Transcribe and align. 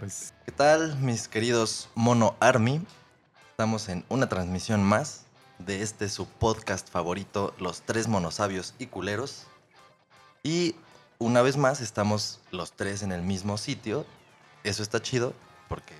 pues. 0.00 0.34
¿Qué 0.44 0.52
tal, 0.52 0.96
mis 0.98 1.28
queridos 1.28 1.88
Mono 1.94 2.34
Army? 2.40 2.84
Estamos 3.50 3.88
en 3.88 4.04
una 4.08 4.28
transmisión 4.28 4.82
más 4.82 5.24
de 5.58 5.82
este 5.82 6.08
su 6.08 6.26
podcast 6.26 6.88
favorito, 6.90 7.54
Los 7.58 7.82
Tres 7.82 8.08
Monosabios 8.08 8.74
y 8.78 8.86
Culeros. 8.86 9.46
Y 10.42 10.74
una 11.18 11.42
vez 11.42 11.56
más 11.58 11.80
estamos 11.82 12.40
los 12.50 12.72
tres 12.72 13.02
en 13.02 13.12
el 13.12 13.20
mismo 13.22 13.58
sitio. 13.58 14.06
Eso 14.64 14.82
está 14.82 15.00
chido 15.02 15.34
porque, 15.68 15.94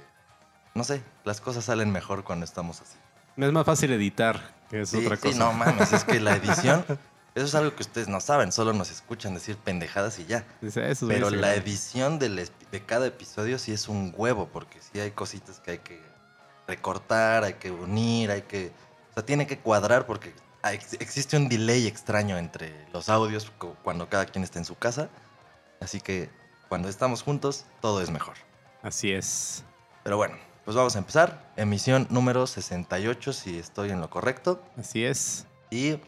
no 0.75 0.83
sé, 0.85 1.03
las 1.25 1.41
cosas 1.43 1.67
salen 1.67 1.93
mejor 1.93 2.25
cuando 2.25 2.45
estamos 2.45 2.81
así. 2.81 2.97
Es 3.37 3.53
más 3.53 3.67
fácil 3.67 3.93
editar, 3.93 4.55
que 4.71 4.81
es 4.83 4.89
Sí, 4.91 5.05
otra 5.05 5.17
sí, 5.17 5.23
cosa. 5.29 5.39
no 5.39 5.53
mames, 5.53 5.93
es 5.93 6.05
que 6.05 6.21
la 6.21 6.35
edición, 6.37 6.85
eso 7.35 7.47
es 7.47 7.55
algo 7.55 7.75
que 7.77 7.83
ustedes 7.83 8.09
no 8.09 8.21
saben, 8.21 8.51
solo 8.53 8.73
nos 8.73 8.91
escuchan 8.91 9.35
decir 9.35 9.57
pendejadas 9.57 10.19
y 10.19 10.25
ya. 10.27 10.45
Dice, 10.63 10.91
"Esos 10.91 11.09
Pero 11.09 11.29
la 11.31 11.37
graban". 11.49 11.59
edición 11.59 12.19
del 12.19 12.39
de 12.71 12.85
cada 12.85 13.07
episodio 13.07 13.59
sí 13.59 13.73
es 13.73 13.89
un 13.89 14.15
huevo, 14.17 14.49
porque 14.53 14.81
sí 14.81 15.01
hay 15.01 15.11
cositas 15.11 15.61
que 15.61 15.73
hay 15.73 15.79
que 15.79 16.01
recortar, 16.67 17.45
hay 17.45 17.55
que 17.55 17.71
unir, 17.71 18.31
hay 18.31 18.43
que... 18.43 18.73
O 19.11 19.15
sea, 19.15 19.25
tiene 19.25 19.47
que 19.47 19.59
cuadrar 19.59 20.07
porque 20.07 20.33
existe 21.01 21.37
un 21.37 21.49
delay 21.49 21.87
extraño 21.87 22.39
entre 22.39 22.87
los 22.93 23.09
audios 23.09 23.51
cu- 23.59 23.75
cuando 23.83 24.09
cada 24.09 24.27
quien 24.27 24.45
está 24.45 24.59
en 24.59 24.65
su 24.65 24.77
casa. 24.77 25.09
Así 25.81 26.01
que 26.01 26.31
cuando 26.69 26.89
estamos 26.89 27.23
juntos, 27.23 27.65
todo 27.81 28.01
es 28.03 28.11
mejor. 28.11 28.35
Así 28.83 29.11
es. 29.11 29.65
Pero 30.05 30.17
bueno, 30.17 30.37
pues 30.65 30.77
vamos 30.77 30.95
a 30.95 30.99
empezar. 31.01 31.51
Emisión 31.57 32.07
número 32.11 32.47
68, 32.47 33.33
si 33.33 33.59
estoy 33.59 33.91
en 33.91 34.01
lo 34.01 34.09
correcto. 34.11 34.63
Así 34.79 35.05
es. 35.05 35.47
Y 35.71 35.99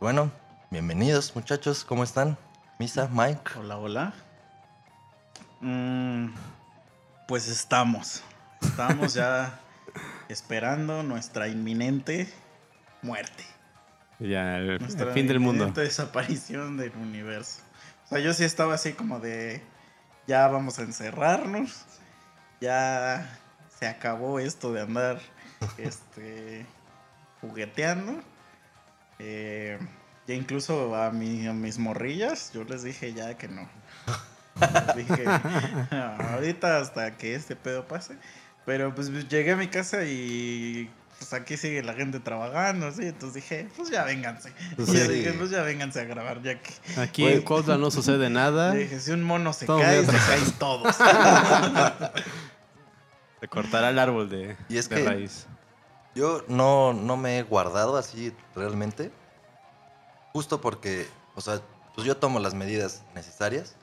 bueno, 0.00 0.30
bienvenidos 0.70 1.34
muchachos, 1.36 1.84
¿cómo 1.84 2.04
están? 2.04 2.38
Misa, 2.78 3.08
Mike. 3.12 3.52
Hola, 3.58 3.76
hola. 3.78 4.14
Mm, 5.60 6.28
pues 7.28 7.48
estamos. 7.48 8.22
Estamos 8.62 9.14
ya 9.14 9.58
esperando 10.28 11.02
nuestra 11.02 11.48
inminente 11.48 12.32
muerte. 13.02 13.44
Ya, 14.18 14.56
el, 14.58 14.70
el 14.70 14.78
Nuestra 14.80 15.12
fin 15.12 15.26
del 15.26 15.40
mundo. 15.40 15.66
desaparición 15.72 16.76
del 16.76 16.92
universo. 16.96 17.60
O 18.06 18.08
sea, 18.08 18.18
yo 18.20 18.32
sí 18.32 18.44
estaba 18.44 18.74
así 18.74 18.92
como 18.92 19.20
de. 19.20 19.62
Ya 20.26 20.46
vamos 20.48 20.78
a 20.78 20.82
encerrarnos. 20.82 21.84
Ya 22.60 23.38
se 23.78 23.86
acabó 23.86 24.38
esto 24.40 24.72
de 24.72 24.80
andar 24.82 25.20
este, 25.78 26.64
jugueteando. 27.40 28.22
Eh, 29.18 29.78
ya 30.26 30.34
incluso 30.34 30.96
a, 30.96 31.10
mi- 31.10 31.46
a 31.46 31.52
mis 31.52 31.78
morrillas, 31.78 32.52
yo 32.52 32.64
les 32.64 32.82
dije 32.82 33.12
ya 33.12 33.36
que 33.36 33.48
no. 33.48 33.68
Dije, 34.96 35.24
ahorita 36.32 36.78
hasta 36.80 37.16
que 37.16 37.34
este 37.34 37.56
pedo 37.56 37.86
pase. 37.86 38.16
Pero 38.64 38.94
pues 38.94 39.10
llegué 39.28 39.52
a 39.52 39.56
mi 39.56 39.68
casa 39.68 40.04
y 40.04 40.90
pues 41.18 41.32
aquí 41.32 41.56
sigue 41.56 41.82
la 41.82 41.94
gente 41.94 42.20
trabajando, 42.20 42.88
así. 42.88 43.06
Entonces 43.06 43.34
dije, 43.42 43.68
pues 43.76 43.90
ya 43.90 44.04
vénganse. 44.04 44.52
Pues 44.76 44.88
Y 44.88 44.96
sí. 44.98 45.08
dije, 45.08 45.32
pues 45.34 45.50
ya 45.50 45.62
vénganse 45.62 46.00
a 46.00 46.04
grabar, 46.04 46.42
ya 46.42 46.60
que. 46.60 46.72
Aquí 47.00 47.22
Güey. 47.22 47.34
en 47.36 47.42
Cuautla 47.42 47.78
no 47.78 47.90
sucede 47.90 48.28
nada. 48.30 48.74
Le 48.74 48.80
dije, 48.84 48.98
si 49.00 49.12
un 49.12 49.22
mono 49.22 49.52
se 49.52 49.66
Todo 49.66 49.80
cae, 49.80 50.04
se 50.04 50.12
caen 50.12 50.50
todos. 50.58 50.96
Se 53.40 53.48
cortará 53.48 53.90
el 53.90 53.98
árbol 53.98 54.30
de, 54.30 54.56
Y 54.68 54.78
es 54.78 54.88
de 54.88 54.96
que- 54.96 55.04
raíz. 55.04 55.46
Yo 56.14 56.42
no, 56.48 56.94
no 56.94 57.18
me 57.18 57.38
he 57.38 57.42
guardado 57.42 57.98
así 57.98 58.32
realmente. 58.54 59.12
Justo 60.32 60.62
porque, 60.62 61.06
o 61.34 61.42
sea, 61.42 61.60
pues 61.94 62.06
yo 62.06 62.16
tomo 62.16 62.40
las 62.40 62.54
medidas 62.54 63.04
necesarias. 63.14 63.76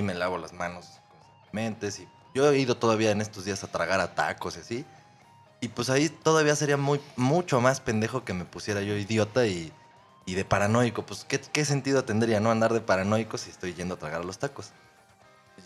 Y 0.00 0.02
me 0.02 0.14
lavo 0.14 0.38
las 0.38 0.54
manos 0.54 0.86
constantemente. 1.10 1.88
Y 1.88 2.08
yo 2.34 2.50
he 2.50 2.58
ido 2.58 2.78
todavía 2.78 3.10
en 3.10 3.20
estos 3.20 3.44
días 3.44 3.62
a 3.64 3.66
tragar 3.66 4.00
a 4.00 4.14
tacos 4.14 4.56
y 4.56 4.60
así. 4.60 4.84
Y 5.60 5.68
pues 5.68 5.90
ahí 5.90 6.08
todavía 6.08 6.56
sería 6.56 6.78
muy, 6.78 7.02
mucho 7.16 7.60
más 7.60 7.80
pendejo 7.80 8.24
que 8.24 8.32
me 8.32 8.46
pusiera 8.46 8.80
yo 8.80 8.96
idiota 8.96 9.44
y, 9.46 9.70
y 10.24 10.34
de 10.36 10.46
paranoico. 10.46 11.04
Pues 11.04 11.26
¿qué, 11.26 11.38
qué 11.38 11.66
sentido 11.66 12.02
tendría 12.02 12.40
no 12.40 12.50
andar 12.50 12.72
de 12.72 12.80
paranoico 12.80 13.36
si 13.36 13.50
estoy 13.50 13.74
yendo 13.74 13.96
a 13.96 13.98
tragar 13.98 14.22
a 14.22 14.24
los 14.24 14.38
tacos. 14.38 14.70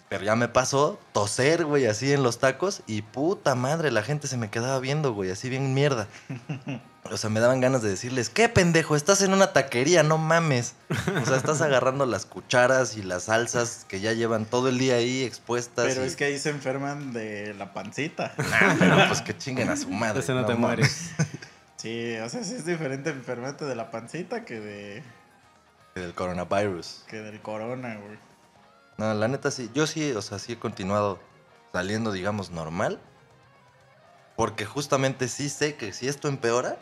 Pero 0.09 0.25
ya 0.25 0.37
me 0.37 0.49
pasó 0.49 0.99
toser, 1.13 1.65
güey, 1.65 1.87
así 1.87 2.13
en 2.13 2.23
los 2.23 2.39
tacos 2.39 2.83
y 2.87 3.03
puta 3.03 3.55
madre, 3.55 3.91
la 3.91 4.03
gente 4.03 4.27
se 4.29 4.37
me 4.37 4.51
quedaba 4.51 4.79
viendo, 4.81 5.13
güey, 5.13 5.31
así 5.31 5.49
bien 5.49 5.75
mierda. 5.75 6.07
O 7.11 7.19
sea, 7.19 7.29
me 7.29 7.39
daban 7.39 7.61
ganas 7.61 7.83
de 7.83 7.91
decirles, 7.91 8.31
¿qué 8.31 8.49
pendejo? 8.49 8.97
Estás 8.97 9.21
en 9.21 9.35
una 9.35 9.53
taquería, 9.53 10.03
no 10.03 10.17
mames. 10.17 10.73
O 11.23 11.27
sea, 11.27 11.37
estás 11.37 11.61
agarrando 11.61 12.07
las 12.07 12.25
cucharas 12.25 12.97
y 12.97 13.03
las 13.03 13.25
salsas 13.25 13.85
que 13.87 14.01
ya 14.01 14.15
llevan 14.15 14.47
todo 14.47 14.71
el 14.71 14.79
día 14.79 14.95
ahí 14.95 15.23
expuestas. 15.23 15.85
Pero 15.87 16.03
y- 16.03 16.07
es 16.09 16.17
que 16.17 16.25
ahí 16.25 16.39
se 16.39 16.49
enferman 16.49 17.13
de 17.13 17.53
la 17.59 17.75
pancita. 17.75 18.33
Ah, 18.39 18.75
pero 18.79 18.97
pues 19.09 19.21
que 19.21 19.37
chinguen 19.37 19.69
a 19.69 19.77
su 19.77 19.91
madre. 19.91 20.21
Ese 20.21 20.33
no, 20.33 20.47
te 20.47 20.55
mames. 20.55 20.59
mueres. 20.61 21.11
Sí, 21.77 22.17
o 22.17 22.29
sea, 22.31 22.43
sí 22.43 22.55
es 22.55 22.65
diferente 22.65 23.11
enfermarte 23.11 23.67
de 23.67 23.75
la 23.75 23.91
pancita 23.91 24.47
que 24.47 24.59
de 24.61 25.03
Del 25.95 26.15
coronavirus. 26.15 27.05
que 27.07 27.17
del 27.19 27.39
corona, 27.43 27.97
güey. 27.97 28.19
No, 28.99 29.13
la 29.15 29.29
neta 29.29 29.51
sí. 29.51 29.71
Yo 29.75 29.87
sí, 29.87 30.13
o 30.13 30.23
sea, 30.23 30.39
sí 30.39 30.53
he 30.53 30.59
continuado 30.59 31.19
saliendo, 31.73 32.13
digamos, 32.13 32.51
normal. 32.51 33.01
Porque 34.37 34.65
justamente 34.65 35.29
sí 35.29 35.49
sé 35.49 35.77
que 35.77 35.93
si 35.93 36.09
esto 36.09 36.29
empeora, 36.29 36.77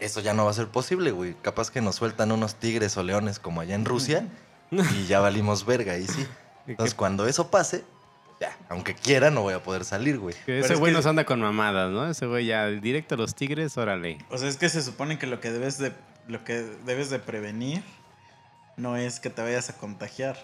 eso 0.00 0.20
ya 0.20 0.34
no 0.34 0.44
va 0.44 0.50
a 0.50 0.54
ser 0.54 0.68
posible, 0.68 1.12
güey. 1.12 1.34
Capaz 1.42 1.70
que 1.70 1.80
nos 1.80 1.96
sueltan 1.96 2.32
unos 2.32 2.56
tigres 2.56 2.96
o 2.96 3.02
leones 3.02 3.38
como 3.38 3.60
allá 3.60 3.74
en 3.74 3.84
Rusia 3.84 4.26
y 4.70 5.06
ya 5.06 5.20
valimos 5.20 5.64
verga, 5.64 5.96
y 5.96 6.06
sí. 6.06 6.26
Entonces, 6.66 6.94
cuando 6.94 7.26
eso 7.26 7.50
pase, 7.50 7.84
ya, 8.40 8.56
aunque 8.68 8.94
quiera, 8.94 9.30
no 9.30 9.40
voy 9.42 9.54
a 9.54 9.62
poder 9.62 9.84
salir, 9.84 10.18
güey. 10.18 10.34
Que 10.34 10.42
Pero 10.46 10.64
ese 10.64 10.74
es 10.74 10.78
güey 10.80 10.92
que- 10.92 10.96
nos 10.98 11.06
anda 11.06 11.24
con 11.24 11.40
mamadas, 11.40 11.90
¿no? 11.90 12.10
Ese 12.10 12.26
güey 12.26 12.44
ya 12.46 12.66
directo 12.66 13.14
a 13.14 13.18
los 13.18 13.34
tigres, 13.34 13.76
órale. 13.78 14.18
O 14.30 14.36
sea, 14.36 14.48
es 14.48 14.56
que 14.58 14.68
se 14.68 14.82
supone 14.82 15.18
que 15.18 15.26
lo 15.26 15.40
que 15.40 15.50
debes 15.50 15.78
de 15.78 15.92
lo 16.26 16.44
que 16.44 16.60
debes 16.84 17.08
de 17.08 17.18
prevenir 17.20 17.82
no 18.76 18.98
es 18.98 19.18
que 19.18 19.30
te 19.30 19.40
vayas 19.40 19.70
a 19.70 19.78
contagiar, 19.78 20.36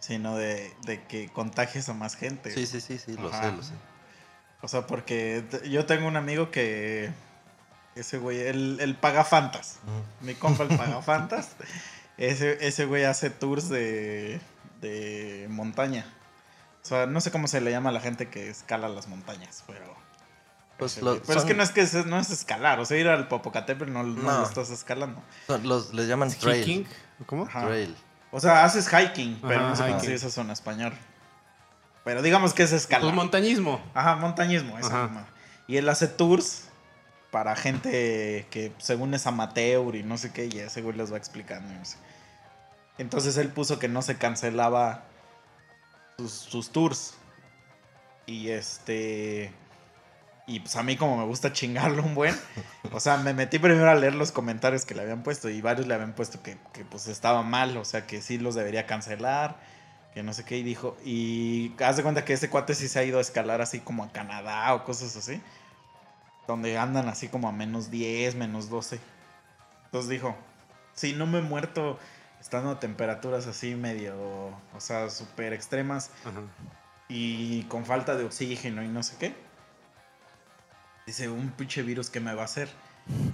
sino 0.00 0.36
de, 0.36 0.74
de 0.84 1.02
que 1.04 1.28
contagies 1.28 1.88
a 1.88 1.94
más 1.94 2.16
gente. 2.16 2.50
Sí, 2.52 2.66
sí, 2.66 2.80
sí, 2.80 2.98
sí, 2.98 3.16
lo 3.16 3.28
Ajá. 3.28 3.50
sé, 3.50 3.56
lo 3.56 3.62
sé. 3.62 3.72
O 4.62 4.68
sea, 4.68 4.86
porque 4.86 5.44
yo 5.70 5.86
tengo 5.86 6.06
un 6.08 6.16
amigo 6.16 6.50
que 6.50 7.10
ese 7.94 8.18
güey, 8.18 8.40
él, 8.40 8.78
él 8.80 8.94
paga 8.96 9.24
fantas. 9.24 9.78
Ujú. 9.84 10.26
Mi 10.26 10.34
compa 10.34 10.64
el 10.64 10.76
paga 10.76 11.00
fantas. 11.02 11.50
Ese, 12.18 12.66
ese 12.66 12.84
güey 12.84 13.04
hace 13.04 13.30
tours 13.30 13.68
de, 13.70 14.40
de 14.82 15.46
montaña. 15.48 16.04
O 16.82 16.86
sea, 16.86 17.06
no 17.06 17.20
sé 17.20 17.30
cómo 17.30 17.46
se 17.48 17.60
le 17.60 17.70
llama 17.70 17.90
a 17.90 17.92
la 17.92 18.00
gente 18.00 18.28
que 18.28 18.50
escala 18.50 18.88
las 18.88 19.06
montañas, 19.08 19.64
pero. 19.66 19.94
Pues 20.78 21.00
lo- 21.02 21.20
pero 21.22 21.38
es 21.38 21.44
que 21.44 21.52
no 21.54 21.62
es 21.62 21.70
que 21.72 21.82
es, 21.82 21.92
no 22.06 22.18
es 22.18 22.30
escalar. 22.30 22.80
O 22.80 22.86
sea, 22.86 22.96
ir 22.96 23.06
al 23.08 23.28
Popocatépetl 23.28 23.92
no, 23.92 24.02
no 24.02 24.22
No. 24.22 24.38
lo 24.40 24.44
estás 24.46 24.70
escalando. 24.70 25.22
Los, 25.62 25.92
les 25.92 26.08
llaman 26.08 26.30
trail. 26.30 26.62
¿Hiking? 26.62 26.86
¿Cómo? 27.26 27.44
Ajá. 27.44 27.66
Trail. 27.66 27.94
O 28.32 28.40
sea, 28.40 28.64
haces 28.64 28.88
hiking, 28.88 29.38
pero 29.42 29.66
Ajá, 29.66 29.88
no 29.88 30.00
se 30.00 30.14
eso 30.14 30.40
en 30.40 30.50
español. 30.50 30.92
Pero 32.04 32.22
digamos 32.22 32.54
que 32.54 32.62
es 32.62 32.72
escalar. 32.72 33.02
Pues 33.02 33.14
montañismo. 33.14 33.80
Ajá, 33.94 34.16
montañismo, 34.16 34.78
esa 34.78 35.04
Ajá. 35.04 35.26
Y 35.66 35.76
él 35.76 35.88
hace 35.88 36.08
tours 36.08 36.68
para 37.30 37.54
gente 37.56 38.46
que 38.50 38.72
según 38.78 39.14
es 39.14 39.26
amateur 39.26 39.94
y 39.94 40.02
no 40.02 40.18
sé 40.18 40.32
qué, 40.32 40.46
y 40.46 40.58
ese 40.58 40.82
güey 40.82 40.96
les 40.96 41.12
va 41.12 41.16
explicando. 41.16 41.72
no 41.72 41.84
sé. 41.84 41.96
Entonces 42.98 43.36
él 43.36 43.48
puso 43.48 43.78
que 43.78 43.88
no 43.88 44.02
se 44.02 44.18
cancelaba 44.18 45.04
sus, 46.18 46.32
sus 46.32 46.70
tours. 46.70 47.14
Y 48.26 48.50
este. 48.50 49.52
Y 50.46 50.60
pues 50.60 50.74
a 50.76 50.82
mí, 50.82 50.96
como 50.96 51.16
me 51.16 51.24
gusta 51.24 51.52
chingarlo 51.52 52.02
un 52.02 52.14
buen. 52.14 52.34
O 52.92 53.00
sea, 53.00 53.18
me 53.18 53.34
metí 53.34 53.58
primero 53.58 53.88
a 53.88 53.94
leer 53.94 54.14
los 54.14 54.32
comentarios 54.32 54.84
que 54.84 54.94
le 54.94 55.02
habían 55.02 55.22
puesto. 55.22 55.48
Y 55.48 55.60
varios 55.60 55.86
le 55.86 55.94
habían 55.94 56.14
puesto 56.14 56.42
que, 56.42 56.58
que, 56.72 56.84
pues 56.84 57.06
estaba 57.06 57.42
mal. 57.42 57.76
O 57.76 57.84
sea, 57.84 58.06
que 58.06 58.20
sí 58.20 58.38
los 58.38 58.54
debería 58.54 58.86
cancelar. 58.86 59.56
Que 60.14 60.22
no 60.22 60.32
sé 60.32 60.44
qué. 60.44 60.58
Y 60.58 60.62
dijo. 60.62 60.96
Y 61.04 61.72
haz 61.84 61.96
de 61.96 62.02
cuenta 62.02 62.24
que 62.24 62.32
ese 62.32 62.50
cuate 62.50 62.74
sí 62.74 62.88
se 62.88 62.98
ha 62.98 63.04
ido 63.04 63.18
a 63.18 63.20
escalar 63.20 63.60
así 63.60 63.80
como 63.80 64.02
a 64.02 64.10
Canadá 64.10 64.74
o 64.74 64.84
cosas 64.84 65.14
así. 65.16 65.40
Donde 66.48 66.78
andan 66.78 67.08
así 67.08 67.28
como 67.28 67.48
a 67.48 67.52
menos 67.52 67.90
10, 67.90 68.34
menos 68.34 68.70
12. 68.70 68.98
Entonces 69.86 70.10
dijo. 70.10 70.36
Si 70.94 71.12
no 71.12 71.26
me 71.26 71.38
he 71.38 71.42
muerto 71.42 71.98
estando 72.40 72.70
a 72.70 72.80
temperaturas 72.80 73.46
así 73.46 73.74
medio. 73.74 74.16
O 74.74 74.80
sea, 74.80 75.10
súper 75.10 75.52
extremas 75.52 76.10
Ajá. 76.24 76.40
y 77.08 77.62
con 77.64 77.84
falta 77.84 78.16
de 78.16 78.24
oxígeno 78.24 78.82
y 78.82 78.88
no 78.88 79.02
sé 79.02 79.16
qué. 79.18 79.49
Dice, 81.10 81.28
un 81.28 81.50
pinche 81.50 81.82
virus 81.82 82.08
que 82.08 82.20
me 82.20 82.32
va 82.34 82.42
a 82.42 82.44
hacer. 82.44 82.68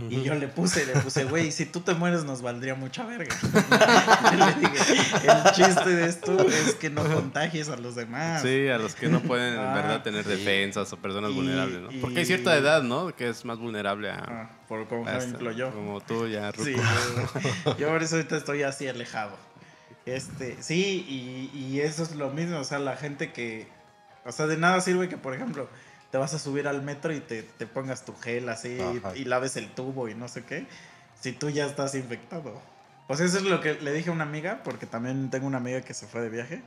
Y 0.08 0.22
yo 0.22 0.34
le 0.34 0.48
puse, 0.48 0.86
le 0.86 0.94
puse, 1.00 1.24
güey, 1.24 1.52
si 1.52 1.66
tú 1.66 1.80
te 1.80 1.92
mueres 1.92 2.24
nos 2.24 2.40
valdría 2.40 2.74
mucha 2.74 3.04
verga. 3.04 3.36
le 4.32 4.68
dije, 4.68 4.94
el 5.24 5.52
chiste 5.52 5.90
de 5.90 6.06
esto 6.08 6.38
es 6.48 6.74
que 6.76 6.88
no 6.88 7.04
contagies 7.04 7.68
a 7.68 7.76
los 7.76 7.94
demás. 7.94 8.40
Sí, 8.40 8.68
a 8.68 8.78
los 8.78 8.94
que 8.94 9.08
no 9.08 9.20
pueden 9.20 9.52
en 9.52 9.60
Ah, 9.60 9.74
verdad 9.74 10.02
tener 10.02 10.24
sí. 10.24 10.30
defensas 10.30 10.90
o 10.94 10.96
personas 10.96 11.32
Y- 11.32 11.34
vulnerables, 11.34 11.80
¿no? 11.82 11.88
Porque 12.00 12.20
hay 12.20 12.24
cierta 12.24 12.56
edad, 12.56 12.82
¿no? 12.82 13.14
Que 13.14 13.28
es 13.28 13.44
más 13.44 13.58
vulnerable 13.58 14.08
a... 14.10 14.24
Ah, 14.26 14.50
por 14.66 14.88
como 14.88 15.06
a 15.06 15.10
esto, 15.12 15.24
ejemplo 15.26 15.52
yo. 15.52 15.70
Como 15.72 16.00
tú 16.00 16.26
ya, 16.28 16.50
Ruco. 16.52 16.64
Sí, 16.64 16.74
yo, 17.66 17.76
yo 17.76 17.88
por 17.88 18.02
eso 18.02 18.16
ahorita 18.16 18.38
estoy 18.38 18.62
así 18.62 18.88
alejado. 18.88 19.36
Este, 20.06 20.56
sí, 20.62 21.04
y, 21.54 21.58
y 21.58 21.80
eso 21.80 22.02
es 22.04 22.14
lo 22.14 22.30
mismo, 22.30 22.58
o 22.60 22.64
sea, 22.64 22.78
la 22.78 22.96
gente 22.96 23.32
que, 23.32 23.66
o 24.24 24.32
sea, 24.32 24.46
de 24.46 24.56
nada 24.56 24.80
sirve 24.80 25.10
que, 25.10 25.18
por 25.18 25.34
ejemplo, 25.34 25.68
te 26.16 26.20
vas 26.20 26.32
a 26.32 26.38
subir 26.38 26.66
al 26.66 26.80
metro 26.80 27.12
y 27.12 27.20
te, 27.20 27.42
te 27.42 27.66
pongas 27.66 28.06
tu 28.06 28.16
gel 28.16 28.48
así 28.48 28.80
Ajá. 28.80 29.14
y 29.14 29.26
laves 29.26 29.58
el 29.58 29.68
tubo 29.68 30.08
y 30.08 30.14
no 30.14 30.28
sé 30.28 30.44
qué, 30.44 30.66
si 31.20 31.32
tú 31.32 31.50
ya 31.50 31.66
estás 31.66 31.94
infectado. 31.94 32.58
Pues 33.06 33.20
eso 33.20 33.36
es 33.36 33.42
lo 33.42 33.60
que 33.60 33.74
le 33.74 33.92
dije 33.92 34.08
a 34.08 34.14
una 34.14 34.24
amiga, 34.24 34.62
porque 34.64 34.86
también 34.86 35.28
tengo 35.28 35.46
una 35.46 35.58
amiga 35.58 35.82
que 35.82 35.92
se 35.92 36.06
fue 36.06 36.22
de 36.22 36.30
viaje. 36.30 36.62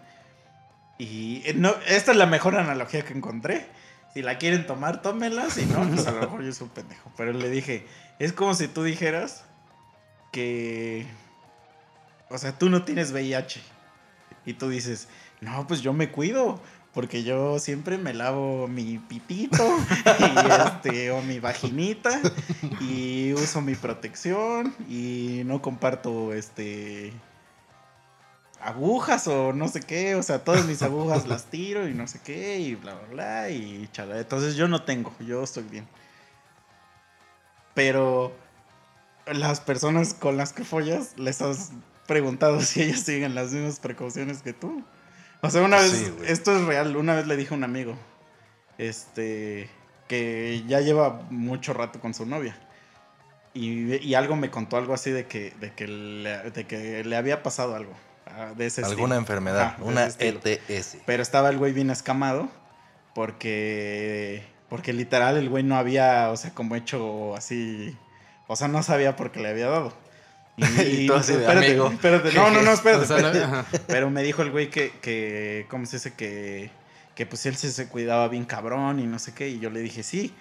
Y 0.99 1.41
eh, 1.45 1.55
no, 1.55 1.73
esta 1.87 2.11
es 2.11 2.17
la 2.19 2.27
mejor 2.27 2.57
analogía 2.57 3.03
que 3.03 3.13
encontré. 3.13 3.65
Si 4.13 4.21
la 4.21 4.37
quieren 4.37 4.67
tomar, 4.67 5.01
tómela. 5.01 5.49
Si 5.49 5.65
no, 5.65 5.81
pues 5.89 6.05
a 6.05 6.11
lo 6.11 6.19
mejor 6.19 6.43
yo 6.43 6.53
soy 6.53 6.67
un 6.67 6.73
pendejo. 6.75 7.11
Pero 7.17 7.33
le 7.33 7.49
dije, 7.49 7.87
es 8.19 8.33
como 8.33 8.53
si 8.53 8.67
tú 8.67 8.83
dijeras 8.83 9.45
que... 10.31 11.07
O 12.29 12.37
sea, 12.37 12.51
tú 12.51 12.69
no 12.69 12.83
tienes 12.83 13.11
VIH. 13.13 13.61
Y 14.45 14.53
tú 14.53 14.69
dices, 14.69 15.07
no, 15.41 15.65
pues 15.65 15.81
yo 15.81 15.91
me 15.91 16.11
cuido. 16.11 16.61
Porque 16.93 17.23
yo 17.23 17.59
siempre 17.59 17.97
me 17.97 18.13
lavo 18.13 18.67
mi 18.67 18.97
pipito 18.97 19.63
y 20.19 20.67
este, 20.67 21.11
o 21.11 21.21
mi 21.21 21.39
vaginita 21.39 22.19
y 22.81 23.33
uso 23.33 23.61
mi 23.61 23.75
protección 23.75 24.73
y 24.89 25.43
no 25.45 25.61
comparto 25.61 26.33
este 26.33 27.13
agujas 28.61 29.27
o 29.27 29.53
no 29.53 29.67
sé 29.67 29.81
qué, 29.81 30.15
o 30.15 30.23
sea, 30.23 30.43
todas 30.43 30.65
mis 30.65 30.81
agujas 30.81 31.27
las 31.27 31.45
tiro 31.45 31.87
y 31.87 31.93
no 31.93 32.07
sé 32.07 32.19
qué 32.23 32.59
y 32.59 32.75
bla 32.75 32.95
bla 32.95 33.07
bla 33.07 33.49
y 33.49 33.87
chala. 33.91 34.19
Entonces 34.19 34.55
yo 34.55 34.67
no 34.67 34.83
tengo, 34.83 35.13
yo 35.19 35.43
estoy 35.43 35.63
bien. 35.63 35.87
Pero 37.73 38.33
las 39.25 39.61
personas 39.61 40.13
con 40.13 40.37
las 40.37 40.53
que 40.53 40.63
follas 40.63 41.17
les 41.17 41.41
has 41.41 41.71
preguntado 42.07 42.61
si 42.61 42.81
ellas 42.83 43.01
siguen 43.01 43.35
las 43.35 43.51
mismas 43.51 43.79
precauciones 43.79 44.41
que 44.41 44.53
tú. 44.53 44.83
O 45.41 45.49
sea, 45.49 45.61
una 45.61 45.77
vez, 45.77 45.91
Sí, 45.91 46.13
esto 46.27 46.55
es 46.55 46.65
real, 46.65 46.95
una 46.97 47.15
vez 47.15 47.27
le 47.27 47.37
dije 47.37 47.53
a 47.53 47.57
un 47.57 47.63
amigo, 47.63 47.95
este, 48.77 49.69
que 50.07 50.63
ya 50.67 50.81
lleva 50.81 51.21
mucho 51.29 51.73
rato 51.73 51.99
con 51.99 52.13
su 52.13 52.25
novia. 52.25 52.57
Y, 53.53 53.95
y 54.05 54.13
algo 54.15 54.35
me 54.35 54.51
contó 54.51 54.77
algo 54.77 54.93
así 54.93 55.11
de 55.11 55.25
que, 55.27 55.51
de 55.59 55.73
que, 55.73 55.87
le, 55.87 56.51
de 56.51 56.67
que 56.67 57.03
le 57.03 57.15
había 57.15 57.41
pasado 57.41 57.75
algo. 57.75 57.93
ah, 58.27 58.53
De 58.55 58.67
ese 58.67 58.81
Alguna 58.81 59.15
estilo. 59.15 59.15
enfermedad, 59.15 59.77
de 59.77 59.83
una. 59.83 60.05
ETS. 60.05 60.97
Pero 61.05 61.23
estaba 61.23 61.49
el 61.49 61.57
güey 61.57 61.73
bien 61.73 61.89
escamado 61.89 62.49
porque 63.15 64.43
porque 64.69 64.93
literal 64.93 65.35
el 65.37 65.49
güey 65.49 65.63
no 65.63 65.77
había, 65.77 66.29
o 66.29 66.37
sea, 66.37 66.51
como 66.53 66.75
hecho 66.75 67.35
así, 67.35 67.97
o 68.47 68.55
sea, 68.55 68.67
no 68.67 68.83
sabía 68.83 69.15
por 69.15 69.31
qué 69.31 69.39
le 69.39 69.49
había 69.49 69.67
dado. 69.67 69.93
Y 70.85 71.07
tú 71.07 71.13
así 71.13 71.33
de, 71.33 71.39
espérate, 71.39 71.67
"Amigo". 71.67 71.87
espérate, 71.91 72.33
no, 72.33 72.49
no, 72.51 72.61
no, 72.61 72.71
espérate, 72.71 73.03
O 73.03 73.07
sea, 73.07 73.17
no- 73.19 73.27
espérate. 73.27 73.43
ajá. 73.43 73.65
Pero 73.87 74.09
me 74.09 74.23
dijo 74.23 74.41
el 74.41 74.51
güey 74.51 74.69
que, 74.69 74.91
que 75.01 75.65
¿cómo 75.69 75.85
se 75.85 75.97
dice? 75.97 76.13
Que, 76.13 76.69
que 77.15 77.25
pues 77.25 77.45
él 77.45 77.55
sí 77.55 77.69
se 77.71 77.87
cuidaba 77.87 78.27
bien 78.27 78.45
cabrón 78.45 78.99
y 78.99 79.05
no 79.05 79.19
sé 79.19 79.33
qué. 79.33 79.49
Y 79.49 79.59
yo 79.59 79.69
le 79.69 79.79
dije, 79.81 80.03
sí. 80.03 80.33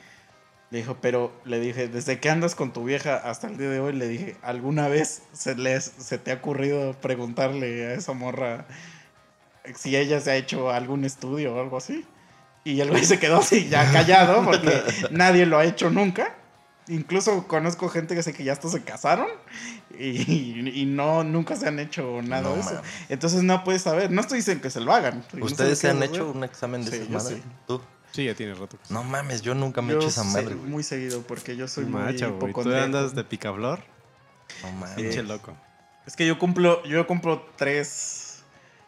Le 0.70 0.78
dijo, 0.78 0.98
pero 1.00 1.32
le 1.46 1.60
dije, 1.60 1.88
desde 1.88 2.20
que 2.20 2.28
andas 2.28 2.54
con 2.54 2.74
tu 2.74 2.84
vieja 2.84 3.16
hasta 3.16 3.46
el 3.46 3.56
día 3.56 3.70
de 3.70 3.80
hoy, 3.80 3.94
le 3.94 4.06
dije, 4.06 4.36
¿alguna 4.42 4.86
vez 4.88 5.22
se, 5.32 5.54
le, 5.54 5.80
se 5.80 6.18
te 6.18 6.30
ha 6.30 6.34
ocurrido 6.34 6.92
preguntarle 7.00 7.86
a 7.86 7.94
esa 7.94 8.12
morra 8.12 8.66
si 9.74 9.96
ella 9.96 10.20
se 10.20 10.30
ha 10.30 10.36
hecho 10.36 10.70
algún 10.70 11.04
estudio 11.06 11.54
o 11.54 11.60
algo 11.60 11.78
así? 11.78 12.04
Y 12.64 12.80
el 12.82 12.90
güey 12.90 13.02
se 13.04 13.18
quedó 13.18 13.38
así, 13.38 13.68
ya 13.70 13.90
callado, 13.92 14.44
porque 14.44 14.82
nadie 15.10 15.46
lo 15.46 15.56
ha 15.58 15.64
hecho 15.64 15.88
nunca. 15.88 16.34
Incluso 16.88 17.46
conozco 17.46 17.88
gente 17.88 18.14
que 18.14 18.22
sé 18.22 18.32
que 18.32 18.44
ya 18.44 18.52
hasta 18.52 18.68
se 18.68 18.82
casaron 18.82 19.28
y, 19.98 20.70
y 20.82 20.86
no, 20.86 21.22
nunca 21.24 21.54
se 21.56 21.68
han 21.68 21.78
hecho 21.78 22.22
nada 22.22 22.42
No 22.42 22.54
de 22.54 22.60
eso. 22.60 22.80
Entonces 23.08 23.42
no 23.42 23.62
puedes 23.64 23.82
saber. 23.82 24.10
No 24.10 24.20
estoy 24.22 24.38
diciendo 24.38 24.62
que 24.62 24.70
se 24.70 24.80
lo 24.80 24.92
hagan. 24.92 25.24
¿Ustedes 25.40 25.78
se 25.78 25.90
han 25.90 26.02
hecho 26.02 26.30
un 26.30 26.44
examen 26.44 26.84
de 26.84 26.90
Sí, 26.90 26.96
esa 26.96 27.04
yo 27.06 27.18
madre? 27.18 27.36
sí. 27.36 27.42
¿Tú? 27.66 27.82
Sí, 28.12 28.24
ya 28.24 28.34
tiene 28.34 28.54
rato. 28.54 28.78
No 28.88 29.04
mames, 29.04 29.42
yo 29.42 29.54
nunca 29.54 29.82
me 29.82 29.92
he 29.92 29.96
hecho 29.96 30.08
esa 30.08 30.24
sé, 30.24 30.28
madre, 30.42 30.54
güey. 30.54 30.70
muy 30.70 30.82
seguido 30.82 31.20
porque 31.22 31.56
yo 31.56 31.68
soy 31.68 31.84
muy 31.84 32.00
Macho, 32.00 32.36
güey. 32.38 32.54
Tú 32.54 32.74
andas 32.74 33.14
de 33.14 33.22
picaflor. 33.22 33.80
No 34.62 34.72
mames. 34.72 34.94
Pinche 34.96 35.22
loco. 35.22 35.54
Es 36.06 36.16
que 36.16 36.26
yo 36.26 36.38
cumplo, 36.38 36.82
yo 36.84 37.06
cumplo 37.06 37.46
tres, 37.56 38.38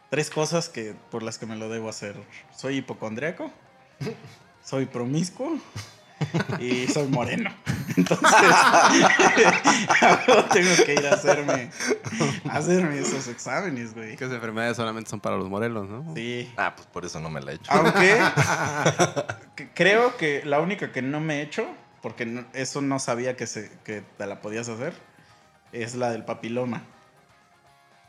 tres 0.08 0.30
cosas 0.30 0.70
que, 0.70 0.94
por 1.10 1.22
las 1.22 1.36
que 1.36 1.44
me 1.44 1.54
lo 1.56 1.68
debo 1.68 1.90
hacer. 1.90 2.16
Soy 2.56 2.78
hipocondriaco, 2.78 3.52
soy 4.64 4.86
promiscuo 4.86 5.58
y 6.60 6.86
soy 6.88 7.08
moreno. 7.08 7.50
Entonces, 7.96 8.28
tengo 10.52 10.84
que 10.84 10.94
ir 10.94 11.06
a 11.06 11.14
hacerme, 11.14 11.70
a 12.48 12.56
hacerme 12.58 12.98
esos 12.98 13.28
exámenes, 13.28 13.94
güey. 13.94 14.16
Que 14.16 14.24
esas 14.24 14.36
enfermedades 14.36 14.76
solamente 14.76 15.10
son 15.10 15.20
para 15.20 15.36
los 15.36 15.48
morelos, 15.48 15.88
¿no? 15.88 16.14
Sí. 16.14 16.50
Ah, 16.56 16.74
pues 16.74 16.86
por 16.88 17.04
eso 17.04 17.20
no 17.20 17.30
me 17.30 17.40
la 17.40 17.52
he 17.52 17.54
hecho. 17.56 17.70
Aunque 17.72 18.18
que- 19.56 19.68
creo 19.74 20.16
que 20.16 20.42
la 20.44 20.60
única 20.60 20.92
que 20.92 21.02
no 21.02 21.20
me 21.20 21.38
he 21.38 21.42
hecho, 21.42 21.66
porque 22.02 22.26
no- 22.26 22.44
eso 22.52 22.80
no 22.80 22.98
sabía 22.98 23.36
que, 23.36 23.46
se, 23.46 23.70
que 23.84 24.02
te 24.18 24.26
la 24.26 24.40
podías 24.40 24.68
hacer, 24.68 24.94
es 25.72 25.94
la 25.94 26.10
del 26.10 26.24
papiloma. 26.24 26.82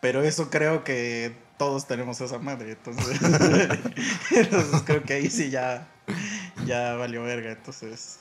Pero 0.02 0.24
eso 0.24 0.50
creo 0.50 0.84
que 0.84 1.36
todos 1.58 1.88
tenemos 1.88 2.20
esa 2.22 2.40
madre, 2.40 2.72
entonces, 2.72 3.20
entonces 4.32 4.82
creo 4.84 5.04
que 5.04 5.14
ahí 5.14 5.30
sí 5.30 5.52
ya, 5.52 5.88
ya 6.66 6.94
valió 6.96 7.24
verga, 7.24 7.52
entonces... 7.52 8.20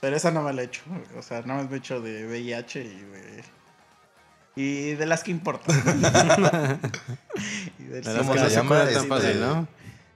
Pero 0.00 0.16
esa 0.16 0.30
no 0.30 0.42
me 0.42 0.52
la 0.54 0.62
he 0.62 0.64
hecho, 0.64 0.82
o 1.18 1.22
sea, 1.22 1.42
no 1.42 1.62
me 1.62 1.74
he 1.74 1.78
hecho 1.78 2.00
de 2.00 2.26
VIH 2.26 2.80
y 2.82 2.88
de... 2.88 3.44
Y 4.56 4.94
de 4.94 5.06
las 5.06 5.22
que 5.22 5.30
importan. 5.30 5.76
Y 7.78 7.84
del 7.84 8.02
De 8.04 8.16
¿Cómo 8.18 8.34
se 8.34 9.34
no 9.34 9.66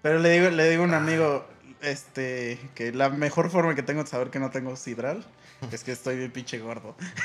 pero 0.03 0.19
le 0.19 0.31
digo, 0.31 0.51
le 0.51 0.69
digo 0.69 0.83
a 0.83 0.87
un 0.87 0.93
amigo, 0.95 1.47
este, 1.81 2.59
que 2.75 2.93
la 2.93 3.09
mejor 3.09 3.51
forma 3.51 3.75
que 3.75 3.83
tengo 3.83 4.05
de 4.05 4.11
saber 4.11 4.29
que 4.31 4.39
no 4.39 4.51
tengo 4.51 4.77
sidral 4.77 5.25
es 5.73 5.83
que 5.85 5.93
estoy 5.93 6.17
bien 6.19 6.31
pinche 6.31 6.59
gordo. 6.59 6.95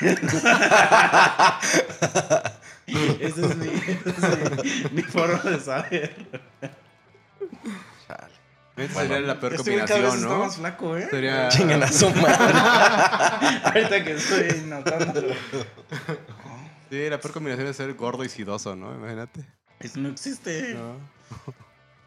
Esa 3.20 3.46
es, 3.46 3.56
mi, 3.56 3.68
esa 3.68 4.32
es 4.32 4.90
mi- 4.90 4.90
mi 4.92 5.02
forma 5.02 5.42
de 5.50 5.60
saber. 5.60 6.14
Esa 8.76 8.94
Bueno. 8.94 9.08
sería 9.14 9.20
la 9.26 9.40
peor 9.40 9.54
Este 9.54 9.70
güey 9.72 9.84
cada 9.86 10.00
vez 10.00 10.10
combinación, 10.10 10.22
está 10.30 10.38
¿no? 10.38 10.44
más 10.44 10.56
flaco, 10.56 10.96
¿eh? 10.96 11.08
Sería... 11.10 11.48
Chinguen 11.50 11.82
a 11.82 11.92
su 11.92 12.10
madre. 12.10 12.58
Ahorita 13.64 14.04
que 14.04 14.12
estoy 14.12 14.60
notando. 14.66 15.22
Sí, 16.90 17.08
la 17.08 17.20
peor 17.20 17.34
combinación 17.34 17.68
es 17.68 17.76
ser 17.76 17.92
gordo 17.94 18.24
y 18.24 18.28
sidoso, 18.28 18.74
¿no? 18.76 18.94
Imagínate. 18.94 19.44
Eso 19.80 19.98
no 20.00 20.08
existe. 20.10 20.74
No. 20.74 20.94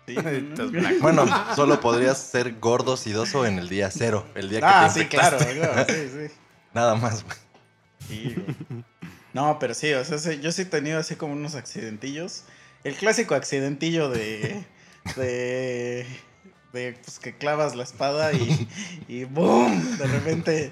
Sí, 0.08 0.15
no. 0.58 1.00
Bueno, 1.01 1.25
solo 1.55 1.79
podrías 1.79 2.17
ser 2.17 2.60
gordo 2.60 2.98
sidoso 2.98 3.46
en 3.46 3.60
el 3.60 3.70
día 3.70 3.89
cero. 3.91 4.25
El 4.36 4.50
día 4.50 4.60
que 4.60 4.65
Ah, 4.65 4.91
te 4.93 5.01
sí, 5.01 5.08
claro, 5.08 5.38
infectaste. 5.38 5.60
claro, 5.74 5.93
sí, 5.93 6.27
sí. 6.29 6.34
Nada 6.74 6.96
más, 6.96 7.24
güey. 7.24 7.38
Sí, 8.08 8.36
güey. 8.36 8.84
No, 9.34 9.58
pero 9.60 9.74
sí, 9.74 9.93
o 9.93 10.03
sea, 10.03 10.34
yo 10.34 10.51
sí 10.51 10.63
he 10.63 10.65
tenido 10.65 11.00
así 11.00 11.15
como 11.15 11.34
unos 11.34 11.55
accidentillos. 11.55 12.43
El 12.84 12.96
clásico 12.96 13.34
accidentillo 13.36 14.10
de. 14.10 14.63
de. 15.15 16.05
De 16.73 16.93
pues 17.03 17.19
que 17.19 17.37
clavas 17.37 17.75
la 17.75 17.83
espada 17.83 18.33
y. 18.33 18.67
y 19.07 19.23
¡boom! 19.25 19.97
De 19.97 20.07
repente 20.07 20.71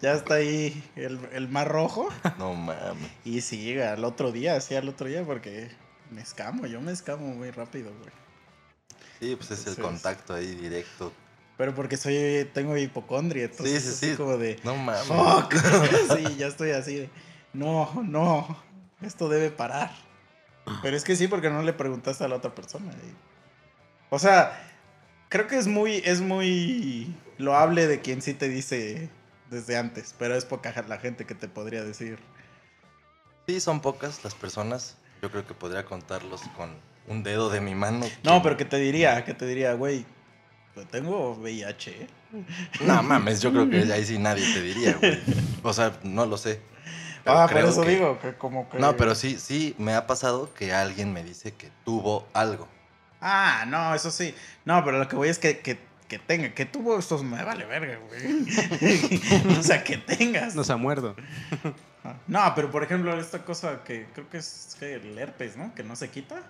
ya 0.00 0.14
está 0.14 0.34
ahí 0.34 0.82
el, 0.96 1.20
el 1.32 1.48
mar 1.48 1.68
rojo. 1.68 2.08
No 2.38 2.54
mames. 2.54 3.10
Y 3.24 3.40
sí, 3.42 3.78
al 3.78 4.04
otro 4.04 4.32
día, 4.32 4.60
sí, 4.60 4.74
al 4.74 4.88
otro 4.88 5.06
día, 5.06 5.22
porque 5.24 5.70
me 6.10 6.20
escamo, 6.22 6.66
yo 6.66 6.80
me 6.80 6.92
escamo 6.92 7.26
muy 7.28 7.50
rápido, 7.50 7.92
güey. 7.98 8.10
Sí, 9.20 9.36
pues 9.36 9.50
es 9.52 9.66
el 9.66 9.82
contacto 9.82 10.34
ahí 10.34 10.54
directo. 10.54 11.12
Pero 11.56 11.72
porque 11.74 11.96
soy, 11.96 12.50
tengo 12.52 12.76
hipocondria, 12.76 13.44
entonces 13.44 13.84
Sí, 13.84 14.10
sí. 14.10 14.16
como 14.16 14.36
de. 14.36 14.58
No 14.64 14.74
mames. 14.76 15.04
Fuck. 15.04 15.54
sí, 16.16 16.36
ya 16.36 16.48
estoy 16.48 16.72
así 16.72 16.96
de. 16.96 17.10
No, 17.52 18.02
no. 18.02 18.60
Esto 19.02 19.28
debe 19.28 19.50
parar. 19.50 19.92
Pero 20.82 20.96
es 20.96 21.04
que 21.04 21.14
sí, 21.14 21.28
porque 21.28 21.50
no 21.50 21.62
le 21.62 21.72
preguntaste 21.74 22.24
a 22.24 22.28
la 22.28 22.36
otra 22.36 22.54
persona. 22.54 22.90
y- 22.90 23.14
O 24.10 24.18
sea, 24.18 24.73
creo 25.34 25.48
que 25.48 25.58
es 25.58 25.66
muy, 25.66 26.00
es 26.04 26.20
muy 26.20 27.12
loable 27.38 27.88
de 27.88 28.00
quien 28.00 28.22
sí 28.22 28.34
te 28.34 28.48
dice 28.48 29.08
desde 29.50 29.76
antes. 29.76 30.14
Pero 30.16 30.36
es 30.36 30.44
poca 30.44 30.72
la 30.86 30.98
gente 30.98 31.24
que 31.26 31.34
te 31.34 31.48
podría 31.48 31.82
decir. 31.82 32.20
Sí, 33.48 33.58
son 33.58 33.80
pocas 33.80 34.22
las 34.22 34.36
personas. 34.36 34.96
Yo 35.22 35.32
creo 35.32 35.44
que 35.44 35.52
podría 35.52 35.84
contarlos 35.84 36.42
con 36.56 36.70
un 37.08 37.24
dedo 37.24 37.50
de 37.50 37.60
mi 37.60 37.74
mano. 37.74 38.06
No, 38.22 38.44
pero 38.44 38.56
que 38.56 38.64
te 38.64 38.76
diría, 38.76 39.24
que 39.24 39.34
te 39.34 39.44
diría, 39.44 39.72
güey. 39.74 40.06
Tengo 40.92 41.32
VIH. 41.34 42.06
No 42.82 43.02
mames, 43.02 43.40
yo 43.40 43.50
creo 43.50 43.68
que 43.68 43.92
ahí 43.92 44.04
sí 44.04 44.18
nadie 44.18 44.44
te 44.54 44.60
diría, 44.62 44.94
güey. 45.00 45.18
O 45.64 45.72
sea, 45.72 45.98
no 46.04 46.26
lo 46.26 46.36
sé. 46.36 46.60
Pero 47.24 47.38
Ah, 47.38 47.48
por 47.48 47.58
eso 47.58 47.82
que- 47.82 47.90
digo, 47.90 48.18
que 48.20 48.34
como 48.34 48.68
que. 48.68 48.78
No, 48.78 48.96
pero 48.96 49.16
sí, 49.16 49.36
sí, 49.40 49.74
me 49.78 49.94
ha 49.94 50.06
pasado 50.06 50.54
que 50.54 50.72
alguien 50.72 51.12
me 51.12 51.24
dice 51.24 51.54
que 51.54 51.70
tuvo 51.84 52.28
algo. 52.34 52.68
Ah, 53.26 53.64
no, 53.66 53.94
eso 53.94 54.10
sí. 54.10 54.34
No, 54.64 54.84
pero 54.84 54.98
lo 54.98 55.08
que 55.08 55.16
voy 55.16 55.28
es 55.28 55.38
que, 55.38 55.60
que 55.60 55.78
que 56.08 56.18
tenga, 56.18 56.50
que 56.52 56.66
tuvo 56.66 56.98
estos, 56.98 57.22
me 57.22 57.42
vale 57.42 57.64
verga, 57.64 57.98
güey. 57.98 58.44
o 59.58 59.62
sea, 59.62 59.82
que 59.82 59.96
tengas. 59.96 60.54
Nos 60.54 60.68
ha 60.68 60.76
muerto. 60.76 61.16
No, 62.26 62.52
pero 62.54 62.70
por 62.70 62.84
ejemplo, 62.84 63.18
esta 63.18 63.44
cosa 63.44 63.82
que 63.84 64.06
creo 64.12 64.28
que 64.28 64.36
es 64.36 64.76
que 64.78 64.94
el 64.94 65.18
herpes, 65.18 65.56
¿no? 65.56 65.74
Que 65.74 65.82
no 65.82 65.96
se 65.96 66.10
quita, 66.10 66.42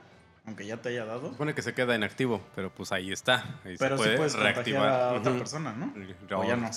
aunque 0.45 0.67
ya 0.67 0.79
te 0.79 0.89
haya 0.89 1.05
dado. 1.05 1.31
Supone 1.31 1.55
que 1.55 1.63
se 1.63 1.73
queda 1.73 1.95
inactivo, 1.95 2.43
pero 2.57 2.75
pues 2.75 2.91
ahí 2.91 3.13
está. 3.13 3.61
Ahí 3.65 3.77
Pero 3.79 3.97
se 3.97 4.03
sí 4.03 4.07
puede 4.09 4.17
puedes 4.17 4.33
contagiar 4.35 4.55
reactivar. 4.55 4.89
a 4.91 5.13
otra 5.13 5.33
persona, 5.33 5.73
¿no? 5.73 5.95
O 6.37 6.41
O 6.41 6.45
ya 6.45 6.57
no. 6.57 6.71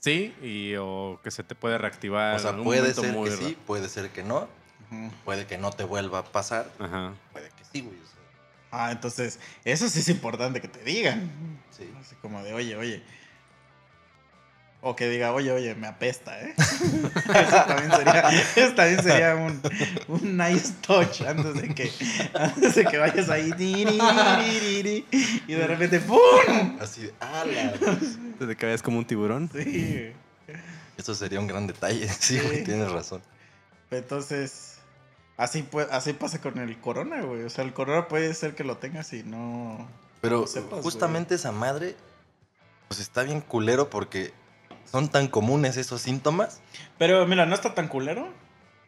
Sí, 0.00 0.34
y 0.42 0.74
o 0.76 1.20
que 1.22 1.30
se 1.30 1.44
te 1.44 1.54
puede 1.54 1.76
reactivar. 1.78 2.36
O 2.36 2.38
sea, 2.38 2.50
en 2.50 2.64
puede 2.64 2.94
ser 2.94 3.12
muy 3.12 3.28
que 3.30 3.36
sí, 3.36 3.58
puede 3.66 3.88
ser 3.88 4.10
que 4.10 4.22
no. 4.22 4.48
Puede 5.24 5.46
que 5.46 5.58
no 5.58 5.70
te 5.70 5.84
vuelva 5.84 6.20
a 6.20 6.24
pasar. 6.24 6.70
Ajá. 6.78 7.12
Puede 7.32 7.48
que 7.50 7.64
sí, 7.70 7.80
güey. 7.82 7.96
o 7.98 8.06
sea, 8.06 8.14
Ah, 8.76 8.90
entonces, 8.92 9.38
eso 9.64 9.88
sí 9.88 10.00
es 10.00 10.08
importante 10.08 10.60
que 10.60 10.68
te 10.68 10.82
digan. 10.82 11.30
sí. 11.70 11.88
Así 12.00 12.14
como 12.20 12.42
de, 12.42 12.52
oye, 12.52 12.76
oye. 12.76 13.02
O 14.86 14.94
que 14.94 15.08
diga, 15.08 15.32
oye, 15.32 15.50
oye, 15.50 15.74
me 15.74 15.86
apesta, 15.86 16.38
¿eh? 16.42 16.52
Eso 16.58 17.64
también 17.66 17.90
sería, 17.90 18.30
eso 18.54 18.74
también 18.74 19.02
sería 19.02 19.34
un, 19.34 19.62
un 20.08 20.36
nice 20.36 20.74
touch 20.86 21.22
antes 21.22 21.54
de 21.54 21.74
que, 21.74 21.90
antes 22.34 22.74
de 22.74 22.84
que 22.84 22.98
vayas 22.98 23.30
ahí. 23.30 23.50
Y 25.46 25.52
de 25.54 25.66
repente, 25.66 26.00
¡pum! 26.00 26.18
Así 26.80 27.00
de, 27.04 27.14
ala. 27.18 27.72
Desde 28.38 28.56
que 28.58 28.66
veas 28.66 28.82
como 28.82 28.98
un 28.98 29.06
tiburón. 29.06 29.48
Sí. 29.54 30.12
Eso 30.98 31.14
sería 31.14 31.40
un 31.40 31.46
gran 31.46 31.66
detalle. 31.66 32.06
Sí, 32.20 32.38
güey, 32.38 32.58
Sí. 32.58 32.64
tienes 32.64 32.92
razón. 32.92 33.22
Entonces, 33.90 34.73
así, 35.36 35.62
pue- 35.62 35.88
así 35.90 36.12
pasa 36.12 36.40
con 36.40 36.58
el 36.58 36.80
corona, 36.80 37.22
güey. 37.22 37.42
O 37.44 37.50
sea, 37.50 37.64
el 37.64 37.72
corona 37.72 38.08
puede 38.08 38.32
ser 38.34 38.54
que 38.54 38.64
lo 38.64 38.76
tengas 38.78 39.12
y 39.12 39.22
no. 39.22 39.86
Pero 40.20 40.42
No 40.42 40.46
sepas, 40.46 40.80
justamente 40.82 41.34
esa 41.34 41.52
madre, 41.52 41.96
pues 42.88 43.00
está 43.00 43.22
bien 43.22 43.40
culero 43.40 43.90
porque 43.90 44.32
son 44.90 45.08
tan 45.08 45.28
comunes 45.28 45.76
esos 45.76 46.00
síntomas. 46.00 46.60
Pero 46.98 47.26
mira, 47.26 47.46
no 47.46 47.54
está 47.54 47.74
tan 47.74 47.88
culero. 47.88 48.28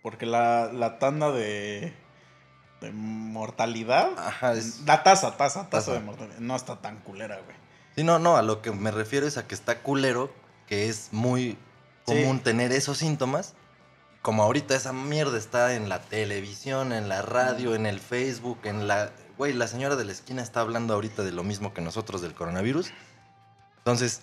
Porque 0.03 0.25
la, 0.25 0.71
la 0.73 0.99
tanda 1.01 1.33
de, 1.33 1.93
de 2.81 2.93
mortalidad. 2.93 4.11
Ajá, 4.17 4.53
es... 4.53 4.83
La 4.87 5.03
tasa, 5.03 5.37
tasa, 5.37 5.63
tasa 5.69 5.71
Tasa. 5.71 5.93
de 5.95 6.01
mortalidad. 6.01 6.39
No 6.39 6.55
está 6.55 6.77
tan 6.81 6.99
culera, 6.99 7.37
güey. 7.45 7.57
Sí, 7.97 8.05
no, 8.05 8.19
no, 8.19 8.37
a 8.37 8.43
lo 8.43 8.63
que 8.63 8.71
me 8.71 8.91
refiero 8.93 9.27
es 9.27 9.37
a 9.37 9.47
que 9.49 9.55
está 9.55 9.81
culero, 9.81 10.31
que 10.69 10.89
es 10.89 11.09
muy 11.13 11.59
común 12.05 12.39
tener 12.41 12.71
esos 12.73 12.99
síntomas. 12.99 13.55
Como 14.27 14.43
ahorita 14.43 14.75
esa 14.75 14.93
mierda 14.93 15.39
está 15.39 15.75
en 15.75 15.89
la 15.89 16.01
televisión, 16.01 16.93
en 16.93 17.09
la 17.09 17.23
radio, 17.23 17.77
en 17.77 17.87
el 17.87 18.01
Facebook, 18.01 18.59
en 18.65 18.89
la... 18.89 19.13
Güey, 19.39 19.53
la 19.53 19.69
señora 19.69 19.95
de 19.95 20.05
la 20.05 20.11
esquina 20.11 20.43
está 20.43 20.63
hablando 20.63 20.95
ahorita 20.95 21.23
de 21.23 21.31
lo 21.31 21.45
mismo 21.45 21.73
que 21.73 21.81
nosotros 21.81 22.23
del 22.23 22.35
coronavirus. 22.35 22.91
Entonces, 23.79 24.23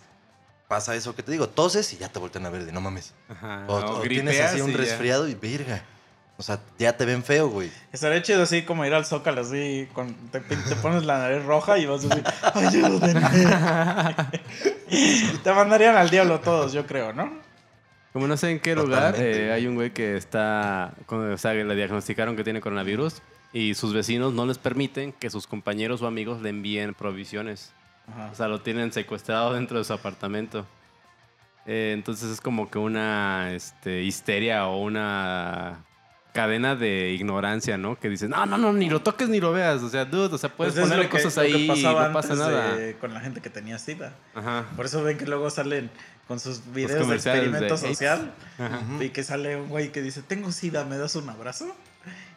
pasa 0.68 0.94
eso 0.94 1.16
que 1.16 1.24
te 1.24 1.32
digo, 1.32 1.48
toses 1.48 1.94
y 1.94 1.98
ya 2.00 2.10
te 2.10 2.20
voltean 2.20 2.46
a 2.46 2.50
ver 2.50 2.66
de 2.66 2.74
no 2.74 2.82
mames. 2.82 3.14
Ajá. 3.30 3.64
O, 3.70 3.76
o 3.76 4.02
tienes 4.02 4.42
así 4.42 4.60
un 4.60 4.72
ya. 4.72 4.78
resfriado 4.78 5.30
y 5.30 5.36
verga. 5.36 5.86
O 6.36 6.44
sea, 6.44 6.60
ya 6.78 6.98
te 6.98 7.06
ven 7.06 7.24
feo, 7.24 7.48
güey. 7.48 7.72
Estaría 7.94 8.22
chido 8.22 8.44
así 8.44 8.66
como 8.66 8.86
ir 8.86 8.94
al 8.94 9.06
Zócalo 9.06 9.40
así, 9.40 9.88
con, 9.94 10.14
te, 10.32 10.42
pones 10.82 11.06
la 11.06 11.20
nariz 11.20 11.46
roja 11.46 11.78
y 11.78 11.86
vas 11.86 12.04
así, 12.04 12.22
ayúdenme. 12.56 13.22
te 15.46 15.54
mandarían 15.54 15.96
al 15.96 16.10
diablo 16.10 16.42
todos, 16.42 16.74
yo 16.74 16.86
creo, 16.86 17.14
¿no? 17.14 17.53
Como 18.14 18.28
no 18.28 18.38
sé 18.38 18.52
en 18.52 18.60
qué 18.60 18.76
lugar, 18.76 19.16
eh, 19.18 19.52
hay 19.52 19.66
un 19.66 19.74
güey 19.76 19.92
que 19.92 20.16
está, 20.16 20.94
con- 21.08 21.32
o 21.34 21.38
sea, 21.38 21.54
le 21.54 21.76
diagnosticaron 21.76 22.36
que 22.36 22.44
tiene 22.44 22.62
coronavirus 22.62 23.22
y 23.52 23.74
sus 23.74 23.94
vecinos 23.94 24.34
no 24.34 24.46
les 24.46 24.58
permiten 24.60 25.12
que 25.14 25.30
sus 25.32 25.48
compañeros 25.48 26.02
o 26.04 26.08
amigos 26.08 26.42
le 26.42 26.50
envíen 26.50 26.94
provisiones. 26.94 27.74
Ajá. 28.08 28.30
O 28.32 28.36
sea, 28.36 28.48
lo 28.48 28.62
tienen 28.62 28.92
secuestrado 28.92 29.54
dentro 29.54 29.78
de 29.80 29.84
su 29.84 29.94
apartamento. 29.94 30.66
Eh, 31.66 31.92
entonces 31.94 32.30
es 32.30 32.42
como 32.42 32.70
que 32.70 32.78
una 32.78 33.54
este, 33.54 34.04
histeria 34.04 34.68
o 34.68 34.82
una 34.82 35.84
cadena 36.34 36.76
de 36.76 37.12
ignorancia, 37.12 37.78
¿no? 37.78 37.98
Que 38.00 38.10
dicen, 38.10 38.32
no, 38.32 38.46
no, 38.46 38.58
no, 38.58 38.74
ni 38.74 38.90
lo 38.90 39.02
toques 39.02 39.30
ni 39.30 39.40
lo 39.40 39.54
veas. 39.54 39.82
O 39.84 39.90
sea, 39.90 40.04
dude, 40.06 40.34
o 40.36 40.38
sea, 40.38 40.50
puedes 40.50 40.74
Pues 40.74 40.84
es 40.86 40.90
ponerle 40.90 41.10
que- 41.10 41.18
cosas 41.18 41.38
ahí 41.38 41.66
y 41.72 41.84
no 41.84 42.12
pasa 42.14 42.36
nada. 42.36 42.76
de- 42.76 42.96
con 42.96 43.14
la 43.14 43.22
gente 43.22 43.40
que 43.40 43.50
tenía 43.50 43.78
SIDA. 43.80 44.14
Ajá. 44.36 44.66
Por 44.76 44.86
eso 44.86 45.02
ven 45.04 45.18
que 45.18 45.26
luego 45.26 45.50
salen 45.50 45.90
con 46.28 46.40
sus 46.40 46.62
videos 46.74 47.02
de 47.08 47.12
de 47.12 47.16
experimento 47.16 47.74
AIDS. 47.76 47.82
social. 47.82 48.34
Y 49.00 49.10
que 49.10 49.24
sale 49.24 49.58
un 49.58 49.70
güey 49.70 49.92
que 49.92 50.02
dice, 50.02 50.22
tengo 50.22 50.52
sida, 50.52 50.86
¿me 50.86 50.98
das 50.98 51.16
un 51.16 51.30
abrazo? 51.30 51.76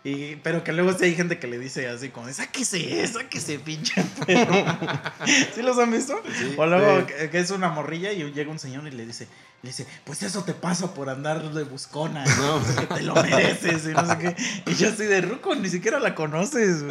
Y, 0.05 0.37
pero 0.37 0.63
que 0.63 0.73
luego 0.73 0.93
sí 0.97 1.05
hay 1.07 1.17
gente 1.17 1.41
que 1.41 1.49
le 1.49 1.59
dice 1.59 1.89
así 1.89 2.11
como, 2.11 2.33
sáquese, 2.33 3.05
sáquese, 3.09 3.59
pinche 3.59 4.01
perro". 4.25 4.55
¿Sí 5.55 5.63
los 5.63 5.77
han 5.79 5.91
visto? 5.91 6.21
Sí, 6.39 6.55
o 6.57 6.67
luego 6.67 7.01
sí. 7.01 7.07
que, 7.07 7.31
que 7.31 7.39
es 7.41 7.51
una 7.51 7.69
morrilla 7.71 8.13
y 8.13 8.23
llega 8.33 8.49
un 8.53 8.61
señor 8.61 8.87
y 8.87 8.93
le 8.93 9.05
dice, 9.05 9.27
le 9.63 9.71
dice, 9.71 9.85
pues 10.05 10.23
eso 10.23 10.45
te 10.45 10.53
pasa 10.53 10.95
por 10.95 11.09
andar 11.11 11.53
de 11.53 11.65
buscona, 11.65 12.25
No. 12.39 12.63
que 12.77 12.87
te 12.95 13.03
lo 13.03 13.15
mereces 13.17 13.85
y 13.87 13.89
no 13.89 14.07
sé 14.07 14.19
qué. 14.19 14.37
Y 14.71 14.75
yo 14.77 14.91
así 14.91 15.05
de 15.07 15.21
ruco, 15.23 15.57
ni 15.57 15.69
siquiera 15.69 15.99
la 15.99 16.15
conoces. 16.15 16.85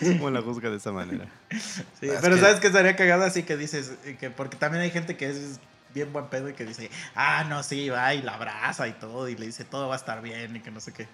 ¿Cómo 0.00 0.30
la 0.30 0.40
juzga 0.40 0.70
de 0.70 0.78
esa 0.78 0.92
manera? 0.92 1.26
Sí, 1.50 2.06
Es 2.08 2.20
pero 2.22 2.36
que- 2.36 2.40
¿sabes 2.40 2.60
qué 2.60 2.68
estaría 2.68 2.96
cagada 2.96 3.26
así 3.26 3.42
que 3.42 3.58
dices? 3.58 3.92
eh, 4.06 4.16
que 4.18 4.30
Porque 4.30 4.56
también 4.56 4.82
hay 4.82 4.90
gente 4.90 5.18
que 5.18 5.28
es 5.28 5.60
bien 5.94 6.12
buen 6.12 6.28
pedo 6.28 6.48
y 6.48 6.54
que 6.54 6.64
dice, 6.64 6.90
ah, 7.14 7.44
no, 7.44 7.62
sí, 7.62 7.88
va 7.88 8.14
y 8.14 8.22
la 8.22 8.34
abraza 8.34 8.88
y 8.88 8.92
todo, 8.92 9.28
y 9.28 9.36
le 9.36 9.46
dice, 9.46 9.64
todo 9.64 9.88
va 9.88 9.94
a 9.94 9.98
estar 9.98 10.22
bien 10.22 10.56
y 10.56 10.60
que 10.60 10.70
no 10.70 10.80
sé 10.80 10.92
qué. 10.92 11.08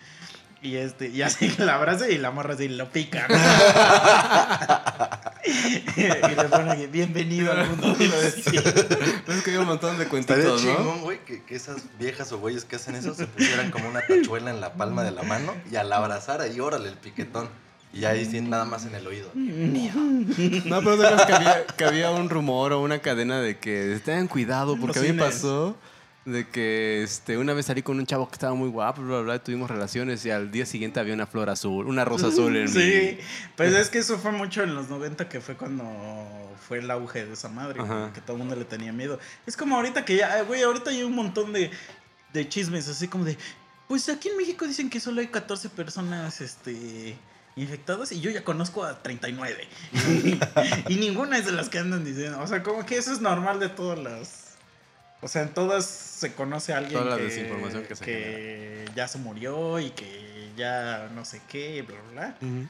Y 0.62 0.76
este, 0.76 1.08
y 1.08 1.22
así 1.22 1.50
que 1.50 1.64
la 1.64 1.76
abraza 1.76 2.08
y 2.08 2.18
la 2.18 2.30
morra 2.30 2.54
así 2.54 2.68
lo 2.68 2.90
pica. 2.90 3.26
¿no? 3.28 3.36
y 5.96 6.34
le 6.34 6.44
pone 6.44 6.72
aquí, 6.72 6.86
bienvenido 6.86 7.52
al 7.52 7.68
mundo 7.68 7.88
los 7.88 7.98
Es 8.46 9.42
que 9.44 9.50
hay 9.50 9.56
un 9.58 9.66
montón 9.66 9.98
de 9.98 10.06
cuentitos, 10.06 10.64
¿no? 10.64 10.76
chingón, 10.76 11.02
güey, 11.02 11.24
que, 11.24 11.44
que 11.44 11.54
esas 11.54 11.82
viejas 11.98 12.32
o 12.32 12.38
güeyes 12.38 12.64
que 12.64 12.76
hacen 12.76 12.96
eso 12.96 13.14
se 13.14 13.26
pusieran 13.26 13.70
como 13.70 13.88
una 13.88 14.00
tachuela 14.00 14.50
en 14.50 14.60
la 14.60 14.74
palma 14.74 15.04
de 15.04 15.10
la 15.10 15.22
mano 15.22 15.54
y 15.70 15.76
al 15.76 15.92
abrazar 15.92 16.40
ahí, 16.40 16.58
órale, 16.58 16.88
el 16.88 16.96
piquetón. 16.96 17.48
Y 17.96 18.04
ahí 18.04 18.26
sí, 18.26 18.40
nada 18.40 18.64
más 18.64 18.84
en 18.84 18.94
el 18.94 19.06
oído. 19.06 19.30
No, 19.34 20.80
pero 20.80 20.96
de 20.96 21.26
que 21.26 21.32
había, 21.32 21.66
que 21.66 21.84
había 21.84 22.10
un 22.10 22.28
rumor 22.28 22.72
o 22.72 22.82
una 22.82 22.98
cadena 22.98 23.40
de 23.40 23.58
que 23.58 24.00
tengan 24.04 24.28
cuidado, 24.28 24.76
porque 24.78 24.98
a 24.98 25.02
mí 25.02 25.12
me 25.12 25.22
pasó 25.22 25.76
de 26.26 26.48
que 26.48 27.04
este, 27.04 27.38
una 27.38 27.52
vez 27.54 27.66
salí 27.66 27.82
con 27.82 27.98
un 27.98 28.04
chavo 28.04 28.28
que 28.28 28.34
estaba 28.34 28.52
muy 28.54 28.68
guapo, 28.68 29.00
bla, 29.00 29.16
bla, 29.16 29.20
bla, 29.22 29.36
y 29.36 29.38
tuvimos 29.38 29.70
relaciones 29.70 30.26
y 30.26 30.30
al 30.30 30.50
día 30.50 30.66
siguiente 30.66 30.98
había 30.98 31.14
una 31.14 31.26
flor 31.26 31.48
azul, 31.48 31.86
una 31.86 32.04
rosa 32.04 32.26
azul 32.26 32.56
en 32.56 32.68
Sí, 32.68 32.78
mi... 33.16 33.18
pues 33.56 33.72
es 33.72 33.88
que 33.88 33.98
eso 33.98 34.18
fue 34.18 34.32
mucho 34.32 34.64
en 34.64 34.74
los 34.74 34.88
90 34.88 35.28
que 35.28 35.40
fue 35.40 35.54
cuando 35.56 35.84
fue 36.66 36.78
el 36.78 36.90
auge 36.90 37.24
de 37.24 37.32
esa 37.32 37.48
madre, 37.48 37.80
Ajá. 37.80 38.10
que 38.12 38.20
todo 38.20 38.32
el 38.32 38.38
mundo 38.40 38.56
le 38.56 38.64
tenía 38.64 38.92
miedo. 38.92 39.20
Es 39.46 39.56
como 39.56 39.76
ahorita 39.76 40.04
que 40.04 40.16
ya, 40.16 40.42
güey, 40.42 40.62
ahorita 40.62 40.90
hay 40.90 41.04
un 41.04 41.14
montón 41.14 41.52
de, 41.52 41.70
de 42.32 42.48
chismes, 42.48 42.88
así 42.88 43.06
como 43.06 43.24
de, 43.24 43.38
pues 43.86 44.08
aquí 44.08 44.28
en 44.28 44.36
México 44.36 44.66
dicen 44.66 44.90
que 44.90 44.98
solo 44.98 45.20
hay 45.20 45.28
14 45.28 45.68
personas, 45.70 46.40
este... 46.40 47.16
Infectadas 47.56 48.12
y 48.12 48.20
yo 48.20 48.30
ya 48.30 48.44
conozco 48.44 48.84
a 48.84 49.02
39. 49.02 49.66
y 50.88 50.96
ninguna 50.96 51.38
es 51.38 51.46
de 51.46 51.52
las 51.52 51.70
que 51.70 51.78
andan 51.78 52.04
diciendo. 52.04 52.38
O 52.40 52.46
sea, 52.46 52.62
como 52.62 52.84
que 52.84 52.98
eso 52.98 53.12
es 53.12 53.22
normal 53.22 53.58
de 53.60 53.70
todas 53.70 53.98
las. 53.98 54.56
O 55.22 55.28
sea, 55.28 55.42
en 55.42 55.54
todas 55.54 55.86
se 55.86 56.34
conoce 56.34 56.74
a 56.74 56.78
alguien 56.78 57.00
Toda 57.00 57.12
la 57.12 57.16
que, 57.16 57.22
desinformación 57.24 57.84
que 57.84 57.96
se 57.96 58.04
que 58.04 58.84
ya 58.94 59.08
se 59.08 59.18
murió 59.18 59.80
y 59.80 59.90
que 59.90 60.50
ya 60.56 61.10
no 61.14 61.24
sé 61.24 61.40
qué, 61.48 61.80
bla, 61.80 61.96
bla, 62.12 62.36
bla. 62.38 62.68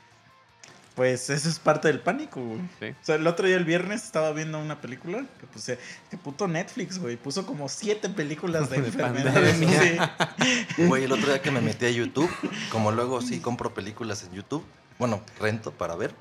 Pues 0.97 1.31
eso 1.31 1.49
es 1.49 1.59
parte 1.61 1.87
del 1.89 2.01
pánico, 2.01 2.41
güey. 2.43 2.61
Sí. 2.81 2.87
O 3.01 3.05
sea, 3.05 3.15
el 3.15 3.27
otro 3.27 3.47
día, 3.47 3.57
el 3.57 3.65
viernes, 3.65 4.03
estaba 4.03 4.33
viendo 4.33 4.59
una 4.59 4.81
película 4.81 5.25
que 5.39 5.47
puse, 5.47 5.79
que 6.11 6.17
puto 6.17 6.49
Netflix, 6.49 6.99
güey. 6.99 7.17
Puso 7.17 7.47
como 7.47 7.69
siete 7.69 8.09
películas 8.09 8.69
de, 8.71 8.81
De 8.81 8.87
enfermedades. 8.89 9.57
sí. 9.57 9.99
Güey, 10.87 11.05
el 11.05 11.13
otro 11.13 11.27
día 11.29 11.41
que 11.41 11.51
me 11.51 11.61
metí 11.61 11.87
a 11.87 11.91
YouTube, 11.91 12.31
como 12.71 12.91
luego 12.93 13.21
sí 13.23 13.39
compro 13.41 13.73
películas 13.75 14.25
en 14.25 14.33
YouTube, 14.33 14.65
bueno, 14.99 15.23
rento 15.41 15.71
para 15.71 15.95
ver. 15.97 16.15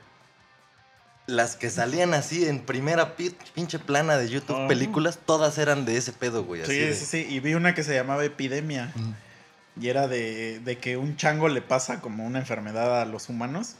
Las 1.27 1.55
que 1.55 1.69
salían 1.71 2.13
así 2.13 2.47
en 2.47 2.59
primera 2.59 3.15
pi- 3.15 3.35
pinche 3.55 3.79
plana 3.79 4.15
de 4.17 4.29
YouTube, 4.29 4.57
Ah. 4.59 4.67
películas, 4.67 5.17
todas 5.25 5.57
eran 5.57 5.83
de 5.83 5.97
ese 5.97 6.13
pedo, 6.13 6.43
güey. 6.43 6.61
Así 6.61 6.71
Sí, 6.71 6.77
de- 6.79 6.93
sí, 6.93 7.05
sí. 7.05 7.27
Y 7.33 7.39
vi 7.39 7.55
una 7.55 7.73
que 7.73 7.83
se 7.83 7.95
llamaba 7.95 8.23
Epidemia. 8.23 8.91
Mm. 8.95 9.81
Y 9.83 9.87
era 9.89 10.07
de, 10.07 10.59
de 10.59 10.77
que 10.77 10.97
un 10.97 11.17
chango 11.17 11.49
le 11.49 11.61
pasa 11.61 11.99
como 11.99 12.25
una 12.25 12.39
enfermedad 12.39 13.01
a 13.01 13.05
los 13.05 13.27
humanos. 13.29 13.75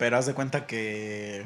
Pero 0.00 0.16
haz 0.18 0.26
de 0.26 0.34
cuenta 0.34 0.66
que 0.66 1.44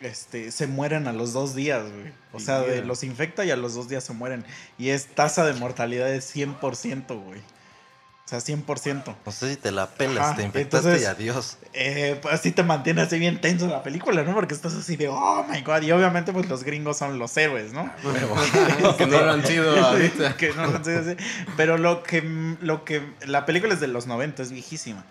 este, 0.00 0.50
se 0.50 0.66
mueren 0.66 1.06
a 1.06 1.12
los 1.12 1.32
dos 1.32 1.54
días, 1.54 1.84
güey. 1.84 2.12
O 2.32 2.40
sea, 2.40 2.60
de- 2.60 2.82
los 2.84 3.04
infecta 3.04 3.44
y 3.44 3.50
a 3.52 3.56
los 3.56 3.74
dos 3.74 3.88
días 3.88 4.02
se 4.02 4.12
mueren. 4.14 4.44
Y 4.78 4.88
es 4.88 5.06
tasa 5.06 5.44
de 5.44 5.52
mortalidad 5.52 6.06
de 6.06 6.18
100%, 6.20 7.22
güey. 7.22 7.38
O 7.38 8.28
sea, 8.28 8.40
100%. 8.40 9.14
No 9.24 9.30
sé 9.30 9.50
si 9.50 9.56
te 9.56 9.70
la 9.70 9.86
pelas, 9.88 10.28
Ajá, 10.28 10.36
te 10.36 10.42
infectaste 10.42 10.88
entonces- 10.88 11.02
y 11.02 11.04
adiós. 11.06 11.58
Eh, 11.74 12.18
pues 12.20 12.34
así 12.34 12.50
te 12.50 12.62
mantiene 12.64 13.02
así 13.02 13.18
bien 13.20 13.40
tenso 13.40 13.68
la 13.68 13.82
película, 13.84 14.22
¿no? 14.24 14.34
Porque 14.34 14.52
estás 14.54 14.74
así 14.74 14.96
de, 14.96 15.06
oh 15.08 15.44
my 15.48 15.60
god. 15.60 15.82
Y 15.82 15.92
obviamente, 15.92 16.32
pues 16.32 16.48
los 16.48 16.64
gringos 16.64 16.96
son 16.96 17.18
los 17.20 17.36
héroes, 17.36 17.72
¿no? 17.72 17.88
que 18.98 19.06
no 19.06 19.20
lo 19.20 19.30
han 19.32 19.46
sido 19.46 19.78
ahorita. 19.86 20.36
que 20.36 20.52
no, 20.54 20.66
no 20.66 20.82
sé, 20.84 21.14
sí. 21.16 21.24
Pero 21.56 21.78
lo 21.78 22.02
que, 22.02 22.22
lo 22.60 22.84
que. 22.84 23.02
La 23.26 23.46
película 23.46 23.74
es 23.74 23.80
de 23.80 23.86
los 23.88 24.06
90, 24.08 24.42
es 24.42 24.50
viejísima. 24.50 25.04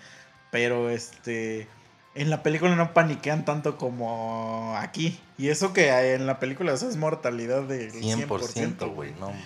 Pero 0.51 0.89
este. 0.89 1.67
En 2.15 2.29
la 2.29 2.41
película 2.43 2.75
no 2.75 2.93
paniquean 2.93 3.45
tanto 3.45 3.77
como 3.77 4.75
aquí. 4.77 5.19
Y 5.37 5.49
eso 5.49 5.73
que 5.73 5.89
en 6.13 6.25
la 6.25 6.39
película 6.39 6.73
eso 6.73 6.89
es 6.89 6.95
mortalidad 6.97 7.63
del 7.63 7.91
100%, 7.91 8.27
100%, 8.27 8.93
güey, 8.93 9.13
no, 9.19 9.27
man. 9.31 9.43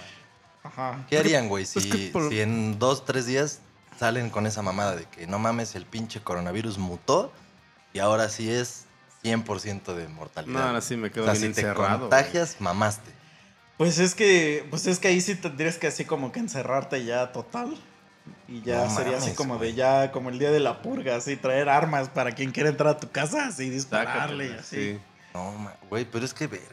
Ajá. 0.64 1.06
¿Qué 1.10 1.18
harían, 1.18 1.48
güey, 1.50 1.66
si, 1.66 2.10
por- 2.14 2.30
si 2.30 2.42
en 2.42 2.78
dos, 2.80 3.06
tres 3.06 3.26
días 3.26 3.60
salen 3.98 4.30
con 4.30 4.46
esa 4.46 4.62
mamada 4.62 4.96
de 4.96 5.06
que 5.06 5.26
no 5.28 5.40
mames, 5.40 5.76
el 5.76 5.86
pinche 5.86 6.22
coronavirus 6.22 6.78
mutó 6.78 7.32
y 7.94 8.00
ahora 8.00 8.30
sí 8.30 8.50
es 8.52 8.86
100% 9.24 9.96
de 9.96 10.08
mortalidad? 10.08 10.60
No, 10.60 10.66
ahora 10.68 10.82
sí 10.82 10.96
me 10.96 11.12
quedo 11.12 11.24
o 11.24 11.26
sea, 11.28 11.34
bien 11.34 11.54
si 11.54 11.62
te 11.62 11.68
encerrado. 11.68 12.02
contagias, 12.02 12.58
mamaste. 12.60 13.12
Pues 13.78 13.98
es 13.98 14.14
que, 14.14 14.68
pues 14.70 14.86
es 14.88 15.00
que 15.00 15.08
ahí 15.08 15.22
sí 15.22 15.36
tendrías 15.36 15.78
que 15.78 15.88
así 15.88 16.04
como 16.06 16.32
que 16.34 16.40
encerrarte 16.40 17.04
ya 17.06 17.32
total. 17.32 17.78
Y 18.48 18.62
ya 18.62 18.86
No 18.86 18.96
sería 18.96 19.18
así 19.18 19.26
mames, 19.28 19.38
como 19.38 19.58
güey. 19.58 19.72
de 19.72 19.76
ya, 19.78 20.12
como 20.12 20.30
el 20.30 20.40
día 20.40 20.52
de 20.52 20.60
la 20.60 20.82
purga, 20.82 21.16
así 21.16 21.36
traer 21.38 21.70
armas 21.70 22.10
para 22.10 22.32
quien 22.34 22.52
quiera 22.52 22.70
entrar 22.70 22.96
a 22.96 23.00
tu 23.00 23.10
casa, 23.12 23.48
así 23.48 23.70
dispararle 23.70 24.46
Sácatela, 24.50 24.62
así. 24.62 24.94
sí. 24.94 25.00
No, 25.34 25.72
güey, 25.90 26.06
pero 26.06 26.26
es 26.26 26.34
que 26.34 26.48
verga. 26.48 26.66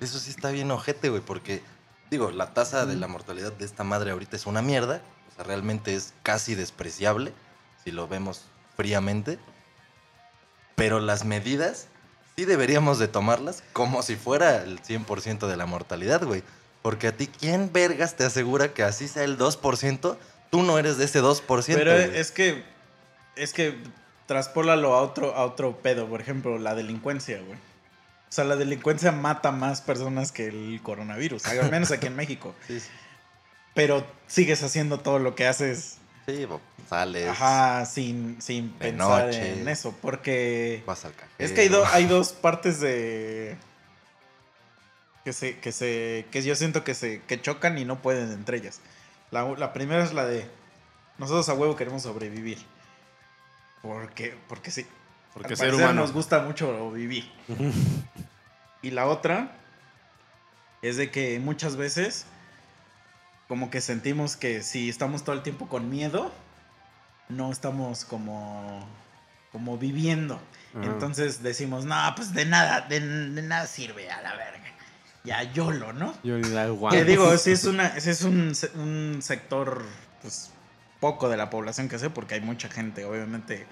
Eso 0.00 0.18
sí 0.18 0.30
está 0.30 0.50
bien 0.50 0.70
ojete, 0.70 1.08
güey, 1.08 1.22
porque, 1.22 1.62
digo, 2.10 2.30
la 2.30 2.52
tasa 2.52 2.84
de 2.86 2.96
la 2.96 3.06
mortalidad 3.08 3.52
de 3.52 3.64
esta 3.64 3.84
madre 3.84 4.10
ahorita 4.10 4.36
es 4.36 4.46
una 4.46 4.62
mierda. 4.62 5.00
O 5.30 5.34
sea, 5.36 5.44
realmente 5.44 5.94
es 5.94 6.12
casi 6.22 6.54
despreciable, 6.54 7.32
si 7.84 7.92
lo 7.92 8.08
vemos 8.08 8.42
fríamente. 8.76 9.38
Pero 10.74 11.00
las 11.00 11.24
medidas 11.24 11.86
sí 12.36 12.44
deberíamos 12.44 12.98
de 12.98 13.08
tomarlas 13.08 13.62
como 13.72 14.02
si 14.02 14.16
fuera 14.16 14.62
el 14.62 14.82
100% 14.82 15.46
de 15.46 15.56
la 15.56 15.66
mortalidad, 15.66 16.22
güey. 16.24 16.42
Porque 16.82 17.08
a 17.08 17.16
ti, 17.16 17.26
¿quién 17.26 17.72
vergas 17.72 18.16
te 18.16 18.24
asegura 18.24 18.72
que 18.74 18.82
así 18.82 19.08
sea 19.08 19.24
el 19.24 19.38
2%? 19.38 20.16
Tú 20.50 20.62
no 20.62 20.78
eres 20.78 20.96
de 20.98 21.04
ese 21.04 21.20
2%. 21.22 21.74
Pero 21.74 21.92
güey. 21.92 22.16
es 22.18 22.30
que, 22.30 22.62
es 23.36 23.52
que 23.52 23.76
traspólalo 24.26 24.94
a 24.94 25.02
otro, 25.02 25.34
a 25.34 25.44
otro 25.44 25.78
pedo, 25.78 26.06
por 26.08 26.20
ejemplo, 26.20 26.58
la 26.58 26.74
delincuencia, 26.74 27.40
güey. 27.40 27.58
O 28.28 28.32
sea, 28.36 28.44
la 28.44 28.56
delincuencia 28.56 29.12
mata 29.12 29.52
más 29.52 29.80
personas 29.80 30.32
que 30.32 30.46
el 30.48 30.80
coronavirus, 30.82 31.46
al 31.46 31.70
menos 31.70 31.90
aquí 31.92 32.06
en 32.06 32.16
México. 32.16 32.54
Sí, 32.66 32.80
sí. 32.80 32.88
Pero 33.74 34.06
sigues 34.26 34.62
haciendo 34.62 34.98
todo 35.00 35.18
lo 35.18 35.34
que 35.34 35.46
haces, 35.46 35.98
Sí, 36.26 36.44
sales, 36.90 37.28
ajá, 37.28 37.86
sin, 37.86 38.42
sin 38.42 38.70
pensar 38.70 39.26
noche. 39.26 39.60
en 39.60 39.68
eso, 39.68 39.94
porque... 40.02 40.82
vas 40.84 41.04
al 41.04 41.12
cajero. 41.12 41.30
Es 41.38 41.52
que 41.52 41.60
hay, 41.60 41.68
do- 41.68 41.86
hay 41.86 42.06
dos 42.06 42.32
partes 42.32 42.80
de. 42.80 43.56
Que 45.24 45.32
se, 45.32 45.58
que 45.58 45.70
se. 45.72 46.26
Que 46.32 46.42
yo 46.42 46.56
siento 46.56 46.82
que 46.84 46.94
se. 46.94 47.20
que 47.28 47.40
chocan 47.40 47.78
y 47.78 47.84
no 47.84 48.02
pueden 48.02 48.32
entre 48.32 48.56
ellas. 48.58 48.80
La, 49.36 49.56
la 49.56 49.72
primera 49.72 50.02
es 50.02 50.14
la 50.14 50.24
de. 50.24 50.50
Nosotros 51.18 51.48
a 51.50 51.54
huevo 51.54 51.76
queremos 51.76 52.02
sobrevivir. 52.02 52.58
Porque. 53.82 54.34
Porque 54.48 54.70
sí. 54.70 54.86
Porque 55.34 55.52
Al 55.52 55.56
ser 55.58 55.74
humano. 55.74 55.92
nos 56.00 56.12
gusta 56.12 56.40
mucho 56.40 56.90
vivir. 56.92 57.30
y 58.82 58.90
la 58.92 59.06
otra. 59.06 59.52
Es 60.80 60.96
de 60.96 61.10
que 61.10 61.38
muchas 61.38 61.76
veces. 61.76 62.24
Como 63.48 63.70
que 63.70 63.80
sentimos 63.80 64.36
que 64.36 64.62
si 64.62 64.88
estamos 64.88 65.22
todo 65.22 65.36
el 65.36 65.42
tiempo 65.42 65.68
con 65.68 65.90
miedo. 65.90 66.32
No 67.28 67.52
estamos 67.52 68.04
como. 68.06 68.88
Como 69.52 69.76
viviendo. 69.76 70.40
Ajá. 70.74 70.84
Entonces 70.86 71.42
decimos, 71.42 71.84
no, 71.84 71.96
pues 72.14 72.32
de 72.34 72.44
nada, 72.44 72.82
de, 72.82 73.00
de 73.00 73.42
nada 73.42 73.66
sirve 73.66 74.10
a 74.10 74.20
la 74.22 74.34
verga. 74.34 74.64
Ya 75.26 75.42
YOLO, 75.52 75.92
¿no? 75.92 76.14
Que 76.90 77.04
digo, 77.04 77.36
sí 77.36 77.50
es, 77.50 77.64
una, 77.66 77.98
sí 78.00 78.10
es 78.10 78.22
un, 78.22 78.52
un 78.76 79.18
sector, 79.20 79.84
pues, 80.22 80.50
poco 81.00 81.28
de 81.28 81.36
la 81.36 81.50
población 81.50 81.88
que 81.88 81.98
sé, 81.98 82.08
porque 82.08 82.36
hay 82.36 82.40
mucha 82.40 82.68
gente, 82.68 83.04
obviamente, 83.04 83.66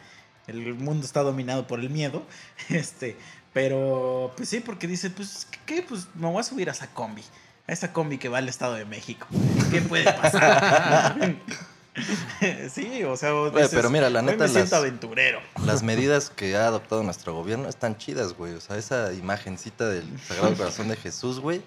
el 0.48 0.74
mundo 0.74 1.06
está 1.06 1.22
dominado 1.22 1.66
por 1.66 1.80
el 1.80 1.90
miedo, 1.90 2.26
este, 2.68 3.16
pero, 3.52 4.32
pues 4.36 4.48
sí, 4.48 4.60
porque 4.60 4.86
dice, 4.86 5.10
pues, 5.10 5.46
¿qué? 5.64 5.82
Pues 5.88 6.08
me 6.14 6.26
voy 6.26 6.40
a 6.40 6.42
subir 6.42 6.68
a 6.68 6.72
esa 6.72 6.88
combi, 6.88 7.22
a 7.68 7.72
esa 7.72 7.92
combi 7.92 8.18
que 8.18 8.28
va 8.28 8.38
al 8.38 8.48
Estado 8.48 8.74
de 8.74 8.84
México. 8.84 9.26
¿Qué 9.70 9.80
puede 9.80 10.04
pasar? 10.12 11.36
sí, 12.70 13.04
o 13.04 13.16
sea, 13.16 13.32
vos 13.32 13.54
dices, 13.54 13.70
pero 13.72 13.88
mira, 13.90 14.10
la 14.10 14.20
"Hoy 14.20 14.26
neta, 14.26 14.44
me 14.44 14.48
siento 14.48 14.70
las- 14.70 14.80
aventurero. 14.80 15.40
Las 15.64 15.82
medidas 15.82 16.30
que 16.30 16.56
ha 16.56 16.66
adoptado 16.66 17.02
nuestro 17.02 17.34
gobierno 17.34 17.68
están 17.68 17.96
chidas, 17.96 18.34
güey. 18.34 18.54
O 18.54 18.60
sea, 18.60 18.76
esa 18.76 19.12
imagencita 19.12 19.88
del 19.88 20.04
Sagrado 20.20 20.54
Corazón 20.56 20.88
de 20.88 20.96
Jesús, 20.96 21.40
güey, 21.40 21.62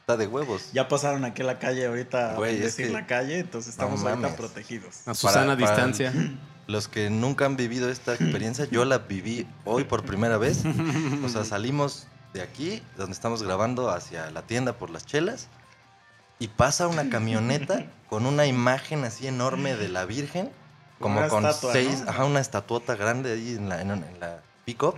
está 0.00 0.16
de 0.16 0.26
huevos. 0.26 0.72
Ya 0.72 0.88
pasaron 0.88 1.24
aquí 1.24 1.42
a 1.42 1.44
la 1.44 1.58
calle 1.58 1.86
ahorita 1.86 2.34
Güey, 2.34 2.52
a 2.52 2.54
es 2.58 2.60
decir 2.62 2.86
que- 2.86 2.92
la 2.92 3.06
calle, 3.06 3.38
entonces 3.40 3.76
no 3.76 3.84
estamos 3.84 4.00
ahorita 4.00 4.16
mames. 4.28 4.36
protegidos. 4.38 5.06
A 5.06 5.14
Susana 5.14 5.54
para- 5.54 5.56
distancia. 5.56 6.12
Los 6.68 6.86
que 6.88 7.10
nunca 7.10 7.44
han 7.44 7.56
vivido 7.56 7.90
esta 7.90 8.14
experiencia, 8.14 8.66
yo 8.70 8.84
la 8.84 8.98
viví 8.98 9.46
hoy 9.64 9.82
por 9.84 10.04
primera 10.04 10.38
vez. 10.38 10.62
O 11.24 11.28
sea, 11.28 11.44
salimos 11.44 12.06
de 12.34 12.40
aquí, 12.40 12.80
donde 12.96 13.12
estamos 13.12 13.42
grabando, 13.42 13.90
hacia 13.90 14.30
la 14.30 14.42
tienda 14.42 14.72
por 14.72 14.88
las 14.88 15.04
chelas. 15.04 15.48
Y 16.42 16.48
pasa 16.48 16.88
una 16.88 17.08
camioneta 17.08 17.86
con 18.08 18.26
una 18.26 18.46
imagen 18.46 19.04
así 19.04 19.28
enorme 19.28 19.76
de 19.76 19.88
la 19.88 20.06
Virgen. 20.06 20.50
Como 20.98 21.20
Una 21.20 21.28
con 21.28 21.46
estatua, 21.46 21.72
seis, 21.72 22.00
¿no? 22.04 22.10
ajá, 22.10 22.24
una 22.24 22.40
estatuota 22.40 22.96
grande 22.96 23.30
ahí 23.32 23.54
en 23.54 23.68
la, 23.68 23.80
en, 23.80 23.92
en 23.92 24.18
la 24.18 24.40
pick-up. 24.64 24.96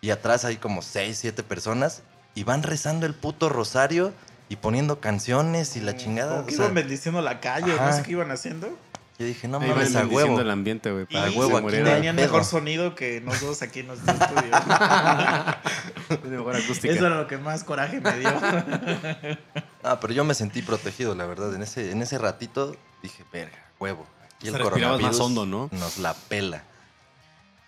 Y 0.00 0.10
atrás 0.10 0.44
hay 0.44 0.56
como 0.56 0.82
seis, 0.82 1.18
siete 1.18 1.44
personas. 1.44 2.02
Y 2.34 2.42
van 2.42 2.64
rezando 2.64 3.06
el 3.06 3.14
puto 3.14 3.48
rosario 3.48 4.12
y 4.48 4.56
poniendo 4.56 4.98
canciones 4.98 5.76
y 5.76 5.80
la 5.80 5.96
chingada. 5.96 6.30
Como 6.32 6.42
o 6.42 6.46
que 6.46 6.54
sea, 6.56 6.64
iban 6.64 6.74
bendiciendo 6.74 7.22
la 7.22 7.38
calle, 7.38 7.72
o 7.72 7.76
no 7.76 7.82
ajá. 7.82 7.92
sé 7.92 8.02
qué 8.02 8.10
iban 8.10 8.32
haciendo. 8.32 8.76
yo 9.16 9.26
dije, 9.26 9.46
no 9.46 9.60
mames, 9.60 9.94
a 9.94 10.04
huevo. 10.06 10.40
el 10.40 10.50
ambiente, 10.50 10.90
güey. 10.90 11.06
Para 11.06 11.30
Y 11.30 11.36
huevo, 11.38 11.56
aquí 11.58 11.68
tenían 11.68 12.16
pedo. 12.16 12.26
mejor 12.26 12.44
sonido 12.44 12.96
que 12.96 13.20
nosotros 13.20 13.62
aquí 13.62 13.78
en 13.80 13.86
nuestro 13.86 14.12
estudio. 14.12 14.50
Mejor 16.30 16.56
acústica. 16.56 16.92
Eso 16.92 17.06
era 17.06 17.14
lo 17.16 17.28
que 17.28 17.38
más 17.38 17.62
coraje 17.62 18.00
me 18.00 18.18
dio. 18.18 18.30
Ah, 19.84 20.00
pero 20.00 20.12
yo 20.14 20.24
me 20.24 20.34
sentí 20.34 20.62
protegido, 20.62 21.14
la 21.14 21.26
verdad. 21.26 21.54
En 21.54 21.62
ese, 21.62 21.90
en 21.90 22.00
ese 22.02 22.18
ratito 22.18 22.76
dije, 23.02 23.24
verga, 23.32 23.58
huevo. 23.78 24.06
Aquí 24.24 24.46
el 24.48 24.52
más 24.54 24.62
coronavirus 24.62 25.20
hondo, 25.20 25.46
¿no? 25.46 25.68
Nos 25.72 25.98
la 25.98 26.14
pela. 26.14 26.62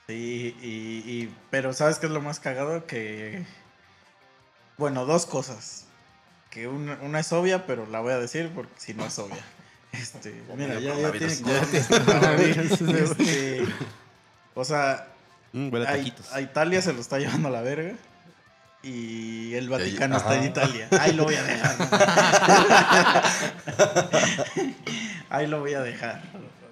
Sí, 0.07 0.57
y, 0.63 1.11
y- 1.11 1.35
pero 1.51 1.73
¿sabes 1.73 1.99
qué 1.99 2.07
es 2.07 2.13
lo 2.13 2.21
más 2.23 2.41
cagado? 2.41 2.87
Que, 2.87 3.45
bueno, 4.79 5.05
dos 5.05 5.27
cosas. 5.27 5.85
Que 6.51 6.69
una, 6.69 6.95
una 7.03 7.21
es 7.21 7.33
obvia, 7.33 7.67
pero 7.67 7.87
la 7.87 8.01
voy 8.01 8.13
a 8.13 8.19
decir 8.19 8.51
porque 8.55 8.73
si 8.79 8.95
no 8.95 9.05
es 9.07 9.19
obvia. 9.19 9.45
Este, 9.93 10.43
mira, 10.55 10.79
ya, 10.79 10.95
ya 10.95 11.11
tiene. 11.13 11.27
Este, 13.03 13.65
o 14.55 14.65
sea, 14.65 15.09
Mm, 15.53 15.75
a 15.87 16.35
a 16.37 16.41
Italia 16.43 16.83
se 16.83 16.93
lo 16.93 17.01
está 17.01 17.19
llevando 17.19 17.49
a 17.49 17.51
la 17.51 17.63
verga. 17.63 17.95
Y 18.87 19.55
el 19.55 19.69
Vaticano 19.69 20.17
ajá. 20.17 20.33
está 20.35 20.43
en 20.43 20.51
Italia. 20.51 20.89
Ahí 21.01 21.13
lo 21.13 21.25
voy 21.25 21.35
a 21.35 21.43
dejar. 21.43 21.77
Ahí 25.31 25.47
lo 25.47 25.61
voy 25.61 25.75
a 25.75 25.83
dejar. 25.83 26.23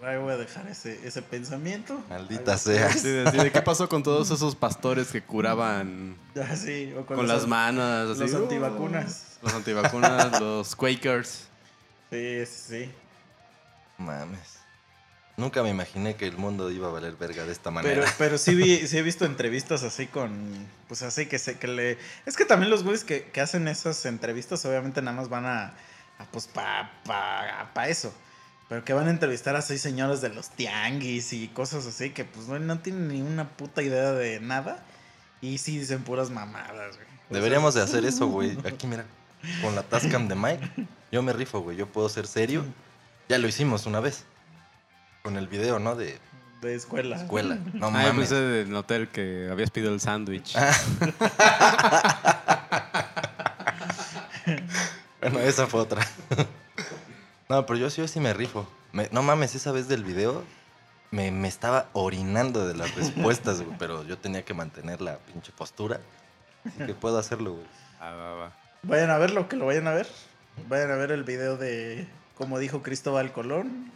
Ahí 0.03 0.18
voy 0.18 0.33
a 0.33 0.37
dejar 0.37 0.66
ese, 0.68 1.00
ese 1.07 1.22
pensamiento. 1.22 2.00
Maldita 2.11 2.59
sea. 2.59 2.90
Sí, 2.92 3.09
de, 3.09 3.31
sí, 3.31 3.37
de 3.38 3.50
qué 3.50 3.62
pasó 3.62 3.88
con 3.88 4.03
todos 4.03 4.31
esos 4.31 4.55
pastores 4.55 5.11
que 5.11 5.22
curaban 5.22 6.16
Ah, 6.37 6.55
sí, 6.57 6.92
o 6.96 7.07
con, 7.07 7.16
los 7.16 7.27
las 7.27 7.44
an- 7.44 7.48
manos? 7.50 8.18
Los 8.18 8.20
así, 8.20 8.35
uh, 8.37 8.42
antivacunas. 8.44 9.38
Los 9.42 9.55
antivacunas, 9.55 10.40
los 10.40 10.77
Quakers. 10.77 11.48
Sí, 12.11 12.46
sí. 12.46 12.90
Mames. 13.98 14.59
Nunca 15.36 15.64
me 15.64 15.70
imaginé 15.70 16.14
que 16.14 16.26
el 16.26 16.36
mundo 16.36 16.70
iba 16.70 16.88
a 16.88 16.92
valer 16.92 17.16
verga 17.16 17.44
de 17.44 17.50
esta 17.50 17.72
manera. 17.72 17.94
Pero, 17.94 18.12
pero 18.18 18.38
sí, 18.38 18.54
vi, 18.54 18.86
sí 18.86 18.98
he 18.98 19.02
visto 19.02 19.24
entrevistas 19.24 19.82
así 19.82 20.06
con. 20.06 20.32
Pues 20.86 21.02
así 21.02 21.26
que 21.26 21.38
se 21.40 21.58
que 21.58 21.66
le. 21.66 21.98
Es 22.24 22.36
que 22.36 22.44
también 22.44 22.70
los 22.70 22.84
güeyes 22.84 23.02
que, 23.02 23.24
que 23.24 23.40
hacen 23.40 23.66
esas 23.66 24.04
entrevistas, 24.06 24.64
obviamente 24.64 25.02
nada 25.02 25.16
más 25.16 25.28
van 25.28 25.46
a. 25.46 25.74
a, 26.18 26.24
pues 26.30 26.46
pa, 26.46 26.92
pa, 27.04 27.70
pa 27.74 27.88
eso. 27.88 28.14
Pero 28.68 28.84
que 28.84 28.92
van 28.92 29.08
a 29.08 29.10
entrevistar 29.10 29.56
a 29.56 29.62
seis 29.62 29.80
señores 29.80 30.20
de 30.20 30.28
los 30.28 30.50
tianguis 30.50 31.32
y 31.32 31.48
cosas 31.48 31.86
así 31.86 32.10
que 32.10 32.24
pues 32.24 32.46
no, 32.46 32.58
no 32.60 32.78
tienen 32.78 33.08
ni 33.08 33.20
una 33.20 33.48
puta 33.48 33.82
idea 33.82 34.12
de 34.12 34.38
nada. 34.38 34.84
Y 35.40 35.58
sí 35.58 35.78
dicen 35.78 36.04
puras 36.04 36.30
mamadas, 36.30 36.96
güey. 36.96 37.08
Deberíamos 37.28 37.74
de 37.74 37.82
hacer 37.82 38.04
eso, 38.04 38.28
güey. 38.28 38.56
Aquí, 38.64 38.86
mira, 38.86 39.04
con 39.62 39.74
la 39.74 39.82
Tascam 39.82 40.28
de 40.28 40.36
Mike. 40.36 40.86
Yo 41.10 41.22
me 41.22 41.32
rifo, 41.32 41.60
güey. 41.60 41.76
Yo 41.76 41.86
puedo 41.86 42.08
ser 42.08 42.26
serio. 42.26 42.64
Ya 43.28 43.38
lo 43.38 43.48
hicimos 43.48 43.86
una 43.86 44.00
vez. 44.00 44.24
Con 45.24 45.38
el 45.38 45.48
video, 45.48 45.78
¿no? 45.78 45.96
De 45.96 46.18
De 46.60 46.74
escuela. 46.74 47.16
escuela. 47.16 47.56
No 47.72 47.87
Ah, 47.87 48.02
yo 48.04 48.12
mames. 48.12 48.28
pensé 48.28 48.34
del 48.34 48.74
hotel 48.76 49.08
que 49.08 49.48
habías 49.50 49.70
pedido 49.70 49.90
el 49.94 49.98
sándwich. 50.00 50.54
Bueno, 55.22 55.40
esa 55.40 55.66
fue 55.66 55.80
otra. 55.80 56.06
no, 57.48 57.64
pero 57.64 57.78
yo 57.78 57.88
sí, 57.88 58.02
yo 58.02 58.08
sí 58.08 58.20
me 58.20 58.34
rifo. 58.34 58.68
Me- 58.92 59.08
no 59.10 59.22
mames, 59.22 59.54
esa 59.54 59.72
vez 59.72 59.88
del 59.88 60.04
video 60.04 60.44
me, 61.10 61.30
me 61.30 61.48
estaba 61.48 61.88
orinando 61.94 62.68
de 62.68 62.74
las 62.74 62.94
respuestas, 62.94 63.62
güey. 63.62 63.74
Pero 63.78 64.04
yo 64.04 64.18
tenía 64.18 64.44
que 64.44 64.52
mantener 64.52 65.00
la 65.00 65.16
pinche 65.16 65.50
postura. 65.56 66.00
Así 66.66 66.84
que 66.84 66.92
puedo 66.92 67.16
hacerlo, 67.16 67.52
güey. 67.54 67.66
Ah, 67.98 68.10
va, 68.12 68.34
va. 68.34 68.52
Vayan 68.82 69.08
a 69.10 69.16
verlo, 69.16 69.48
que 69.48 69.56
lo 69.56 69.64
vayan 69.64 69.88
a 69.88 69.94
ver. 69.94 70.06
Vayan 70.68 70.90
a 70.90 70.96
ver 70.96 71.10
el 71.10 71.24
video 71.24 71.56
de 71.56 72.06
como 72.37 72.58
dijo 72.58 72.82
Cristóbal 72.82 73.32
Colón, 73.32 73.90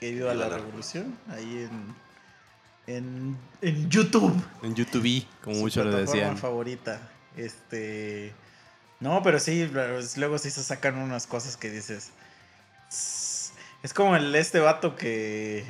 que 0.00 0.08
iba 0.10 0.30
a 0.30 0.34
la 0.34 0.44
Viva 0.46 0.56
la- 0.58 0.62
revolución, 0.64 1.18
ahí 1.30 1.68
en, 2.86 2.94
en, 2.96 3.36
en 3.62 3.90
YouTube. 3.90 4.34
En 4.62 4.74
YouTube, 4.74 5.26
como 5.42 5.56
Su 5.56 5.62
muchos 5.62 5.86
lo 5.86 5.96
decían. 5.96 6.36
favorita. 6.38 7.00
Este. 7.36 8.32
No, 9.00 9.22
pero 9.22 9.38
sí, 9.38 9.70
luego 10.16 10.38
sí 10.38 10.50
se 10.50 10.62
sacan 10.64 10.98
unas 10.98 11.26
cosas 11.26 11.56
que 11.56 11.70
dices. 11.70 12.10
Es 13.82 13.92
como 13.94 14.16
el 14.16 14.34
este 14.34 14.58
vato 14.60 14.96
que. 14.96 15.64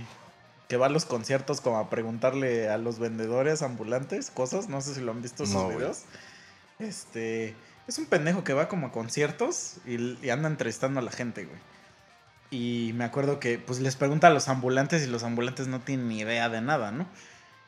que 0.69 0.77
va 0.77 0.87
a 0.87 0.91
los 0.91 1.05
conciertos 1.05 1.61
como 1.61 1.79
a 1.79 1.91
preguntarle 1.91 2.69
a 2.69 2.79
los 2.79 2.99
vendedores 2.99 3.63
ambulantes 3.63 4.31
cosas. 4.31 4.69
No 4.69 4.81
sé 4.81 4.95
si 4.95 5.01
lo 5.01 5.13
han 5.13 5.21
visto 5.23 5.45
No, 5.47 5.65
güey. 5.65 5.77
videos. 5.79 6.03
Este. 6.79 7.55
Es 7.87 7.99
un 7.99 8.07
pendejo 8.07 8.45
que 8.45 8.53
va 8.53 8.69
como 8.69 8.89
a 8.89 8.93
conciertos 8.93 9.77
y, 9.87 10.19
y 10.25 10.31
anda 10.31 10.49
entrevistando 10.49 11.01
a 11.01 11.03
la 11.03 11.11
gente, 11.11 11.45
güey. 11.45 11.59
Y 12.51 12.93
me 12.95 13.05
acuerdo 13.05 13.41
que 13.41 13.59
pues 13.59 13.79
les 13.81 13.97
pregunta 13.97 14.29
a 14.29 14.31
los 14.31 14.49
ambulantes 14.49 15.03
y 15.05 15.07
los 15.07 15.23
ambulantes 15.23 15.67
no 15.69 15.81
tienen 15.81 16.09
ni 16.09 16.21
idea 16.21 16.49
de 16.49 16.61
nada, 16.63 16.91
¿no? 16.93 17.07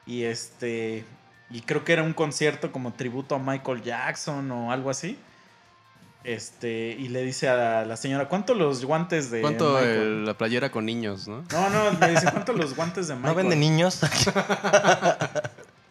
Y 0.07 0.25
este. 0.25 1.05
Y 1.51 1.61
creo 1.63 1.85
que 1.85 1.93
era 1.93 2.03
un 2.03 2.13
concierto 2.15 2.73
como 2.73 2.93
tributo 2.95 3.35
a 3.35 3.39
Michael 3.39 3.83
Jackson 3.83 4.51
o 4.53 4.73
algo 4.73 4.89
así. 4.91 5.19
Este. 6.25 6.97
Y 6.99 7.09
le 7.09 7.23
dice 7.23 7.49
a 7.49 7.85
la 7.85 7.97
señora, 7.97 8.29
¿cuánto 8.29 8.55
los 8.55 8.85
guantes 8.85 9.31
de. 9.31 9.41
¿Cuánto 9.41 9.73
Michael?" 9.75 9.99
el- 10.01 10.25
la 10.27 10.35
playera 10.39 10.71
con 10.71 10.87
niños, 10.87 11.29
no? 11.29 11.45
No, 11.53 11.71
no, 11.71 11.91
le 11.99 12.09
dice, 12.13 12.27
¿cuánto 12.31 12.53
los 12.53 12.75
guantes 12.77 13.09
de 13.09 13.15
Michael? 13.15 13.33
¿No 13.33 13.35
venden 13.37 13.61
niños? 13.61 14.01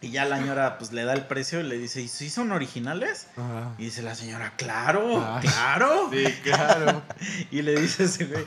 Y 0.02 0.12
ya 0.12 0.24
la 0.24 0.38
señora 0.38 0.78
pues 0.78 0.92
le 0.92 1.04
da 1.04 1.12
el 1.12 1.26
precio 1.26 1.60
y 1.60 1.62
le 1.62 1.76
dice, 1.76 2.00
¿y 2.00 2.08
si 2.08 2.30
son 2.30 2.52
originales? 2.52 3.26
Y 3.76 3.84
dice 3.84 4.00
la 4.00 4.14
señora, 4.14 4.54
claro, 4.56 5.18
Ah. 5.20 5.40
claro. 5.42 6.08
Sí, 6.10 6.24
claro. 6.42 7.02
Y 7.50 7.60
le 7.60 7.78
dice 7.78 8.04
ese 8.04 8.24
güey, 8.24 8.46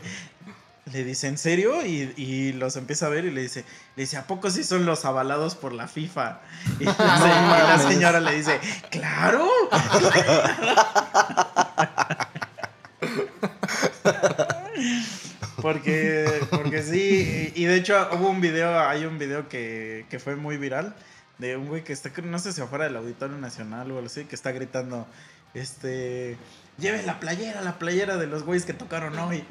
le 0.91 1.03
dice, 1.03 1.27
¿en 1.27 1.37
serio? 1.37 1.85
Y, 1.85 2.13
y 2.17 2.53
los 2.53 2.75
empieza 2.75 3.05
a 3.05 3.09
ver 3.09 3.25
y 3.25 3.31
le 3.31 3.41
dice, 3.41 3.63
le 3.95 4.03
dice, 4.03 4.17
¿a 4.17 4.27
poco 4.27 4.49
sí 4.49 4.63
son 4.63 4.85
los 4.85 5.05
avalados 5.05 5.55
por 5.55 5.73
la 5.73 5.87
FIFA? 5.87 6.41
Y 6.79 6.83
la, 6.85 7.79
señora 7.79 8.19
le 8.19 8.35
dice, 8.35 8.59
¡claro! 8.89 9.47
Porque, 15.61 16.45
porque 16.49 16.83
sí, 16.83 17.53
y 17.55 17.63
y 17.63 17.65
de 17.65 17.75
hecho 17.77 18.09
hubo 18.11 18.29
un 18.29 18.41
video, 18.41 18.81
hay 18.81 19.05
un 19.05 19.17
video 19.17 19.47
que, 19.47 20.05
que 20.09 20.19
fue 20.19 20.35
muy 20.35 20.57
viral 20.57 20.93
de 21.37 21.55
un 21.55 21.67
güey 21.67 21.85
que 21.85 21.93
está, 21.93 22.11
no 22.21 22.37
sé 22.39 22.51
si 22.51 22.61
afuera 22.61 22.83
del 22.83 22.97
Auditorio 22.97 23.37
Nacional 23.37 23.89
o 23.91 23.95
algo 23.95 24.07
así, 24.07 24.25
que 24.25 24.35
está 24.35 24.51
gritando, 24.51 25.07
este, 25.53 26.37
lleve 26.77 27.03
la 27.03 27.19
playera, 27.19 27.61
la 27.61 27.77
playera 27.77 28.17
de 28.17 28.25
los 28.27 28.43
güeyes 28.43 28.65
que 28.65 28.73
tocaron 28.73 29.17
hoy, 29.19 29.43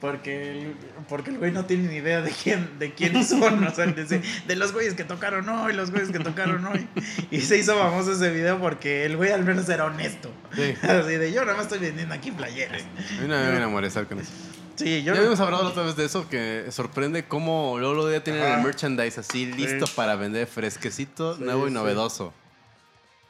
porque 0.00 0.50
el, 0.50 0.76
porque 1.08 1.30
el 1.30 1.38
güey 1.38 1.52
no 1.52 1.64
tiene 1.66 1.88
ni 1.88 1.96
idea 1.96 2.20
de 2.20 2.30
quién, 2.30 2.78
de 2.78 2.92
quiénes 2.94 3.28
son, 3.30 3.62
o 3.64 3.74
sea, 3.74 3.86
dice, 3.86 4.20
de 4.46 4.56
los 4.56 4.72
güeyes 4.72 4.94
que 4.94 5.04
tocaron 5.04 5.48
hoy, 5.48 5.72
los 5.72 5.90
güeyes 5.90 6.10
que 6.10 6.18
tocaron 6.18 6.64
hoy, 6.66 6.86
y 7.30 7.40
se 7.42 7.58
hizo 7.58 7.76
famoso 7.78 8.12
ese 8.12 8.30
video 8.30 8.58
porque 8.58 9.04
el 9.04 9.16
güey 9.16 9.30
al 9.30 9.44
menos 9.44 9.68
era 9.68 9.84
honesto, 9.86 10.30
Sí. 10.54 10.74
así 10.82 11.12
de, 11.16 11.32
yo 11.32 11.42
nada 11.44 11.56
más 11.56 11.66
estoy 11.66 11.78
vendiendo 11.78 12.14
aquí 12.14 12.30
playeras. 12.32 12.82
A 12.82 13.20
mí 13.22 13.28
no 13.28 13.36
me 13.38 13.50
viene 13.50 13.64
a 13.64 13.68
molestar 13.68 14.06
con 14.06 14.18
eso. 14.20 14.30
Sí, 14.76 15.04
yo 15.04 15.06
Ya 15.06 15.12
no- 15.12 15.18
habíamos 15.18 15.38
hablado 15.38 15.62
la 15.62 15.68
otra 15.70 15.84
vez 15.84 15.94
de 15.94 16.04
eso, 16.04 16.28
que 16.28 16.66
sorprende 16.70 17.24
cómo 17.26 17.78
Lolo 17.78 18.10
ya 18.10 18.24
tienen 18.24 18.42
Ajá. 18.42 18.56
el 18.56 18.64
merchandise 18.64 19.20
así 19.20 19.46
listo 19.46 19.86
para 19.94 20.16
vender 20.16 20.48
fresquecito, 20.48 21.36
Sí, 21.36 21.44
nuevo 21.44 21.66
y 21.66 21.68
sí. 21.68 21.74
novedoso. 21.74 22.34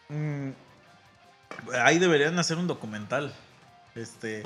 Mm, 0.09 0.51
ahí 1.83 1.99
deberían 1.99 2.39
hacer 2.39 2.57
un 2.59 2.67
documental. 2.67 3.33
Este. 3.95 4.43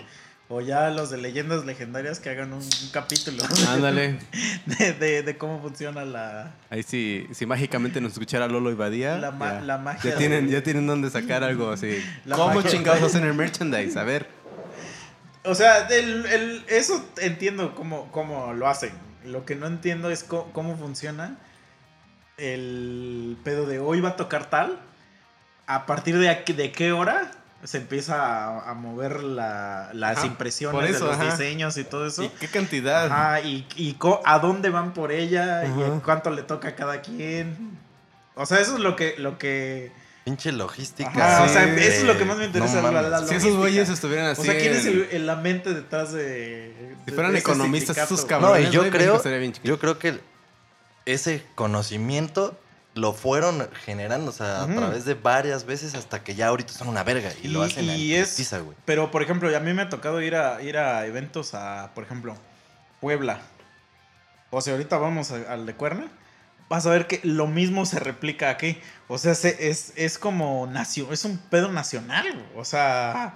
O 0.51 0.63
ya 0.63 0.89
los 0.89 1.11
de 1.11 1.19
leyendas 1.19 1.67
legendarias 1.67 2.21
que 2.21 2.31
hagan 2.31 2.55
un, 2.55 2.63
un 2.63 2.89
capítulo. 2.91 3.43
Ándale. 3.69 4.19
De, 4.65 4.95
de- 4.95 5.23
de 5.23 5.37
cómo 5.37 5.61
funciona 5.61 6.07
la. 6.07 6.55
Ahí 6.71 6.83
sí, 6.83 7.27
si 7.33 7.45
mágicamente 7.45 8.01
nos 8.01 8.13
escuchara 8.13 8.49
Lolo 8.49 8.71
y 8.71 8.75
Badía, 8.75 9.19
La 9.19 9.31
ma- 9.31 9.55
ya, 9.55 9.61
la 9.61 9.77
magia 9.79 10.11
ya 10.13 10.17
tienen, 10.17 10.47
de- 10.47 10.53
ya 10.53 10.63
tienen 10.63 10.87
donde 10.87 11.11
sacar 11.11 11.45
algo 11.45 11.71
así. 11.71 12.03
La 12.25 12.37
¿Cómo 12.37 12.55
magia- 12.55 12.71
chingados 12.71 13.03
hacen 13.03 13.25
el 13.25 13.35
merchandise? 13.35 13.99
A 13.99 14.05
ver. 14.05 14.27
O 15.45 15.55
sea, 15.55 15.87
el- 15.89 16.25
el- 16.27 16.65
eso 16.69 17.07
entiendo 17.21 17.75
cómo, 17.75 18.11
cómo 18.11 18.55
lo 18.55 18.69
hacen. 18.69 18.93
Lo 19.27 19.45
que 19.45 19.55
no 19.55 19.67
entiendo 19.67 20.11
es 20.11 20.25
co- 20.25 20.49
cómo 20.55 20.79
funciona 20.79 21.37
el 22.39 23.37
pedo 23.45 23.67
de 23.67 23.79
hoy 23.81 24.01
va 24.01 24.11
a 24.11 24.17
tocar 24.17 24.49
tal. 24.49 24.79
A 25.69 25.87
partir 25.87 26.19
de, 26.19 26.29
aquí- 26.31 26.53
de 26.55 26.73
qué 26.73 26.93
hora 26.93 27.31
se 27.63 27.77
empieza 27.79 28.17
a, 28.23 28.71
a 28.71 28.75
mover 28.75 29.23
la- 29.23 29.91
las 29.93 30.19
Ajá, 30.19 30.27
impresiones 30.27 30.91
eso, 30.91 31.05
de 31.05 31.11
los 31.13 31.21
ajá. 31.21 31.31
diseños 31.33 31.77
y 31.77 31.85
todo 31.85 32.07
eso. 32.07 32.23
¿Y 32.25 32.29
qué 32.31 32.49
cantidad? 32.49 33.07
Ajá, 33.07 33.41
y, 33.43 33.67
y 33.77 33.93
co- 33.95 34.21
a 34.25 34.39
dónde 34.39 34.71
van 34.71 34.95
por 34.95 35.13
ella, 35.13 35.65
y 35.67 36.01
cuánto 36.01 36.31
le 36.31 36.43
toca 36.43 36.69
a 36.69 36.75
cada 36.75 37.01
quien. 37.03 37.79
O 38.35 38.47
sea, 38.47 38.61
eso 38.61 38.75
es 38.75 38.81
lo 38.81 38.97
que, 38.97 39.15
lo 39.19 39.39
que. 39.39 39.93
Pinche 40.25 40.53
logística. 40.53 41.11
Ajá, 41.11 41.45
o 41.45 41.49
sea, 41.49 41.65
eso 41.65 41.81
es 42.01 42.05
lo 42.05 42.17
que 42.17 42.25
más 42.25 42.37
me 42.39 42.45
interesa. 42.47 42.77
No 42.81 42.91
la- 42.93 43.03
mames. 43.03 43.11
la 43.11 43.27
si 43.27 43.35
esos 43.35 43.57
güeyes 43.57 43.89
estuvieran 43.89 44.27
así. 44.27 44.43
O 44.43 44.45
sea, 44.45 44.57
¿quién 44.59 44.73
es 44.75 44.87
en- 44.87 44.93
el- 44.93 45.09
el- 45.11 45.27
la 45.27 45.37
mente 45.37 45.75
detrás 45.75 46.13
de. 46.13 46.73
Si 47.05 47.11
de- 47.11 47.13
fueran 47.13 47.33
de 47.33 47.39
economistas, 47.41 47.97
sindicato? 47.97 48.15
estos 48.15 48.31
No, 48.31 48.47
cabrones. 48.49 48.69
y 48.69 48.71
yo 48.73 48.89
creo, 48.91 49.23
yo 49.65 49.79
creo 49.79 49.99
que 49.99 50.21
ese 51.07 51.43
conocimiento 51.55 52.57
lo 52.99 53.13
fueron 53.13 53.69
generando, 53.85 54.31
o 54.31 54.35
sea, 54.35 54.63
a 54.65 54.67
través 54.67 55.05
de 55.05 55.15
varias 55.15 55.65
veces 55.65 55.95
hasta 55.95 56.23
que 56.25 56.35
ya 56.35 56.49
ahorita 56.49 56.73
son 56.73 56.89
una 56.89 57.03
verga 57.05 57.31
y, 57.43 57.49
lo 57.49 57.63
hacen 57.63 57.85
y 57.85 58.15
en 58.15 58.23
es- 58.23 58.31
putiza, 58.31 58.59
güey. 58.59 58.77
Pero, 58.85 59.11
por 59.11 59.23
ejemplo, 59.23 59.55
a 59.57 59.61
mí 59.61 59.73
me 59.73 59.83
ha 59.83 59.89
tocado 59.89 60.21
ir 60.21 60.35
a, 60.37 60.61
ir 60.63 60.77
a 60.79 61.07
eventos 61.07 61.55
a, 61.55 61.93
por 61.95 62.05
ejemplo, 62.05 62.37
Puebla. 63.01 63.41
O 64.51 64.61
sea, 64.61 64.73
ahorita 64.75 64.99
vamos 64.99 65.31
a- 65.31 65.53
al 65.53 65.67
de 65.67 65.75
Cuerna. 65.75 66.09
Vas 66.69 66.85
a 66.87 66.91
ver 66.91 67.07
que 67.07 67.21
lo 67.23 67.47
mismo 67.47 67.87
se 67.87 67.99
replica 67.99 68.51
aquí. 68.51 68.79
O 69.09 69.17
sea, 69.19 69.35
se- 69.35 69.71
es, 69.71 69.93
es 69.97 70.19
como 70.19 70.67
nacio, 70.67 71.13
es 71.13 71.25
un 71.25 71.39
pedo 71.39 71.71
nacional. 71.73 72.27
O 72.57 72.65
sea, 72.65 73.35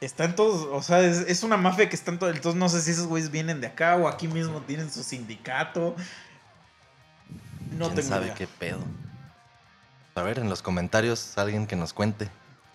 está 0.00 0.24
en 0.24 0.34
todos. 0.34 0.66
O 0.72 0.82
sea, 0.82 1.00
es, 1.00 1.18
es 1.28 1.42
una 1.42 1.56
mafia 1.56 1.88
que 1.88 1.94
está 1.96 2.10
en 2.10 2.18
todo. 2.18 2.30
Entonces, 2.30 2.58
no 2.58 2.68
sé 2.68 2.80
si 2.82 2.90
esos 2.92 3.06
güeyes 3.06 3.30
vienen 3.30 3.60
de 3.60 3.66
acá 3.68 3.96
o 3.96 4.08
aquí 4.08 4.26
mismo 4.28 4.60
tienen 4.62 4.90
su 4.90 5.02
sindicato. 5.04 5.94
No 7.70 7.86
¿Quién 7.86 7.96
tengo 7.96 8.08
sabe 8.08 8.24
idea. 8.26 8.34
qué 8.34 8.46
pedo? 8.46 8.80
A 10.14 10.22
ver, 10.22 10.38
en 10.38 10.48
los 10.50 10.62
comentarios 10.62 11.38
alguien 11.38 11.66
que 11.66 11.76
nos 11.76 11.92
cuente 11.92 12.28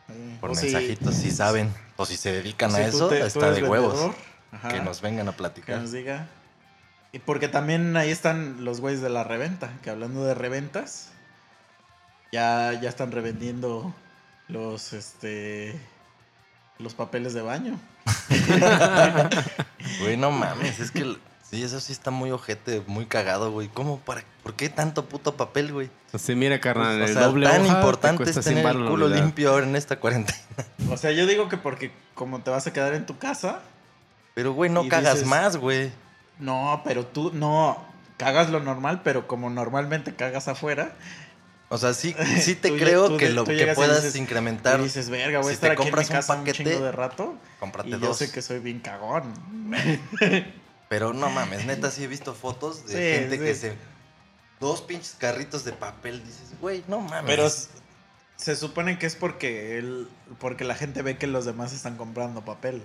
Mm, 0.07 0.35
por 0.37 0.51
o 0.51 0.53
mensajitos 0.53 1.15
si 1.15 1.31
saben 1.31 1.73
o 1.97 2.05
si 2.05 2.15
se 2.15 2.31
dedican 2.31 2.69
si 2.71 2.77
a 2.77 2.85
eso, 2.87 3.07
te- 3.07 3.25
está 3.25 3.49
de 3.51 3.63
huevos. 3.63 4.15
ajá. 4.51 4.67
Que 4.69 4.79
nos 4.79 5.01
vengan 5.01 5.27
a 5.27 5.31
Que 5.31 5.37
platicar. 5.37 5.79
nos 5.81 5.91
diga. 5.91 6.27
Y 7.11 7.17
porque 7.19 7.47
también 7.47 7.97
ahí 7.97 8.11
están 8.11 8.63
los 8.63 8.81
güeyes 8.81 9.01
de 9.01 9.09
la 9.09 9.23
reventa. 9.23 9.71
Que 9.81 9.89
hablando 9.89 10.23
de 10.23 10.35
reventas, 10.35 11.09
ya, 12.31 12.73
ya 12.79 12.87
están 12.89 13.11
revendiendo 13.11 13.93
los 14.47 14.93
este 14.93 15.79
los 16.77 16.93
papeles 16.93 17.33
de 17.33 17.41
baño. 17.41 17.79
Güey, 20.01 20.17
no 20.17 20.29
mames, 20.31 20.79
es 20.79 20.91
que 20.91 21.15
sí, 21.55 21.63
eso 21.63 21.79
sí 21.79 21.91
está 21.93 22.11
muy 22.11 22.31
ojete, 22.31 22.81
muy 22.87 23.05
cagado, 23.05 23.51
güey. 23.51 23.67
¿Cómo? 23.69 23.99
Para, 23.99 24.23
¿Por 24.43 24.53
qué 24.55 24.69
tanto 24.69 25.05
puto 25.05 25.35
papel, 25.35 25.71
güey? 25.73 25.89
Sí, 26.17 26.35
mira, 26.35 26.59
carnal, 26.59 27.01
o 27.01 27.05
el 27.05 27.13
sea, 27.13 27.23
doble 27.23 27.47
tan 27.47 27.61
hoja 27.65 27.75
importante 27.75 28.23
es 28.23 28.31
100 28.33 28.43
tener 28.43 28.65
el 28.75 28.85
culo 28.87 29.07
limpio 29.07 29.51
ahora 29.51 29.65
en 29.65 29.75
esta 29.75 29.99
cuarentena. 29.99 30.37
O 30.89 30.97
sea, 30.97 31.11
yo 31.11 31.25
digo 31.25 31.49
que 31.49 31.57
porque 31.57 31.91
como 32.13 32.41
te 32.41 32.51
vas 32.51 32.67
a 32.67 32.73
quedar 32.73 32.93
en 32.93 33.05
tu 33.05 33.17
casa, 33.17 33.61
Pero, 34.33 34.53
güey, 34.53 34.69
no 34.69 34.87
cagas 34.87 35.15
dices- 35.15 35.27
más, 35.27 35.57
güey. 35.57 35.91
no, 36.39 36.81
pero 36.85 37.05
tú 37.05 37.31
no 37.33 37.83
cagas 38.17 38.49
lo 38.49 38.59
normal, 38.59 39.01
pero 39.03 39.27
como 39.27 39.49
normalmente 39.49 40.15
cagas 40.15 40.47
afuera, 40.47 40.93
O 41.67 41.77
sea, 41.79 41.93
sí, 41.95 42.15
sí 42.41 42.53
te 42.55 42.69
Tú 42.69 42.77
creo 42.77 43.07
tú 43.09 43.17
que 43.17 43.29
lo 43.31 43.43
que 43.43 43.73
puedas 43.75 44.03
dices- 44.03 44.15
incrementar, 44.15 44.81
dices, 44.81 45.09
verga, 45.09 45.39
voy 45.39 45.47
a 45.47 45.49
si 45.49 45.55
estar 45.55 45.69
te 45.71 45.73
aquí 45.73 45.81
en 45.81 45.85
mi 45.87 45.91
compras 45.91 46.09
un 46.09 46.15
casa 46.15 46.33
un, 46.35 46.45
paquete, 46.45 46.79
de 46.79 46.91
rato. 46.91 47.35
cómprate 47.59 47.89
Y 47.89 47.91
yo 47.93 47.97
dos. 47.99 48.17
sé 48.17 48.31
que 48.31 48.41
soy 48.43 48.59
bien 48.59 48.79
cagón. 48.79 49.33
Pero 50.89 51.13
no 51.13 51.29
mames, 51.29 51.65
neta, 51.65 51.89
sí 51.91 52.03
he 52.03 52.07
visto 52.07 52.33
fotos 52.33 52.85
de 52.87 52.93
Sí, 52.93 53.19
gente 53.19 53.37
sí. 53.37 53.43
que 53.43 53.55
se... 53.55 53.75
Dos 54.59 54.81
pinches 54.81 55.15
carritos 55.19 55.65
de 55.65 55.73
papel, 55.73 56.23
dices, 56.23 56.53
güey, 56.61 56.83
no 56.87 56.99
mames. 57.01 57.23
Pero 57.25 57.49
se 58.37 58.55
supone 58.55 58.97
que 58.97 59.05
es 59.05 59.15
porque 59.15 59.77
el, 59.77 60.07
porque 60.39 60.63
la 60.63 60.75
gente 60.75 61.01
ve 61.01 61.17
que 61.17 61.27
los 61.27 61.45
demás 61.45 61.73
están 61.73 61.97
comprando 61.97 62.45
papel. 62.45 62.81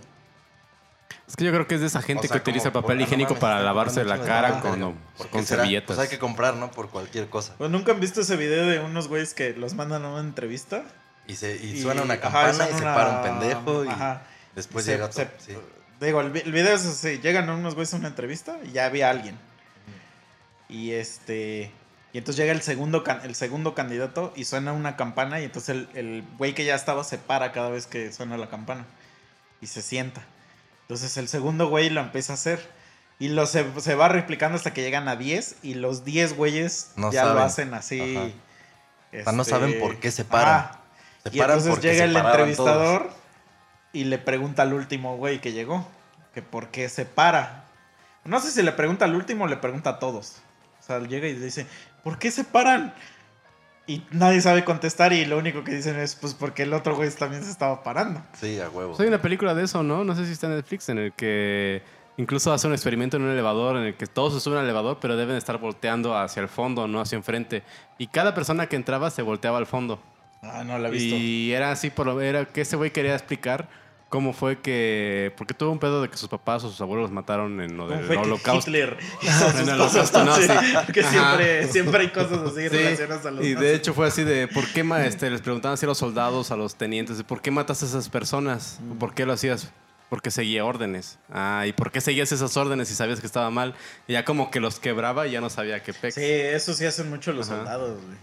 Es 1.28 1.36
que 1.36 1.44
yo 1.44 1.52
creo 1.52 1.66
que 1.68 1.76
es 1.76 1.80
de 1.80 1.86
esa 1.86 2.02
gente 2.02 2.26
O 2.26 2.28
sea, 2.28 2.36
que 2.38 2.40
utiliza 2.40 2.72
como, 2.72 2.82
papel 2.82 2.96
ah, 2.96 3.00
no 3.00 3.06
higiénico 3.06 3.30
mames, 3.30 3.40
para 3.40 3.60
lavarse 3.60 4.04
la 4.04 4.20
cara 4.20 4.60
con, 4.60 4.70
papel. 4.80 4.94
¿Por 5.16 5.26
qué 5.26 5.32
con 5.32 5.46
será? 5.46 5.62
servilletas. 5.62 5.86
Pues 5.86 5.98
hay 6.00 6.08
que 6.08 6.18
comprar, 6.18 6.54
¿no? 6.54 6.70
Por 6.72 6.88
cualquier 6.90 7.28
cosa. 7.28 7.54
Pues 7.58 7.70
nunca 7.70 7.92
han 7.92 8.00
visto 8.00 8.20
ese 8.22 8.36
video 8.36 8.66
de 8.66 8.80
unos 8.80 9.06
güeyes 9.08 9.32
que 9.34 9.52
los 9.52 9.74
mandan 9.74 10.04
a 10.04 10.08
una 10.10 10.20
entrevista. 10.20 10.82
Y, 11.28 11.36
se, 11.36 11.54
y, 11.56 11.76
y- 11.78 11.82
suena 11.82 12.02
una 12.02 12.14
ajá, 12.14 12.22
campana 12.22 12.52
suena 12.54 12.70
y 12.70 12.74
se 12.74 12.82
una- 12.82 12.94
para 12.94 13.10
un 13.10 13.22
pendejo 13.22 13.84
y 13.84 13.90
después 14.56 14.84
Se- 14.84 14.92
llega 14.92 15.06
otro. 15.06 15.24
se- 15.38 15.52
sí. 15.52 15.58
Digo, 16.00 16.20
el, 16.22 16.30
vi- 16.30 16.40
el 16.40 16.52
video 16.52 16.74
es 16.74 16.86
así, 16.86 17.18
llegan 17.18 17.48
unos 17.50 17.74
güeyes 17.74 17.92
a 17.94 17.96
una 17.98 18.08
entrevista 18.08 18.58
y 18.64 18.72
ya 18.72 18.86
había 18.86 19.10
alguien. 19.10 19.38
Y 20.68 20.92
este. 20.92 21.72
Y 22.12 22.18
entonces 22.18 22.40
llega 22.40 22.52
el 22.52 22.62
segundo, 22.62 23.04
el 23.22 23.34
segundo 23.34 23.74
candidato 23.74 24.32
y 24.34 24.44
suena 24.44 24.72
una 24.72 24.96
campana. 24.96 25.40
Y 25.40 25.44
entonces 25.44 25.70
el, 25.70 25.88
el 25.94 26.24
güey 26.38 26.54
que 26.54 26.64
ya 26.64 26.74
estaba 26.74 27.04
se 27.04 27.18
para 27.18 27.52
cada 27.52 27.70
vez 27.70 27.86
que 27.86 28.12
suena 28.12 28.36
la 28.36 28.48
campana. 28.48 28.84
Y 29.60 29.66
se 29.66 29.82
sienta. 29.82 30.22
Entonces 30.82 31.16
el 31.18 31.28
segundo 31.28 31.68
güey 31.68 31.90
lo 31.90 32.00
empieza 32.00 32.32
a 32.32 32.34
hacer. 32.34 32.66
Y 33.18 33.28
lo 33.28 33.44
se, 33.46 33.66
se 33.80 33.94
va 33.94 34.08
replicando 34.08 34.56
hasta 34.56 34.72
que 34.72 34.80
llegan 34.82 35.06
a 35.06 35.14
10 35.16 35.56
y 35.62 35.74
los 35.74 36.04
10 36.06 36.36
güeyes 36.36 36.92
No 36.96 37.12
ya 37.12 37.26
lo 37.26 37.40
hacen 37.40 37.74
así. 37.74 38.16
Ajá. 38.16 38.26
O 39.20 39.24
sea, 39.24 39.32
no 39.32 39.42
este, 39.42 39.50
saben 39.54 39.78
por 39.78 40.00
qué 40.00 40.10
se 40.10 40.24
paran. 40.24 40.70
ah, 40.72 40.80
Se 41.24 41.36
y 41.36 41.40
entonces 41.40 41.80
llega 41.80 42.04
el 42.04 42.16
entrevistador 42.16 43.10
y 43.92 44.04
le 44.04 44.18
pregunta 44.18 44.62
al 44.62 44.72
último 44.72 45.16
güey 45.16 45.40
que 45.40 45.52
llegó 45.52 45.86
que 46.34 46.42
por 46.42 46.68
qué 46.68 46.88
se 46.88 47.04
para. 47.04 47.64
No 48.24 48.40
sé 48.40 48.50
si 48.50 48.62
le 48.62 48.72
pregunta 48.72 49.04
al 49.04 49.14
último 49.14 49.44
o 49.44 49.48
le 49.48 49.56
pregunta 49.56 49.90
a 49.90 49.98
todos. 49.98 50.42
O 50.78 50.82
sea, 50.82 51.00
llega 51.00 51.26
y 51.26 51.34
dice, 51.34 51.66
¿por 52.02 52.18
qué 52.18 52.30
se 52.30 52.44
paran? 52.44 52.94
Y 53.86 54.04
nadie 54.12 54.40
sabe 54.40 54.64
contestar 54.64 55.12
y 55.12 55.24
lo 55.24 55.38
único 55.38 55.64
que 55.64 55.74
dicen 55.74 55.98
es, 55.98 56.14
pues 56.14 56.34
porque 56.34 56.62
el 56.62 56.72
otro 56.72 56.94
güey 56.94 57.10
también 57.10 57.42
se 57.42 57.50
estaba 57.50 57.82
parando. 57.82 58.22
Sí, 58.34 58.60
a 58.60 58.68
huevo. 58.68 58.94
Hay 58.98 59.08
una 59.08 59.20
película 59.20 59.54
de 59.54 59.64
eso, 59.64 59.82
¿no? 59.82 60.04
No 60.04 60.14
sé 60.14 60.26
si 60.26 60.32
está 60.32 60.46
en 60.46 60.54
Netflix, 60.54 60.88
en 60.90 60.98
el 60.98 61.12
que 61.12 61.82
incluso 62.16 62.52
hace 62.52 62.66
un 62.66 62.72
experimento 62.72 63.16
en 63.16 63.24
un 63.24 63.30
elevador 63.30 63.76
en 63.76 63.84
el 63.84 63.96
que 63.96 64.06
todos 64.06 64.34
se 64.34 64.40
suben 64.40 64.58
al 64.58 64.64
elevador, 64.64 64.98
pero 65.00 65.16
deben 65.16 65.36
estar 65.36 65.58
volteando 65.58 66.16
hacia 66.16 66.40
el 66.40 66.48
fondo, 66.48 66.86
no 66.86 67.00
hacia 67.00 67.16
enfrente. 67.16 67.64
Y 67.98 68.06
cada 68.06 68.34
persona 68.34 68.68
que 68.68 68.76
entraba 68.76 69.10
se 69.10 69.22
volteaba 69.22 69.58
al 69.58 69.66
fondo. 69.66 70.00
Ah, 70.42 70.64
no 70.64 70.78
la 70.78 70.88
he 70.88 70.90
visto. 70.90 71.16
Y 71.16 71.52
era 71.52 71.70
así, 71.72 71.90
por 71.90 72.06
lo 72.06 72.20
era 72.20 72.44
que 72.46 72.62
ese 72.62 72.76
güey 72.76 72.90
quería 72.92 73.14
explicar 73.14 73.68
cómo 74.08 74.32
fue 74.32 74.58
que. 74.60 75.32
Porque 75.36 75.52
tuvo 75.54 75.70
un 75.70 75.78
pedo 75.78 76.00
de 76.02 76.08
que 76.08 76.16
sus 76.16 76.28
papás 76.28 76.64
o 76.64 76.70
sus 76.70 76.80
abuelos 76.80 77.04
los 77.04 77.10
mataron 77.12 77.60
en 77.60 77.76
lo 77.76 77.84
¿Cómo 77.86 77.96
del 77.98 78.06
fue 78.06 78.16
que 78.16 78.22
holocausto. 78.22 78.70
Hitler 78.70 78.96
En 79.58 79.68
el 79.68 79.80
holocausto. 79.80 80.24
Que 80.94 81.02
siempre, 81.04 81.68
siempre 81.68 82.00
hay 82.00 82.08
cosas 82.08 82.38
así 82.38 82.62
Sí, 82.62 82.68
relacionadas 82.68 83.26
a 83.26 83.30
los 83.30 83.44
y 83.44 83.54
de 83.54 83.74
hecho 83.74 83.92
fue 83.94 84.06
así 84.08 84.24
de 84.24 84.48
por 84.48 84.66
qué 84.72 84.82
ma- 84.82 85.04
este, 85.04 85.28
les 85.30 85.42
preguntaban 85.42 85.74
así 85.74 85.84
a 85.84 85.88
los 85.88 85.98
soldados, 85.98 86.50
a 86.50 86.56
los 86.56 86.74
tenientes, 86.74 87.18
de 87.18 87.24
por 87.24 87.42
qué 87.42 87.50
matas 87.50 87.82
a 87.82 87.86
esas 87.86 88.08
personas, 88.08 88.78
Mm. 88.82 88.98
por 88.98 89.12
qué 89.14 89.26
lo 89.26 89.34
hacías, 89.34 89.70
porque 90.08 90.30
seguía 90.30 90.64
órdenes. 90.64 91.18
Ah, 91.30 91.64
y 91.68 91.72
por 91.74 91.92
qué 91.92 92.00
seguías 92.00 92.32
esas 92.32 92.56
órdenes 92.56 92.88
si 92.88 92.94
sabías 92.94 93.20
que 93.20 93.26
estaba 93.26 93.50
mal. 93.50 93.74
Y 94.08 94.14
ya 94.14 94.24
como 94.24 94.50
que 94.50 94.58
los 94.58 94.80
quebraba 94.80 95.26
y 95.28 95.32
ya 95.32 95.40
no 95.42 95.50
sabía 95.50 95.82
qué 95.82 95.92
pex. 95.92 96.14
Sí, 96.14 96.24
eso 96.24 96.72
sí 96.74 96.84
hacen 96.86 97.10
mucho 97.10 97.32
los 97.32 97.48
Ajá. 97.48 97.58
soldados, 97.58 98.02
güey. 98.02 98.18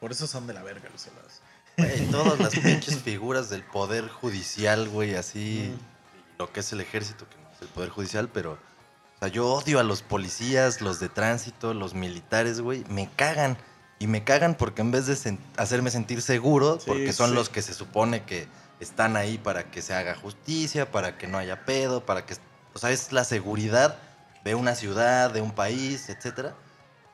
Por 0.00 0.12
eso 0.12 0.26
son 0.26 0.46
de 0.46 0.52
la 0.52 0.62
verga 0.62 0.90
los 0.92 1.00
soldados. 1.00 1.35
Güey, 1.76 2.06
todas 2.06 2.38
las 2.38 2.54
pinches 2.54 2.98
figuras 3.02 3.50
del 3.50 3.62
poder 3.62 4.08
judicial, 4.08 4.88
güey, 4.88 5.14
así. 5.14 5.72
Mm. 5.74 6.38
Lo 6.38 6.52
que 6.52 6.60
es 6.60 6.72
el 6.72 6.80
ejército, 6.80 7.28
que 7.28 7.36
no 7.36 7.48
es 7.54 7.62
el 7.62 7.68
poder 7.68 7.90
judicial, 7.90 8.28
pero. 8.32 8.52
O 8.52 9.18
sea, 9.18 9.28
yo 9.28 9.46
odio 9.46 9.80
a 9.80 9.82
los 9.82 10.02
policías, 10.02 10.80
los 10.82 11.00
de 11.00 11.08
tránsito, 11.08 11.72
los 11.74 11.94
militares, 11.94 12.60
güey. 12.60 12.84
Me 12.88 13.08
cagan. 13.16 13.56
Y 13.98 14.06
me 14.08 14.24
cagan 14.24 14.54
porque 14.54 14.82
en 14.82 14.90
vez 14.90 15.06
de 15.06 15.14
sen- 15.14 15.38
hacerme 15.56 15.90
sentir 15.90 16.20
seguro, 16.20 16.78
Sí, 16.78 16.84
porque 16.86 17.12
son 17.14 17.30
sí. 17.30 17.34
los 17.34 17.48
que 17.48 17.62
se 17.62 17.72
supone 17.72 18.24
que 18.24 18.46
están 18.78 19.16
ahí 19.16 19.38
para 19.38 19.70
que 19.70 19.80
se 19.80 19.94
haga 19.94 20.14
justicia, 20.14 20.90
para 20.90 21.16
que 21.16 21.26
no 21.26 21.38
haya 21.38 21.64
pedo, 21.64 22.04
para 22.04 22.26
que. 22.26 22.36
O 22.74 22.78
sea, 22.78 22.90
es 22.90 23.12
la 23.12 23.24
seguridad 23.24 23.96
de 24.44 24.54
una 24.54 24.74
ciudad, 24.74 25.30
de 25.30 25.40
un 25.40 25.52
país, 25.52 26.10
etcétera. 26.10 26.54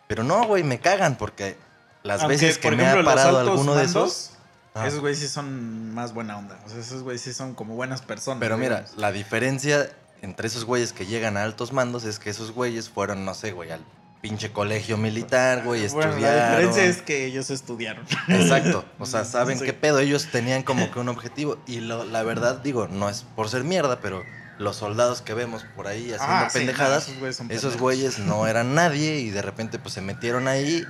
Pero 0.09 0.25
no, 0.25 0.44
güey, 0.44 0.64
me 0.64 0.81
cagan 0.81 1.16
porque 1.16 1.57
las 2.03 2.20
Aunque, 2.22 2.35
veces 2.35 2.59
que 2.59 2.68
por 2.68 2.77
me 2.77 2.85
ha 2.85 3.05
parado 3.05 3.38
alguno 3.38 3.77
de 3.77 3.85
esos. 3.85 4.32
Ah. 4.75 4.87
Esos 4.89 5.01
güeyes 5.01 5.19
sí 5.19 5.29
son 5.29 5.93
más 5.95 6.15
buena 6.15 6.39
onda. 6.39 6.59
O 6.65 6.69
sea, 6.69 6.79
esos 6.79 7.03
güeyes 7.03 7.21
sí 7.23 7.33
son 7.35 7.55
como 7.55 7.75
buenas 7.75 8.01
personas. 8.03 8.41
Pero 8.41 8.57
mira, 8.57 8.87
la 8.97 9.13
diferencia 9.13 9.91
entre 10.23 10.47
esos 10.47 10.65
güeyes 10.65 10.93
que 10.93 11.05
llegan 11.07 11.37
a 11.37 11.43
altos 11.43 11.73
mandos 11.73 12.05
es 12.05 12.19
que 12.19 12.31
esos 12.31 12.53
güeyes 12.53 12.89
fueron, 12.89 13.25
no 13.25 13.35
sé, 13.35 13.53
güey, 13.53 13.71
al 13.71 13.85
pinche 14.23 14.53
colegio 14.53 14.97
militar, 14.97 15.65
güey, 15.65 15.87
Bueno, 15.89 16.11
estudiaron. 16.11 16.39
la 16.39 16.49
diferencia 16.59 16.85
es 16.85 17.03
que 17.03 17.27
ellos 17.27 17.51
estudiaron. 17.51 18.07
Exacto. 18.29 18.85
O 18.99 19.05
sea, 19.07 19.25
saben 19.27 19.59
Sí. 19.59 19.65
qué 19.65 19.73
pedo. 19.73 19.99
Ellos 19.99 20.29
tenían 20.31 20.63
como 20.63 20.91
que 20.93 21.01
un 21.01 21.09
objetivo. 21.09 21.59
Y 21.67 21.81
lo- 21.81 22.05
la 22.05 22.23
verdad, 22.23 22.61
digo, 22.63 22.87
no 22.89 23.09
es 23.11 23.25
por 23.35 23.49
ser 23.51 23.65
mierda, 23.65 24.01
pero 24.01 24.23
los 24.59 24.77
soldados 24.77 25.23
que 25.23 25.35
vemos 25.35 25.65
por 25.75 25.89
ahí 25.89 26.13
haciendo 26.13 26.25
Ah, 26.25 26.49
sí, 26.51 26.59
no, 26.61 26.67
pendejadas, 26.67 27.11
esos 27.49 27.77
güeyes 27.79 28.21
no 28.21 28.47
eran 28.47 28.75
nadie 28.77 29.19
y 29.19 29.31
de 29.31 29.43
repente 29.43 29.79
pues 29.81 29.93
se 29.95 30.03
metieron 30.03 30.47
ahí 30.47 30.85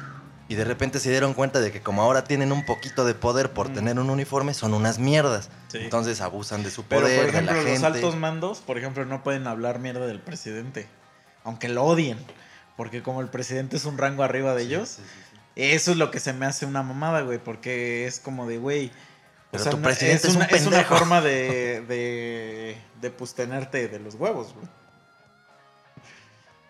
y 0.49 0.55
de 0.55 0.65
repente 0.65 0.99
se 1.01 1.11
dieron 1.11 1.35
cuenta 1.35 1.61
de 1.61 1.73
que 1.73 1.81
como 1.81 2.03
ahora 2.03 2.25
tienen 2.25 2.53
un 2.53 2.65
poquito 2.67 3.05
de 3.05 3.15
poder 3.15 3.53
por 3.53 3.71
Mm. 3.71 3.75
tener 3.75 3.99
un 3.99 4.11
uniforme, 4.11 4.55
son 4.55 4.75
unas 4.75 4.99
mierdas. 4.99 5.49
Sí. 5.69 5.79
Entonces 5.79 6.21
abusan 6.21 6.63
de 6.63 6.71
su 6.71 6.85
Pero, 6.85 7.03
poder, 7.03 7.21
por 7.21 7.29
ejemplo, 7.31 7.53
de 7.55 7.59
la 7.59 7.63
los 7.71 7.81
gente. 7.81 7.87
altos 7.87 8.17
mandos, 8.17 8.59
por 8.61 8.77
ejemplo, 8.79 9.05
no 9.05 9.23
pueden 9.23 9.47
hablar 9.47 9.79
mierda 9.79 10.07
del 10.07 10.21
presidente. 10.21 10.89
Aunque 11.45 11.69
lo 11.69 11.85
odien. 11.85 12.19
Porque 12.77 13.03
como 13.03 13.21
el 13.21 13.29
presidente 13.29 13.77
es 13.77 13.85
un 13.85 13.99
rango 13.99 14.23
arriba 14.23 14.55
de 14.55 14.63
ellos, 14.63 14.89
Sí, 14.89 15.03
sí, 15.03 15.23
sí. 15.33 15.63
eso 15.63 15.91
es 15.93 15.97
lo 15.97 16.11
que 16.11 16.21
se 16.21 16.33
me 16.33 16.47
hace 16.47 16.67
una 16.67 16.83
mamada, 16.83 17.21
güey. 17.23 17.39
Porque 17.39 18.07
es 18.07 18.19
como 18.21 18.47
de, 18.49 18.59
güey. 18.59 18.87
O 18.89 18.91
Pero 19.53 19.63
sea, 19.65 19.73
tu 19.73 19.81
presidente 19.83 20.27
es 20.29 20.35
un 20.35 20.37
una, 20.43 20.47
es 20.47 20.63
una 20.67 20.71
pendejo. 20.79 20.97
forma 20.97 21.21
de, 21.21 21.81
de, 21.89 22.77
de 23.01 23.11
pues 23.11 23.35
tenerte 23.35 23.89
de 23.89 23.99
los 23.99 24.15
huevos, 24.15 24.55
güey. 24.55 24.67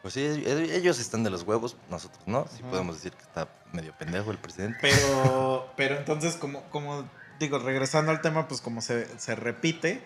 Pues 0.03 0.15
sí, 0.15 0.21
ellos 0.47 0.99
están 0.99 1.23
de 1.23 1.31
los 1.31 1.43
huevos, 1.45 1.77
nosotros 1.89 2.21
no. 2.27 2.47
Sí 2.51 2.59
Ajá. 2.61 2.71
podemos 2.71 2.97
decir 2.97 3.13
que 3.13 3.23
está 3.23 3.47
medio 3.73 3.93
pendejo 3.93 4.31
el 4.31 4.39
presidente. 4.39 4.79
Pero, 4.81 5.73
pero 5.77 5.97
entonces, 5.97 6.37
como, 6.37 6.63
como 6.71 7.05
digo, 7.39 7.59
regresando 7.59 8.11
al 8.13 8.21
tema, 8.21 8.49
pues 8.49 8.61
como 8.61 8.81
se, 8.81 9.07
se 9.19 9.35
repite, 9.35 10.03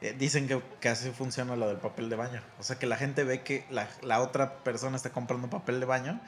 eh, 0.00 0.14
dicen 0.16 0.48
que, 0.48 0.88
así 0.88 1.10
funciona 1.10 1.56
lo 1.56 1.68
del 1.68 1.78
papel 1.78 2.08
de 2.08 2.16
baño. 2.16 2.40
O 2.58 2.62
sea, 2.62 2.78
que 2.78 2.86
la 2.86 2.96
gente 2.96 3.24
ve 3.24 3.42
que 3.42 3.66
la, 3.70 3.88
la 4.02 4.20
otra 4.20 4.58
persona 4.58 4.96
está 4.96 5.10
comprando 5.10 5.50
papel 5.50 5.80
de 5.80 5.86
baño 5.86 6.20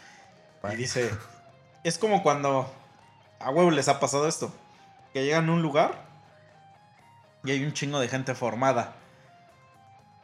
y 0.72 0.76
dice, 0.76 1.10
es 1.84 1.96
como 1.98 2.22
cuando 2.22 2.70
a 3.38 3.50
huevo 3.50 3.70
les 3.70 3.88
ha 3.88 4.00
pasado 4.00 4.28
esto, 4.28 4.52
que 5.14 5.24
llegan 5.24 5.48
a 5.48 5.52
un 5.52 5.62
lugar 5.62 6.04
y 7.44 7.52
hay 7.52 7.64
un 7.64 7.72
chingo 7.72 7.98
de 8.00 8.08
gente 8.08 8.34
formada. 8.34 8.94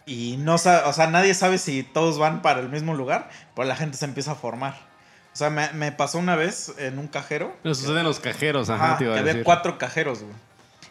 Y 0.04 0.36
no 0.36 0.58
sa- 0.58 0.86
o 0.86 0.92
sea, 0.92 1.06
nadie 1.08 1.34
sabe 1.34 1.58
si 1.58 1.82
todos 1.82 2.18
van 2.18 2.42
para 2.42 2.60
el 2.60 2.68
mismo 2.68 2.94
lugar, 2.94 3.28
pero 3.54 3.66
la 3.66 3.74
gente 3.76 3.96
se 3.96 4.04
empieza 4.04 4.32
a 4.32 4.36
formar. 4.36 4.85
O 5.36 5.38
sea, 5.38 5.50
me, 5.50 5.70
me 5.74 5.92
pasó 5.92 6.16
una 6.18 6.34
vez 6.34 6.72
en 6.78 6.98
un 6.98 7.08
cajero. 7.08 7.54
Eso 7.62 7.74
sucede 7.74 7.98
en 7.98 8.06
los 8.06 8.20
cajeros, 8.20 8.70
ajá, 8.70 8.84
Ajá, 8.86 8.96
te 8.96 9.04
iba 9.04 9.12
que 9.12 9.18
a 9.18 9.20
había 9.20 9.32
decir. 9.34 9.44
cuatro 9.44 9.76
cajeros, 9.76 10.22
güey. 10.22 10.32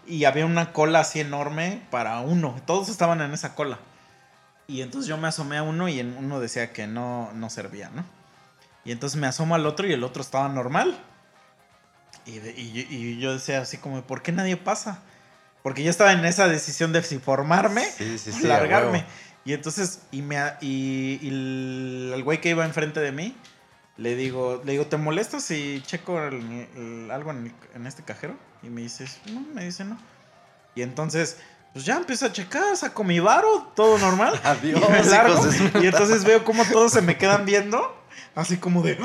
Y 0.06 0.26
había 0.26 0.46
una 0.46 0.72
cola 0.72 1.00
así 1.00 1.20
enorme 1.20 1.82
para 1.90 2.20
uno. 2.20 2.62
Todos 2.68 2.90
estaban 2.90 3.22
en 3.22 3.34
esa 3.34 3.56
cola. 3.56 3.80
Y 4.68 4.82
entonces 4.84 5.10
yo 5.10 5.18
me 5.18 5.28
asomé 5.28 5.58
a 5.58 5.64
uno 5.64 5.90
y 5.90 6.00
en 6.00 6.16
uno 6.16 6.40
decía 6.40 6.72
que 6.74 6.86
no, 6.86 7.32
no 7.34 7.50
servía, 7.50 7.90
¿no? 7.90 8.06
Y 8.84 8.92
entonces 8.92 9.20
me 9.20 9.26
asomo 9.26 9.56
al 9.56 9.66
otro 9.66 9.88
y 9.88 9.94
el 9.94 10.04
otro 10.04 10.22
estaba 10.22 10.48
normal. 10.48 10.96
Y, 12.28 12.38
de- 12.38 12.52
y 12.56 12.72
yo- 12.72 12.86
y 12.88 13.20
yo 13.20 13.34
decía 13.34 13.62
así 13.62 13.78
como, 13.78 14.04
¿por 14.04 14.22
qué 14.22 14.32
nadie 14.32 14.58
pasa? 14.58 15.00
Porque 15.64 15.84
yo 15.84 15.90
estaba 15.90 16.12
en 16.12 16.24
esa 16.24 16.48
decisión 16.48 16.94
de 16.94 17.02
si 17.02 17.18
formarme 17.18 17.84
Sí, 17.98 18.20
sí, 18.20 18.30
o 18.30 18.34
sí. 18.34 18.48
largarme. 18.48 19.06
Y 19.44 19.54
entonces, 19.54 20.02
y, 20.12 20.22
me, 20.22 20.38
y, 20.62 21.18
y 21.20 22.12
el 22.14 22.24
güey 22.24 22.42
que 22.42 22.50
iba 22.50 22.64
enfrente 22.64 23.00
de 23.00 23.12
mí, 23.12 23.36
le 23.98 24.16
digo, 24.16 24.62
le 24.66 24.74
digo, 24.74 24.88
¿te 24.88 24.98
molesta 24.98 25.40
si 25.40 25.82
checo 25.86 26.20
el- 26.22 26.68
el- 26.76 27.10
algo 27.12 27.32
en, 27.32 27.46
el- 27.48 27.54
en 27.76 27.88
este 27.88 28.04
cajero? 28.04 28.36
Y 28.64 28.68
me 28.70 28.82
dice, 28.82 29.06
no, 29.32 29.42
me 29.54 29.64
dice 29.66 29.84
no. 29.86 29.98
Y 30.76 30.82
entonces, 30.82 31.38
pues 31.74 31.86
ya 31.86 31.98
empiezo 31.98 32.26
a 32.26 32.32
checar, 32.34 32.76
saco 32.76 33.04
mi 33.04 33.20
varo, 33.20 33.72
todo 33.76 33.98
normal. 33.98 34.40
Adiós, 34.44 34.82
y 34.88 34.92
me 34.92 35.04
largo. 35.04 35.42
Y 35.82 35.86
entonces 35.88 36.24
veo 36.26 36.44
cómo 36.44 36.66
todos 36.66 36.92
se 36.92 37.02
me 37.02 37.18
quedan 37.18 37.46
viendo, 37.46 37.96
así 38.36 38.58
como 38.58 38.82
de... 38.82 38.98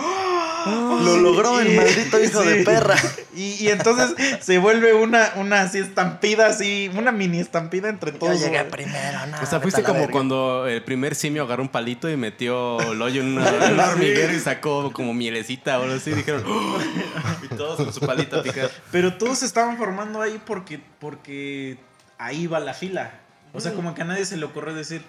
¡Ah! 0.66 1.01
Lo 1.05 1.16
logró 1.18 1.61
el 1.61 1.75
maldito 1.77 2.23
hijo 2.23 2.42
de 2.42 2.64
perra. 2.64 2.96
Y, 3.35 3.55
y 3.64 3.68
entonces 3.68 4.14
se 4.40 4.59
vuelve 4.59 4.92
una, 4.94 5.33
una 5.37 5.62
así 5.62 5.79
estampida, 5.79 6.46
así, 6.46 6.90
una 6.94 7.12
mini 7.12 7.38
estampida 7.40 7.88
entre 7.88 8.12
Yo 8.12 8.18
todos. 8.18 8.38
llegué 8.40 8.59
güey. 8.59 8.70
primero, 8.70 9.27
no. 9.27 9.40
O 9.42 9.46
sea, 9.46 9.61
fuiste 9.61 9.83
como 9.83 10.01
verga. 10.01 10.12
cuando 10.12 10.66
el 10.66 10.83
primer 10.85 11.14
simio 11.14 11.44
agarró 11.44 11.62
un 11.62 11.68
palito 11.68 12.11
y 12.11 12.16
metió 12.16 12.81
el 12.92 13.01
hoyo 13.01 13.23
en 13.23 13.29
una, 13.38 13.49
en 13.66 13.73
un 13.75 13.81
hormiguero 13.81 14.33
y 14.35 14.40
sacó 14.40 14.92
como 14.92 15.14
mielecita 15.14 15.79
o 15.79 15.85
algo 15.85 15.96
así. 15.96 16.11
Dijeron, 16.12 16.44
"Oh", 16.46 16.79
y 17.44 17.49
todos 17.57 17.77
con 17.77 17.92
su 17.92 18.01
palito 18.01 18.40
a 18.40 18.42
picar. 18.42 18.70
Pero 18.92 19.14
todos 19.14 19.38
se 19.38 19.46
estaban 19.46 19.79
formando 19.79 20.20
ahí 20.20 20.40
porque, 20.44 20.81
porque 20.99 21.79
ahí 22.18 22.46
va 22.46 22.61
la 22.61 22.75
fila. 22.75 23.12
O 23.53 23.61
sea, 23.61 23.73
como 23.73 23.94
que 23.94 24.03
a 24.03 24.05
nadie 24.05 24.25
se 24.25 24.37
le 24.37 24.44
ocurre 24.44 24.75
decir, 24.75 25.03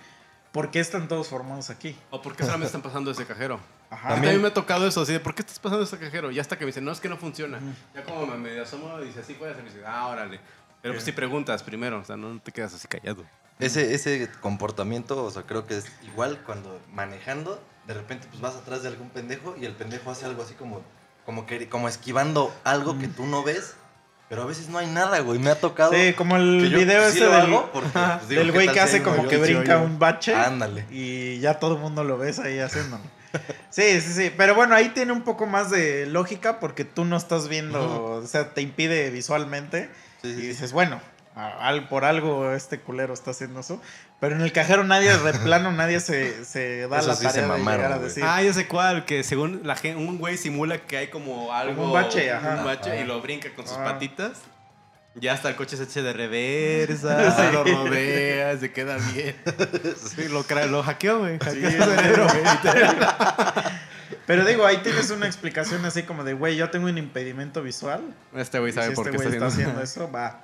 ¿por 0.51 0.71
qué 0.71 0.79
están 0.79 1.07
todos 1.07 1.27
formados 1.27 1.69
aquí? 1.69 1.95
¿O 2.09 2.21
por 2.21 2.35
qué 2.35 2.43
solamente 2.43 2.67
están 2.67 2.81
pasando 2.81 3.11
ese 3.11 3.25
cajero? 3.25 3.59
Ajá. 3.89 4.13
A 4.13 4.17
mí 4.17 4.27
me 4.37 4.47
ha 4.47 4.53
tocado 4.53 4.87
eso, 4.87 5.01
así 5.01 5.13
de, 5.13 5.19
¿por 5.19 5.35
qué 5.35 5.41
estás 5.41 5.59
pasando 5.59 5.83
ese 5.83 5.97
cajero? 5.97 6.31
Y 6.31 6.39
hasta 6.39 6.57
que 6.57 6.65
me 6.65 6.67
dicen, 6.67 6.85
no, 6.85 6.91
es 6.91 6.99
que 6.99 7.09
no 7.09 7.17
funciona. 7.17 7.59
Ya 7.93 8.03
como 8.03 8.25
me 8.25 8.37
medio 8.37 8.63
asomo 8.63 8.99
y 9.01 9.07
dice, 9.07 9.19
así 9.19 9.33
puede 9.33 9.53
ser. 9.53 9.63
Y 9.63 9.67
dice, 9.67 9.81
ah, 9.85 10.07
órale. 10.07 10.39
Pero 10.81 10.95
pues 10.95 11.03
sí 11.03 11.11
preguntas 11.11 11.61
primero, 11.61 11.99
o 11.99 12.05
sea, 12.05 12.17
no 12.17 12.39
te 12.39 12.51
quedas 12.51 12.73
así 12.73 12.87
callado. 12.87 13.23
Ese, 13.59 13.93
ese 13.93 14.29
comportamiento, 14.39 15.23
o 15.23 15.29
sea, 15.29 15.43
creo 15.43 15.67
que 15.67 15.77
es 15.77 15.85
igual 16.01 16.41
cuando 16.43 16.81
manejando, 16.91 17.61
de 17.85 17.93
repente 17.93 18.27
pues 18.27 18.41
vas 18.41 18.55
atrás 18.55 18.81
de 18.81 18.89
algún 18.89 19.09
pendejo 19.09 19.55
y 19.59 19.65
el 19.65 19.73
pendejo 19.73 20.09
hace 20.09 20.25
algo 20.25 20.41
así 20.41 20.55
como, 20.55 20.81
como, 21.25 21.45
que, 21.45 21.69
como 21.69 21.87
esquivando 21.87 22.51
algo 22.63 22.97
que 22.97 23.07
tú 23.07 23.27
no 23.27 23.43
ves, 23.43 23.75
pero 24.31 24.43
a 24.43 24.45
veces 24.45 24.69
no 24.69 24.77
hay 24.77 24.87
nada, 24.87 25.19
güey. 25.19 25.39
Me 25.39 25.49
ha 25.49 25.59
tocado. 25.59 25.91
Sí, 25.91 26.13
como 26.13 26.37
el 26.37 26.73
video 26.73 27.03
ese 27.03 27.27
del, 27.27 27.53
porque, 27.73 27.89
pues, 27.91 28.29
digo, 28.29 28.39
del 28.39 28.51
¿qué 28.51 28.53
güey 28.53 28.71
que 28.71 28.79
hace 28.79 29.03
como 29.03 29.27
que 29.27 29.35
brinca 29.35 29.79
un 29.79 29.99
bache 29.99 30.33
Ándale. 30.33 30.85
y 30.89 31.39
ya 31.39 31.59
todo 31.59 31.75
el 31.75 31.81
mundo 31.81 32.05
lo 32.05 32.17
ves 32.17 32.39
ahí 32.39 32.57
haciéndolo. 32.59 33.03
Sí, 33.69 33.99
sí, 33.99 34.13
sí. 34.13 34.31
Pero 34.37 34.55
bueno, 34.55 34.73
ahí 34.73 34.87
tiene 34.89 35.11
un 35.11 35.23
poco 35.23 35.47
más 35.47 35.69
de 35.69 36.05
lógica 36.05 36.61
porque 36.61 36.85
tú 36.85 37.03
no 37.03 37.17
estás 37.17 37.49
viendo, 37.49 38.03
o 38.05 38.25
sea, 38.25 38.53
te 38.53 38.61
impide 38.61 39.09
visualmente. 39.09 39.89
Sí, 40.21 40.33
sí, 40.33 40.41
Y 40.41 40.47
dices, 40.47 40.71
bueno, 40.71 41.01
al- 41.35 41.87
por 41.87 42.05
algo 42.05 42.51
este 42.53 42.79
culero 42.79 43.13
está 43.13 43.31
haciendo 43.31 43.59
eso. 43.61 43.81
Pero 44.19 44.35
en 44.35 44.41
el 44.41 44.51
cajero 44.51 44.83
nadie, 44.83 45.15
de 45.17 45.33
plano, 45.33 45.71
nadie 45.73 45.99
se, 45.99 46.45
se 46.45 46.87
da 46.87 46.99
Eso 46.99 47.07
la 47.09 47.15
sí 47.15 47.23
tarea 47.23 47.31
se 47.33 47.41
de 47.41 47.47
mamaron, 47.47 47.81
llegar 47.85 47.93
a 47.93 47.99
decir. 48.03 48.23
Ah, 48.25 48.41
ya 48.43 48.53
sé 48.53 48.67
cuál, 48.67 49.05
que 49.05 49.23
según 49.23 49.61
la 49.63 49.75
gente, 49.75 49.97
un 50.03 50.17
güey 50.19 50.37
simula 50.37 50.77
que 50.79 50.97
hay 50.97 51.07
como 51.07 51.51
algo. 51.53 51.85
un 51.85 51.91
bache, 51.93 52.31
ajá. 52.31 52.57
un 52.59 52.65
bache, 52.65 53.01
y 53.01 53.05
lo 53.05 53.21
brinca 53.21 53.49
con 53.55 53.65
sus 53.67 53.77
Ah. 53.77 53.83
patitas. 53.85 54.33
Ya 55.13 55.33
hasta 55.33 55.49
el 55.49 55.57
coche 55.57 55.75
se 55.75 55.83
echa 55.83 56.01
de 56.01 56.13
reversa, 56.13 57.31
se 57.35 57.51
lo 57.51 57.63
rodea, 57.65 58.57
se 58.57 58.71
queda 58.71 58.97
bien. 59.13 59.35
Sí, 60.15 60.29
lo, 60.29 60.45
lo 60.67 60.83
hackeó, 60.83 61.19
güey. 61.19 61.37
Hackeó 61.37 61.69
Sí, 61.69 61.77
cerebro. 61.77 62.27
Pero 64.27 64.45
digo, 64.45 64.65
ahí 64.65 64.77
tienes 64.77 65.09
una 65.09 65.25
explicación 65.25 65.83
así 65.85 66.03
como 66.03 66.23
de, 66.23 66.33
güey, 66.33 66.55
yo 66.55 66.69
tengo 66.69 66.85
un 66.87 66.97
impedimento 66.97 67.61
visual. 67.61 68.01
Este 68.35 68.59
güey 68.59 68.71
sabe 68.71 68.89
si 68.89 68.95
por 68.95 69.07
este 69.07 69.17
qué 69.17 69.23
está 69.23 69.33
está 69.35 69.47
haciendo 69.47 69.81
haciendo 69.81 70.05
eso, 70.05 70.11
va. 70.11 70.43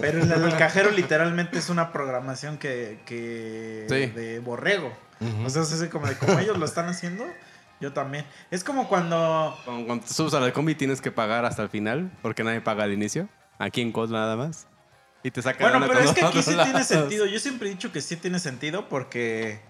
Pero 0.00 0.22
el 0.22 0.56
cajero 0.56 0.90
literalmente 0.90 1.58
es 1.58 1.68
una 1.70 1.92
programación 1.92 2.58
que, 2.58 3.00
que 3.06 3.86
Sí. 3.88 4.06
de 4.14 4.38
borrego. 4.40 4.92
O 5.44 5.50
sea, 5.50 5.62
es 5.62 5.72
así 5.72 5.88
como 5.88 6.06
de 6.06 6.16
como 6.16 6.38
ellos 6.38 6.58
lo 6.58 6.64
están 6.64 6.88
haciendo, 6.88 7.24
yo 7.80 7.92
también. 7.92 8.24
Es 8.50 8.62
como 8.64 8.88
cuando 8.88 9.56
Cuando, 9.64 9.86
cuando 9.86 10.04
te 10.06 10.12
subes 10.12 10.34
a 10.34 10.40
la 10.40 10.52
combi 10.52 10.74
tienes 10.74 11.00
que 11.00 11.10
pagar 11.10 11.44
hasta 11.44 11.62
el 11.62 11.68
final, 11.68 12.10
porque 12.22 12.44
nadie 12.44 12.60
paga 12.60 12.84
al 12.84 12.92
inicio. 12.92 13.28
Aquí 13.58 13.80
en 13.80 13.92
COD 13.92 14.10
nada 14.10 14.36
más. 14.36 14.66
Y 15.24 15.30
te 15.32 15.42
sacan 15.42 15.72
Bueno, 15.72 15.86
pero 15.88 16.00
es 16.00 16.12
que 16.12 16.24
aquí 16.24 16.42
sí 16.42 16.54
tiene 16.54 16.84
sentido. 16.84 17.26
Yo 17.26 17.40
siempre 17.40 17.68
he 17.68 17.72
dicho 17.72 17.90
que 17.90 18.00
sí 18.00 18.16
tiene 18.16 18.38
sentido 18.38 18.88
porque. 18.88 19.60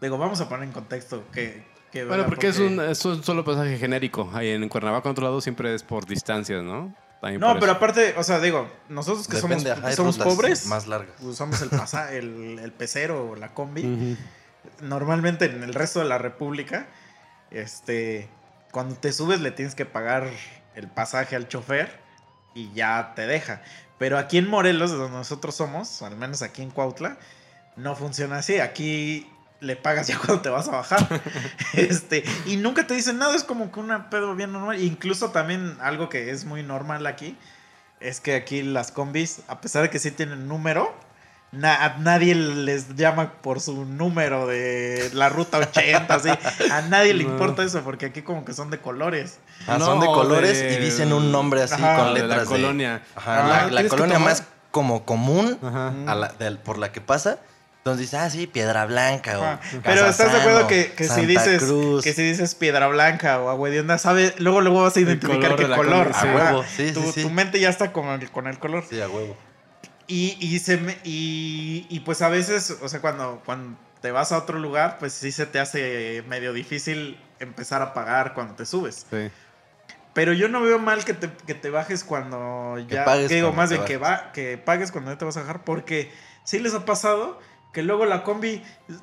Digo, 0.00 0.18
vamos 0.18 0.40
a 0.40 0.48
poner 0.48 0.64
en 0.64 0.72
contexto 0.72 1.24
que. 1.30 1.64
que 1.92 2.04
Bueno, 2.04 2.26
porque 2.26 2.48
es 2.48 2.58
un, 2.58 2.80
es 2.80 3.04
un 3.04 3.22
solo 3.22 3.44
pasaje 3.44 3.78
genérico. 3.78 4.28
Ahí 4.34 4.48
en 4.50 4.68
Cuernavaca, 4.68 5.08
otro 5.08 5.22
lado, 5.22 5.40
siempre 5.40 5.72
es 5.74 5.84
por 5.84 6.06
distancias, 6.06 6.64
¿no? 6.64 6.92
También 7.24 7.40
No, 7.40 7.58
pero 7.58 7.72
aparte, 7.72 8.14
o 8.18 8.22
sea, 8.22 8.38
digo, 8.38 8.70
nosotros 8.90 9.26
que 9.26 9.36
Depende, 9.36 9.74
somos, 9.74 9.86
que 9.90 9.96
somos 9.96 10.18
pobres, 10.18 10.66
Más 10.66 10.86
largas. 10.86 11.18
usamos 11.22 11.62
el, 11.62 11.70
pasa, 11.70 12.12
el, 12.12 12.58
el 12.58 12.70
pecero 12.70 13.30
o 13.30 13.34
la 13.34 13.54
combi. 13.54 14.18
Normalmente 14.82 15.46
en 15.46 15.62
el 15.62 15.72
resto 15.72 16.00
de 16.00 16.04
la 16.04 16.18
República, 16.18 16.86
este, 17.50 18.28
cuando 18.72 18.94
te 18.96 19.10
subes 19.10 19.40
le 19.40 19.52
tienes 19.52 19.74
que 19.74 19.86
pagar 19.86 20.28
el 20.74 20.88
pasaje 20.88 21.34
al 21.34 21.48
chofer 21.48 21.98
y 22.54 22.70
ya 22.74 23.14
te 23.16 23.26
deja. 23.26 23.62
Pero 23.96 24.18
aquí 24.18 24.36
en 24.36 24.46
Morelos, 24.46 24.90
de 24.90 24.98
donde 24.98 25.16
nosotros 25.16 25.54
somos, 25.54 26.02
al 26.02 26.16
menos 26.16 26.42
aquí 26.42 26.60
en 26.60 26.70
Cuautla, 26.70 27.16
no 27.76 27.96
funciona 27.96 28.36
así. 28.36 28.60
Aquí 28.60 29.26
le 29.64 29.76
pagas 29.76 30.06
ya 30.06 30.16
cuando 30.24 30.40
te 30.40 30.48
vas 30.48 30.68
a 30.68 30.72
bajar. 30.72 31.20
este, 31.74 32.24
y 32.46 32.56
nunca 32.56 32.86
te 32.86 32.94
dicen 32.94 33.18
nada, 33.18 33.34
es 33.34 33.44
como 33.44 33.72
que 33.72 33.80
una 33.80 34.10
pedo 34.10 34.34
bien 34.34 34.52
normal. 34.52 34.80
Incluso 34.82 35.30
también 35.30 35.76
algo 35.80 36.08
que 36.08 36.30
es 36.30 36.44
muy 36.44 36.62
normal 36.62 37.06
aquí 37.06 37.36
es 38.00 38.20
que 38.20 38.34
aquí 38.34 38.62
las 38.62 38.92
combis, 38.92 39.40
a 39.48 39.60
pesar 39.60 39.82
de 39.82 39.90
que 39.90 39.98
sí 39.98 40.10
tienen 40.10 40.46
número, 40.46 40.94
na- 41.52 41.82
a 41.84 41.96
nadie 41.98 42.34
les 42.34 42.96
llama 42.96 43.32
por 43.40 43.60
su 43.60 43.84
número 43.86 44.46
de 44.46 45.10
la 45.14 45.28
ruta 45.30 45.58
80, 45.58 46.14
así. 46.14 46.28
A 46.70 46.82
nadie 46.82 47.14
le 47.14 47.24
No. 47.24 47.30
importa 47.30 47.62
eso 47.62 47.80
porque 47.82 48.06
aquí 48.06 48.20
como 48.22 48.44
que 48.44 48.52
son 48.52 48.68
de 48.70 48.78
colores. 48.78 49.38
Ah, 49.66 49.78
No, 49.78 49.86
son 49.86 50.00
de 50.00 50.06
colores 50.06 50.60
y 50.62 50.76
dicen 50.82 51.12
un 51.14 51.32
nombre 51.32 51.62
así 51.62 51.74
Ajá, 51.74 51.96
con 51.96 52.14
de 52.14 52.20
letras 52.20 52.38
la 52.42 52.44
colonia. 52.44 53.02
Ajá, 53.14 53.34
Ah, 53.44 53.48
la, 53.48 53.62
la 53.62 53.68
tienes 53.70 53.82
que 53.84 53.88
colonia 53.88 54.18
más 54.18 54.44
como 54.70 55.04
común 55.06 55.58
Ajá. 55.62 55.94
a 56.06 56.14
la- 56.14 56.28
del- 56.32 56.58
por 56.58 56.76
la 56.78 56.92
que 56.92 57.00
pasa. 57.00 57.38
Entonces 57.84 58.00
dice, 58.10 58.16
ah, 58.16 58.30
sí, 58.30 58.46
Piedra 58.46 58.86
Blanca 58.86 59.38
o. 59.38 59.80
Pero 59.82 60.06
estás 60.06 60.32
de 60.32 60.40
acuerdo 60.40 60.66
que, 60.66 60.92
que 60.94 61.04
si 61.06 61.26
dices 61.26 61.62
Cruz. 61.62 62.02
que 62.02 62.14
si 62.14 62.22
dices 62.22 62.54
piedra 62.54 62.88
blanca 62.88 63.38
o 63.40 63.50
agua 63.50 63.68
de 63.68 63.80
onda, 63.80 63.98
sabe, 63.98 64.34
luego 64.38 64.62
luego 64.62 64.82
vas 64.82 64.96
a 64.96 65.00
identificar 65.00 65.50
color 65.54 65.56
qué 65.56 65.76
color. 65.76 66.06
sí. 66.06 66.26
Ajá. 66.26 66.30
A 66.30 66.34
huevo, 66.52 66.64
sí, 66.64 66.92
tu, 66.92 67.02
sí, 67.02 67.12
sí. 67.16 67.22
tu 67.22 67.28
mente 67.28 67.60
ya 67.60 67.68
está 67.68 67.92
con 67.92 68.06
el, 68.08 68.30
con 68.30 68.46
el 68.46 68.58
color. 68.58 68.84
Sí, 68.88 68.98
a 69.02 69.08
huevo. 69.10 69.36
Y, 70.06 70.38
y, 70.40 70.58
se 70.60 70.78
me- 70.78 70.96
y, 71.04 71.86
y 71.90 72.00
pues 72.00 72.22
a 72.22 72.30
veces, 72.30 72.74
o 72.80 72.88
sea, 72.88 73.02
cuando, 73.02 73.42
cuando 73.44 73.78
te 74.00 74.10
vas 74.12 74.32
a 74.32 74.38
otro 74.38 74.58
lugar, 74.58 74.96
pues 74.98 75.12
sí 75.12 75.30
se 75.30 75.44
te 75.44 75.60
hace 75.60 76.24
medio 76.26 76.54
difícil 76.54 77.20
empezar 77.38 77.82
a 77.82 77.92
pagar 77.92 78.32
cuando 78.32 78.54
te 78.54 78.64
subes. 78.64 79.04
Sí. 79.10 79.30
Pero 80.14 80.32
yo 80.32 80.48
no 80.48 80.62
veo 80.62 80.78
mal 80.78 81.04
que 81.04 81.12
te, 81.12 81.28
que 81.46 81.52
te 81.54 81.68
bajes 81.68 82.02
cuando 82.02 82.78
ya. 82.88 83.04
pagues 83.04 83.28
que 83.28 83.34
digo, 83.34 83.48
cuando 83.48 83.60
más 83.60 83.68
te 83.68 83.74
bien 83.76 83.86
que, 83.86 83.96
va, 83.98 84.32
que 84.32 84.56
pagues 84.56 84.90
cuando 84.90 85.10
ya 85.10 85.18
te 85.18 85.24
vas 85.26 85.36
a 85.36 85.40
bajar, 85.40 85.64
porque 85.64 86.10
sí 86.44 86.60
les 86.60 86.72
ha 86.72 86.86
pasado 86.86 87.38
que 87.74 87.82
luego 87.82 88.06
la 88.06 88.22
combi 88.22 88.62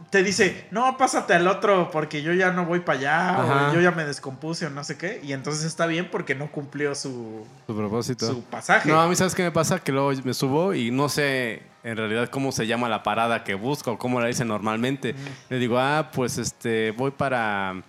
te 0.10 0.24
dice, 0.24 0.66
no, 0.72 0.98
pásate 0.98 1.34
al 1.36 1.48
otro 1.48 1.92
porque 1.92 2.24
yo 2.24 2.34
ya 2.34 2.52
no 2.52 2.66
voy 2.66 2.80
para 2.80 2.98
allá, 3.00 3.30
Ajá. 3.42 3.70
o 3.70 3.74
yo 3.76 3.82
ya 3.82 3.92
me 3.92 4.06
descompuse 4.06 4.66
o 4.66 4.70
no 4.72 4.84
sé 4.84 4.98
qué. 4.98 5.20
Y 5.24 5.34
entonces 5.34 5.66
está 5.66 5.86
bien 5.86 6.10
porque 6.10 6.34
no 6.34 6.50
cumplió 6.52 6.96
su, 6.96 7.46
Su 7.68 7.76
propósito. 7.76 8.26
su 8.26 8.44
pasaje. 8.44 8.90
No, 8.90 9.00
a 9.00 9.08
mí 9.08 9.16
sabes 9.16 9.36
qué 9.36 9.44
me 9.44 9.52
pasa, 9.52 9.80
que 9.80 9.92
luego 9.92 10.12
me 10.24 10.34
subo 10.34 10.74
y 10.74 10.90
no 10.90 11.10
sé 11.10 11.62
en 11.84 11.98
realidad 11.98 12.30
cómo 12.30 12.52
se 12.52 12.66
llama 12.66 12.88
la 12.90 13.04
parada 13.04 13.44
que 13.44 13.54
busco 13.56 13.92
o 13.92 13.98
cómo 13.98 14.20
la 14.22 14.28
dicen 14.28 14.48
normalmente. 14.48 15.14
Le 15.50 15.58
digo, 15.60 15.78
ah, 15.78 16.10
pues 16.14 16.38
este, 16.38 16.92
voy 16.92 17.12
para 17.12 17.84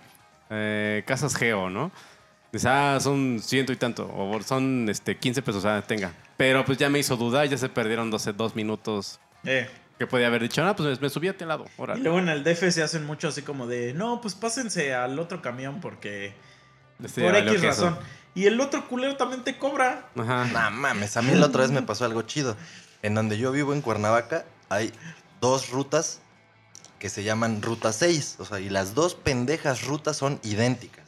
eh, 0.49 1.03
Casas 1.07 1.35
Geo, 1.35 1.69
¿no? 1.69 1.91
Dice, 2.51 2.67
ah, 2.69 2.99
son 2.99 3.39
ciento 3.41 3.71
y 3.71 3.77
tanto, 3.77 4.05
o 4.15 4.39
son 4.43 4.87
este, 4.89 5.17
15 5.17 5.41
pesos, 5.41 5.65
ah, 5.65 5.81
tenga. 5.87 6.11
Pero 6.37 6.63
pues 6.65 6.77
ya 6.77 6.89
me 6.89 6.99
hizo 6.99 7.15
dudar, 7.15 7.47
ya 7.47 7.57
se 7.57 7.69
perdieron 7.69 8.11
12, 8.11 8.33
dos 8.33 8.55
minutos 8.55 9.19
Eh. 9.45 9.69
Que 9.97 10.07
podía 10.07 10.27
haber 10.27 10.41
dicho, 10.41 10.63
ah, 10.63 10.75
pues 10.75 10.99
me, 10.99 11.07
me 11.07 11.09
subí 11.09 11.27
a 11.27 11.31
este 11.31 11.45
lado, 11.45 11.65
Y 11.95 11.99
luego 11.99 12.19
en 12.19 12.29
el 12.29 12.43
DF 12.43 12.71
se 12.71 12.83
hacen 12.83 13.05
mucho 13.05 13.27
así 13.27 13.41
como 13.41 13.67
de, 13.67 13.93
no, 13.93 14.21
pues 14.21 14.35
pásense 14.35 14.93
al 14.93 15.19
otro 15.19 15.41
camión 15.41 15.81
porque... 15.81 16.33
Este, 17.03 17.21
por 17.21 17.35
X 17.35 17.61
razón. 17.61 17.97
Y 18.35 18.45
el 18.45 18.59
otro 18.59 18.87
culero 18.87 19.15
también 19.15 19.43
te 19.43 19.57
cobra. 19.57 20.09
Ajá. 20.17 20.45
No 20.45 20.71
mames, 20.71 21.17
a 21.17 21.21
mí 21.21 21.33
la 21.35 21.47
otra 21.47 21.61
vez 21.61 21.71
me 21.71 21.83
pasó 21.83 22.05
algo 22.05 22.23
chido. 22.23 22.55
En 23.01 23.13
donde 23.13 23.37
yo 23.37 23.51
vivo 23.51 23.73
en 23.73 23.81
Cuernavaca 23.81 24.45
hay 24.69 24.91
dos 25.41 25.69
rutas 25.69 26.21
que 26.97 27.09
se 27.09 27.23
llaman 27.23 27.61
Ruta 27.61 27.91
6. 27.93 28.37
O 28.39 28.45
sea, 28.45 28.59
y 28.59 28.69
las 28.69 28.95
dos 28.95 29.13
pendejas 29.13 29.83
rutas 29.83 30.17
son 30.17 30.39
idénticas. 30.41 31.05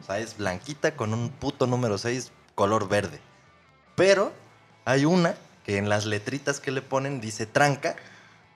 O 0.00 0.04
sea, 0.04 0.18
es 0.18 0.36
blanquita 0.36 0.94
con 0.94 1.12
un 1.14 1.30
puto 1.30 1.66
número 1.66 1.98
6 1.98 2.30
color 2.54 2.88
verde. 2.88 3.20
Pero 3.96 4.32
hay 4.84 5.04
una 5.04 5.34
que 5.64 5.78
en 5.78 5.88
las 5.88 6.06
letritas 6.06 6.60
que 6.60 6.70
le 6.70 6.82
ponen 6.82 7.20
dice 7.20 7.46
tranca 7.46 7.96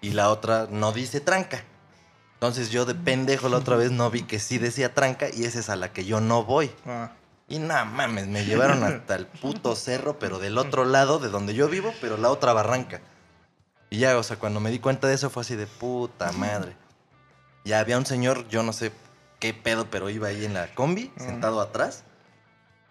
y 0.02 0.10
la 0.10 0.28
otra 0.28 0.68
no 0.70 0.92
dice 0.92 1.20
tranca. 1.20 1.64
Entonces 2.34 2.70
yo 2.70 2.84
de 2.84 2.94
pendejo 2.94 3.48
la 3.48 3.56
otra 3.56 3.76
vez 3.76 3.92
no 3.92 4.10
vi 4.10 4.22
que 4.24 4.38
sí 4.38 4.58
decía 4.58 4.92
tranca 4.92 5.28
y 5.32 5.44
esa 5.44 5.60
es 5.60 5.70
a 5.70 5.76
la 5.76 5.92
que 5.92 6.04
yo 6.04 6.20
no 6.20 6.44
voy. 6.44 6.70
Ah. 6.84 7.12
Y 7.48 7.58
nada 7.60 7.84
mames, 7.84 8.26
me 8.26 8.44
llevaron 8.44 8.82
hasta 8.82 9.14
el 9.14 9.26
puto 9.26 9.76
cerro, 9.76 10.18
pero 10.18 10.38
del 10.38 10.58
otro 10.58 10.84
lado 10.84 11.18
de 11.18 11.28
donde 11.28 11.54
yo 11.54 11.68
vivo, 11.68 11.94
pero 12.00 12.16
la 12.16 12.30
otra 12.30 12.52
barranca. 12.52 13.00
Y 13.90 13.98
ya, 13.98 14.18
o 14.18 14.22
sea, 14.22 14.38
cuando 14.38 14.58
me 14.58 14.70
di 14.70 14.80
cuenta 14.80 15.06
de 15.06 15.14
eso 15.14 15.30
fue 15.30 15.42
así 15.42 15.54
de 15.54 15.66
puta 15.66 16.32
madre. 16.32 16.74
Ya 17.64 17.78
había 17.78 17.98
un 17.98 18.06
señor, 18.06 18.48
yo 18.48 18.62
no 18.62 18.72
sé 18.72 18.90
qué 19.38 19.54
pedo, 19.54 19.88
pero 19.90 20.10
iba 20.10 20.28
ahí 20.28 20.44
en 20.44 20.54
la 20.54 20.74
combi, 20.74 21.12
sentado 21.16 21.60
atrás. 21.60 22.02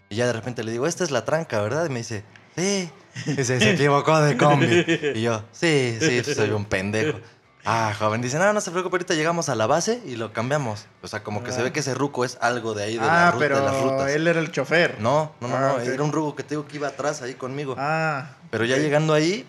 Y 0.10 0.16
ya 0.16 0.28
de 0.28 0.34
repente 0.34 0.64
le 0.64 0.72
digo, 0.72 0.88
esta 0.88 1.04
es 1.04 1.12
la 1.12 1.26
tranca, 1.26 1.62
¿verdad? 1.62 1.86
Y 1.86 1.90
me 1.90 2.00
dice, 2.00 2.24
sí. 2.56 2.90
Dice, 3.26 3.60
se 3.60 3.72
equivocó 3.72 4.20
de 4.22 4.38
combi. 4.38 4.86
Y 5.16 5.22
yo, 5.22 5.44
sí, 5.52 5.98
sí, 6.00 6.24
soy 6.34 6.52
un 6.52 6.66
pendejo. 6.66 7.20
Ah, 7.64 7.94
joven, 7.98 8.22
dice, 8.24 8.40
no, 8.40 8.52
no 8.54 8.60
se 8.62 8.72
preocupe, 8.72 8.96
ahorita 8.96 9.14
llegamos 9.14 9.48
a 9.48 9.54
la 9.54 9.68
base 9.68 10.02
y 10.08 10.16
lo 10.16 10.34
cambiamos. 10.34 10.88
O 11.04 11.08
sea, 11.08 11.22
como 11.22 11.44
que 11.44 11.52
se 11.52 11.62
ve 11.62 11.72
que 11.72 11.82
ese 11.82 11.94
ruco 11.94 12.26
es 12.26 12.40
algo 12.42 12.74
de 12.74 12.84
ahí, 12.86 12.94
de, 12.96 13.06
la 13.06 13.28
Ah, 13.28 13.32
ruta, 13.32 13.44
de 13.46 13.50
las 13.52 13.74
pero 13.76 13.92
rutas. 13.92 14.10
él 14.10 14.28
era 14.28 14.40
el 14.40 14.52
chofer. 14.52 14.96
No, 15.00 15.34
no, 15.40 15.48
no, 15.48 15.56
Ah, 15.56 15.74
no. 15.78 15.80
Era 15.80 16.02
un 16.02 16.12
rugo 16.12 16.36
que 16.36 16.42
te 16.42 16.50
digo 16.56 16.66
que 16.68 16.78
iba 16.78 16.88
atrás 16.88 17.22
ahí 17.22 17.36
conmigo. 17.36 17.76
Ah. 17.78 18.30
Pero 18.50 18.66
ya 18.66 18.78
llegando 18.78 19.14
ahí, 19.14 19.46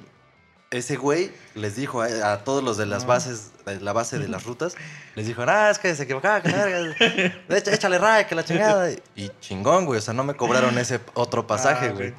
ese 0.71 0.97
güey 0.97 1.31
les 1.55 1.75
dijo 1.77 2.03
a, 2.03 2.33
a 2.33 2.45
todos 2.45 2.63
los 2.63 2.77
de 2.77 2.85
las 2.85 3.05
Ah. 3.05 3.07
bases, 3.07 3.51
de 3.65 3.81
la 3.81 3.95
base 3.95 4.19
de 4.19 4.29
las 4.29 4.45
rutas, 4.47 4.75
les 5.15 5.27
dijo, 5.27 5.43
ah, 5.47 5.71
es 5.71 5.79
que 5.79 5.95
se 5.95 6.03
equivocaba, 6.03 6.43
que 6.43 6.51
verga, 6.53 6.95
échale 7.73 7.97
ray, 7.99 8.27
que 8.27 8.35
la 8.35 8.45
chingada. 8.45 8.91
Y 9.17 9.31
chingón, 9.41 9.87
güey. 9.87 10.01
O 10.01 10.03
sea, 10.03 10.13
no 10.13 10.23
me 10.25 10.35
cobraron 10.35 10.77
ese 10.77 11.01
otro 11.15 11.47
pasaje, 11.47 11.87
Ah, 11.87 11.93
güey. 11.93 12.15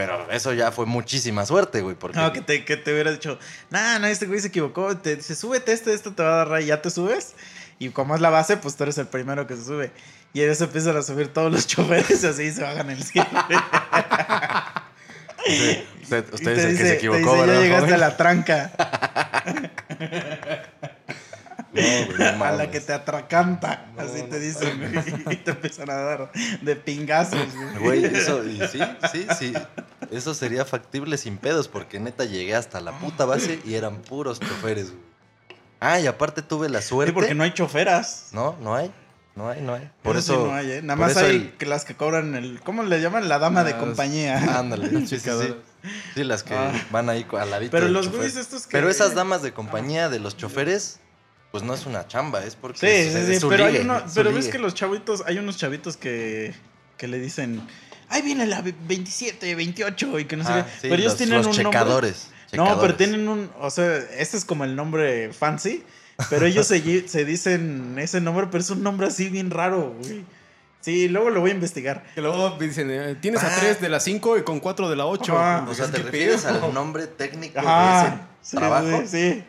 Pero 0.00 0.30
eso 0.30 0.52
ya 0.54 0.72
fue 0.72 0.86
muchísima 0.86 1.44
suerte, 1.44 1.82
güey. 1.82 1.94
Porque 1.94 2.18
No, 2.18 2.32
que 2.32 2.40
te, 2.40 2.64
que 2.64 2.76
te 2.78 2.92
hubiera 2.92 3.10
dicho, 3.12 3.38
nah, 3.68 3.98
no, 3.98 4.06
este 4.06 4.24
güey 4.26 4.40
se 4.40 4.48
equivocó. 4.48 4.96
Te 4.96 5.16
dice, 5.16 5.34
súbete 5.34 5.72
este, 5.72 5.92
esto 5.92 6.12
te 6.14 6.22
va 6.22 6.32
a 6.32 6.36
dar 6.36 6.48
ray, 6.48 6.66
ya 6.66 6.80
te 6.80 6.88
subes. 6.90 7.34
Y 7.78 7.90
como 7.90 8.14
es 8.14 8.20
la 8.20 8.30
base, 8.30 8.56
pues 8.56 8.76
tú 8.76 8.84
eres 8.84 8.96
el 8.98 9.08
primero 9.08 9.46
que 9.46 9.56
se 9.56 9.64
sube. 9.64 9.90
Y 10.32 10.40
eso 10.40 10.64
empiezan 10.64 10.96
a 10.96 11.02
subir 11.02 11.28
todos 11.32 11.52
los 11.52 11.66
choferes 11.68 12.22
y 12.22 12.26
así 12.26 12.50
se 12.52 12.62
bajan 12.62 12.88
el 12.90 13.02
cielo. 13.02 13.28
usted, 16.02 16.32
usted- 16.32 16.58
el 16.58 16.64
que 16.64 16.66
dice- 16.72 16.86
se 16.88 16.94
equivocó, 16.94 17.18
te 17.18 17.24
dice, 17.24 17.40
¿verdad, 17.46 17.54
Ya 17.54 17.60
llegaste 17.60 17.86
joven?" 17.86 17.94
a 17.94 17.98
la 17.98 18.16
tranca, 18.16 18.70
No, 21.72 21.80
güey, 22.16 22.36
no 22.38 22.44
a 22.44 22.52
la 22.52 22.70
que 22.70 22.80
te 22.80 22.92
atracanta. 22.92 23.86
No, 23.96 24.02
así 24.02 24.22
te 24.22 24.40
dicen, 24.40 24.78
güey, 24.78 25.34
Y 25.34 25.36
te 25.36 25.52
empiezan 25.52 25.88
a 25.90 25.94
dar 25.94 26.32
de 26.62 26.76
pingazos, 26.76 27.46
güey. 27.54 28.00
Güey, 28.00 28.04
eso, 28.16 28.44
y 28.44 28.58
sí, 28.68 28.80
sí, 29.12 29.26
sí. 29.38 29.52
Eso 30.10 30.34
sería 30.34 30.64
factible 30.64 31.16
sin 31.16 31.36
pedos, 31.38 31.68
porque 31.68 32.00
neta 32.00 32.24
llegué 32.24 32.54
hasta 32.56 32.80
la 32.80 32.98
puta 32.98 33.24
base 33.24 33.60
y 33.64 33.74
eran 33.74 34.02
puros 34.02 34.40
choferes, 34.40 34.90
güey. 34.90 35.02
Ah, 35.78 35.98
y 36.00 36.06
aparte 36.06 36.42
tuve 36.42 36.68
la 36.68 36.82
Sí, 36.82 36.88
suerte. 36.88 37.12
porque 37.12 37.34
no 37.34 37.42
hay 37.44 37.52
choferas. 37.54 38.28
No, 38.32 38.56
no 38.60 38.74
hay. 38.74 38.90
No 39.36 39.48
hay, 39.48 39.62
no 39.62 39.74
hay. 39.74 39.88
Por 40.02 40.16
Eso 40.16 40.34
eso. 40.34 40.42
sí 40.44 40.50
no 40.50 40.54
hay, 40.56 40.70
¿eh? 40.72 40.82
Nada 40.82 40.96
más 40.96 41.16
hay 41.16 41.54
el- 41.58 41.68
las 41.68 41.84
que 41.86 41.94
cobran 41.94 42.34
el. 42.34 42.60
¿Cómo 42.60 42.82
le 42.82 43.00
llaman? 43.00 43.28
La 43.28 43.38
dama 43.38 43.62
de 43.64 43.70
Las- 43.70 43.80
compañía. 43.80 44.58
Ándale, 44.58 44.88
sí, 45.06 45.18
sí, 45.18 45.20
sí. 45.20 45.54
Sí, 46.14 46.24
las 46.24 46.42
que 46.42 46.52
Ah. 46.54 46.72
van 46.90 47.08
ahí 47.08 47.24
al 47.38 47.48
ladito. 47.50 47.70
Pero 47.70 47.88
los 47.88 48.10
güeyes 48.10 48.36
estos 48.36 48.66
que... 48.66 48.72
Pero 48.72 48.90
esas 48.90 49.14
damas 49.14 49.40
de 49.40 49.52
compañía 49.54 50.10
de 50.10 50.18
los 50.18 50.36
choferes, 50.36 50.98
pues 51.50 51.62
no 51.64 51.74
es 51.74 51.86
una 51.86 52.06
chamba, 52.06 52.44
es 52.44 52.54
porque 52.56 52.78
Sí, 52.78 52.86
es- 52.86 53.12
sí, 53.12 53.18
es 53.18 53.26
sí, 53.26 53.40
su 53.40 53.48
pero, 53.48 53.66
hay 53.66 53.78
uno- 53.78 54.02
pero 54.14 54.32
ves 54.32 54.48
que 54.48 54.58
los 54.58 54.74
chavitos, 54.74 55.22
hay 55.26 55.38
unos 55.38 55.56
chavitos 55.56 55.96
que, 55.96 56.54
que 56.96 57.08
le 57.08 57.18
dicen, 57.18 57.60
ahí 58.08 58.22
viene 58.22 58.46
la 58.46 58.62
27, 58.62 59.54
28 59.54 60.18
y 60.20 60.24
que 60.26 60.36
no 60.36 60.44
sé 60.44 60.52
Ah, 60.52 60.64
qué. 60.64 60.70
sí, 60.72 60.78
pero 60.82 60.94
ellos 60.96 61.12
los, 61.12 61.16
tienen 61.16 61.36
los 61.38 61.46
un 61.46 61.52
checadores. 61.52 62.28
nombre. 62.52 62.74
No, 62.74 62.80
pero 62.80 62.94
tienen 62.96 63.28
un, 63.28 63.50
o 63.60 63.70
sea, 63.70 63.96
este 64.18 64.36
es 64.36 64.44
como 64.44 64.64
el 64.64 64.74
nombre 64.76 65.32
fancy, 65.32 65.84
pero 66.28 66.46
ellos 66.46 66.66
se, 66.66 67.08
se 67.08 67.24
dicen 67.24 67.96
ese 67.98 68.20
nombre, 68.20 68.46
pero 68.50 68.62
es 68.62 68.70
un 68.70 68.82
nombre 68.82 69.06
así 69.06 69.28
bien 69.28 69.50
raro, 69.50 69.94
güey. 70.02 70.24
Sí, 70.80 71.08
luego 71.08 71.28
lo 71.30 71.40
voy 71.42 71.50
a 71.50 71.54
investigar. 71.54 72.02
Que 72.14 72.22
luego 72.22 72.56
dicen, 72.58 72.90
eh, 72.90 73.14
tienes 73.20 73.42
a 73.44 73.48
Ah. 73.48 73.56
3 73.60 73.80
de 73.82 73.88
la 73.90 74.00
5 74.00 74.38
y 74.38 74.42
con 74.44 74.60
4 74.60 74.88
de 74.88 74.96
la 74.96 75.04
8. 75.06 75.38
Ajá. 75.38 75.66
O 75.68 75.74
sea, 75.74 75.86
¿te 75.88 75.98
¿Qué 75.98 76.02
refieres 76.04 76.46
al 76.46 76.72
nombre 76.72 77.06
técnico 77.06 77.60
de 77.60 77.66
ese 77.66 78.12
sí, 78.42 78.56
trabajo? 78.56 79.02
sí, 79.04 79.06
sí. 79.08 79.44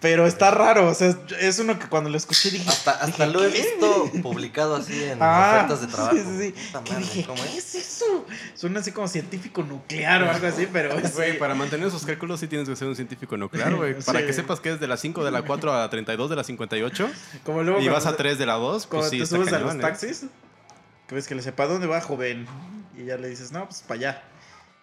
Pero 0.00 0.28
está 0.28 0.52
raro, 0.52 0.86
o 0.88 0.94
sea, 0.94 1.12
es 1.40 1.58
uno 1.58 1.76
que 1.76 1.88
cuando 1.88 2.08
lo 2.08 2.16
escuché 2.16 2.52
dije, 2.52 2.68
Hasta, 2.70 2.92
hasta 2.92 3.26
dije, 3.26 3.26
lo 3.36 3.44
he 3.44 3.50
¿qué? 3.52 3.62
visto 3.62 4.10
publicado 4.22 4.76
así 4.76 5.02
en 5.02 5.18
Ah, 5.20 5.54
ofertas 5.66 5.80
de 5.80 5.86
trabajo. 5.88 6.14
Sí, 6.16 6.22
sí, 6.22 6.54
sí. 6.56 6.72
Madre, 6.72 6.96
dije, 6.98 7.24
¿cómo 7.26 7.42
¿qué 7.42 7.58
es? 7.58 7.74
es 7.74 7.94
eso? 7.96 8.24
Suena 8.54 8.78
así 8.78 8.92
como 8.92 9.08
científico 9.08 9.64
nuclear 9.64 10.22
o 10.22 10.30
algo 10.30 10.46
así, 10.46 10.68
pero 10.72 10.96
es. 10.96 11.16
Güey, 11.16 11.36
para 11.36 11.56
mantener 11.56 11.88
esos 11.88 12.06
cálculos 12.06 12.38
sí 12.38 12.46
tienes 12.46 12.68
que 12.68 12.76
ser 12.76 12.86
un 12.86 12.94
científico 12.94 13.36
nuclear, 13.36 13.74
güey. 13.74 13.94
Para 14.06 14.20
Sí. 14.20 14.26
que 14.26 14.32
sepas 14.32 14.60
que 14.60 14.70
es 14.74 14.78
de 14.78 14.86
la 14.86 14.96
5 14.96 15.24
de 15.24 15.32
la 15.32 15.42
4 15.42 15.72
a 15.74 15.78
la 15.80 15.90
32 15.90 16.30
de 16.30 16.36
la 16.36 16.44
58 16.44 17.10
Como 17.44 17.64
luego 17.64 17.80
y 17.80 17.88
vas 17.88 18.06
a 18.06 18.12
te- 18.12 18.18
3 18.18 18.38
de 18.38 18.46
la 18.46 18.54
2, 18.54 18.86
Cuando 18.86 19.00
pues 19.02 19.10
sí, 19.10 19.18
te 19.18 19.24
está 19.24 19.36
subes 19.36 19.52
a 19.52 19.58
los 19.58 19.74
¿eh? 19.74 19.78
taxis, 19.78 20.26
que 21.08 21.14
ves 21.16 21.26
que 21.26 21.34
le 21.34 21.40
dice, 21.40 21.50
¿para 21.50 21.70
dónde 21.70 21.88
va, 21.88 22.00
joven? 22.00 22.46
Y 22.96 23.04
ya 23.06 23.16
le 23.16 23.28
dices, 23.28 23.50
no, 23.50 23.64
pues 23.66 23.82
para 23.82 23.98
allá. 23.98 24.22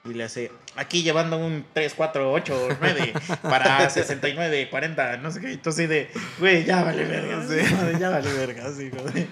Y 0.05 0.13
le 0.13 0.23
hace, 0.23 0.51
aquí 0.75 1.01
llevando 1.01 1.37
un 1.37 1.65
3, 1.73 1.93
4, 1.95 2.31
8, 2.31 2.67
9 2.79 3.13
para 3.41 3.89
69, 3.91 4.69
40, 4.69 5.17
no 5.17 5.31
sé 5.31 5.41
qué. 5.41 5.53
Entonces, 5.53 5.85
así 5.85 5.87
de, 5.87 6.09
güey, 6.39 6.63
ya 6.63 6.83
vale 6.83 7.05
verga. 7.05 7.43
Sí. 7.47 7.55
Ya 7.99 8.09
vale 8.09 8.31
verga, 8.33 8.71
sí, 8.71 8.91
joder. 8.95 9.27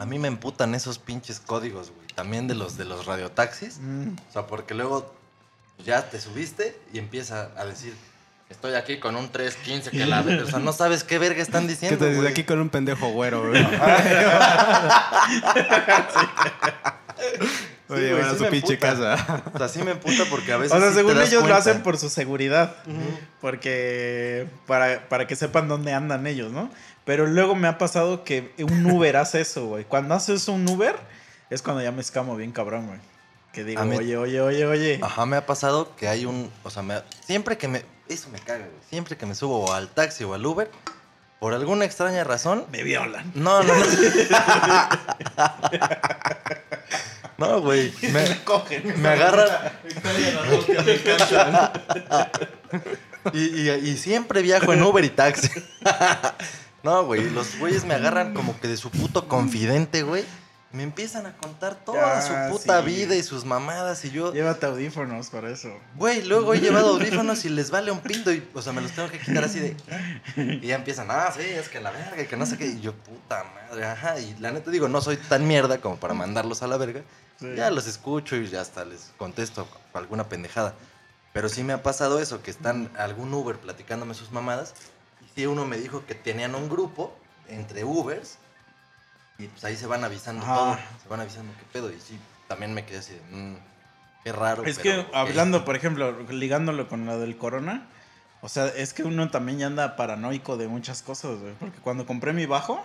A 0.00 0.06
mí 0.06 0.18
me 0.18 0.26
emputan 0.26 0.74
esos 0.74 0.98
pinches 0.98 1.38
códigos, 1.38 1.92
güey. 1.92 2.08
También 2.14 2.48
de 2.48 2.56
los 2.56 2.76
de 2.76 2.84
los 2.84 3.06
radiotaxis. 3.06 3.78
Mm. 3.80 4.16
O 4.28 4.32
sea, 4.32 4.46
porque 4.48 4.74
luego 4.74 5.14
ya 5.84 6.10
te 6.10 6.20
subiste 6.20 6.76
y 6.92 6.98
empieza 6.98 7.50
a 7.56 7.64
decir, 7.64 7.94
estoy 8.50 8.74
aquí 8.74 8.98
con 8.98 9.14
un 9.14 9.30
315 9.30 9.90
que 9.92 10.06
la. 10.06 10.20
O 10.22 10.46
sea, 10.46 10.58
no 10.58 10.72
sabes 10.72 11.04
qué 11.04 11.18
verga 11.18 11.40
están 11.40 11.64
¿Qué 11.66 11.72
diciendo. 11.72 11.98
te 11.98 12.06
dices 12.06 12.20
güey. 12.20 12.32
aquí 12.32 12.42
con 12.42 12.58
un 12.58 12.68
pendejo 12.68 13.10
güero, 13.10 13.46
güey? 13.48 13.64
Sí, 17.94 18.00
Oye, 18.02 18.10
güey, 18.12 18.22
van 18.22 18.30
a 18.30 18.32
sí 18.38 18.44
su 18.44 18.50
pinche 18.50 18.74
emputa. 18.74 19.16
casa. 19.16 19.42
O 19.54 19.58
sea, 19.58 19.68
sí 19.68 19.82
me 19.82 19.92
emputa 19.92 20.24
porque 20.30 20.52
a 20.52 20.56
veces. 20.56 20.76
O 20.76 20.80
sea, 20.80 20.88
sí 20.90 20.94
según 20.96 21.20
ellos 21.20 21.48
lo 21.48 21.54
hacen 21.54 21.82
por 21.82 21.98
su 21.98 22.08
seguridad. 22.10 22.76
Porque 23.40 24.46
para, 24.66 25.08
para 25.08 25.26
que 25.26 25.36
sepan 25.36 25.68
dónde 25.68 25.92
andan 25.92 26.26
ellos, 26.26 26.52
¿no? 26.52 26.70
Pero 27.04 27.26
luego 27.26 27.54
me 27.54 27.68
ha 27.68 27.78
pasado 27.78 28.24
que 28.24 28.52
un 28.58 28.90
Uber 28.90 29.16
hace 29.16 29.40
eso, 29.40 29.66
güey. 29.66 29.84
Cuando 29.84 30.14
haces 30.14 30.48
un 30.48 30.68
Uber, 30.68 30.96
es 31.50 31.62
cuando 31.62 31.82
ya 31.82 31.92
me 31.92 32.00
escamo 32.00 32.36
bien 32.36 32.52
cabrón, 32.52 32.86
güey. 32.86 32.98
Que 33.52 33.64
digo, 33.64 33.84
mí- 33.84 33.96
oye, 33.96 34.16
oye, 34.16 34.40
oye, 34.40 34.66
oye. 34.66 35.00
Ajá, 35.02 35.26
me 35.26 35.36
ha 35.36 35.44
pasado 35.44 35.94
que 35.96 36.08
hay 36.08 36.24
un. 36.24 36.50
O 36.62 36.70
sea, 36.70 36.82
me- 36.82 37.02
siempre 37.26 37.58
que 37.58 37.68
me. 37.68 37.84
Eso 38.08 38.28
me 38.30 38.38
caga, 38.38 38.60
güey. 38.66 38.80
Siempre 38.88 39.16
que 39.16 39.26
me 39.26 39.34
subo 39.34 39.72
al 39.74 39.88
taxi 39.88 40.24
o 40.24 40.32
al 40.34 40.46
Uber, 40.46 40.70
por 41.40 41.52
alguna 41.52 41.84
extraña 41.84 42.22
razón. 42.24 42.64
Me 42.70 42.82
violan. 42.84 43.30
No, 43.34 43.62
no, 43.62 43.74
no. 43.74 43.84
No, 47.42 47.60
güey. 47.60 47.92
Me, 48.12 48.44
Cogen. 48.44 49.02
me 49.02 49.08
agarran. 49.08 49.48
Y, 53.32 53.38
y- 53.38 53.70
y 53.70 53.96
siempre 53.96 54.42
viajo 54.42 54.72
en 54.72 54.82
Uber 54.82 55.04
y 55.04 55.10
taxi. 55.10 55.48
No, 56.82 57.04
güey, 57.04 57.30
los 57.30 57.56
güeyes 57.60 57.84
me 57.84 57.94
agarran 57.94 58.34
como 58.34 58.58
que 58.58 58.66
de 58.66 58.76
su 58.76 58.90
puto 58.90 59.28
confidente, 59.28 60.02
güey. 60.02 60.24
Me 60.72 60.82
empiezan 60.82 61.26
a 61.26 61.36
contar 61.36 61.76
toda 61.76 62.18
Ya, 62.18 62.22
su 62.22 62.32
puta 62.58 62.80
sí. 62.80 62.86
vida 62.86 63.14
y 63.14 63.22
sus 63.22 63.44
mamadas 63.44 64.04
y 64.04 64.10
yo... 64.10 64.32
Llévate 64.32 64.66
audífonos 64.66 65.30
para 65.30 65.50
eso. 65.50 65.68
Güey, 65.94 66.24
luego 66.24 66.54
he 66.54 66.60
llevado 66.60 66.94
audífonos 66.94 67.44
y 67.44 67.50
les 67.50 67.70
vale 67.70 67.92
un 67.92 68.00
pinto 68.00 68.32
y, 68.32 68.42
o 68.52 68.60
sea, 68.62 68.72
me 68.72 68.80
los 68.80 68.90
tengo 68.90 69.08
que 69.08 69.20
quitar 69.20 69.44
así 69.44 69.60
de... 69.60 69.76
Y 70.60 70.66
ya 70.66 70.74
empiezan, 70.74 71.06
ah, 71.10 71.30
sí, 71.32 71.42
es 71.44 71.68
que 71.68 71.80
la 71.80 71.92
verga 71.92 72.20
y 72.22 72.26
que 72.26 72.36
no 72.36 72.46
sé 72.46 72.58
qué. 72.58 72.66
Y 72.66 72.80
yo, 72.80 72.94
puta 72.94 73.44
madre, 73.44 73.84
ajá. 73.86 74.18
Y 74.18 74.34
la 74.40 74.50
neta 74.50 74.72
digo, 74.72 74.88
no 74.88 75.00
soy 75.02 75.18
tan 75.18 75.46
mierda 75.46 75.78
como 75.78 75.98
para 75.98 76.14
mandarlos 76.14 76.64
a 76.64 76.66
la 76.66 76.78
verga. 76.78 77.02
Sí. 77.42 77.54
Ya 77.56 77.70
los 77.70 77.86
escucho 77.86 78.36
y 78.36 78.48
ya 78.48 78.60
hasta 78.60 78.84
les 78.84 79.12
contesto 79.18 79.68
alguna 79.94 80.28
pendejada. 80.28 80.74
Pero 81.32 81.48
sí 81.48 81.62
me 81.64 81.72
ha 81.72 81.82
pasado 81.82 82.20
eso, 82.20 82.42
que 82.42 82.50
están 82.50 82.90
algún 82.96 83.32
Uber 83.34 83.56
platicándome 83.58 84.14
sus 84.14 84.30
mamadas. 84.32 84.74
Y 85.20 85.34
sí, 85.40 85.46
uno 85.46 85.66
me 85.66 85.76
dijo 85.78 86.04
que 86.06 86.14
tenían 86.14 86.54
un 86.54 86.68
grupo 86.68 87.14
entre 87.48 87.84
Ubers. 87.84 88.38
Y 89.38 89.48
pues 89.48 89.64
ahí 89.64 89.76
se 89.76 89.86
van 89.86 90.04
avisando 90.04 90.44
Ajá. 90.44 90.54
todo. 90.54 90.76
Se 91.02 91.08
van 91.08 91.20
avisando 91.20 91.52
qué 91.58 91.64
pedo. 91.72 91.90
Y 91.90 91.98
sí, 92.00 92.18
también 92.48 92.74
me 92.74 92.84
quedé 92.84 92.98
así 92.98 93.14
de, 93.14 93.20
"Mm, 93.36 93.56
qué 94.24 94.32
raro. 94.32 94.64
Es 94.64 94.78
pero, 94.78 95.04
que 95.04 95.08
ok". 95.08 95.14
hablando, 95.14 95.64
por 95.64 95.74
ejemplo, 95.74 96.12
ligándolo 96.30 96.88
con 96.88 97.06
lo 97.06 97.18
del 97.18 97.36
corona, 97.38 97.86
o 98.42 98.48
sea, 98.48 98.66
es 98.66 98.92
que 98.92 99.02
uno 99.04 99.30
también 99.30 99.58
ya 99.58 99.66
anda 99.68 99.96
paranoico 99.96 100.56
de 100.56 100.68
muchas 100.68 101.02
cosas, 101.02 101.38
güey. 101.40 101.54
Porque 101.54 101.78
cuando 101.80 102.06
compré 102.06 102.32
mi 102.32 102.44
bajo, 102.46 102.82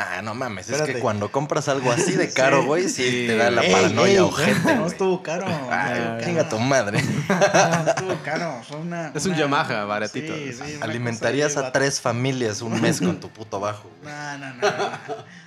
Ah, 0.00 0.22
no 0.22 0.32
mames, 0.34 0.68
es 0.70 0.80
que 0.82 1.00
cuando 1.00 1.32
compras 1.32 1.66
algo 1.68 1.90
así 1.90 2.12
de 2.12 2.30
caro, 2.32 2.64
güey, 2.64 2.88
sí, 2.88 3.02
Sí. 3.02 3.26
te 3.26 3.36
da 3.36 3.50
la 3.50 3.62
¡Ey, 3.64 3.72
paranoia 3.72 4.12
ey! 4.12 4.18
ojete, 4.18 4.74
No 4.76 4.86
estuvo 4.86 5.22
caro. 5.24 5.46
Ay, 5.70 6.24
chinga 6.24 6.48
tu 6.48 6.58
madre. 6.60 7.02
No 7.02 7.90
estuvo 7.90 8.14
caro. 8.22 8.62
Fue 8.68 8.76
una, 8.76 9.08
Es 9.14 9.26
un 9.26 9.34
Yamaha 9.34 9.84
baratito. 9.86 10.32
Sí, 10.34 10.52
sí, 10.52 10.74
una 10.76 10.84
Alimentarías 10.86 11.56
a 11.56 11.72
tres 11.72 12.00
familias 12.00 12.62
un 12.62 12.80
mes 12.80 13.00
con 13.00 13.18
tu 13.18 13.28
puto 13.28 13.58
bajo. 13.58 13.90
güey. 14.02 14.14
No, 14.14 14.38
no, 14.38 14.54
no, 14.54 14.60
no. 14.70 14.90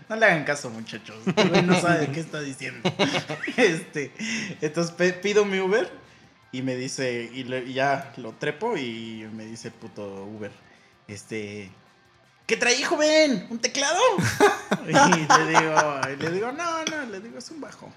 No 0.10 0.16
le 0.18 0.26
hagan 0.26 0.44
caso, 0.44 0.70
muchachos. 0.70 1.16
Este 1.26 1.44
güey 1.46 1.62
no 1.64 1.80
sabe 1.80 2.00
de 2.00 2.08
qué 2.12 2.20
está 2.20 2.42
diciendo. 2.42 2.92
Este, 3.56 4.12
entonces 4.60 5.14
pido 5.14 5.46
mi 5.46 5.60
Uber 5.60 5.90
y 6.52 6.62
me 6.62 6.76
dice, 6.76 7.30
y, 7.34 7.46
le- 7.46 7.64
y 7.64 7.74
ya 7.74 8.12
lo 8.18 8.34
trepo 8.34 8.76
y 8.76 9.26
me 9.34 9.46
dice 9.46 9.70
el 9.70 9.74
puto 9.76 10.26
Uber, 10.26 10.52
este, 11.08 11.72
¿qué 12.52 12.58
traí, 12.58 12.84
joven? 12.84 13.48
¿Un 13.50 13.60
teclado? 13.60 13.98
Y 14.88 14.94
le 16.22 16.32
digo, 16.32 16.52
no, 16.52 16.84
no, 16.84 17.06
le 17.10 17.22
digo, 17.22 17.38
es 17.38 17.50
un 17.50 17.62
bajo. 17.62 17.90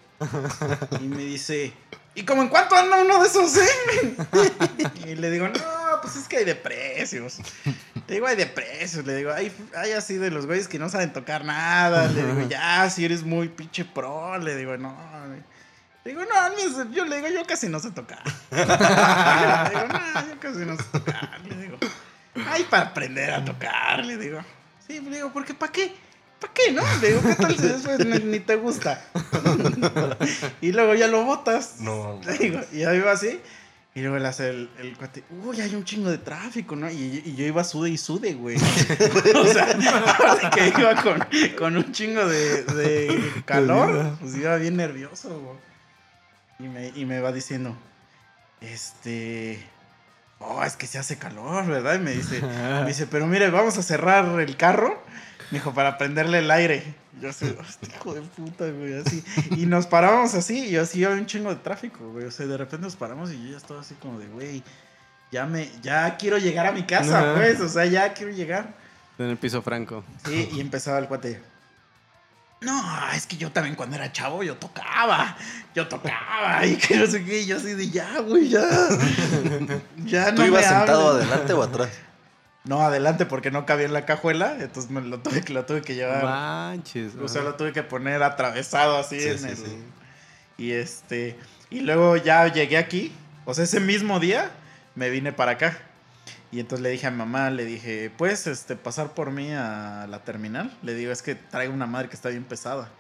Y 1.00 1.08
me 1.08 1.24
dice, 1.24 1.72
¿y 2.14 2.22
como 2.24 2.42
en 2.42 2.48
cuánto 2.48 2.76
anda 2.76 3.00
uno 3.00 3.20
de 3.20 3.28
esos, 3.28 3.56
eh? 3.56 4.16
Y 5.06 5.16
le 5.16 5.30
digo, 5.32 5.48
no, 5.48 6.00
pues 6.00 6.14
es 6.14 6.28
que 6.28 6.36
hay 6.36 6.44
de 6.44 6.54
precios. 6.54 7.40
Le 8.06 8.14
digo, 8.14 8.28
hay 8.28 8.36
de 8.36 8.46
precios. 8.46 9.04
Le 9.04 9.16
digo, 9.16 9.32
hay, 9.32 9.50
hay 9.74 9.90
así 9.92 10.18
de 10.18 10.30
los 10.30 10.46
güeyes 10.46 10.68
que 10.68 10.78
no 10.78 10.88
saben 10.88 11.12
tocar 11.12 11.44
nada. 11.44 12.06
Le 12.06 12.24
digo, 12.24 12.48
ya, 12.48 12.88
si 12.90 13.04
eres 13.04 13.24
muy 13.24 13.48
pinche 13.48 13.84
pro. 13.84 14.38
Le 14.38 14.54
digo, 14.54 14.76
no. 14.76 14.96
Le 16.04 16.10
digo, 16.12 16.22
no, 16.24 16.48
no, 16.50 16.92
yo 16.92 17.04
le 17.06 17.16
digo, 17.16 17.28
yo 17.28 17.44
casi 17.44 17.68
no 17.68 17.80
sé 17.80 17.90
tocar. 17.90 18.22
le 18.52 18.58
digo, 18.58 19.88
no, 19.88 20.28
yo 20.28 20.38
casi 20.38 20.58
no 20.58 20.76
sé 20.76 20.84
tocar. 20.92 21.40
Le 21.48 21.56
digo, 21.56 21.78
ay, 22.48 22.64
para 22.64 22.88
aprender 22.88 23.30
a 23.30 23.44
tocar. 23.44 24.04
Le 24.04 24.16
digo, 24.16 24.40
sí, 24.86 25.00
le 25.00 25.16
digo, 25.16 25.32
¿por 25.32 25.44
qué? 25.44 25.54
¿Para 25.54 25.72
qué? 25.72 25.94
¿Para 26.40 26.52
qué, 26.52 26.72
no? 26.72 26.82
Le 27.00 27.08
digo, 27.08 27.22
¿qué 27.22 27.34
tal 27.34 27.56
si 27.56 27.68
después 27.68 28.04
ni, 28.04 28.18
ni 28.18 28.40
te 28.40 28.56
gusta? 28.56 29.02
y 30.60 30.72
luego 30.72 30.94
ya 30.94 31.06
lo 31.06 31.24
botas. 31.24 31.80
No, 31.80 32.20
Le 32.24 32.38
digo, 32.38 32.60
y 32.72 32.80
yo 32.80 32.92
iba 32.94 33.12
así. 33.12 33.40
Y 33.96 34.00
luego 34.00 34.18
le 34.18 34.26
hace 34.26 34.50
el, 34.50 34.68
el 34.80 34.96
cuate, 34.96 35.22
uy, 35.44 35.60
hay 35.60 35.72
un 35.76 35.84
chingo 35.84 36.10
de 36.10 36.18
tráfico, 36.18 36.74
¿no? 36.74 36.90
Y, 36.90 37.22
y 37.24 37.36
yo 37.36 37.46
iba 37.46 37.62
sude 37.62 37.90
y 37.90 37.96
sude, 37.96 38.34
güey. 38.34 38.56
o 39.36 39.46
sea, 39.46 40.50
que 40.52 40.72
iba 40.76 41.00
con, 41.00 41.24
con 41.56 41.76
un 41.76 41.92
chingo 41.92 42.26
de, 42.26 42.64
de 42.64 43.32
calor, 43.44 44.16
pues 44.20 44.34
iba 44.34 44.56
bien 44.56 44.76
nervioso, 44.76 45.38
güey. 45.38 45.56
Y 46.58 46.62
me, 46.64 46.88
y 46.88 47.04
me 47.04 47.20
va 47.20 47.30
diciendo, 47.30 47.76
este, 48.60 49.64
oh, 50.46 50.64
es 50.64 50.76
que 50.76 50.86
se 50.86 50.98
hace 50.98 51.16
calor, 51.16 51.66
¿verdad? 51.66 51.94
Y 51.94 51.98
me 51.98 52.12
dice, 52.12 52.40
me 52.42 52.86
dice, 52.86 53.06
pero 53.06 53.26
mire, 53.26 53.50
vamos 53.50 53.76
a 53.78 53.82
cerrar 53.82 54.40
el 54.40 54.56
carro. 54.56 55.02
Me 55.50 55.58
dijo, 55.58 55.74
para 55.74 55.98
prenderle 55.98 56.38
el 56.38 56.50
aire. 56.50 56.82
Yo 57.20 57.28
así, 57.30 57.44
"Hostia, 57.60 57.88
hijo 57.94 58.14
de 58.14 58.22
puta, 58.22 58.68
güey, 58.70 58.94
así. 58.98 59.22
Y 59.52 59.66
nos 59.66 59.86
paramos 59.86 60.34
así, 60.34 60.66
y 60.66 60.70
yo 60.72 60.82
así, 60.82 61.04
había 61.04 61.16
un 61.16 61.26
chingo 61.26 61.50
de 61.50 61.56
tráfico, 61.56 62.10
güey. 62.10 62.24
O 62.26 62.30
sea, 62.30 62.46
de 62.46 62.56
repente 62.56 62.84
nos 62.84 62.96
paramos 62.96 63.30
y 63.30 63.42
yo 63.44 63.50
ya 63.52 63.56
estaba 63.56 63.80
así 63.80 63.94
como 63.94 64.18
de, 64.18 64.26
güey, 64.26 64.62
ya 65.30 65.46
me, 65.46 65.68
ya 65.82 66.16
quiero 66.16 66.38
llegar 66.38 66.66
a 66.66 66.72
mi 66.72 66.84
casa, 66.84 67.34
pues. 67.36 67.60
O 67.60 67.68
sea, 67.68 67.84
ya 67.86 68.12
quiero 68.14 68.32
llegar. 68.32 68.74
En 69.18 69.26
el 69.26 69.36
piso 69.36 69.62
franco. 69.62 70.02
Sí, 70.26 70.48
y 70.54 70.60
empezaba 70.60 70.98
el 70.98 71.06
cuate. 71.06 71.40
No, 72.64 72.82
es 73.14 73.26
que 73.26 73.36
yo 73.36 73.52
también 73.52 73.74
cuando 73.76 73.96
era 73.96 74.10
chavo 74.12 74.42
yo 74.42 74.56
tocaba, 74.56 75.36
yo 75.74 75.86
tocaba 75.88 76.64
y 76.66 76.76
que 76.76 76.96
no 76.96 77.06
sé 77.06 77.24
qué, 77.24 77.40
y 77.42 77.46
yo 77.46 77.56
así 77.58 77.74
de 77.74 77.90
ya, 77.90 78.18
güey, 78.20 78.48
ya. 78.48 78.62
Ya 80.04 80.30
no 80.30 80.36
¿Tú 80.36 80.42
ibas 80.44 80.62
me 80.62 80.68
sentado 80.68 81.10
hables". 81.10 81.26
adelante 81.26 81.52
o 81.52 81.62
atrás? 81.62 81.88
No, 82.64 82.80
adelante 82.80 83.26
porque 83.26 83.50
no 83.50 83.66
cabía 83.66 83.84
en 83.86 83.92
la 83.92 84.06
cajuela, 84.06 84.56
entonces 84.58 84.90
me 84.90 85.00
lo 85.02 85.20
tuve, 85.20 85.42
que- 85.42 85.52
lo 85.52 85.64
tuve 85.66 85.82
que 85.82 85.94
llevar. 85.94 86.22
Manches. 86.24 87.12
O 87.22 87.28
sea, 87.28 87.42
lo 87.42 87.54
tuve 87.56 87.72
que 87.72 87.82
poner 87.82 88.22
atravesado 88.22 88.96
así 88.96 89.20
Sí, 89.20 89.28
en 89.28 89.38
sí, 89.38 89.48
el. 89.48 89.56
sí. 89.56 89.78
Y 90.56 90.70
este, 90.72 91.38
y 91.70 91.80
luego 91.80 92.16
ya 92.16 92.46
llegué 92.52 92.78
aquí, 92.78 93.12
o 93.44 93.52
sea, 93.52 93.64
ese 93.64 93.80
mismo 93.80 94.18
día 94.20 94.50
me 94.94 95.10
vine 95.10 95.32
para 95.32 95.52
acá. 95.52 95.76
Y 96.54 96.60
entonces 96.60 96.84
le 96.84 96.90
dije 96.90 97.08
a 97.08 97.10
mi 97.10 97.16
mamá, 97.16 97.50
le 97.50 97.64
dije, 97.64 98.12
¿puedes 98.16 98.46
este, 98.46 98.76
pasar 98.76 99.12
por 99.12 99.32
mí 99.32 99.52
a 99.52 100.06
la 100.08 100.22
terminal? 100.22 100.72
Le 100.82 100.94
digo, 100.94 101.10
es 101.10 101.20
que 101.20 101.34
traigo 101.34 101.74
una 101.74 101.88
madre 101.88 102.08
que 102.08 102.14
está 102.14 102.28
bien 102.28 102.44
pesada. 102.44 102.90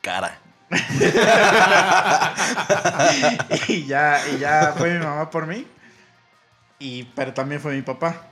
Cara. 0.00 0.38
y 3.68 3.84
ya, 3.84 4.22
y 4.34 4.38
ya 4.38 4.72
fue 4.78 4.94
mi 4.94 5.04
mamá 5.04 5.28
por 5.28 5.46
mí. 5.46 5.66
Y, 6.78 7.02
pero 7.14 7.34
también 7.34 7.60
fue 7.60 7.74
mi 7.74 7.82
papá. 7.82 8.22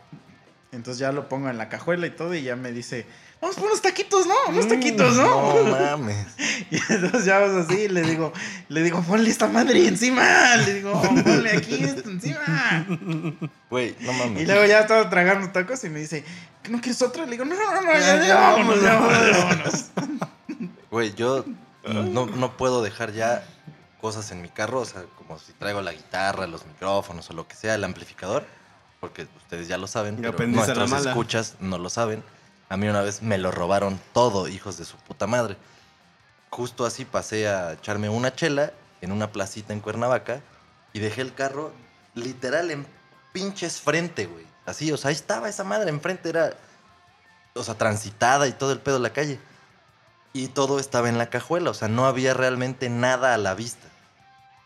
Entonces 0.73 0.99
ya 0.99 1.13
lo 1.13 1.29
pongo 1.29 1.51
en 1.51 1.59
la 1.59 1.69
cajuela 1.69 2.07
y 2.07 2.13
todo 2.13 2.35
y 2.35 2.41
ya 2.41 2.57
me 2.57 2.73
dice, 2.73 3.05
vamos 3.43 3.57
por 3.57 3.67
unos 3.67 3.83
taquitos, 3.83 4.27
¿no? 4.27 4.35
Unos 4.49 4.69
taquitos, 4.69 5.19
¿no? 5.19 5.65
No 5.65 5.67
mames. 5.71 6.29
Y 6.71 6.77
entonces 6.93 7.25
ya 7.25 7.39
vamos 7.39 7.67
así 7.67 7.83
y 7.83 7.89
le 7.89 8.03
digo, 8.03 8.33
le 8.69 8.83
digo, 8.83 9.03
ponle 9.03 9.31
esta 9.31 9.49
madre 9.49 9.87
encima. 9.87 10.57
Le 10.57 10.75
digo, 10.75 11.01
ponle 11.01 11.51
aquí 11.51 11.85
esto 11.85 12.11
encima. 12.11 12.87
Güey, 13.71 13.97
no 14.01 14.13
mames. 14.13 14.43
Y 14.43 14.47
luego 14.47 14.65
ya 14.67 14.81
estaba 14.81 15.09
tragando 15.11 15.51
tacos 15.51 15.83
y 15.85 15.89
me 15.89 16.01
dice, 16.01 16.25
¿no 16.69 16.81
quieres 16.81 17.01
otra? 17.03 17.25
Le 17.25 17.33
digo, 17.33 17.45
no, 17.45 17.55
no, 17.55 17.81
no, 17.81 17.93
ya, 17.93 18.25
ya, 18.25 18.35
vámonos, 18.35 18.83
ya, 18.83 18.95
vámonos, 18.95 19.31
ya, 19.31 19.45
vámonos. 19.45 19.91
Güey, 20.91 21.15
yo 21.15 21.45
no, 21.85 22.27
no 22.27 22.57
puedo 22.57 22.83
dejar 22.83 23.13
ya 23.13 23.45
cosas 24.03 24.31
en 24.33 24.43
mi 24.43 24.49
carro, 24.49 24.81
o 24.81 24.85
sea, 24.85 25.05
como 25.17 25.39
si 25.39 25.53
traigo 25.53 25.81
la 25.81 25.93
guitarra, 25.93 26.47
los 26.49 26.67
micrófonos 26.67 27.31
o 27.31 27.33
lo 27.35 27.47
que 27.47 27.55
sea, 27.55 27.77
el 27.77 27.85
amplificador, 27.85 28.45
porque 29.01 29.29
ustedes 29.37 29.69
ya 29.69 29.79
lo 29.79 29.87
saben, 29.87 30.19
Y 30.19 30.23
pero 30.23 30.47
nuestros 30.49 30.93
escuchas 31.07 31.55
no 31.61 31.79
lo 31.79 31.89
saben. 31.89 32.23
A 32.69 32.77
mí 32.77 32.89
una 32.89 33.03
vez 33.03 33.23
me 33.23 33.39
lo 33.39 33.51
robaron 33.51 34.01
todo, 34.13 34.49
hijos 34.49 34.77
de 34.77 34.85
su 34.85 34.97
puta 34.97 35.27
madre. 35.27 35.57
Justo 36.53 36.85
así 36.85 37.07
pasé 37.07 37.49
a 37.49 37.73
echarme 37.73 38.11
una 38.11 38.35
chela 38.35 38.75
en 39.01 39.11
una 39.11 39.33
placita 39.33 39.73
en 39.73 39.81
Cuernavaca 39.81 40.43
y 40.93 40.99
dejé 41.01 41.23
el 41.23 41.33
carro 41.33 41.73
literal 42.15 42.71
en 42.71 42.87
pinches 43.33 43.81
frente, 43.81 44.27
güey. 44.27 44.45
Así, 44.67 44.93
o 44.93 44.99
sea, 44.99 45.09
ahí 45.09 45.15
estaba 45.15 45.49
esa 45.49 45.65
madre 45.65 45.89
enfrente, 45.89 46.29
era, 46.29 46.53
o 47.55 47.65
sea, 47.65 47.77
transitada 47.77 48.47
y 48.49 48.53
todo 48.53 48.71
el 48.73 48.81
pedo 48.81 48.97
de 48.97 49.03
la 49.03 49.15
calle. 49.15 49.41
Y 50.35 50.49
todo 50.49 50.79
estaba 50.79 51.09
en 51.09 51.17
la 51.17 51.31
cajuela, 51.31 51.71
o 51.71 51.75
sea, 51.75 51.89
no 51.89 52.05
había 52.07 52.35
realmente 52.35 52.91
nada 52.91 53.33
a 53.33 53.39
la 53.39 53.55
vista. 53.55 53.89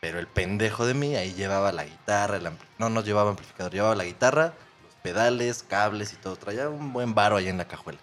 Pero 0.01 0.19
el 0.19 0.27
pendejo 0.27 0.87
de 0.87 0.95
mí 0.95 1.15
ahí 1.15 1.35
llevaba 1.35 1.71
la 1.71 1.85
guitarra, 1.85 2.41
no, 2.79 2.91
no 2.91 3.01
llevaba 3.01 3.31
amplificador, 3.31 3.73
llevaba 3.73 3.95
la 3.95 4.05
guitarra, 4.05 4.55
los 4.83 4.95
pedales, 5.03 5.63
cables 5.63 6.13
y 6.13 6.17
todo. 6.17 6.35
Traía 6.35 6.69
un 6.69 6.93
buen 6.93 7.15
varo 7.15 7.37
ahí 7.37 7.47
en 7.47 7.59
la 7.59 7.69
cajuela. 7.69 8.01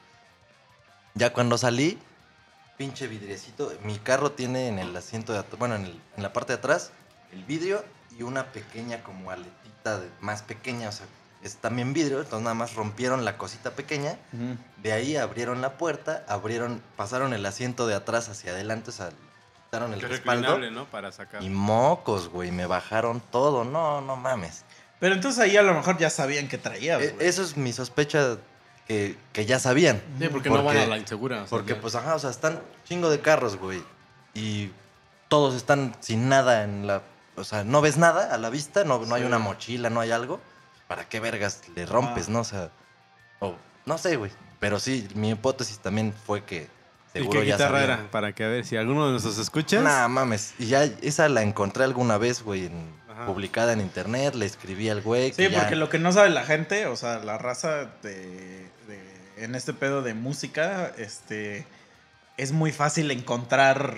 Ya 1.15 1.34
cuando 1.34 1.57
salí, 1.57 1.99
pinche 2.78 3.07
vidriecito, 3.07 3.71
mi 3.84 3.97
carro 3.99 4.32
tiene 4.32 4.67
en 4.67 4.80
el 4.80 4.95
asiento 4.95 5.34
de 5.34 5.39
atrás, 5.39 5.59
bueno, 5.59 5.76
en, 5.76 5.86
el- 5.86 6.01
en 6.17 6.24
la 6.24 6.34
parte 6.34 6.53
de 6.53 6.59
atrás, 6.59 6.91
el 7.32 7.43
vidrio 7.45 7.84
y 8.17 8.24
una 8.24 8.51
pequeña 8.51 9.03
como 9.03 9.32
aletita 9.32 9.99
de- 9.99 10.09
más 10.21 10.41
pequeña, 10.41 10.89
o 10.89 10.91
sea, 10.91 11.05
es 11.43 11.57
también 11.57 11.93
vidrio, 11.93 12.19
entonces 12.19 12.43
nada 12.43 12.53
más 12.55 12.74
rompieron 12.76 13.26
la 13.26 13.38
cosita 13.38 13.71
pequeña 13.71 14.17
de 14.82 14.93
ahí 14.93 15.17
abrieron 15.17 15.61
la 15.61 15.78
puerta, 15.78 16.24
abrieron, 16.30 16.82
pasaron 16.95 17.34
el 17.34 17.45
asiento 17.45 17.86
de 17.86 17.95
atrás 17.95 18.30
hacia 18.30 18.51
adelante, 18.51 18.91
o 18.91 18.93
sea, 18.93 19.09
quitaron 19.65 19.93
el 19.93 20.01
es 20.01 20.09
respaldo. 20.09 20.57
¿no? 20.71 20.86
Para 20.86 21.11
sacar. 21.11 21.43
Y 21.43 21.49
mocos, 21.49 22.30
güey, 22.30 22.51
me 22.51 22.65
bajaron 22.65 23.19
todo. 23.32 23.65
No, 23.65 23.99
no 24.01 24.15
mames. 24.15 24.63
Pero 25.01 25.15
entonces 25.15 25.41
ahí 25.43 25.57
a 25.57 25.63
lo 25.63 25.74
mejor 25.74 25.97
ya 25.97 26.09
sabían 26.09 26.47
que 26.47 26.57
traías, 26.57 27.01
E- 27.01 27.09
güey. 27.09 27.28
eso 27.28 27.41
es 27.43 27.57
mi 27.57 27.74
sospecha 27.74 28.38
que, 28.88 29.17
que 29.31 29.45
ya 29.45 29.59
sabían. 29.59 30.01
Sí, 30.19 30.27
porque, 30.29 30.49
no 30.49 30.63
van 30.63 30.77
a 30.77 30.86
la 30.88 30.97
insegura. 30.97 31.38
o 31.38 31.39
sea, 31.41 31.49
Porque, 31.49 31.73
ya. 31.75 31.81
pues, 31.81 31.95
ajá, 31.95 32.15
o 32.15 32.19
sea, 32.19 32.29
están 32.29 32.61
chingo 32.86 33.09
de 33.09 33.19
carros, 33.21 33.55
güey. 33.57 33.81
Y 34.34 34.71
todos 35.27 35.55
están 35.55 35.95
sin 35.99 36.29
nada 36.29 36.63
en 36.63 36.88
la. 36.88 37.01
O 37.36 37.43
sea, 37.43 37.63
no 37.63 37.81
ves 37.81 37.97
nada 37.97 38.34
a 38.34 38.38
la 38.38 38.49
vista, 38.49 38.84
no, 38.84 39.05
no 39.05 39.15
hay 39.15 39.23
una 39.23 39.39
mochila, 39.39 39.89
no 39.89 39.99
hay 40.01 40.11
algo. 40.11 40.39
¿Para 40.88 41.07
qué 41.07 41.19
vergas 41.19 41.61
le 41.75 41.86
rompes, 41.86 42.27
Ah. 42.27 42.31
no? 42.31 42.39
O 42.41 42.43
sea, 42.43 42.69
no 43.86 43.97
sé, 43.97 44.15
güey. 44.15 44.31
Pero 44.59 44.79
sí, 44.79 45.07
mi 45.15 45.31
hipótesis 45.31 45.79
también 45.79 46.13
fue 46.25 46.43
que 46.45 46.67
¿Y 47.13 47.19
seguro 47.19 47.41
qué 47.41 47.47
ya 47.47 47.55
guitarra 47.55 47.84
era? 47.84 48.07
Para 48.11 48.34
que 48.34 48.43
a 48.43 48.47
ver 48.47 48.65
si 48.65 48.77
alguno 48.77 49.05
de 49.05 49.11
nuestros 49.11 49.38
escuchas. 49.38 49.84
Nah, 49.84 50.07
mames. 50.07 50.53
Y 50.59 50.67
ya 50.67 50.84
esa 50.84 51.27
la 51.29 51.41
encontré 51.43 51.84
alguna 51.84 52.17
vez, 52.17 52.43
güey, 52.43 52.69
publicada 53.25 53.73
en 53.73 53.81
internet. 53.81 54.36
Le 54.36 54.45
escribí 54.45 54.89
al 54.89 55.01
güey. 55.01 55.31
Sí, 55.31 55.43
que 55.47 55.51
ya- 55.51 55.59
porque 55.61 55.75
lo 55.75 55.89
que 55.89 55.99
no 55.99 56.11
sabe 56.13 56.29
la 56.29 56.43
gente, 56.45 56.86
o 56.88 56.95
sea, 56.95 57.19
la 57.19 57.38
raza 57.38 57.86
de, 58.01 58.01
de- 58.01 58.71
en 59.44 59.56
este 59.56 59.74
pedo 59.74 60.02
de 60.02 60.14
música, 60.14 60.91
este, 60.98 61.66
es 62.38 62.52
muy 62.52 62.72
fácil 62.72 63.12
encontrar 63.12 63.96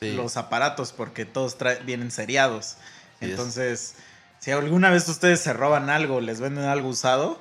Sí. 0.00 0.12
los 0.14 0.36
aparatos 0.36 0.92
porque 0.92 1.24
todos 1.24 1.56
vienen 1.86 2.10
seriados. 2.10 2.76
Sí, 3.20 3.26
es. 3.26 3.30
Entonces, 3.30 3.94
si 4.40 4.50
alguna 4.50 4.90
vez 4.90 5.08
ustedes 5.08 5.40
se 5.40 5.52
roban 5.52 5.90
algo, 5.90 6.20
les 6.20 6.40
venden 6.40 6.64
algo 6.64 6.88
usado, 6.88 7.40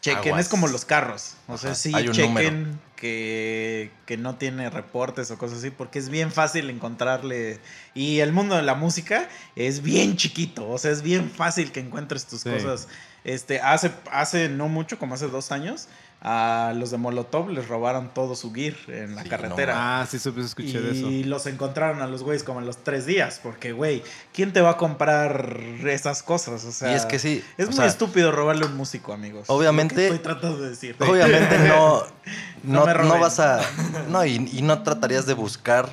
chequen, 0.00 0.32
Aguas. 0.32 0.46
es 0.46 0.48
como 0.48 0.66
los 0.66 0.84
carros. 0.84 1.34
O 1.46 1.56
sea, 1.58 1.70
Ajá, 1.70 1.78
sí, 1.78 1.92
chequen 2.10 2.80
que, 2.96 3.92
que 4.06 4.16
no 4.16 4.34
tiene 4.36 4.68
reportes 4.70 5.30
o 5.30 5.38
cosas 5.38 5.58
así, 5.58 5.70
porque 5.70 6.00
es 6.00 6.08
bien 6.08 6.32
fácil 6.32 6.70
encontrarle. 6.70 7.60
Y 7.94 8.18
el 8.18 8.32
mundo 8.32 8.56
de 8.56 8.62
la 8.62 8.74
música 8.74 9.28
es 9.54 9.82
bien 9.82 10.16
chiquito, 10.16 10.68
o 10.68 10.78
sea, 10.78 10.90
es 10.90 11.02
bien 11.02 11.30
fácil 11.30 11.70
que 11.70 11.78
encuentres 11.80 12.26
tus 12.26 12.40
Sí. 12.40 12.50
cosas. 12.50 12.88
Este, 13.22 13.60
hace, 13.60 13.92
hace 14.10 14.48
no 14.48 14.68
mucho, 14.68 14.98
como 14.98 15.14
hace 15.14 15.28
dos 15.28 15.52
años, 15.52 15.86
a 16.24 16.72
los 16.76 16.92
de 16.92 16.98
Molotov 16.98 17.48
les 17.50 17.66
robaron 17.66 18.08
todo 18.14 18.36
su 18.36 18.52
gear 18.52 18.74
en 18.86 19.16
la 19.16 19.22
Sí, 19.22 19.28
no 19.28 19.30
carretera. 19.36 19.74
Ah, 20.02 20.06
sí, 20.06 20.20
supe, 20.20 20.40
escuché 20.40 20.80
de 20.80 20.92
eso. 20.92 21.10
Y 21.10 21.24
los 21.24 21.46
encontraron 21.46 22.00
a 22.00 22.06
los 22.06 22.22
güeyes 22.22 22.44
como 22.44 22.60
en 22.60 22.66
los 22.66 22.76
tres 22.84 23.06
días. 23.06 23.40
Porque, 23.42 23.72
güey, 23.72 24.04
¿quién 24.32 24.52
te 24.52 24.60
va 24.60 24.70
a 24.70 24.76
comprar 24.76 25.58
esas 25.84 26.22
cosas? 26.22 26.64
O 26.64 26.70
sea, 26.70 26.92
y 26.92 26.94
es 26.94 27.06
que 27.06 27.18
sí. 27.18 27.42
Es 27.58 27.66
muy 27.66 27.74
sea, 27.76 27.86
estúpido 27.86 28.30
robarle 28.30 28.64
a 28.64 28.68
un 28.68 28.76
músico, 28.76 29.12
amigos. 29.12 29.46
Obviamente- 29.48 30.04
estoy 30.04 30.20
tratando 30.20 30.58
de 30.60 30.70
decir. 30.70 30.94
Obviamente 31.00 31.58
no. 31.68 32.02
No 32.62 33.18
vas 33.18 33.40
a. 33.40 33.60
No, 34.08 34.24
y, 34.24 34.34
y 34.52 34.62
no 34.62 34.82
tratarías 34.84 35.26
de 35.26 35.34
buscar 35.34 35.92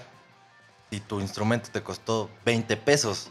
si 0.92 1.00
tu 1.00 1.20
instrumento 1.22 1.70
te 1.72 1.82
costó 1.82 2.30
20 2.46 2.78
pesos. 2.78 3.30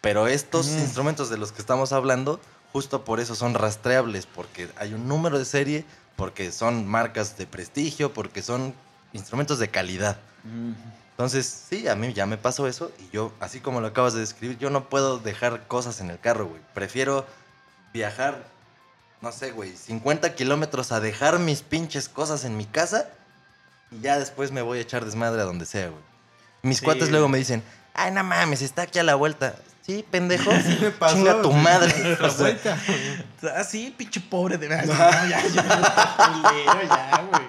Pero 0.00 0.26
estos 0.26 0.66
Mm. 0.66 0.78
instrumentos 0.80 1.30
de 1.30 1.38
los 1.38 1.52
que 1.52 1.60
estamos 1.60 1.92
hablando, 1.92 2.40
justo 2.72 3.04
por 3.04 3.20
eso 3.20 3.36
son 3.36 3.54
rastreables, 3.54 4.26
porque 4.26 4.68
hay 4.76 4.92
un 4.94 5.06
número 5.06 5.38
de 5.38 5.44
serie, 5.44 5.84
porque 6.16 6.52
son 6.52 6.86
marcas 6.86 7.36
de 7.36 7.46
prestigio, 7.46 8.12
porque 8.12 8.42
son 8.42 8.74
instrumentos 9.12 9.58
de 9.58 9.68
calidad. 9.68 10.18
Mm. 10.44 10.72
Entonces, 11.10 11.46
sí, 11.68 11.86
a 11.86 11.94
mí 11.94 12.12
ya 12.12 12.26
me 12.26 12.36
pasó 12.36 12.66
eso 12.66 12.90
y 12.98 13.08
yo, 13.14 13.32
así 13.38 13.60
como 13.60 13.80
lo 13.80 13.86
acabas 13.86 14.14
de 14.14 14.20
describir, 14.20 14.58
yo 14.58 14.70
no 14.70 14.88
puedo 14.88 15.18
dejar 15.18 15.66
cosas 15.68 16.00
en 16.00 16.10
el 16.10 16.18
carro, 16.18 16.46
güey. 16.46 16.60
Prefiero 16.74 17.24
viajar, 17.92 18.42
no 19.20 19.30
sé, 19.30 19.52
güey, 19.52 19.76
50 19.76 20.34
kilómetros 20.34 20.90
a 20.90 20.98
dejar 21.00 21.38
mis 21.38 21.62
pinches 21.62 22.08
cosas 22.08 22.44
en 22.44 22.56
mi 22.56 22.64
casa 22.66 23.08
y 23.92 24.00
ya 24.00 24.18
después 24.18 24.50
me 24.50 24.62
voy 24.62 24.78
a 24.78 24.80
echar 24.82 25.04
desmadre 25.04 25.40
a 25.40 25.44
donde 25.44 25.66
sea, 25.66 25.88
güey. 25.88 26.02
Mis 26.62 26.78
Sí. 26.78 26.84
cuates 26.84 27.10
luego 27.10 27.28
me 27.28 27.38
dicen, 27.38 27.62
ay, 27.92 28.10
no 28.10 28.24
mames, 28.24 28.60
está 28.62 28.82
aquí 28.82 28.98
a 28.98 29.04
la 29.04 29.14
vuelta. 29.14 29.54
Sí, 29.84 30.04
pendejo, 30.10 30.50
me 30.80 30.90
pasó, 30.92 31.16
chinga 31.16 31.42
tu 31.42 31.50
sí. 31.52 31.58
madre. 31.58 31.92
O 32.20 32.30
sea, 32.30 32.38
Vuelta. 32.38 32.78
Ah, 33.54 33.64
sí, 33.64 33.94
pinche 33.96 34.20
pobre 34.20 34.56
de 34.56 34.68
verdad. 34.68 34.86
No, 34.86 35.28
ya, 35.28 35.46
ya, 35.46 36.16
culero, 36.16 36.82
ya, 36.88 37.24
güey. 37.30 37.42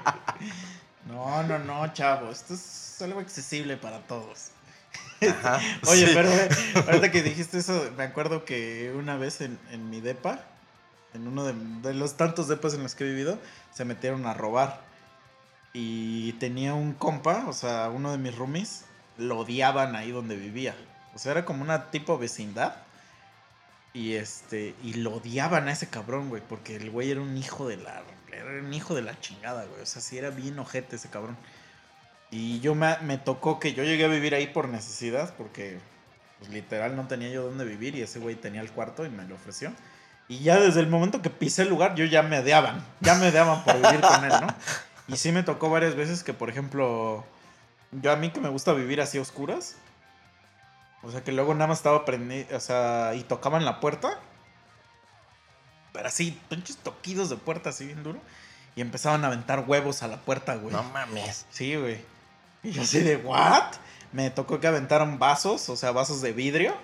No, 1.08 1.44
no, 1.44 1.60
no, 1.60 1.94
chavo. 1.94 2.30
Esto 2.32 2.54
es 2.54 3.02
algo 3.02 3.22
accesible 3.22 3.78
para 3.78 4.00
todos. 4.00 4.50
ajá, 5.22 5.62
Oye, 5.88 6.08
sí. 6.08 6.12
pero 6.14 6.30
ahorita 6.88 7.12
que 7.12 7.24
dijiste 7.24 7.60
eso, 7.60 7.90
me 7.96 8.04
acuerdo 8.04 8.44
que 8.44 8.94
una 8.98 9.16
vez 9.16 9.40
en, 9.40 9.58
en 9.72 9.90
mi 9.90 10.02
depa, 10.02 10.42
en 11.14 11.28
uno 11.30 11.46
de, 11.46 11.54
de 11.82 11.94
los 11.94 12.18
tantos 12.18 12.50
depas 12.50 12.74
en 12.74 12.84
los 12.84 12.96
que 12.96 13.06
he 13.06 13.08
vivido, 13.08 13.40
se 13.74 13.86
metieron 13.86 14.26
a 14.26 14.34
robar. 14.34 14.82
Y 15.72 16.34
tenía 16.34 16.74
un 16.74 16.94
compa, 16.94 17.46
o 17.48 17.54
sea, 17.54 17.90
uno 17.90 18.12
de 18.12 18.18
mis 18.18 18.36
roomies, 18.36 18.84
lo 19.18 19.40
odiaban 19.40 19.96
ahí 19.96 20.12
donde 20.12 20.36
vivía. 20.36 20.76
O 21.16 21.20
sea, 21.20 21.32
era 21.32 21.46
como 21.46 21.64
una 21.64 21.90
tipo 21.92 22.18
vecindad. 22.18 22.76
Y 23.94 24.16
este, 24.16 24.76
y 24.84 24.96
lo 24.96 25.16
odiaban 25.16 25.70
a 25.70 25.72
ese 25.72 25.88
cabrón, 25.88 26.28
güey, 26.28 26.44
porque 26.48 26.76
el 26.76 26.92
güey 26.92 27.12
era 27.12 27.22
un 27.22 27.38
hijo 27.38 27.68
de 27.68 27.78
la, 27.78 28.04
era 28.32 28.62
un 28.62 28.74
hijo 28.74 28.94
de 28.94 29.02
la 29.02 29.18
chingada, 29.22 29.64
güey. 29.66 29.82
O 29.82 29.86
sea, 29.86 30.02
sí 30.02 30.18
era 30.18 30.30
bien 30.30 30.60
ojete 30.60 30.98
ese 30.98 31.10
cabrón. 31.10 31.38
Y 32.30 32.60
yo 32.60 32.76
me, 32.76 32.98
me 33.04 33.18
tocó 33.18 33.60
que 33.60 33.74
yo 33.74 33.84
llegué 33.84 34.04
a 34.06 34.10
vivir 34.10 34.36
ahí 34.36 34.48
por 34.48 34.68
necesidad, 34.68 35.34
porque 35.38 35.80
pues, 36.40 36.52
literal 36.52 36.96
no 36.96 37.08
tenía 37.08 37.30
yo 37.30 37.44
dónde 37.44 37.66
vivir 37.66 37.96
y 37.96 38.02
ese 38.02 38.20
güey 38.20 38.36
tenía 38.36 38.62
el 38.62 38.72
cuarto 38.72 39.06
y 39.06 39.10
me 39.10 39.24
lo 39.24 39.36
ofreció. 39.36 39.72
Y 40.28 40.40
ya 40.40 40.60
desde 40.60 40.80
el 40.80 40.88
momento 40.88 41.22
que 41.22 41.30
pisé 41.30 41.62
el 41.62 41.70
lugar, 41.70 41.96
yo 41.96 42.04
ya 42.06 42.24
me 42.24 42.40
odiaban, 42.40 42.84
ya 43.00 43.16
me 43.16 43.30
odiaban 43.30 43.64
por 43.64 43.76
vivir 43.76 44.02
con 44.02 44.24
él, 44.24 44.34
¿no? 44.42 44.48
Y 45.08 45.18
sí 45.18 45.32
me 45.32 45.44
tocó 45.44 45.70
varias 45.70 45.96
veces 45.96 46.24
que, 46.24 46.34
por 46.34 46.50
ejemplo, 46.50 47.24
yo 47.92 48.12
a 48.12 48.16
mí 48.16 48.32
que 48.32 48.42
me 48.42 48.50
gusta 48.50 48.74
vivir 48.74 49.02
así 49.02 49.20
a 49.20 49.22
oscuras, 49.22 49.76
o 51.06 51.12
sea, 51.12 51.24
que 51.24 51.32
luego 51.32 51.54
nada 51.54 51.68
más 51.68 51.78
estaba 51.80 52.04
prendido, 52.06 52.56
o 52.56 52.60
sea, 52.60 53.14
y 53.16 53.24
tocaban 53.24 53.64
la 53.66 53.80
puerta, 53.80 54.20
pero 55.94 56.08
así, 56.08 56.40
pinches 56.50 56.78
toquidos 56.78 57.30
de 57.30 57.38
puerta 57.38 57.70
así 57.70 57.86
bien 57.86 58.04
duro, 58.04 58.20
y 58.76 58.82
empezaban 58.82 59.24
a 59.24 59.28
aventar 59.28 59.64
huevos 59.68 60.04
a 60.04 60.08
la 60.08 60.18
puerta, 60.18 60.56
güey. 60.56 60.74
No 60.76 60.84
mames. 60.84 61.46
Sí, 61.52 61.76
güey. 61.76 62.00
Y 62.64 62.72
yo 62.72 62.82
así 62.82 63.00
de, 63.00 63.16
¿what? 63.18 63.74
Me 64.12 64.30
tocó 64.32 64.60
que 64.60 64.68
aventaron 64.68 65.20
vasos, 65.20 65.70
o 65.70 65.76
sea, 65.78 65.92
vasos 65.92 66.22
de 66.22 66.34
vidrio. 66.34 66.76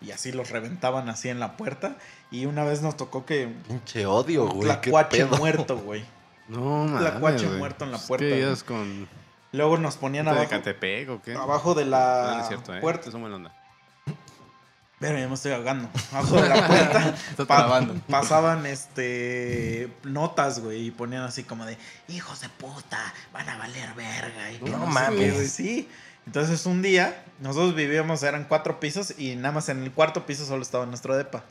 Y 0.00 0.10
así 0.10 0.32
los 0.32 0.50
reventaban 0.50 1.08
así 1.08 1.28
en 1.30 1.40
la 1.40 1.56
puerta. 1.56 1.96
Y 2.30 2.44
una 2.46 2.62
vez 2.64 2.82
nos 2.82 2.96
tocó 2.96 3.24
que 3.24 3.48
Pinche 3.68 4.04
odio, 4.06 4.46
güey. 4.46 4.68
qué 4.80 4.90
tlacuache 4.90 5.24
muerto, 5.24 5.76
güey. 5.84 6.04
No, 6.48 6.84
mames. 6.84 7.00
Tlacuache 7.00 7.46
güey. 7.46 7.58
muerto 7.58 7.84
en 7.84 7.92
la 7.92 7.98
puerta, 7.98 8.26
güey. 8.26 8.40
ibas 8.42 8.62
con. 8.64 9.08
Luego 9.52 9.78
nos 9.78 9.96
ponían 9.96 10.24
de 10.26 10.32
abajo, 10.32 10.50
Catepec 10.50 11.08
o 11.10 11.22
qué? 11.22 11.34
abajo 11.34 11.74
de 11.74 11.84
No, 11.84 11.90
la 11.92 12.34
no 12.36 12.42
es 12.42 12.48
cierto, 12.48 12.74
¿eh? 12.74 12.80
puerta. 12.80 13.08
Es 13.08 13.14
un 13.14 13.20
buen 13.22 13.32
onda. 13.32 13.54
Pero 15.06 15.18
ya 15.18 15.28
me 15.28 15.34
estoy 15.34 15.52
ahogando. 15.52 15.88
Abajo 16.12 16.40
de 16.40 16.48
la 16.48 16.66
puerta 16.66 17.14
pa- 17.46 17.84
pasaban 18.08 18.64
este 18.66 19.88
notas, 20.04 20.60
güey, 20.60 20.86
y 20.86 20.90
ponían 20.90 21.22
así 21.24 21.42
como 21.44 21.66
de 21.66 21.76
hijos 22.08 22.40
de 22.40 22.48
puta, 22.48 23.12
van 23.32 23.48
a 23.48 23.58
valer 23.58 23.92
verga. 23.94 24.50
Y 24.52 24.58
No 24.70 24.80
sé 24.80 24.86
mames. 24.86 25.34
güey, 25.34 25.48
sí. 25.48 25.88
Entonces 26.26 26.64
un 26.66 26.80
día, 26.80 27.22
nosotros 27.40 27.74
vivíamos, 27.74 28.22
eran 28.22 28.44
cuatro 28.44 28.80
pisos, 28.80 29.14
y 29.18 29.36
nada 29.36 29.52
más 29.52 29.68
en 29.68 29.82
el 29.82 29.92
cuarto 29.92 30.24
piso 30.24 30.46
solo 30.46 30.62
estaba 30.62 30.86
nuestro 30.86 31.16
depa. 31.16 31.44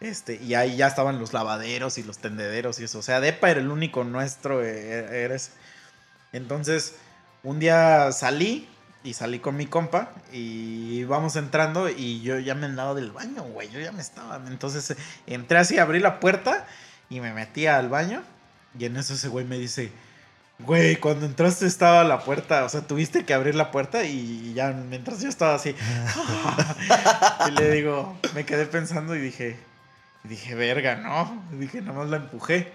Este, 0.00 0.34
y 0.42 0.54
ahí 0.54 0.76
ya 0.76 0.88
estaban 0.88 1.20
los 1.20 1.32
lavaderos 1.32 1.96
y 1.98 2.02
los 2.02 2.18
tendederos 2.18 2.80
y 2.80 2.84
eso. 2.84 2.98
O 2.98 3.02
sea, 3.02 3.20
depa 3.20 3.50
era 3.50 3.60
el 3.60 3.70
único 3.70 4.02
nuestro, 4.02 4.60
eh, 4.64 5.24
era 5.24 5.36
ese. 5.36 5.52
Entonces, 6.32 6.96
un 7.44 7.60
día 7.60 8.10
salí 8.12 8.68
y 9.04 9.14
salí 9.14 9.40
con 9.40 9.56
mi 9.56 9.66
compa 9.66 10.10
y 10.32 11.04
vamos 11.04 11.36
entrando 11.36 11.88
y 11.88 12.20
yo 12.22 12.38
ya 12.38 12.54
me 12.54 12.66
andaba 12.66 12.94
del 12.94 13.10
baño, 13.10 13.42
güey, 13.42 13.68
yo 13.70 13.80
ya 13.80 13.92
me 13.92 14.00
estaba. 14.00 14.40
Entonces 14.46 14.90
eh, 14.90 14.96
entré 15.26 15.58
así, 15.58 15.78
abrí 15.78 15.98
la 15.98 16.20
puerta 16.20 16.66
y 17.10 17.20
me 17.20 17.32
metí 17.32 17.66
al 17.66 17.88
baño 17.88 18.22
y 18.78 18.84
en 18.84 18.96
eso 18.96 19.14
ese 19.14 19.28
güey 19.28 19.44
me 19.44 19.58
dice, 19.58 19.92
güey, 20.60 20.96
cuando 20.96 21.26
entraste 21.26 21.66
estaba 21.66 22.04
la 22.04 22.20
puerta, 22.24 22.64
o 22.64 22.68
sea, 22.68 22.82
tuviste 22.82 23.24
que 23.24 23.34
abrir 23.34 23.54
la 23.54 23.70
puerta 23.70 24.04
y 24.04 24.54
ya 24.54 24.72
mientras 24.72 25.20
yo 25.20 25.28
estaba 25.28 25.54
así. 25.54 25.74
y 27.48 27.50
le 27.52 27.70
digo, 27.72 28.16
me 28.34 28.44
quedé 28.44 28.66
pensando 28.66 29.16
y 29.16 29.20
dije, 29.20 29.56
dije, 30.24 30.54
verga, 30.54 30.96
no, 30.96 31.42
dije, 31.58 31.80
nada 31.80 31.98
más 31.98 32.08
la 32.08 32.18
empujé. 32.18 32.72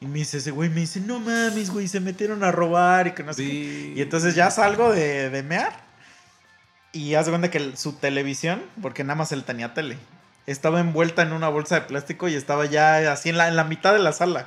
Y 0.00 0.06
me 0.06 0.18
dice 0.18 0.38
ese 0.38 0.50
güey, 0.50 0.68
me 0.68 0.80
dice, 0.80 1.00
no 1.00 1.20
mames, 1.20 1.70
güey, 1.70 1.88
se 1.88 2.00
metieron 2.00 2.44
a 2.44 2.52
robar 2.52 3.06
y 3.06 3.12
que 3.12 3.22
no 3.22 3.32
sé 3.32 3.42
qué". 3.44 3.92
Y 3.96 4.02
entonces 4.02 4.34
ya 4.34 4.50
salgo 4.50 4.92
de, 4.92 5.30
de 5.30 5.42
mear. 5.42 5.72
Y 6.92 7.14
haz 7.14 7.26
de 7.26 7.32
cuenta 7.32 7.50
que 7.50 7.76
su 7.76 7.94
televisión, 7.94 8.62
porque 8.82 9.04
nada 9.04 9.16
más 9.16 9.32
él 9.32 9.44
tenía 9.44 9.74
tele, 9.74 9.98
estaba 10.46 10.80
envuelta 10.80 11.22
en 11.22 11.32
una 11.32 11.48
bolsa 11.48 11.76
de 11.76 11.80
plástico 11.82 12.28
y 12.28 12.34
estaba 12.34 12.66
ya 12.66 13.12
así 13.12 13.28
en 13.28 13.36
la, 13.36 13.48
en 13.48 13.56
la 13.56 13.64
mitad 13.64 13.92
de 13.92 13.98
la 13.98 14.12
sala. 14.12 14.46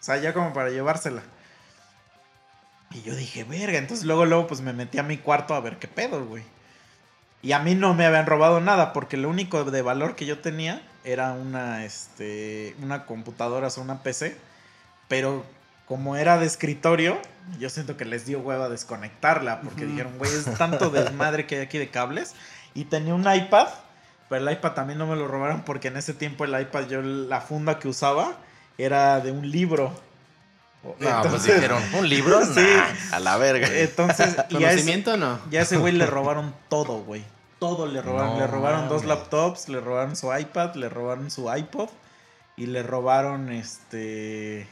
O 0.00 0.02
sea, 0.02 0.16
ya 0.18 0.32
como 0.32 0.52
para 0.52 0.70
llevársela. 0.70 1.22
Y 2.92 3.02
yo 3.02 3.14
dije, 3.14 3.44
verga. 3.44 3.78
Entonces 3.78 4.06
luego, 4.06 4.24
luego, 4.26 4.46
pues 4.46 4.60
me 4.60 4.72
metí 4.72 4.98
a 4.98 5.02
mi 5.02 5.18
cuarto 5.18 5.54
a 5.54 5.60
ver 5.60 5.78
qué 5.78 5.88
pedo, 5.88 6.24
güey. 6.24 6.44
Y 7.42 7.52
a 7.52 7.60
mí 7.60 7.74
no 7.74 7.94
me 7.94 8.04
habían 8.04 8.26
robado 8.26 8.60
nada, 8.60 8.92
porque 8.92 9.16
lo 9.16 9.28
único 9.28 9.64
de 9.64 9.82
valor 9.82 10.16
que 10.16 10.26
yo 10.26 10.40
tenía 10.40 10.82
era 11.04 11.32
una, 11.32 11.84
este, 11.84 12.74
una 12.82 13.06
computadora, 13.06 13.68
o 13.68 13.70
sea, 13.70 13.82
una 13.82 14.02
PC. 14.02 14.36
Pero 15.08 15.44
como 15.86 16.16
era 16.16 16.38
de 16.38 16.46
escritorio, 16.46 17.18
yo 17.58 17.70
siento 17.70 17.96
que 17.96 18.04
les 18.04 18.26
dio 18.26 18.40
hueva 18.40 18.68
desconectarla, 18.68 19.62
porque 19.62 19.84
Ujú. 19.84 19.92
dijeron, 19.92 20.18
güey, 20.18 20.30
es 20.30 20.44
tanto 20.58 20.90
desmadre 20.90 21.46
que 21.46 21.56
hay 21.56 21.62
aquí 21.62 21.78
de 21.78 21.88
cables. 21.88 22.34
Y 22.74 22.84
tenía 22.84 23.14
un 23.14 23.22
iPad, 23.32 23.68
pero 24.28 24.46
el 24.46 24.52
iPad 24.52 24.72
también 24.72 24.98
no 24.98 25.06
me 25.06 25.16
lo 25.16 25.26
robaron, 25.26 25.62
porque 25.62 25.88
en 25.88 25.96
ese 25.96 26.14
tiempo 26.14 26.44
el 26.44 26.60
iPad, 26.60 26.86
yo 26.88 27.00
la 27.02 27.40
funda 27.40 27.78
que 27.78 27.88
usaba 27.88 28.36
era 28.76 29.20
de 29.20 29.32
un 29.32 29.50
libro. 29.50 29.92
No, 31.00 31.22
pues 31.22 31.44
dijeron, 31.44 31.82
¿un 31.94 32.08
libro? 32.08 32.40
Sí. 32.54 32.60
Nah, 32.60 33.16
a 33.16 33.20
la 33.20 33.36
verga. 33.36 33.66
Entonces, 33.68 34.28
ese, 34.28 34.44
¿Conocimiento 34.52 35.14
o 35.14 35.16
no? 35.16 35.40
ya 35.50 35.60
a 35.60 35.62
ese 35.64 35.76
güey 35.76 35.92
le 35.92 36.06
robaron 36.06 36.54
todo, 36.68 37.02
güey. 37.02 37.24
Todo 37.58 37.86
le 37.86 38.00
robaron. 38.00 38.34
No 38.34 38.38
le 38.38 38.46
robaron 38.46 38.88
dos 38.88 39.04
laptops, 39.04 39.68
le 39.68 39.80
robaron 39.80 40.14
su 40.14 40.32
iPad, 40.32 40.74
le 40.74 40.88
robaron 40.88 41.30
su 41.30 41.52
iPod 41.52 41.88
y 42.56 42.66
le 42.66 42.82
robaron 42.84 43.50
este. 43.50 44.68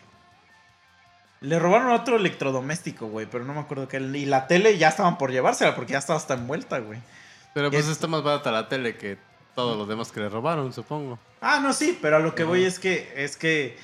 Le 1.40 1.58
robaron 1.58 1.90
otro 1.92 2.16
electrodoméstico, 2.16 3.06
güey, 3.08 3.26
pero 3.26 3.44
no 3.44 3.52
me 3.54 3.60
acuerdo 3.60 3.88
qué. 3.88 3.98
Y 3.98 4.24
la 4.26 4.46
tele 4.46 4.78
ya 4.78 4.88
estaban 4.88 5.18
por 5.18 5.30
llevársela 5.30 5.74
porque 5.74 5.92
ya 5.92 5.98
estaba 5.98 6.18
hasta 6.18 6.34
envuelta, 6.34 6.78
güey. 6.78 6.98
Pero 7.54 7.70
pues 7.70 7.84
Es- 7.84 7.92
está 7.92 8.06
más 8.06 8.22
barata 8.22 8.50
la 8.50 8.68
tele 8.68 8.96
que 8.96 9.18
todos 9.54 9.76
los 9.78 9.88
demás 9.88 10.12
que 10.12 10.20
le 10.20 10.28
robaron, 10.28 10.72
supongo. 10.72 11.18
Ah, 11.40 11.60
no, 11.62 11.72
sí, 11.72 11.98
pero 12.00 12.16
a 12.16 12.18
lo 12.20 12.34
que 12.34 12.44
voy 12.44 12.64
es 12.64 12.78
que 12.78 13.12
es 13.16 13.36
que 13.36 13.76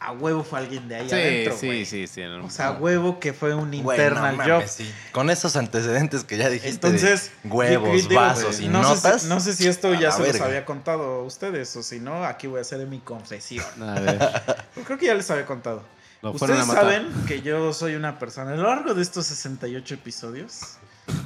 a 0.00 0.12
huevo 0.12 0.44
fue 0.44 0.60
alguien 0.60 0.86
de 0.88 0.94
ahí 0.96 1.08
Sí, 1.08 1.14
adentro, 1.14 1.56
sí, 1.56 1.66
güey. 1.66 1.84
sí, 1.84 2.06
sí. 2.06 2.22
no. 2.22 2.44
O 2.46 2.50
sea, 2.50 2.68
a 2.68 2.72
huevo 2.72 3.18
que 3.18 3.32
fue 3.32 3.52
un 3.54 3.74
internal 3.74 4.36
mames, 4.36 4.46
job. 4.52 4.68
sí. 4.68 4.92
Con 5.10 5.28
esos 5.30 5.56
antecedentes 5.56 6.22
que 6.22 6.36
ya 6.36 6.48
dijiste. 6.48 6.68
de 6.88 6.96
Entonces, 6.98 7.32
huevos, 7.44 7.92
di- 7.94 8.02
digo, 8.08 8.20
vasos 8.20 8.60
y 8.60 8.68
no 8.68 8.82
sé 8.84 8.88
si- 8.88 8.94
notas. 9.06 9.24
no 9.24 9.40
sé 9.40 9.54
si 9.54 9.66
esto 9.66 9.92
ya 9.94 10.12
se 10.12 10.18
los 10.22 10.32
verga. 10.32 10.46
había 10.46 10.64
contado 10.64 11.02
a 11.02 11.22
ustedes 11.24 11.74
o 11.76 11.82
si 11.82 11.98
no, 11.98 12.24
aquí 12.24 12.46
voy 12.46 12.58
a 12.58 12.62
hacer 12.62 12.84
mi 12.86 13.00
confesión. 13.00 13.64
A 13.82 13.98
ver, 13.98 14.18
creo 14.86 14.98
que 14.98 15.06
ya 15.06 15.14
les 15.14 15.28
había 15.30 15.46
contado. 15.46 15.82
Lo 16.22 16.32
Ustedes 16.32 16.66
saben 16.66 17.12
que 17.26 17.42
yo 17.42 17.72
soy 17.72 17.94
una 17.94 18.18
persona, 18.18 18.52
a 18.52 18.56
lo 18.56 18.68
largo 18.68 18.94
de 18.94 19.02
estos 19.02 19.26
68 19.26 19.94
episodios, 19.94 20.78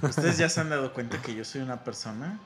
ustedes 0.02 0.38
ya 0.38 0.48
se 0.48 0.60
han 0.60 0.70
dado 0.70 0.92
cuenta 0.92 1.20
que 1.22 1.34
yo 1.34 1.44
soy 1.44 1.60
una 1.62 1.82
persona 1.82 2.38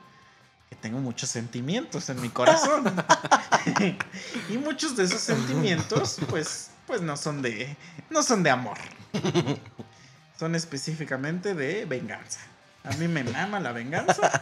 que 0.69 0.75
tengo 0.75 0.99
muchos 0.99 1.29
sentimientos 1.29 2.09
en 2.09 2.21
mi 2.21 2.29
corazón. 2.29 2.83
y 4.49 4.57
muchos 4.57 4.95
de 4.95 5.03
esos 5.03 5.21
sentimientos, 5.21 6.17
pues, 6.29 6.71
pues 6.85 7.01
no 7.01 7.17
son 7.17 7.41
de, 7.41 7.75
no 8.09 8.23
son 8.23 8.43
de 8.43 8.49
amor. 8.49 8.77
Son 10.39 10.55
específicamente 10.55 11.53
de 11.53 11.85
venganza. 11.85 12.39
A 12.83 12.91
mí 12.95 13.07
me 13.07 13.23
mama 13.23 13.59
la 13.59 13.71
venganza. 13.71 14.41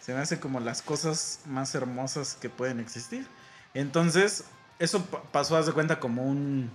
Se 0.00 0.14
me 0.14 0.20
hace 0.20 0.40
como 0.40 0.60
las 0.60 0.82
cosas 0.82 1.40
más 1.46 1.74
hermosas 1.74 2.36
que 2.40 2.48
pueden 2.48 2.80
existir. 2.80 3.26
Entonces, 3.74 4.44
eso 4.78 5.04
pa- 5.04 5.22
pasó, 5.24 5.56
haz 5.56 5.66
de 5.66 5.72
cuenta, 5.72 6.00
como 6.00 6.24
un 6.24 6.70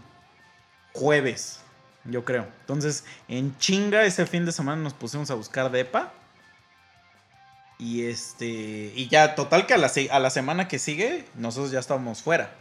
jueves, 0.93 1.59
yo 2.05 2.25
creo. 2.25 2.47
Entonces, 2.61 3.03
en 3.27 3.57
chinga, 3.57 4.03
ese 4.03 4.25
fin 4.25 4.45
de 4.45 4.51
semana 4.51 4.81
nos 4.81 4.93
pusimos 4.93 5.31
a 5.31 5.35
buscar 5.35 5.71
depa. 5.71 6.13
Y 7.77 8.03
este. 8.03 8.45
Y 8.95 9.07
ya, 9.07 9.35
total 9.35 9.65
que 9.65 9.73
a 9.73 9.77
la, 9.77 9.91
a 10.11 10.19
la 10.19 10.29
semana 10.29 10.67
que 10.67 10.79
sigue, 10.79 11.25
nosotros 11.35 11.71
ya 11.71 11.79
estábamos 11.79 12.21
fuera. 12.21 12.53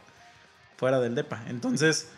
Fuera 0.76 0.98
del 0.98 1.14
depa. 1.14 1.42
Entonces, 1.48 2.08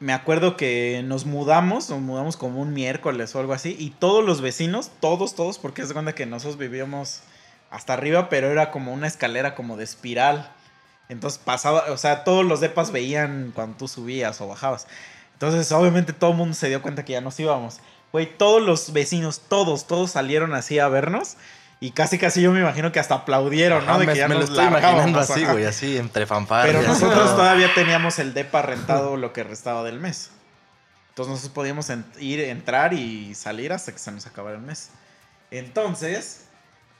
me 0.00 0.12
acuerdo 0.12 0.56
que 0.56 1.02
nos 1.04 1.24
mudamos, 1.24 1.88
nos 1.88 2.00
mudamos 2.00 2.36
como 2.36 2.60
un 2.60 2.74
miércoles 2.74 3.34
o 3.34 3.40
algo 3.40 3.52
así. 3.52 3.76
Y 3.78 3.90
todos 3.90 4.24
los 4.24 4.40
vecinos, 4.40 4.90
todos, 5.00 5.34
todos, 5.34 5.58
porque 5.58 5.82
es 5.82 5.88
de 5.88 5.94
cuenta 5.94 6.14
que 6.14 6.26
nosotros 6.26 6.58
vivíamos 6.58 7.20
hasta 7.70 7.94
arriba, 7.94 8.28
pero 8.28 8.50
era 8.50 8.70
como 8.70 8.92
una 8.92 9.06
escalera 9.06 9.54
como 9.54 9.76
de 9.76 9.84
espiral. 9.84 10.52
Entonces 11.08 11.38
pasaba, 11.42 11.84
o 11.90 11.96
sea, 11.96 12.24
todos 12.24 12.44
los 12.44 12.60
depas 12.60 12.90
veían 12.90 13.52
cuando 13.54 13.76
tú 13.76 13.88
subías 13.88 14.40
o 14.40 14.48
bajabas. 14.48 14.86
Entonces, 15.36 15.70
obviamente, 15.72 16.14
todo 16.14 16.30
el 16.30 16.36
mundo 16.38 16.54
se 16.54 16.68
dio 16.68 16.80
cuenta 16.80 17.04
que 17.04 17.12
ya 17.12 17.20
nos 17.20 17.38
íbamos. 17.38 17.80
Güey, 18.10 18.26
todos 18.38 18.62
los 18.62 18.94
vecinos, 18.94 19.42
todos, 19.48 19.86
todos 19.86 20.10
salieron 20.10 20.54
así 20.54 20.78
a 20.78 20.88
vernos. 20.88 21.36
Y 21.78 21.90
casi, 21.90 22.18
casi 22.18 22.40
yo 22.40 22.52
me 22.52 22.60
imagino 22.60 22.90
que 22.90 23.00
hasta 23.00 23.16
aplaudieron, 23.16 23.84
¿no? 23.84 23.98
De 23.98 24.06
me, 24.06 24.14
que 24.14 24.18
ya 24.18 24.28
me 24.28 24.36
lo 24.36 24.44
estoy 24.44 24.64
imaginando 24.64 25.20
así, 25.20 25.44
güey, 25.44 25.66
así 25.66 25.98
entre 25.98 26.24
fanfarrias. 26.24 26.74
Pero 26.74 26.88
nosotros 26.88 27.36
todavía 27.36 27.74
teníamos 27.74 28.18
el 28.18 28.32
depa 28.32 28.62
rentado 28.62 29.18
lo 29.18 29.34
que 29.34 29.44
restaba 29.44 29.84
del 29.84 30.00
mes. 30.00 30.30
Entonces 31.10 31.30
nosotros 31.30 31.52
podíamos 31.52 31.90
ir, 32.18 32.40
entrar 32.40 32.94
y 32.94 33.34
salir 33.34 33.74
hasta 33.74 33.92
que 33.92 33.98
se 33.98 34.10
nos 34.10 34.26
acabara 34.26 34.56
el 34.56 34.62
mes. 34.62 34.88
Entonces, 35.50 36.45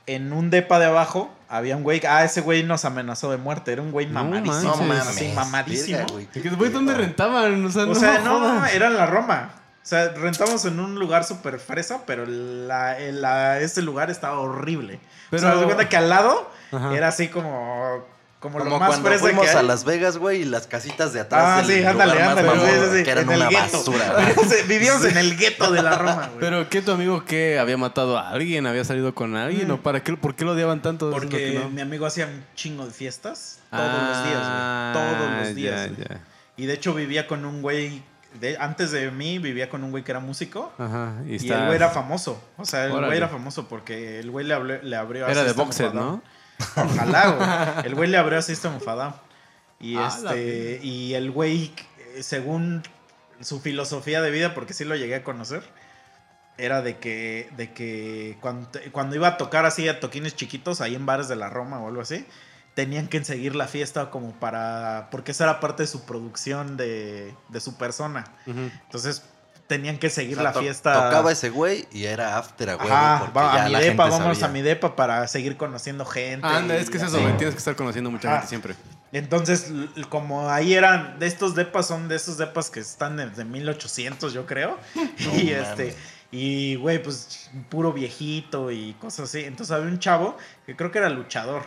en 0.07 0.33
un 0.33 0.49
depa 0.49 0.79
de 0.79 0.85
abajo 0.85 1.29
había 1.49 1.77
un 1.77 1.83
güey. 1.83 2.01
Ah, 2.07 2.23
ese 2.23 2.41
güey 2.41 2.63
nos 2.63 2.83
amenazó 2.85 3.29
de 3.31 3.37
muerte. 3.37 3.71
Era 3.73 3.81
un 3.81 3.91
güey 3.91 4.07
No 4.07 4.23
mamadísimo. 4.23 4.75
No 4.75 4.83
mames. 4.83 5.35
mamadísimo. 5.35 6.05
güey. 6.11 6.27
¿Y 6.33 6.41
que, 6.41 6.49
güey, 6.49 6.71
¿Dónde 6.71 6.93
rentaban? 6.93 7.63
O 7.65 7.69
sea, 7.69 7.85
O 7.85 7.95
sea, 7.95 8.19
no, 8.19 8.39
jodas. 8.39 8.73
era 8.73 8.87
en 8.87 8.97
la 8.97 9.05
Roma. 9.05 9.51
O 9.83 9.89
sea, 9.89 10.09
rentamos 10.09 10.65
en 10.65 10.79
un 10.81 10.95
lugar 10.95 11.23
súper 11.23 11.59
fresa, 11.59 12.01
pero 12.05 12.25
la, 12.25 12.97
el- 12.99 13.21
la- 13.21 13.59
ese 13.59 13.81
lugar 13.81 14.09
estaba 14.09 14.39
horrible. 14.39 14.99
Pero- 15.29 15.47
O 15.47 15.51
sea, 15.51 15.55
de 15.59 15.63
cuenta 15.65 15.87
que 15.87 15.95
al 15.95 16.09
lado 16.09 16.51
Ajá. 16.73 16.93
era 16.93 17.07
así 17.07 17.29
como, 17.29 18.05
como, 18.39 18.59
Como 18.59 18.69
lo 18.69 18.79
más 18.79 18.99
cuando 18.99 19.19
fuimos 19.19 19.45
que 19.45 19.49
hay. 19.51 19.57
a 19.57 19.63
Las 19.63 19.83
Vegas, 19.83 20.17
güey, 20.17 20.41
y 20.41 20.45
las 20.45 20.67
casitas 20.67 21.11
de 21.11 21.21
atrás. 21.21 21.43
Ah, 21.43 21.67
del 21.67 21.79
sí, 21.79 21.83
ándale, 21.85 22.21
ándale. 22.21 22.47
mamón, 22.47 22.65
sí, 22.67 22.71
sí, 22.91 22.97
sí, 22.99 23.03
Que 23.03 23.11
eran 23.11 23.27
una 23.29 23.49
gueto. 23.49 23.77
basura, 23.77 24.13
güey. 24.35 24.49
Sí, 24.49 24.55
Vivíamos 24.67 25.05
en 25.05 25.17
el 25.17 25.35
gueto 25.37 25.71
de 25.71 25.81
la 25.81 25.97
Roma, 25.97 26.27
güey. 26.27 26.39
Pero 26.39 26.69
¿qué 26.69 26.81
tu 26.83 26.91
amigo 26.91 27.25
qué 27.25 27.57
había 27.57 27.77
matado 27.77 28.17
a 28.17 28.29
alguien? 28.29 28.67
¿Había 28.67 28.83
salido 28.83 29.15
con 29.15 29.35
alguien? 29.35 29.67
Mm. 29.69 29.71
¿O 29.71 29.77
para 29.81 30.03
qué? 30.03 30.15
¿Por 30.15 30.35
qué 30.35 30.45
lo 30.45 30.51
odiaban 30.51 30.81
tanto? 30.83 31.09
Porque 31.09 31.53
que 31.53 31.59
no? 31.59 31.69
mi 31.69 31.81
amigo 31.81 32.05
hacía 32.05 32.25
un 32.27 32.43
chingo 32.55 32.85
de 32.85 32.91
fiestas 32.91 33.59
todos 33.71 33.83
los 33.85 34.23
días, 34.25 34.41
Ah, 34.43 34.91
güey. 34.93 35.15
Todos 35.17 35.39
los 35.47 35.55
días. 35.55 35.81
ya, 35.81 35.93
güey. 35.95 36.07
ya. 36.09 36.19
Y 36.57 36.65
de 36.67 36.73
hecho 36.73 36.93
vivía 36.93 37.25
con 37.27 37.43
un 37.45 37.61
güey. 37.63 38.03
de- 38.39 38.55
antes 38.59 38.91
de 38.91 39.09
mí 39.09 39.39
vivía 39.39 39.67
con 39.69 39.83
un 39.83 39.89
güey 39.89 40.03
que 40.03 40.11
era 40.11 40.19
músico. 40.19 40.71
Ajá. 40.77 41.13
Y, 41.25 41.31
Y 41.33 41.35
está... 41.37 41.55
el 41.61 41.65
güey 41.65 41.75
era 41.75 41.89
famoso. 41.89 42.39
O 42.57 42.65
sea, 42.65 42.85
el 42.85 42.91
Órale. 42.91 43.07
güey 43.07 43.17
era 43.17 43.29
famoso 43.29 43.67
porque 43.67 44.19
el 44.19 44.29
güey 44.29 44.45
le, 44.45 44.53
habló- 44.53 44.79
le 44.81 44.95
abrió 44.95 45.25
a 45.25 45.31
Era 45.31 45.43
de 45.43 45.53
boxer. 45.53 45.93
¿no? 45.95 46.21
Ojalá, 46.75 47.27
güey. 47.75 47.85
El 47.87 47.95
güey 47.95 48.09
le 48.09 48.17
abrió 48.17 48.39
a 48.39 48.41
System 48.41 48.75
of 48.75 48.87
a 48.87 48.95
Down. 48.95 49.15
Y 49.79 49.95
Ah, 49.97 50.07
este. 50.15 50.79
Y 50.83 51.13
el 51.13 51.31
güey, 51.31 51.73
según 52.21 52.83
su 53.41 53.59
filosofía 53.59 54.21
de 54.21 54.31
vida, 54.31 54.53
porque 54.53 54.73
sí 54.73 54.83
lo 54.83 54.95
llegué 54.95 55.15
a 55.15 55.23
conocer, 55.23 55.63
era 56.57 56.81
de 56.81 56.97
que, 56.97 57.49
de 57.55 57.71
que 57.73 58.37
cuando, 58.41 58.67
cuando 58.91 59.15
iba 59.15 59.27
a 59.27 59.37
tocar 59.37 59.65
así 59.65 59.87
a 59.87 59.99
toquines 59.99 60.35
chiquitos 60.35 60.81
ahí 60.81 60.95
en 60.95 61.05
bares 61.05 61.27
de 61.27 61.35
la 61.35 61.49
Roma 61.49 61.79
o 61.79 61.87
algo 61.87 62.01
así, 62.01 62.25
tenían 62.73 63.07
que 63.07 63.23
seguir 63.23 63.55
la 63.55 63.67
fiesta 63.67 64.09
como 64.09 64.31
para, 64.33 65.09
porque 65.11 65.31
esa 65.31 65.43
era 65.43 65.59
parte 65.59 65.83
de 65.83 65.87
su 65.87 66.05
producción 66.05 66.77
de, 66.77 67.35
de 67.49 67.59
su 67.59 67.77
persona. 67.77 68.25
Entonces 68.47 69.23
tenían 69.67 69.97
que 69.97 70.09
seguir 70.09 70.33
O 70.33 70.35
sea, 70.35 70.43
la 70.43 70.53
to- 70.53 70.61
fiesta. 70.61 70.93
Tocaba 70.93 71.31
ese 71.31 71.49
güey 71.49 71.87
y 71.91 72.05
era 72.05 72.37
after 72.37 72.69
a 72.69 72.77
huevo. 72.77 72.89
Ajá, 72.93 73.19
porque 73.19 73.39
va- 73.39 73.55
ya 73.57 73.65
a 73.65 73.69
mi 73.69 73.75
depa, 73.75 74.11
sabía. 74.11 74.45
a 74.45 74.47
mi 74.49 74.61
depa 74.61 74.95
para 74.95 75.27
seguir 75.27 75.57
conociendo 75.57 76.05
gente. 76.05 76.47
Anda, 76.47 76.75
es 76.77 76.89
que 76.89 76.97
es 76.97 77.03
eso, 77.03 77.19
güey. 77.19 77.35
Tienes 77.37 77.53
que 77.55 77.59
estar 77.59 77.75
conociendo 77.75 78.09
mucha 78.09 78.27
Ajá. 78.29 78.37
gente 78.37 78.47
siempre. 78.49 78.75
Entonces, 79.11 79.71
como 80.09 80.49
ahí 80.49 80.73
eran, 80.73 81.17
de 81.19 81.27
estos 81.27 81.55
depas 81.55 81.87
son 81.87 82.07
de 82.09 82.15
esos 82.17 82.37
depas 82.37 82.69
que 82.69 82.79
están 82.81 83.17
desde 83.17 83.45
1800, 83.45 84.33
yo 84.33 84.45
creo. 84.45 84.77
y 85.33 85.49
este, 85.51 85.95
y 86.31 86.75
güey, 86.75 87.01
pues 87.01 87.49
puro 87.69 87.93
viejito 87.93 88.71
y 88.71 88.93
cosas 88.99 89.29
así. 89.29 89.43
Entonces 89.45 89.73
había 89.75 89.87
un 89.89 89.99
chavo 89.99 90.37
que 90.65 90.75
creo 90.75 90.91
que 90.91 90.97
era 90.99 91.09
luchador. 91.09 91.63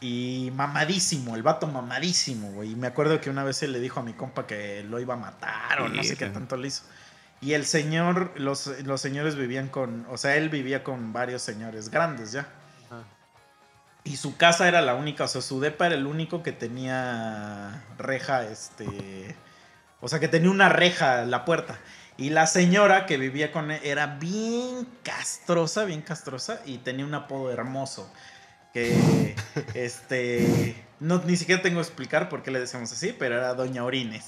Y 0.00 0.52
mamadísimo, 0.54 1.34
el 1.34 1.42
vato 1.42 1.66
mamadísimo, 1.66 2.52
güey. 2.52 2.72
Y 2.72 2.76
me 2.76 2.86
acuerdo 2.86 3.20
que 3.20 3.30
una 3.30 3.42
vez 3.42 3.62
él 3.62 3.72
le 3.72 3.80
dijo 3.80 3.98
a 4.00 4.02
mi 4.02 4.12
compa 4.12 4.46
que 4.46 4.84
lo 4.84 5.00
iba 5.00 5.14
a 5.14 5.16
matar 5.16 5.80
o 5.82 5.88
no 5.88 6.02
sé 6.04 6.16
qué 6.16 6.26
tanto 6.26 6.56
le 6.56 6.68
hizo. 6.68 6.84
Y 7.40 7.52
el 7.54 7.66
señor, 7.66 8.32
los, 8.36 8.66
los 8.84 9.00
señores 9.00 9.36
vivían 9.36 9.68
con, 9.68 10.06
o 10.08 10.16
sea, 10.16 10.36
él 10.36 10.48
vivía 10.48 10.82
con 10.82 11.12
varios 11.12 11.42
señores 11.42 11.90
grandes 11.90 12.32
ya. 12.32 12.48
Y 14.04 14.16
su 14.16 14.36
casa 14.36 14.68
era 14.68 14.80
la 14.80 14.94
única, 14.94 15.24
o 15.24 15.28
sea, 15.28 15.42
su 15.42 15.60
depa 15.60 15.86
era 15.86 15.96
el 15.96 16.06
único 16.06 16.42
que 16.42 16.52
tenía 16.52 17.84
reja, 17.98 18.44
este... 18.44 19.36
O 20.00 20.08
sea, 20.08 20.20
que 20.20 20.28
tenía 20.28 20.50
una 20.50 20.68
reja 20.68 21.24
la 21.24 21.44
puerta. 21.44 21.78
Y 22.16 22.30
la 22.30 22.46
señora 22.46 23.04
que 23.04 23.18
vivía 23.18 23.52
con 23.52 23.70
él 23.70 23.80
era 23.84 24.06
bien 24.18 24.88
castrosa, 25.02 25.84
bien 25.84 26.02
castrosa, 26.02 26.60
y 26.64 26.78
tenía 26.78 27.04
un 27.04 27.14
apodo 27.14 27.50
hermoso. 27.50 28.10
Que, 28.72 29.34
este... 29.74 30.84
No, 31.00 31.22
ni 31.24 31.36
siquiera 31.36 31.62
tengo 31.62 31.76
que 31.76 31.86
explicar 31.86 32.28
por 32.28 32.42
qué 32.42 32.50
le 32.50 32.58
decíamos 32.58 32.90
así, 32.90 33.14
pero 33.16 33.36
era 33.36 33.54
Doña 33.54 33.84
Orines. 33.84 34.26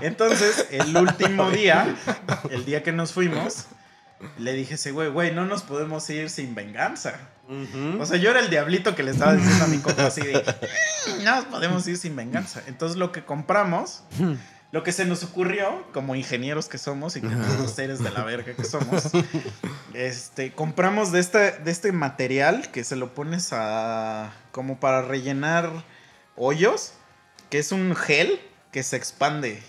Entonces, 0.00 0.66
el 0.70 0.96
último 0.96 1.50
día, 1.50 1.94
el 2.50 2.64
día 2.64 2.82
que 2.82 2.92
nos 2.92 3.12
fuimos, 3.12 3.66
le 4.38 4.52
dije 4.52 4.74
ese 4.74 4.92
güey, 4.92 5.08
güey, 5.10 5.32
no 5.32 5.46
nos 5.46 5.62
podemos 5.62 6.08
ir 6.10 6.28
sin 6.30 6.54
venganza. 6.54 7.14
O 8.00 8.06
sea, 8.06 8.16
yo 8.18 8.30
era 8.30 8.40
el 8.40 8.50
diablito 8.50 8.94
que 8.94 9.02
le 9.02 9.10
estaba 9.10 9.34
diciendo 9.34 9.64
a 9.64 9.68
mi 9.68 9.78
compa 9.78 10.06
así 10.06 10.22
de, 10.22 10.34
"Mm, 10.38 11.24
no 11.24 11.36
nos 11.36 11.44
podemos 11.46 11.86
ir 11.86 11.98
sin 11.98 12.16
venganza. 12.16 12.62
Entonces, 12.66 12.96
lo 12.96 13.12
que 13.12 13.24
compramos, 13.24 14.02
lo 14.72 14.82
que 14.82 14.90
se 14.90 15.04
nos 15.04 15.22
ocurrió, 15.22 15.84
como 15.92 16.14
ingenieros 16.14 16.66
que 16.66 16.78
somos 16.78 17.14
y 17.16 17.20
como 17.20 17.68
seres 17.68 18.02
de 18.02 18.10
la 18.10 18.24
verga 18.24 18.54
que 18.54 18.64
somos, 18.64 19.10
este, 19.94 20.52
compramos 20.52 21.12
de 21.12 21.20
este, 21.20 21.52
de 21.58 21.70
este 21.70 21.92
material 21.92 22.70
que 22.72 22.82
se 22.82 22.96
lo 22.96 23.14
pones 23.14 23.52
a, 23.52 24.32
como 24.50 24.80
para 24.80 25.02
rellenar 25.02 25.70
hoyos, 26.36 26.94
que 27.50 27.58
es 27.58 27.70
un 27.70 27.94
gel 27.94 28.40
que 28.72 28.82
se 28.82 28.96
expande. 28.96 29.62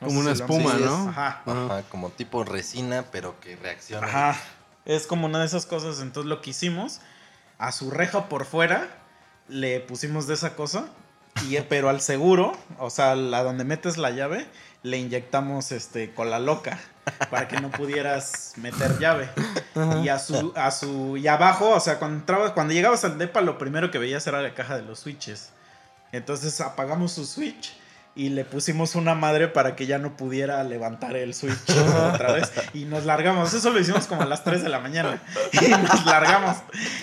No 0.00 0.08
Como 0.08 0.20
una 0.20 0.32
espuma. 0.32 0.74
¿no? 0.74 1.08
Ajá. 1.08 1.42
Ajá, 1.46 1.82
como 1.88 2.10
tipo 2.10 2.42
resina, 2.42 3.04
pero 3.12 3.38
que 3.38 3.54
reacciona. 3.54 4.06
Ajá. 4.08 4.40
Es 4.84 5.06
como 5.06 5.26
una 5.26 5.38
de 5.38 5.46
esas 5.46 5.66
cosas. 5.66 6.00
Entonces 6.00 6.28
lo 6.28 6.40
que 6.40 6.50
hicimos, 6.50 7.00
a 7.58 7.70
su 7.70 7.92
reja 7.92 8.28
por 8.28 8.44
fuera, 8.44 8.88
le 9.46 9.78
pusimos 9.78 10.26
de 10.26 10.34
esa 10.34 10.56
cosa. 10.56 10.88
Y, 11.46 11.58
pero 11.68 11.88
al 11.88 12.00
seguro, 12.00 12.56
o 12.78 12.90
sea, 12.90 13.12
a 13.12 13.16
donde 13.16 13.64
metes 13.64 13.96
la 13.96 14.10
llave, 14.10 14.46
le 14.82 14.98
inyectamos 14.98 15.72
este 15.72 16.12
cola 16.14 16.38
loca. 16.38 16.78
Para 17.30 17.48
que 17.48 17.58
no 17.58 17.70
pudieras 17.70 18.52
meter 18.56 18.98
llave. 18.98 19.30
Y 20.02 20.08
a 20.08 20.18
su, 20.18 20.52
a 20.54 20.70
su. 20.70 21.16
Y 21.16 21.26
abajo, 21.26 21.70
o 21.70 21.80
sea, 21.80 21.98
cuando 21.98 22.18
entrabas, 22.18 22.52
cuando 22.52 22.74
llegabas 22.74 23.02
al 23.04 23.16
depa, 23.16 23.40
lo 23.40 23.56
primero 23.56 23.90
que 23.90 23.98
veías 23.98 24.26
era 24.26 24.42
la 24.42 24.52
caja 24.52 24.76
de 24.76 24.82
los 24.82 25.00
switches. 25.00 25.50
Entonces 26.12 26.60
apagamos 26.60 27.12
su 27.12 27.24
switch 27.24 27.78
y 28.18 28.30
le 28.30 28.44
pusimos 28.44 28.96
una 28.96 29.14
madre 29.14 29.46
para 29.46 29.76
que 29.76 29.86
ya 29.86 29.98
no 29.98 30.16
pudiera 30.16 30.64
levantar 30.64 31.16
el 31.16 31.34
switch 31.34 31.70
otra 32.12 32.32
vez. 32.32 32.50
Y 32.74 32.84
nos 32.84 33.04
largamos. 33.04 33.54
Eso 33.54 33.70
lo 33.70 33.78
hicimos 33.78 34.08
como 34.08 34.22
a 34.22 34.26
las 34.26 34.42
3 34.42 34.64
de 34.64 34.68
la 34.68 34.80
mañana. 34.80 35.22
Y 35.52 35.68
nos 35.68 36.04
largamos. 36.04 36.56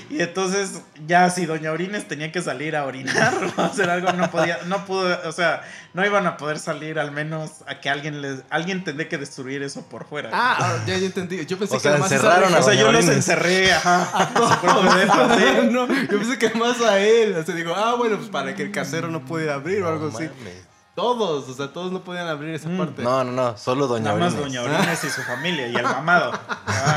Y 0.10 0.22
entonces, 0.22 0.82
ya 1.08 1.30
si 1.30 1.46
Doña 1.46 1.72
Orines 1.72 2.06
tenía 2.06 2.34
que 2.34 2.42
salir 2.42 2.76
a 2.76 2.84
orinar 2.84 3.34
o 3.56 3.62
hacer 3.62 3.90
algo, 3.90 4.12
no 4.12 4.30
podía, 4.30 4.60
no 4.66 4.86
pudo, 4.86 5.18
o 5.26 5.32
sea, 5.32 5.62
no 5.94 6.06
iban 6.06 6.28
a 6.28 6.36
poder 6.36 6.60
salir 6.60 7.00
al 7.00 7.12
menos 7.12 7.64
a 7.66 7.80
que 7.80 7.90
alguien 7.90 8.22
les, 8.22 8.42
alguien 8.50 8.84
tendría 8.84 9.08
que 9.08 9.18
destruir 9.18 9.64
eso 9.64 9.84
por 9.88 10.06
fuera. 10.06 10.32
Ah, 10.34 10.80
ya, 10.86 10.98
ya 10.98 11.06
entendí. 11.06 11.46
Yo 11.46 11.58
pensé 11.58 11.76
O 11.76 11.78
que 11.78 11.84
sea, 11.88 11.96
encerraron 11.96 12.54
a 12.54 12.60
o 12.60 12.62
sea, 12.62 12.74
yo 12.74 12.92
los 12.92 13.08
encerré, 13.08 13.72
ajá. 13.72 14.32
no, 15.72 15.88
yo 15.88 16.18
pensé 16.20 16.38
que 16.38 16.50
más 16.56 16.82
a 16.82 17.00
él. 17.00 17.38
O 17.38 17.44
sea, 17.44 17.56
digo, 17.56 17.74
ah, 17.74 17.96
bueno, 17.96 18.18
pues 18.18 18.30
para 18.30 18.54
que 18.54 18.64
el 18.64 18.72
casero 18.74 19.08
no 19.08 19.24
pudiera 19.24 19.54
abrir 19.54 19.82
o 19.82 19.88
algo 19.88 20.10
No 20.10 20.18
así. 20.18 20.28
mames. 20.28 20.75
Todos, 20.96 21.50
o 21.50 21.54
sea, 21.54 21.74
todos 21.74 21.92
no 21.92 22.04
podían 22.04 22.28
abrir 22.28 22.56
esa 22.56 22.70
Mm. 22.70 22.78
parte. 22.78 23.04
No, 23.04 23.24
no, 23.26 23.32
no, 23.34 23.58
solo 23.58 23.86
Doña 23.88 24.06
Nada 24.06 24.18
más 24.18 24.34
Orines. 24.34 24.54
Doña 24.54 24.62
Orines 24.78 25.04
y 25.04 25.10
su 25.10 25.22
familia 25.24 25.68
y 25.68 25.76
el 25.76 25.84
mamado. 25.84 26.32
Ah. 26.48 26.96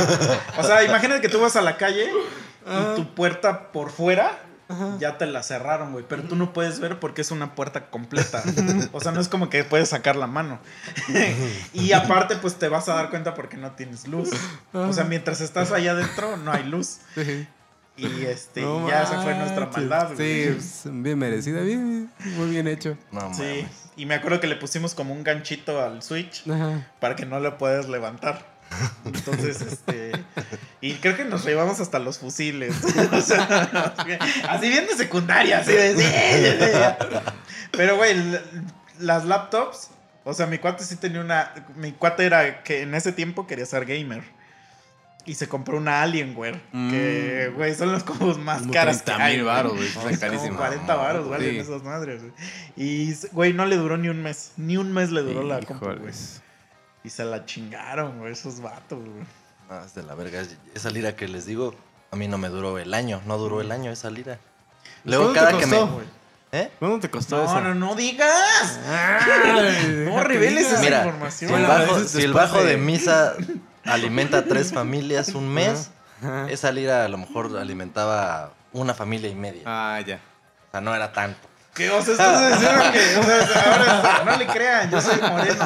O 0.59 0.63
sea, 0.63 0.85
imagínate 0.85 1.21
que 1.21 1.29
tú 1.29 1.41
vas 1.41 1.57
a 1.57 1.63
la 1.63 1.77
calle 1.77 2.09
y 2.13 2.97
tu 2.97 3.15
puerta 3.15 3.73
por 3.73 3.91
fuera 3.91 4.39
ya 5.01 5.17
te 5.17 5.25
la 5.27 5.43
cerraron, 5.43 5.93
güey. 5.93 6.05
Pero 6.07 6.23
tú 6.25 6.37
no 6.37 6.53
puedes 6.53 6.79
ver 6.79 7.01
porque 7.01 7.23
es 7.23 7.31
una 7.31 7.55
puerta 7.55 7.87
completa. 7.91 8.43
O 8.93 9.01
sea, 9.01 9.11
no 9.13 9.21
es 9.21 9.29
como 9.29 9.49
que 9.51 9.65
puedes 9.65 9.89
sacar 9.89 10.15
la 10.15 10.27
mano. 10.29 10.59
Y 11.73 11.93
aparte, 11.93 12.37
pues 12.37 12.55
te 12.57 12.69
vas 12.69 12.89
a 12.89 12.95
dar 12.95 13.11
cuenta 13.11 13.35
porque 13.35 13.57
no 13.57 13.73
tienes 13.73 14.07
luz. 14.07 14.31
O 14.75 14.93
sea, 14.93 15.05
mientras 15.05 15.41
estás 15.41 15.73
allá 15.73 15.93
adentro, 15.93 16.37
no 16.37 16.53
hay 16.53 16.65
luz. 16.65 16.99
Sí. 17.15 17.49
Y 17.97 18.27
este, 18.27 18.61
No 18.61 18.89
ya 18.89 19.03
esa 19.03 19.23
fue 19.23 19.35
nuestra 19.35 19.67
maldad, 19.67 20.13
güey. 20.15 20.45
Sí, 20.45 20.51
pues, 20.55 20.83
bien 21.03 21.19
merecida, 21.19 21.63
bien, 21.63 22.13
muy 22.37 22.51
bien 22.51 22.69
hecho. 22.69 22.97
No 23.11 23.35
Sí. 23.35 23.43
mames. 23.43 23.88
Y 23.99 24.07
me 24.07 24.15
acuerdo 24.15 24.41
que 24.41 24.47
le 24.47 24.57
pusimos 24.57 24.95
como 24.95 25.13
un 25.13 25.25
ganchito 25.25 25.83
al 25.83 26.03
switch. 26.03 26.49
Ajá. 26.49 26.87
para 27.01 27.17
que 27.17 27.27
no 27.27 27.41
lo 27.41 27.59
puedas 27.59 27.89
levantar. 27.89 28.47
Entonces, 29.05 29.61
este. 29.61 30.13
Y 30.81 30.95
creo 30.95 31.17
que 31.17 31.25
nos 31.25 31.45
llevamos 31.45 31.81
hasta 31.81 31.99
los 31.99 32.19
fusiles. 32.19 32.77
O 33.13 33.21
sea, 33.21 33.91
así 34.49 34.69
bien 34.69 34.87
de 34.87 34.95
secundaria, 34.95 35.59
así 35.59 35.73
de. 35.73 35.97
sí, 35.97 36.03
sí, 36.03 36.67
sí. 36.67 37.19
Pero, 37.73 37.97
güey, 37.97 38.17
las 39.01 39.25
laptops. 39.25 39.91
O 40.25 40.35
sea, 40.35 40.47
mi 40.47 40.59
cuate 40.59 40.85
sí 40.85 40.97
tenía 40.97 41.21
una. 41.21 41.53
Mi 41.75 41.93
cuate 41.93 42.25
era 42.25 42.63
que 42.63 42.83
en 42.83 42.95
ese 42.95 43.13
tiempo 43.13 43.47
quería 43.47 43.67
ser 43.67 43.85
gamer. 43.85 44.23
Y 45.29 45.35
se 45.35 45.47
compró 45.49 45.77
una 45.77 46.03
Alienware. 46.03 46.61
Que, 46.73 47.51
Mm. 47.53 47.57
güey, 47.57 47.75
son 47.75 47.93
los 47.93 48.03
combos 48.03 48.39
más 48.39 48.61
Como 48.61 48.73
caras. 48.73 49.05
30 49.05 49.17
que 49.19 49.23
hay, 49.23 49.35
güey. 49.37 49.45
baros, 49.47 49.73
güey. 49.75 49.85
Es 49.85 49.89
Están 49.97 50.09
como 50.09 50.21
carísimos. 50.21 50.57
40 50.59 50.95
varos, 50.97 51.29
valen 51.29 51.51
Sí. 51.51 51.59
esas 51.59 51.83
madres, 51.83 52.23
güey. 52.23 52.33
Y, 52.77 53.15
güey, 53.33 53.53
no 53.53 53.67
le 53.67 53.77
duró 53.77 53.97
ni 53.99 54.09
un 54.09 54.23
mes. 54.23 54.53
Ni 54.57 54.77
un 54.79 54.93
mes 54.93 55.11
le 55.11 55.23
duró 55.23 55.43
la 55.43 55.61
compu, 55.61 55.85
güey. 55.85 56.15
Y 57.05 57.11
se 57.11 57.25
la 57.25 57.45
chingaron, 57.45 58.19
güey, 58.19 58.33
esos 58.33 58.61
vatos, 58.61 58.99
güey. 58.99 59.25
No, 59.69 59.85
es 59.85 59.95
de 59.95 60.03
la 60.03 60.15
verga. 60.15 60.43
Esa 60.75 60.91
lira 60.91 61.15
que 61.15 61.29
les 61.29 61.45
digo, 61.45 61.75
a 62.11 62.17
mí 62.17 62.27
no 62.27 62.39
me 62.39 62.49
duró 62.49 62.79
el 62.79 62.95
año. 62.95 63.21
No 63.27 63.37
duró 63.39 63.61
el 63.61 63.71
año 63.71 63.91
esa 63.93 64.09
lira. 64.11 64.39
Luego 65.05 65.25
¿Cuánto 65.25 65.41
cada 65.41 65.53
te 65.53 65.59
que 65.59 65.67
me. 65.67 65.77
costó? 65.77 65.95
Güey. 65.95 66.07
¿Eh? 66.53 66.71
¿Cuándo 66.79 67.01
te 67.01 67.11
costó 67.11 67.37
No, 67.37 67.45
eso? 67.45 67.61
no, 67.61 67.75
no 67.75 67.95
digas. 67.95 68.81
Ay, 68.89 69.27
No 70.07 70.13
deja 70.13 70.23
que 70.23 70.25
reveles 70.29 70.67
esa 70.73 70.81
Mira, 70.81 70.99
información. 71.05 71.51
Si 71.51 71.55
el 71.55 71.63
bajo, 71.67 71.83
eso 71.85 71.97
es 71.99 72.11
si 72.11 72.17
el 72.17 72.23
después 72.33 72.45
bajo 72.51 72.65
de... 72.65 72.71
de- 72.71 72.77
misa 72.79 73.35
alimenta 73.89 74.39
a 74.39 74.45
tres 74.45 74.73
familias 74.73 75.29
un 75.31 75.49
mes, 75.53 75.91
Ajá. 76.23 76.47
esa 76.51 76.71
lira 76.73 77.05
a 77.05 77.09
lo 77.09 77.19
mejor 77.19 77.57
alimentaba 77.59 78.53
una 78.73 78.95
familia 78.95 79.31
y 79.31 79.35
media. 79.35 79.63
Ah, 79.67 80.01
ya. 80.07 80.17
O 80.69 80.71
sea, 80.73 80.81
no 80.81 80.95
era 80.95 81.13
tanto. 81.13 81.41
¿Qué? 81.75 81.91
O 81.91 82.03
sea, 82.03 82.13
estás 82.13 82.61
diciendo 82.61 82.83
que. 82.93 83.17
O 83.19 83.23
sea, 83.23 84.03
ahora 84.13 84.23
no 84.33 84.37
le 84.37 84.47
crean, 84.49 84.91
yo 84.91 85.01
soy 85.01 85.21
moreno. 85.21 85.65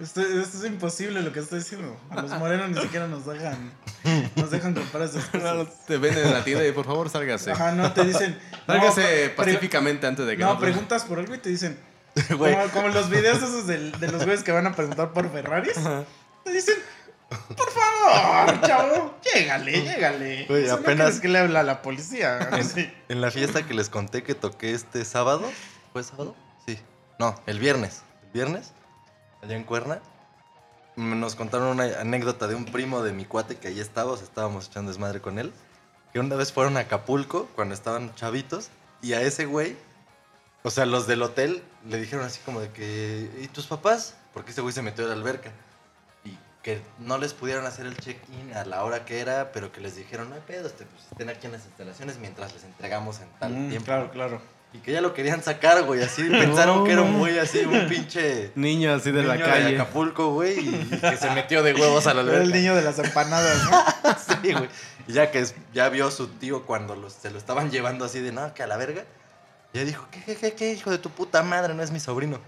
Esto, 0.00 0.20
esto 0.22 0.58
es 0.58 0.64
imposible 0.64 1.22
lo 1.22 1.32
que 1.32 1.40
estoy 1.40 1.58
diciendo. 1.60 1.96
A 2.10 2.22
los 2.22 2.30
morenos 2.32 2.70
ni 2.70 2.80
siquiera 2.80 3.06
nos 3.06 3.24
dejan. 3.26 3.70
Nos 4.34 4.50
dejan 4.50 4.74
comprar 4.74 5.02
esas 5.04 5.32
No, 5.34 5.40
cosas. 5.64 5.86
te 5.86 5.98
venden 5.98 6.26
en 6.26 6.32
la 6.32 6.42
tienda 6.42 6.66
y 6.66 6.72
por 6.72 6.86
favor 6.86 7.08
sálgase. 7.10 7.52
Ajá, 7.52 7.72
no 7.72 7.92
te 7.92 8.04
dicen. 8.04 8.36
no, 8.66 8.74
Sálgase 8.74 9.02
pre- 9.02 9.28
pacíficamente 9.44 10.06
antes 10.06 10.26
de 10.26 10.36
que 10.36 10.42
No, 10.42 10.54
nos- 10.54 10.60
preguntas 10.62 11.04
por 11.04 11.18
algo 11.18 11.34
y 11.34 11.38
te 11.38 11.50
dicen. 11.50 11.78
Como, 12.28 12.44
como 12.72 12.88
los 12.88 13.08
videos 13.08 13.38
esos 13.38 13.68
del- 13.68 13.92
de, 14.00 14.08
los 14.10 14.24
güeyes 14.24 14.42
que 14.42 14.50
van 14.50 14.66
a 14.66 14.74
preguntar 14.74 15.12
por 15.12 15.30
Ferraris. 15.30 15.76
Te 16.50 16.56
dicen, 16.56 16.74
por 17.56 17.70
favor, 17.70 18.60
chavo, 18.66 19.14
llégale, 19.22 19.82
llégale. 19.82 20.70
Apenas- 20.72 21.14
No 21.14 21.20
que 21.20 21.28
le 21.28 21.38
habla 21.38 21.60
a 21.60 21.62
la 21.62 21.80
policía. 21.80 22.50
Sí. 22.64 22.92
en, 23.08 23.20
la 23.20 23.30
fiesta 23.30 23.64
que 23.64 23.72
les 23.72 23.88
conté 23.88 24.24
que 24.24 24.34
toqué 24.34 24.74
este 24.74 25.04
sábado, 25.04 25.48
¿fue 25.92 26.02
sábado? 26.02 26.34
Sí. 26.66 26.76
No, 27.20 27.40
el 27.46 27.60
viernes. 27.60 28.02
El 28.24 28.30
viernes, 28.30 28.72
allá 29.42 29.54
en 29.54 29.62
Cuerna, 29.62 30.00
nos 30.96 31.36
contaron 31.36 31.68
una 31.68 31.84
anécdota 32.00 32.48
de 32.48 32.56
un 32.56 32.64
primo 32.64 33.02
de 33.02 33.12
mi 33.12 33.24
cuate 33.24 33.56
que 33.56 33.68
ahí 33.68 33.78
estaba, 33.78 34.10
o 34.10 34.16
sea, 34.16 34.24
estábamos 34.24 34.66
echando 34.66 34.90
desmadre 34.90 35.20
con 35.20 35.38
él, 35.38 35.52
que 36.12 36.18
una 36.18 36.34
vez 36.34 36.52
fueron 36.52 36.76
a 36.76 36.80
Acapulco 36.80 37.48
cuando 37.54 37.74
estaban 37.74 38.12
chavitos 38.16 38.70
y 39.02 39.12
a 39.12 39.22
ese 39.22 39.44
güey, 39.44 39.76
o 40.64 40.70
sea, 40.70 40.84
los 40.84 41.06
del 41.06 41.22
hotel 41.22 41.62
le 41.88 41.98
dijeron 41.98 42.24
así 42.24 42.40
como 42.44 42.60
de 42.60 42.70
que, 42.70 43.30
¿y 43.40 43.46
tus 43.46 43.68
papás? 43.68 44.16
porque 44.32 44.52
ese 44.52 44.60
güey 44.60 44.72
se 44.72 44.82
metió 44.82 45.04
a 45.04 45.08
la 45.08 45.14
alberca. 45.14 45.50
Que 46.62 46.82
no 46.98 47.16
les 47.16 47.32
pudieron 47.32 47.64
hacer 47.64 47.86
el 47.86 47.96
check-in 47.96 48.52
a 48.54 48.64
la 48.66 48.84
hora 48.84 49.04
que 49.06 49.20
era, 49.20 49.50
pero 49.52 49.72
que 49.72 49.80
les 49.80 49.96
dijeron, 49.96 50.28
no 50.28 50.34
hay 50.34 50.42
pedo, 50.46 50.66
este, 50.66 50.84
pues, 50.84 51.04
estén 51.10 51.30
aquí 51.30 51.46
en 51.46 51.52
las 51.52 51.64
instalaciones 51.64 52.18
mientras 52.18 52.52
les 52.52 52.64
entregamos 52.64 53.20
en 53.20 53.28
tal 53.38 53.52
Mm, 53.52 53.68
tiempo. 53.70 53.86
claro, 53.86 54.10
claro. 54.10 54.42
Y 54.72 54.78
que 54.78 54.92
ya 54.92 55.00
lo 55.00 55.14
querían 55.14 55.42
sacar, 55.42 55.82
güey, 55.84 56.00
así 56.02 56.22
pensaron 56.28 56.84
que 56.84 56.92
era 56.92 57.02
muy 57.02 57.36
así, 57.38 57.60
un 57.60 57.88
pinche 57.88 58.52
Niño 58.54 58.92
así 58.94 59.10
de 59.10 59.22
la 59.24 59.36
calle. 59.38 59.74
Acapulco, 59.74 60.32
güey, 60.34 60.58
y 60.60 61.00
que 61.00 61.16
se 61.16 61.30
metió 61.30 61.62
de 61.62 61.72
huevos 61.80 62.06
a 62.06 62.14
la 62.14 62.20
Era 62.20 62.30
alberca. 62.32 62.44
el 62.44 62.52
niño 62.52 62.74
de 62.76 62.82
las 62.82 62.98
empanadas, 62.98 63.64
¿no? 63.64 64.14
Sí, 64.42 64.52
güey. 64.52 64.68
Y 65.08 65.12
ya 65.14 65.30
que 65.32 65.44
ya 65.72 65.88
vio 65.88 66.06
a 66.08 66.10
su 66.10 66.28
tío 66.28 66.66
cuando 66.66 66.94
los- 66.94 67.14
se 67.14 67.30
lo 67.30 67.38
estaban 67.38 67.70
llevando 67.70 68.04
así 68.04 68.20
de, 68.20 68.30
no, 68.32 68.52
que 68.54 68.62
a 68.62 68.66
la 68.68 68.76
verga. 68.76 69.04
Ya 69.72 69.84
dijo, 69.84 70.06
¿qué, 70.10 70.20
qué, 70.24 70.36
qué, 70.36 70.52
qué, 70.54 70.72
hijo 70.74 70.90
de 70.90 70.98
tu 70.98 71.10
puta 71.10 71.42
madre? 71.42 71.74
No 71.74 71.82
es 71.82 71.90
mi 71.90 71.98
sobrino. 72.00 72.38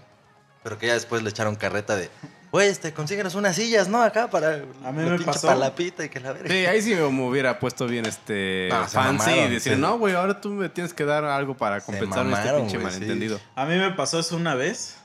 Pero 0.61 0.77
que 0.77 0.87
ya 0.87 0.93
después 0.93 1.23
le 1.23 1.29
echaron 1.29 1.55
carreta 1.55 1.95
de, 1.97 2.09
güey, 2.53 2.69
este, 2.69 2.93
consíguenos 2.93 3.33
unas 3.35 3.55
sillas, 3.55 3.87
¿no? 3.89 4.01
Acá 4.01 4.29
para 4.29 4.53
A 4.85 4.91
mí 4.91 5.03
me 5.03 5.09
pinche 5.09 5.25
pasó. 5.25 5.47
palapita 5.47 6.05
y 6.05 6.09
que 6.09 6.19
la 6.19 6.33
verga. 6.33 6.47
Sí, 6.47 6.65
ahí 6.67 6.81
sí 6.83 6.93
me 6.93 7.01
hubiera 7.03 7.59
puesto 7.59 7.87
bien 7.87 8.05
este 8.05 8.69
No, 8.71 8.87
fancy 8.87 9.25
y 9.25 9.33
mamaron, 9.33 9.51
decir, 9.53 9.73
sí. 9.73 9.79
no, 9.79 9.97
güey, 9.97 10.13
ahora 10.13 10.39
tú 10.39 10.51
me 10.51 10.69
tienes 10.69 10.93
que 10.93 11.03
dar 11.03 11.25
algo 11.25 11.57
para 11.57 11.81
compensar 11.81 12.25
este 12.27 12.53
pinche 12.53 12.77
sí. 12.77 12.83
malentendido. 12.83 13.39
A 13.55 13.65
mí 13.65 13.75
me 13.75 13.89
pasó 13.91 14.19
eso 14.19 14.35
una 14.35 14.53
vez 14.53 14.97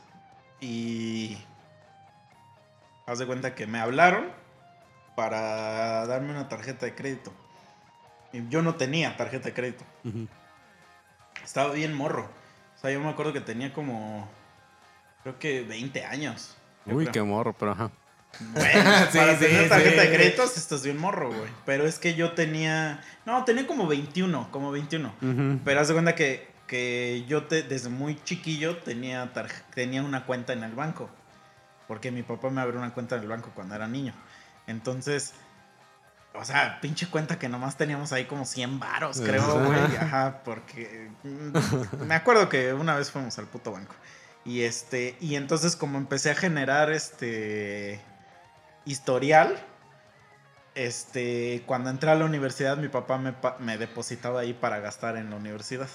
y 0.61 1.39
haz 3.07 3.19
de 3.19 3.27
cuenta 3.27 3.55
que 3.55 3.67
me 3.67 3.81
hablaron 3.81 4.27
para 5.17 6.07
darme 6.07 6.31
una 6.31 6.51
tarjeta 6.51 6.85
de 6.85 6.95
crédito. 6.95 7.33
Y 8.31 8.47
yo 8.51 8.61
no 8.61 8.75
tenía 8.75 9.17
tarjeta 9.17 9.47
de 9.47 9.55
crédito. 9.55 9.85
Estaba 11.43 11.73
bien 11.73 11.95
morro. 11.95 12.29
O 12.77 12.81
sea, 12.81 12.91
yo 12.91 13.01
me 13.01 13.09
acuerdo 13.09 13.33
que 13.33 13.41
tenía 13.41 13.73
como 13.73 14.29
creo 15.23 15.39
que 15.39 15.63
20 15.63 16.05
años. 16.05 16.58
Uy, 16.95 17.05
creo. 17.05 17.13
qué 17.13 17.23
morro, 17.23 17.55
pero 17.59 17.73
ajá. 17.73 17.91
Bueno, 18.41 18.91
Sí, 19.11 19.19
para 19.19 19.35
sí, 19.39 19.45
tener 19.47 19.69
tarjeta 19.69 20.03
sí. 20.03 20.09
de 20.09 20.15
créditos 20.15 20.57
estás 20.57 20.83
bien 20.83 20.99
morro, 20.99 21.29
güey. 21.33 21.51
Pero 21.65 21.87
es 21.87 21.99
que 21.99 22.15
yo 22.15 22.33
tenía, 22.33 23.01
no, 23.27 23.45
tenía 23.45 23.67
como 23.67 23.87
21, 23.87 24.51
como 24.51 24.71
21. 24.71 25.09
Ujú. 25.21 25.61
Pero 25.65 25.81
haz 25.81 25.89
de 25.89 25.95
cuenta 25.95 26.15
que, 26.15 26.49
que 26.67 27.25
yo 27.27 27.45
te- 27.45 27.63
desde 27.63 27.89
muy 27.89 28.23
chiquillo 28.25 28.77
tenía, 28.79 29.33
tenía 29.75 30.03
una 30.03 30.25
cuenta 30.27 30.53
en 30.53 30.63
el 30.63 30.73
banco. 30.75 31.09
Porque 31.89 32.11
mi 32.11 32.23
papá 32.23 32.51
me 32.51 32.61
abrió 32.61 32.79
una 32.79 32.93
cuenta 32.93 33.17
en 33.17 33.23
el 33.23 33.29
banco 33.29 33.51
cuando 33.55 33.75
era 33.75 33.89
niño. 33.89 34.13
Entonces, 34.67 35.33
o 36.35 36.45
sea, 36.45 36.79
pinche 36.83 37.09
cuenta 37.09 37.39
que 37.39 37.49
nomás 37.49 37.79
teníamos 37.79 38.13
ahí 38.13 38.27
como 38.27 38.45
100 38.45 38.79
varos, 38.79 39.21
creo, 39.23 39.65
güey. 39.65 39.97
Ajá, 39.97 40.43
porque 40.45 41.11
mm, 41.25 42.05
me 42.07 42.15
acuerdo 42.15 42.51
que 42.51 42.75
una 42.75 42.95
vez 42.95 43.11
fuimos 43.11 43.39
al 43.39 43.47
puto 43.47 43.73
banco. 43.73 43.95
Y 44.45 44.63
este, 44.63 45.17
y 45.21 45.37
entonces 45.37 45.77
como 45.77 45.99
empecé 45.99 46.31
a 46.31 46.35
generar 46.35 46.91
este 46.91 48.01
historial, 48.85 49.63
este, 50.79 51.65
cuando 51.67 51.91
entré 51.91 52.11
a 52.11 52.15
la 52.15 52.25
universidad, 52.25 52.77
mi 52.77 52.89
papá 52.89 53.19
me, 53.19 53.79
depositaba 53.79 54.41
ahí 54.41 54.53
para 54.53 54.79
gastar 54.79 55.17
en 55.17 55.31
la 55.31 55.37
universidad. 55.37 55.89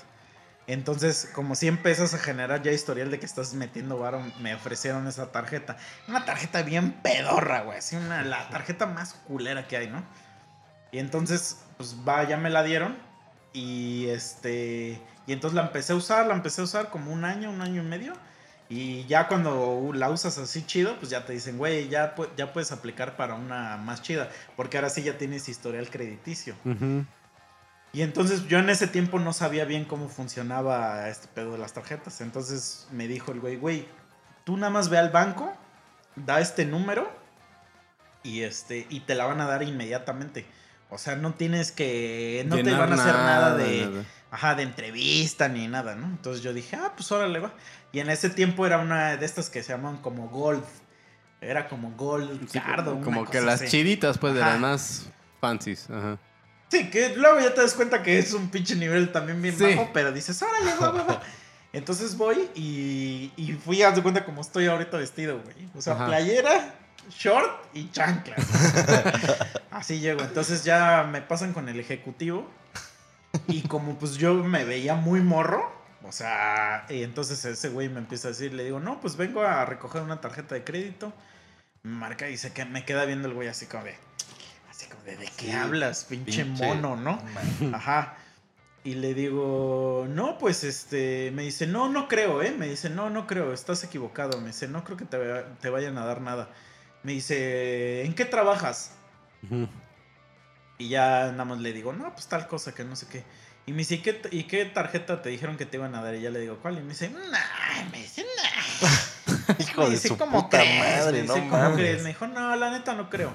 Entonces, 0.67 1.29
como 1.33 1.55
si 1.55 1.67
empiezas 1.67 2.13
a 2.13 2.17
generar 2.17 2.61
ya 2.63 2.71
historial 2.71 3.09
de 3.09 3.19
que 3.19 3.25
estás 3.25 3.53
metiendo 3.53 3.97
varo, 3.97 4.21
me 4.39 4.53
ofrecieron 4.53 5.07
esa 5.07 5.31
tarjeta. 5.31 5.77
Una 6.07 6.25
tarjeta 6.25 6.63
bien 6.63 6.93
pedorra, 7.01 7.61
güey. 7.61 7.79
Una, 7.93 8.23
la 8.23 8.49
tarjeta 8.49 8.85
más 8.85 9.13
culera 9.25 9.67
que 9.67 9.77
hay, 9.77 9.87
¿no? 9.87 10.03
Y 10.91 10.99
entonces, 10.99 11.59
pues 11.77 11.97
va, 12.07 12.23
ya 12.27 12.37
me 12.37 12.49
la 12.49 12.63
dieron. 12.63 12.97
Y 13.53 14.07
este. 14.07 15.01
Y 15.27 15.33
entonces 15.33 15.55
la 15.55 15.63
empecé 15.63 15.93
a 15.93 15.95
usar, 15.95 16.27
la 16.27 16.33
empecé 16.33 16.61
a 16.61 16.65
usar 16.65 16.89
como 16.89 17.11
un 17.11 17.23
año, 17.23 17.49
un 17.49 17.61
año 17.61 17.81
y 17.83 17.85
medio. 17.85 18.13
Y 18.75 19.05
ya 19.05 19.27
cuando 19.27 19.91
la 19.93 20.09
usas 20.09 20.39
así 20.39 20.65
chido, 20.65 20.97
pues 20.97 21.11
ya 21.11 21.27
te 21.27 21.33
dicen, 21.33 21.59
güey, 21.59 21.89
ya, 21.89 22.15
ya 22.35 22.53
puedes 22.53 22.71
aplicar 22.71 23.15
para 23.15 23.35
una 23.35 23.77
más 23.77 24.01
chida. 24.01 24.31
Porque 24.55 24.77
ahora 24.77 24.89
sí 24.89 25.03
ya 25.03 25.15
tienes 25.15 25.47
historial 25.47 25.91
crediticio. 25.91 26.55
Y 27.91 28.01
entonces 28.01 28.47
yo 28.47 28.57
en 28.57 28.71
ese 28.71 28.87
tiempo 28.87 29.19
no 29.19 29.31
sabía 29.31 29.65
bien 29.65 29.85
cómo 29.85 30.09
funcionaba 30.09 31.07
este 31.07 31.27
pedo 31.27 31.51
de 31.51 31.59
las 31.59 31.73
tarjetas. 31.73 32.19
Entonces 32.21 32.87
me 32.91 33.07
dijo 33.07 33.31
el 33.31 33.41
güey, 33.41 33.57
güey, 33.57 33.87
tú 34.43 34.57
nada 34.57 34.71
más 34.71 34.89
ve 34.89 34.97
al 34.97 35.11
banco, 35.11 35.53
da 36.15 36.39
este 36.39 36.65
número 36.65 37.07
y 38.23 38.41
este 38.41 38.87
y 38.89 39.01
te 39.01 39.13
la 39.13 39.25
van 39.25 39.39
a 39.39 39.45
dar 39.45 39.61
inmediatamente. 39.61 40.47
O 40.89 40.97
sea, 40.97 41.15
no 41.15 41.35
tienes 41.35 41.71
que 41.71 42.43
no 42.47 42.55
te 42.55 42.71
van 42.71 42.91
a 42.91 42.95
hacer 42.95 43.13
nada, 43.13 43.55
de 43.55 43.85
nada. 43.85 44.03
Ajá, 44.33 44.55
de 44.55 44.63
entrevista 44.63 45.47
ni 45.47 45.67
nada, 45.67 45.95
¿no? 45.95 46.07
Entonces 46.07 46.41
yo 46.43 46.53
dije, 46.53 46.75
"Ah, 46.75 46.91
pues 46.95 47.11
órale 47.11 47.39
va." 47.39 47.53
Y 47.91 47.99
en 47.99 48.09
ese 48.09 48.29
tiempo 48.31 48.65
era 48.65 48.79
una 48.79 49.15
de 49.15 49.25
estas 49.25 49.49
que 49.49 49.61
se 49.61 49.71
llaman 49.73 49.97
como 49.97 50.27
Gold. 50.29 50.63
Era 51.39 51.67
como 51.67 51.91
Gold 51.91 52.49
Sí, 52.49 52.59
Card 52.59 52.87
o 52.87 52.95
una 52.95 53.03
como 53.05 53.21
que 53.25 53.37
cosa 53.37 53.41
las 53.45 53.61
así. 53.61 53.69
chiditas, 53.71 54.17
pues, 54.17 54.33
de 54.33 54.39
las 54.39 54.59
más 54.59 55.09
fancies. 55.39 55.89
Ajá. 55.89 56.17
Sí, 56.69 56.89
que 56.89 57.15
luego 57.15 57.39
ya 57.39 57.53
te 57.53 57.61
das 57.61 57.73
cuenta 57.75 58.01
que 58.01 58.17
es 58.17 58.33
un 58.33 58.49
pinche 58.49 58.75
nivel 58.75 59.11
también 59.11 59.39
bien 59.41 59.55
Sí. 59.55 59.63
bajo, 59.75 59.91
pero 59.93 60.11
dices, 60.11 60.41
órale, 60.41 60.73
va, 60.81 60.89
va, 60.89 61.03
va. 61.03 61.21
Entonces 61.73 62.17
voy 62.17 62.49
y, 62.55 63.31
y 63.35 63.53
fui 63.53 63.81
a 63.83 63.91
dar 63.91 64.01
cuenta 64.01 64.25
como 64.25 64.41
estoy 64.41 64.65
ahorita 64.67 64.97
vestido, 64.97 65.39
güey. 65.41 65.67
O 65.75 65.81
sea, 65.81 65.93
Ajá. 65.93 66.05
playera, 66.07 66.73
short 67.11 67.65
y 67.75 67.89
chanclas. 67.91 68.39
Así 69.71 69.99
llego. 69.99 70.21
Entonces 70.21 70.63
ya 70.63 71.07
me 71.11 71.21
pasan 71.21 71.53
con 71.53 71.67
el 71.69 71.79
ejecutivo. 71.79 72.49
Y 73.47 73.63
como 73.63 73.95
pues 73.97 74.15
yo 74.17 74.33
me 74.35 74.63
veía 74.65 74.95
muy 74.95 75.21
morro, 75.21 75.71
o 76.03 76.11
sea, 76.11 76.85
y 76.89 77.03
entonces 77.03 77.43
ese 77.45 77.69
güey 77.69 77.89
me 77.89 77.99
empieza 77.99 78.27
a 78.27 78.31
decir, 78.31 78.53
le 78.53 78.63
digo, 78.63 78.79
no, 78.79 78.99
pues 79.01 79.15
vengo 79.15 79.41
a 79.41 79.65
recoger 79.65 80.01
una 80.01 80.21
tarjeta 80.21 80.55
de 80.55 80.63
crédito. 80.63 81.11
Me 81.81 81.91
marca 81.91 82.29
y 82.29 82.37
se 82.37 82.53
que 82.53 82.63
me 82.65 82.85
queda 82.85 83.05
viendo 83.05 83.27
el 83.27 83.33
güey 83.33 83.47
así 83.47 83.65
como 83.65 83.83
de, 83.85 83.95
así 84.69 84.87
como 84.87 85.03
de, 85.03 85.17
¿de 85.17 85.25
qué 85.37 85.45
Sí, 85.47 85.51
hablas, 85.51 86.05
pinche, 86.05 86.45
Pinche- 86.45 86.67
mono, 86.67 86.95
no? 86.95 87.19
Ajá. 87.73 88.15
Y 88.85 88.95
le 88.95 89.13
digo, 89.13 90.05
no, 90.09 90.37
pues 90.37 90.63
este, 90.65 91.31
me 91.33 91.43
dice, 91.43 91.67
no, 91.67 91.89
no 91.89 92.07
creo, 92.09 92.41
¿eh? 92.41 92.51
Me 92.51 92.67
dice, 92.67 92.89
no, 92.89 93.09
no 93.09 93.27
creo, 93.27 93.53
estás 93.53 93.83
equivocado. 93.83 94.39
Me 94.41 94.47
dice, 94.47 94.67
no 94.67 94.83
creo 94.83 94.97
que 94.97 95.05
te, 95.05 95.17
te 95.61 95.69
vayan 95.69 95.97
a 95.97 96.05
dar 96.05 96.19
nada. 96.21 96.49
Me 97.01 97.13
dice, 97.13 98.03
¿en 98.05 98.13
qué 98.13 98.25
trabajas? 98.25 98.91
Ujú. 99.43 99.67
Y 100.77 100.89
ya 100.89 101.31
nada 101.31 101.45
más 101.45 101.59
le 101.59 101.71
digo, 101.73 101.93
no, 101.93 102.11
pues 102.13 102.27
tal 102.27 102.47
cosa, 102.47 102.73
que 102.73 102.83
no 102.83 102.95
sé 102.95 103.07
qué. 103.07 103.23
Y 103.65 103.71
me 103.71 103.79
dice, 103.79 103.95
¿y 103.95 103.97
qué, 103.99 104.21
¿y 104.31 104.43
qué 104.43 104.65
tarjeta 104.65 105.21
te 105.21 105.29
dijeron 105.29 105.55
que 105.55 105.65
te 105.65 105.77
iban 105.77 105.95
a 105.95 106.01
dar? 106.01 106.15
Y 106.15 106.21
ya 106.21 106.29
le 106.29 106.39
digo, 106.39 106.57
¿cuál? 106.61 106.77
Y 106.77 106.81
me 106.81 106.89
dice, 106.89 107.09
nah, 107.09 107.89
me 107.91 107.99
dice, 107.99 108.25
nah. 108.35 108.89
Hijo 109.59 109.81
Me 109.81 109.85
de 109.87 109.91
dice, 109.93 110.07
su 110.09 110.17
"¿Cómo 110.17 110.43
puta 110.43 110.57
crees?". 110.59 110.79
madre, 110.79 111.21
Me 111.21 111.27
no 111.27 111.33
dice, 111.35 111.47
"¿Cómo 111.49 111.61
mames. 111.61 111.77
crees?". 111.77 112.01
Me 112.03 112.09
dijo, 112.09 112.27
no, 112.27 112.55
la 112.55 112.71
neta 112.71 112.93
no 112.93 113.09
creo. 113.09 113.31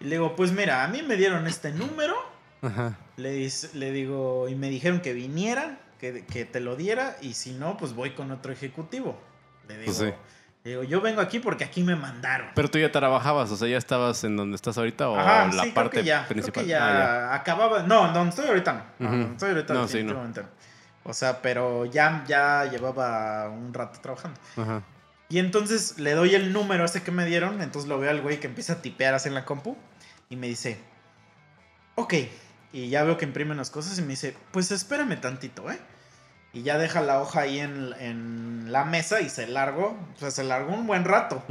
Y 0.00 0.04
le 0.04 0.10
digo, 0.16 0.36
pues 0.36 0.52
mira, 0.52 0.84
a 0.84 0.88
mí 0.88 1.02
me 1.02 1.16
dieron 1.16 1.46
este 1.46 1.72
número. 1.72 2.14
Ajá. 2.62 2.98
Le, 3.16 3.34
dis- 3.38 3.72
le 3.72 3.90
digo, 3.92 4.48
y 4.48 4.54
me 4.54 4.68
dijeron 4.68 5.00
que 5.00 5.12
viniera, 5.14 5.78
que, 5.98 6.24
que 6.26 6.44
te 6.44 6.60
lo 6.60 6.76
diera, 6.76 7.16
y 7.22 7.34
si 7.34 7.52
no, 7.52 7.76
pues 7.78 7.94
voy 7.94 8.10
con 8.10 8.30
otro 8.32 8.52
ejecutivo. 8.52 9.18
Le 9.68 9.78
digo, 9.78 9.92
Pues 9.92 9.96
sí. 9.98 10.12
Digo, 10.64 10.82
yo 10.84 11.00
vengo 11.00 11.20
aquí 11.20 11.38
porque 11.40 11.64
aquí 11.64 11.82
me 11.82 11.96
mandaron. 11.96 12.48
Pero 12.54 12.68
tú 12.70 12.78
ya 12.78 12.90
trabajabas, 12.92 13.50
o 13.50 13.56
sea, 13.56 13.68
ya 13.68 13.78
estabas 13.78 14.22
en 14.24 14.36
donde 14.36 14.56
estás 14.56 14.76
ahorita 14.78 15.08
o 15.08 15.16
Ajá, 15.18 15.46
la 15.52 15.62
sí, 15.64 15.70
parte 15.70 15.90
creo 15.90 16.02
que 16.02 16.08
ya, 16.08 16.28
principal. 16.28 16.64
Creo 16.64 16.64
que 16.64 16.70
ya, 16.70 17.30
Ah, 17.30 17.34
acababa. 17.34 17.82
No, 17.84 18.12
donde 18.12 18.30
estoy 18.30 18.46
ahorita 18.48 18.72
no. 18.98 19.06
Ujú. 19.06 19.16
donde 19.16 19.32
estoy 19.32 19.50
ahorita 19.50 19.74
No, 19.74 19.88
sí, 19.88 20.02
no. 20.02 20.32
O 21.04 21.14
sea, 21.14 21.40
pero 21.40 21.86
ya, 21.86 22.24
ya 22.28 22.66
llevaba 22.70 23.48
un 23.48 23.72
rato 23.72 24.00
trabajando. 24.00 24.38
ya. 24.56 24.62
Ajá. 24.62 24.82
Y 25.30 25.38
entonces 25.38 25.98
le 26.00 26.12
doy 26.12 26.34
el 26.34 26.52
número 26.52 26.84
ese 26.84 27.02
que 27.02 27.10
me 27.12 27.24
dieron. 27.24 27.62
Entonces 27.62 27.88
lo 27.88 27.98
veo 28.00 28.10
al 28.10 28.20
güey 28.20 28.40
que 28.40 28.48
empieza 28.48 28.74
a 28.74 28.82
tipear 28.82 29.14
así 29.14 29.28
en 29.28 29.34
la 29.36 29.44
compu. 29.44 29.76
Y 30.28 30.34
me 30.36 30.46
dice, 30.48 30.80
ok. 31.94 32.14
Y 32.72 32.88
ya 32.88 33.04
veo 33.04 33.16
que 33.16 33.24
imprimen 33.24 33.56
las 33.56 33.70
cosas 33.70 33.98
y 33.98 34.02
me 34.02 34.08
dice, 34.08 34.36
pues 34.50 34.70
espérame 34.72 35.20
tantito, 35.20 35.70
¿eh? 35.70 35.78
Y 36.52 36.62
ya 36.62 36.78
deja 36.78 37.00
la 37.00 37.20
hoja 37.20 37.42
ahí 37.42 37.60
en, 37.60 37.94
en 37.98 38.72
la 38.72 38.84
mesa 38.84 39.20
y 39.20 39.28
se 39.28 39.46
largó. 39.46 39.96
O 40.16 40.18
sea, 40.18 40.30
se 40.30 40.44
largó 40.44 40.74
un 40.74 40.86
buen 40.86 41.04
rato 41.04 41.44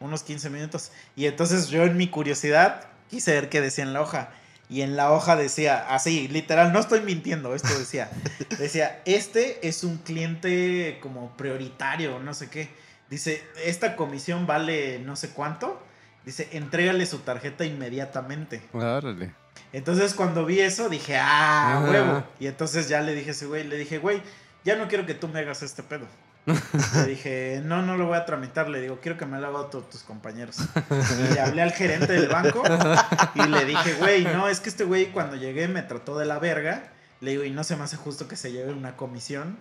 unos 0.00 0.22
15 0.22 0.50
minutos. 0.50 0.92
Y 1.16 1.26
entonces 1.26 1.68
yo 1.68 1.84
en 1.84 1.96
mi 1.96 2.08
curiosidad 2.08 2.84
quise 3.08 3.32
ver 3.32 3.48
qué 3.48 3.60
decía 3.60 3.84
en 3.84 3.92
la 3.92 4.02
hoja. 4.02 4.30
Y 4.70 4.82
en 4.82 4.96
la 4.96 5.12
hoja 5.12 5.34
decía, 5.34 5.86
así, 5.94 6.28
literal, 6.28 6.72
no 6.74 6.80
estoy 6.80 7.00
mintiendo, 7.00 7.54
esto 7.54 7.76
decía. 7.78 8.10
Decía, 8.58 9.00
este 9.06 9.66
es 9.66 9.82
un 9.82 9.96
cliente 9.96 10.98
como 11.00 11.34
prioritario, 11.38 12.18
no 12.18 12.34
sé 12.34 12.50
qué. 12.50 12.68
Dice, 13.08 13.42
esta 13.64 13.96
comisión 13.96 14.46
vale 14.46 14.98
no 14.98 15.16
sé 15.16 15.30
cuánto. 15.30 15.82
Dice, 16.26 16.50
entrégale 16.52 17.06
su 17.06 17.20
tarjeta 17.20 17.64
inmediatamente. 17.64 18.60
Órale. 18.74 19.32
Entonces 19.72 20.14
cuando 20.14 20.44
vi 20.44 20.60
eso 20.60 20.88
dije, 20.88 21.16
ah, 21.16 21.78
Ajá. 21.78 21.90
huevo. 21.90 22.24
Y 22.40 22.46
entonces 22.46 22.88
ya 22.88 23.00
le 23.00 23.14
dije 23.14 23.30
a 23.30 23.32
ese 23.32 23.46
güey, 23.46 23.64
le 23.64 23.76
dije, 23.76 23.98
güey, 23.98 24.22
ya 24.64 24.76
no 24.76 24.88
quiero 24.88 25.06
que 25.06 25.14
tú 25.14 25.28
me 25.28 25.40
hagas 25.40 25.62
este 25.62 25.82
pedo. 25.82 26.06
le 26.46 27.06
dije, 27.06 27.60
no, 27.64 27.82
no 27.82 27.96
lo 27.96 28.06
voy 28.06 28.16
a 28.16 28.24
tramitar. 28.24 28.68
Le 28.68 28.80
digo, 28.80 28.98
quiero 29.02 29.18
que 29.18 29.26
me 29.26 29.38
lo 29.40 29.48
hagan 29.48 29.70
todos 29.70 29.90
tus 29.90 30.02
compañeros. 30.02 30.56
Y 30.90 31.34
le 31.34 31.40
hablé 31.40 31.62
al 31.62 31.72
gerente 31.72 32.12
del 32.12 32.28
banco 32.28 32.62
y 33.34 33.42
le 33.42 33.64
dije, 33.64 33.94
güey, 33.94 34.24
no, 34.24 34.48
es 34.48 34.60
que 34.60 34.68
este 34.68 34.84
güey 34.84 35.06
cuando 35.12 35.36
llegué 35.36 35.68
me 35.68 35.82
trató 35.82 36.18
de 36.18 36.26
la 36.26 36.38
verga. 36.38 36.92
Le 37.20 37.32
digo, 37.32 37.44
y 37.44 37.50
no 37.50 37.64
se 37.64 37.76
me 37.76 37.84
hace 37.84 37.96
justo 37.96 38.28
que 38.28 38.36
se 38.36 38.52
lleve 38.52 38.72
una 38.72 38.96
comisión 38.96 39.58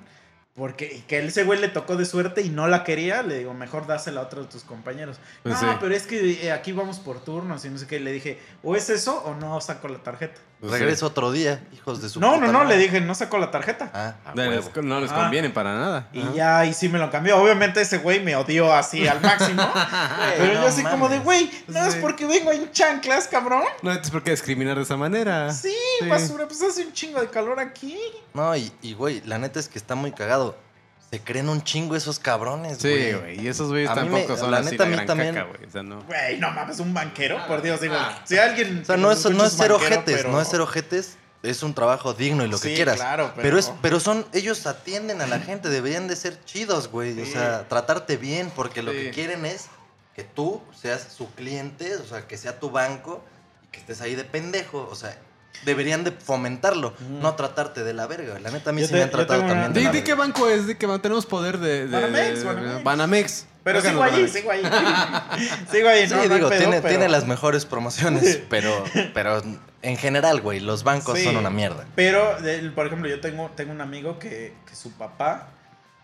Porque 0.57 1.03
que 1.07 1.19
ese 1.19 1.43
güey 1.43 1.59
le 1.59 1.67
tocó 1.67 1.95
de 1.97 2.05
suerte 2.05 2.41
y 2.41 2.49
no 2.49 2.67
la 2.67 2.83
quería, 2.83 3.21
le 3.21 3.37
digo, 3.37 3.53
mejor 3.53 3.85
dásela 3.85 4.21
a 4.21 4.23
otro 4.23 4.41
de 4.41 4.47
tus 4.47 4.63
compañeros. 4.63 5.19
Pues 5.43 5.61
no, 5.61 5.71
sí. 5.71 5.77
pero 5.79 5.93
es 5.93 6.07
que 6.07 6.47
eh, 6.47 6.51
aquí 6.51 6.71
vamos 6.71 6.97
por 6.97 7.23
turnos 7.23 7.63
y 7.63 7.69
no 7.69 7.77
sé 7.77 7.85
qué. 7.85 7.97
Y 7.97 7.99
le 7.99 8.11
dije, 8.11 8.39
o 8.63 8.75
es 8.75 8.89
eso 8.89 9.21
o 9.23 9.35
no 9.35 9.61
saco 9.61 9.87
la 9.87 9.99
tarjeta. 9.99 10.41
Pues 10.59 10.71
Regreso 10.71 11.05
otro 11.05 11.31
día, 11.31 11.63
hijos 11.71 12.01
de 12.01 12.09
su 12.09 12.19
No, 12.19 12.31
no, 12.31 12.33
puta 12.39 12.51
no, 12.51 12.59
madre. 12.63 12.77
le 12.77 12.81
dije, 12.83 12.99
no 12.99 13.13
saco 13.13 13.37
la 13.37 13.51
tarjeta. 13.51 13.91
Ah, 13.93 14.15
a 14.25 14.33
No 14.33 14.49
les, 14.49 14.75
no 14.77 14.99
les 14.99 15.11
Ah. 15.11 15.15
conviene 15.15 15.51
para 15.51 15.75
nada. 15.75 16.07
Y 16.13 16.23
ya, 16.33 16.65
y 16.65 16.73
sí 16.73 16.89
me 16.89 16.97
lo 16.97 17.11
cambió. 17.11 17.37
Obviamente 17.37 17.79
ese 17.79 17.99
güey 17.99 18.23
me 18.23 18.35
odió 18.35 18.73
así 18.73 19.07
al 19.07 19.21
máximo. 19.21 19.61
pero 20.37 20.53
no 20.55 20.61
yo 20.61 20.67
así 20.67 20.81
como 20.83 21.09
de, 21.09 21.19
güey, 21.19 21.51
no 21.67 21.85
es 21.85 21.95
porque 21.97 22.25
vengo 22.25 22.51
en 22.51 22.71
chanclas, 22.71 23.27
cabrón. 23.27 23.63
No 23.83 23.91
tienes 23.91 24.09
por 24.09 24.23
qué 24.23 24.31
discriminar 24.31 24.77
de 24.77 24.81
esa 24.83 24.97
manera. 24.97 25.53
Sí, 25.53 25.71
Sí. 25.99 26.07
basura, 26.09 26.47
pues 26.47 26.59
hace 26.63 26.85
un 26.87 26.91
chingo 26.93 27.21
de 27.21 27.27
calor 27.27 27.59
aquí. 27.59 27.95
No, 28.33 28.55
y, 28.55 28.71
güey, 28.97 29.21
la 29.25 29.37
neta 29.37 29.59
es 29.59 29.67
que 29.69 29.77
está 29.77 29.93
muy 29.93 30.11
cagado. 30.11 30.57
Se 31.09 31.21
creen 31.21 31.47
un 31.47 31.63
chingo 31.63 31.95
esos 31.95 32.19
cabrones, 32.19 32.79
Sí, 32.79 32.89
güey. 32.89 33.13
güey. 33.13 33.41
Y 33.41 33.47
esos 33.47 33.69
güeyes 33.69 33.93
tampoco 33.93 34.27
me- 34.33 34.37
son 34.37 34.51
la 34.51 34.57
así 34.57 34.71
neta, 34.71 34.83
la 34.83 34.83
a 34.83 34.89
mí 34.89 34.95
gran 34.95 35.07
también- 35.07 35.35
caca, 35.35 35.47
güey. 35.47 35.65
O 35.65 35.71
sea, 35.71 35.83
no. 35.83 36.01
Güey, 36.03 36.37
no 36.39 36.51
mames, 36.51 36.79
un 36.79 36.93
banquero, 36.93 37.47
por 37.47 37.61
Dios, 37.61 37.79
digo, 37.79 37.95
si 38.25 38.37
alguien... 38.37 38.81
O 38.81 38.85
sea, 38.85 38.97
no 38.97 39.11
es, 39.11 39.25
no 39.29 39.45
es 39.45 39.53
ser 39.53 39.71
ojetes, 39.71 40.17
pero- 40.17 40.31
no 40.31 40.41
es 40.41 40.47
ser 40.49 40.59
ojetes. 40.61 41.17
Es 41.43 41.63
un 41.63 41.73
trabajo 41.73 42.13
digno 42.13 42.43
y 42.43 42.49
lo 42.49 42.57
Sí, 42.57 42.69
que 42.69 42.75
quieras. 42.75 42.97
claro, 42.97 43.31
pero... 43.35 43.43
pero- 43.43 43.57
es, 43.59 43.71
pero 43.81 43.99
son, 44.01 44.25
ellos 44.33 44.65
atienden 44.67 45.21
a 45.21 45.27
la 45.27 45.39
gente, 45.39 45.69
deberían 45.69 46.07
de 46.09 46.15
ser 46.17 46.43
chidos, 46.43 46.89
güey. 46.89 47.21
O 47.21 47.25
sea, 47.25 47.67
tratarte 47.69 48.17
bien, 48.17 48.51
porque 48.53 48.81
lo 48.81 48.91
que 48.91 49.11
quieren 49.11 49.45
es 49.45 49.67
que 50.13 50.23
tú 50.23 50.61
seas 50.75 51.07
su 51.15 51.31
cliente, 51.35 51.95
o 51.95 52.05
sea, 52.05 52.27
que 52.27 52.37
sea 52.37 52.59
tu 52.59 52.69
banco 52.71 53.23
y 53.63 53.67
que 53.67 53.79
estés 53.79 54.01
ahí 54.01 54.15
de 54.15 54.23
pendejo. 54.25 54.89
O 54.91 54.95
sea, 54.95 55.17
deberían 55.65 56.03
de 56.03 56.11
fomentarlo, 56.11 56.93
Mm. 56.99 57.19
no 57.21 57.35
tratarte 57.35 57.83
de 57.83 57.93
la 57.93 58.07
verga. 58.07 58.39
La 58.39 58.51
neta, 58.51 58.69
a 58.69 58.73
mí 58.73 58.81
Yo 58.81 58.87
sí 58.87 58.93
te- 58.93 58.97
me 58.99 59.03
han 59.03 59.11
tratado 59.11 59.39
también 59.41 59.73
de 59.73 59.79
¿De, 59.79 59.85
la 59.85 59.91
de 59.91 60.03
qué 60.03 60.11
verga. 60.13 60.23
banco 60.25 60.49
es? 60.49 60.67
¿De 60.67 60.77
qué 60.77 60.85
banco? 60.85 61.01
Tenemos 61.01 61.25
poder 61.25 61.57
de... 61.57 61.87
de 61.87 61.95
Banamex, 62.01 62.39
de- 62.39 62.45
Banamex. 62.45 62.83
Banamex. 62.83 63.45
Pero 63.63 63.81
sigo 63.81 64.01
allí, 64.01 64.11
Banamex. 64.23 64.33
sigo 64.33 64.51
ahí. 64.51 64.61
sigo 65.71 65.89
ahí, 65.89 66.03
Sí, 66.07 66.09
no, 66.11 66.15
no 66.17 66.21
hay 66.23 66.29
digo, 66.29 66.49
pedo, 66.49 66.59
tiene, 66.59 66.77
pero- 66.81 66.89
tiene 66.89 67.09
las 67.09 67.25
mejores 67.27 67.65
promociones, 67.65 68.39
pero, 68.49 68.83
pero 69.13 69.41
en 69.81 69.97
general, 69.97 70.41
güey, 70.41 70.59
los 70.61 70.83
bancos 70.83 71.17
Sí. 71.17 71.25
son 71.25 71.35
una 71.37 71.49
mierda. 71.49 71.85
Pero, 71.95 72.39
de- 72.41 72.69
por 72.71 72.87
ejemplo, 72.87 73.09
yo 73.09 73.19
tengo, 73.19 73.51
tengo 73.55 73.71
un 73.73 73.81
amigo 73.81 74.19
que, 74.19 74.53
que 74.67 74.75
su 74.75 74.91
papá 74.93 75.49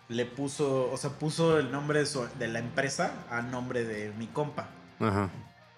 le 0.10 0.26
puso, 0.26 0.91
o 0.91 0.97
sea, 0.97 1.12
puso 1.12 1.58
el 1.58 1.72
nombre 1.72 1.99
de, 1.99 2.06
su- 2.06 2.28
de 2.38 2.47
la 2.49 2.60
empresa 2.60 3.12
a 3.32 3.41
nombre 3.41 3.86
de 3.86 4.12
mi 4.18 4.28
compa. 4.28 4.68
Ajá. 4.99 5.30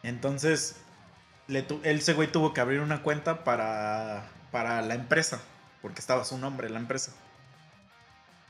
Entonces, 0.03 0.75
le 1.47 1.61
tu- 1.61 1.79
ese 1.83 2.13
güey 2.13 2.31
tuvo 2.31 2.53
que 2.53 2.61
abrir 2.61 2.79
una 2.81 3.01
cuenta 3.03 3.43
para, 3.43 4.25
para 4.51 4.81
la 4.81 4.95
empresa, 4.95 5.39
porque 5.81 5.99
estaba 5.99 6.23
su 6.25 6.37
nombre 6.37 6.67
en 6.67 6.73
la 6.73 6.79
empresa. 6.79 7.11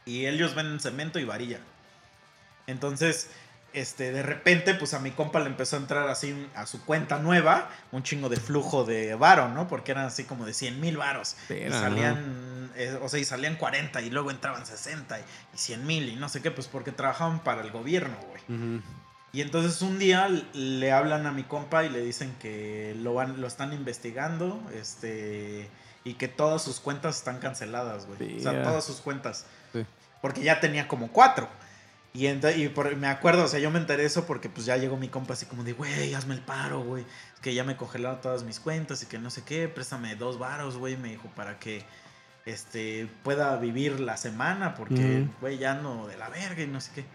Y 0.05 0.27
ellos 0.27 0.53
venden 0.55 0.79
cemento 0.79 1.19
y 1.19 1.25
varilla. 1.25 1.59
Entonces, 2.67 3.29
este, 3.73 4.11
de 4.11 4.23
repente, 4.23 4.73
pues 4.75 4.93
a 4.93 4.99
mi 4.99 5.11
compa 5.11 5.39
le 5.39 5.47
empezó 5.47 5.75
a 5.75 5.79
entrar 5.79 6.07
así 6.07 6.47
a 6.55 6.65
su 6.65 6.83
cuenta 6.85 7.19
nueva 7.19 7.69
un 7.91 8.03
chingo 8.03 8.29
de 8.29 8.37
flujo 8.37 8.85
de 8.85 9.15
varo, 9.15 9.49
¿no? 9.49 9.67
Porque 9.67 9.91
eran 9.91 10.05
así 10.05 10.23
como 10.23 10.45
de 10.45 10.53
100 10.53 10.79
mil 10.79 10.97
varos. 10.97 11.35
Y 11.67 11.71
salían, 11.71 12.71
eh, 12.75 12.97
o 13.01 13.09
sea, 13.09 13.19
y 13.19 13.25
salían 13.25 13.55
40 13.57 14.01
y 14.01 14.09
luego 14.09 14.31
entraban 14.31 14.65
60 14.65 15.19
y, 15.19 15.23
y 15.53 15.57
100 15.57 15.85
mil 15.85 16.07
y 16.09 16.15
no 16.15 16.29
sé 16.29 16.41
qué, 16.41 16.51
pues 16.51 16.67
porque 16.67 16.91
trabajaban 16.91 17.39
para 17.39 17.61
el 17.61 17.71
gobierno, 17.71 18.15
güey. 18.29 18.41
Ujú. 18.77 18.81
Y 19.35 19.41
entonces 19.41 19.81
un 19.81 19.99
día 19.99 20.29
le 20.53 20.91
hablan 20.93 21.25
a 21.27 21.31
mi 21.33 21.43
compa 21.43 21.83
y 21.83 21.89
le 21.89 21.99
dicen 22.01 22.33
que 22.39 22.95
lo 23.01 23.13
van, 23.13 23.41
lo 23.41 23.47
están 23.47 23.73
investigando, 23.73 24.61
este, 24.73 25.69
y 26.05 26.13
que 26.13 26.29
todas 26.29 26.61
sus 26.61 26.79
cuentas 26.79 27.17
están 27.17 27.39
canceladas, 27.39 28.05
güey. 28.05 28.37
O 28.37 28.41
sea, 28.41 28.53
todas 28.63 28.85
sus 28.85 29.01
cuentas. 29.01 29.45
Sí. 29.73 29.85
Porque 30.21 30.41
ya 30.41 30.61
tenía 30.61 30.87
como 30.87 31.09
cuatro. 31.11 31.49
Y, 32.13 32.27
y 32.29 32.69
por- 32.69 32.95
me 32.95 33.07
acuerdo, 33.07 33.43
o 33.43 33.47
sea, 33.49 33.59
yo 33.59 33.69
me 33.71 33.79
enteré 33.79 34.05
eso 34.05 34.25
porque 34.25 34.47
pues 34.47 34.65
ya 34.65 34.77
llegó 34.77 34.95
mi 34.95 35.09
compa 35.09 35.33
así 35.33 35.45
como 35.47 35.65
de, 35.65 35.73
güey, 35.73 36.13
hazme 36.13 36.33
el 36.35 36.39
paro, 36.41 36.81
güey. 36.81 37.03
Es 37.33 37.41
que 37.41 37.53
ya 37.53 37.65
me 37.65 37.75
congelaron 37.75 38.21
todas 38.21 38.43
mis 38.43 38.61
cuentas 38.61 39.03
y 39.03 39.05
que 39.07 39.19
no 39.19 39.29
sé 39.29 39.43
qué, 39.43 39.67
préstame 39.67 40.15
dos 40.15 40.39
varos, 40.39 40.77
güey, 40.77 40.95
me 40.95 41.09
dijo, 41.09 41.27
para 41.35 41.59
que 41.59 41.83
este 42.45 43.09
pueda 43.23 43.57
vivir 43.57 43.99
la 43.99 44.15
semana 44.15 44.75
porque, 44.75 45.27
güey, 45.41 45.57
ya 45.57 45.73
no 45.73 46.07
de 46.07 46.15
la 46.15 46.29
verga 46.29 46.61
y 46.63 46.67
no 46.67 46.79
sé 46.79 46.91
qué. 46.95 47.05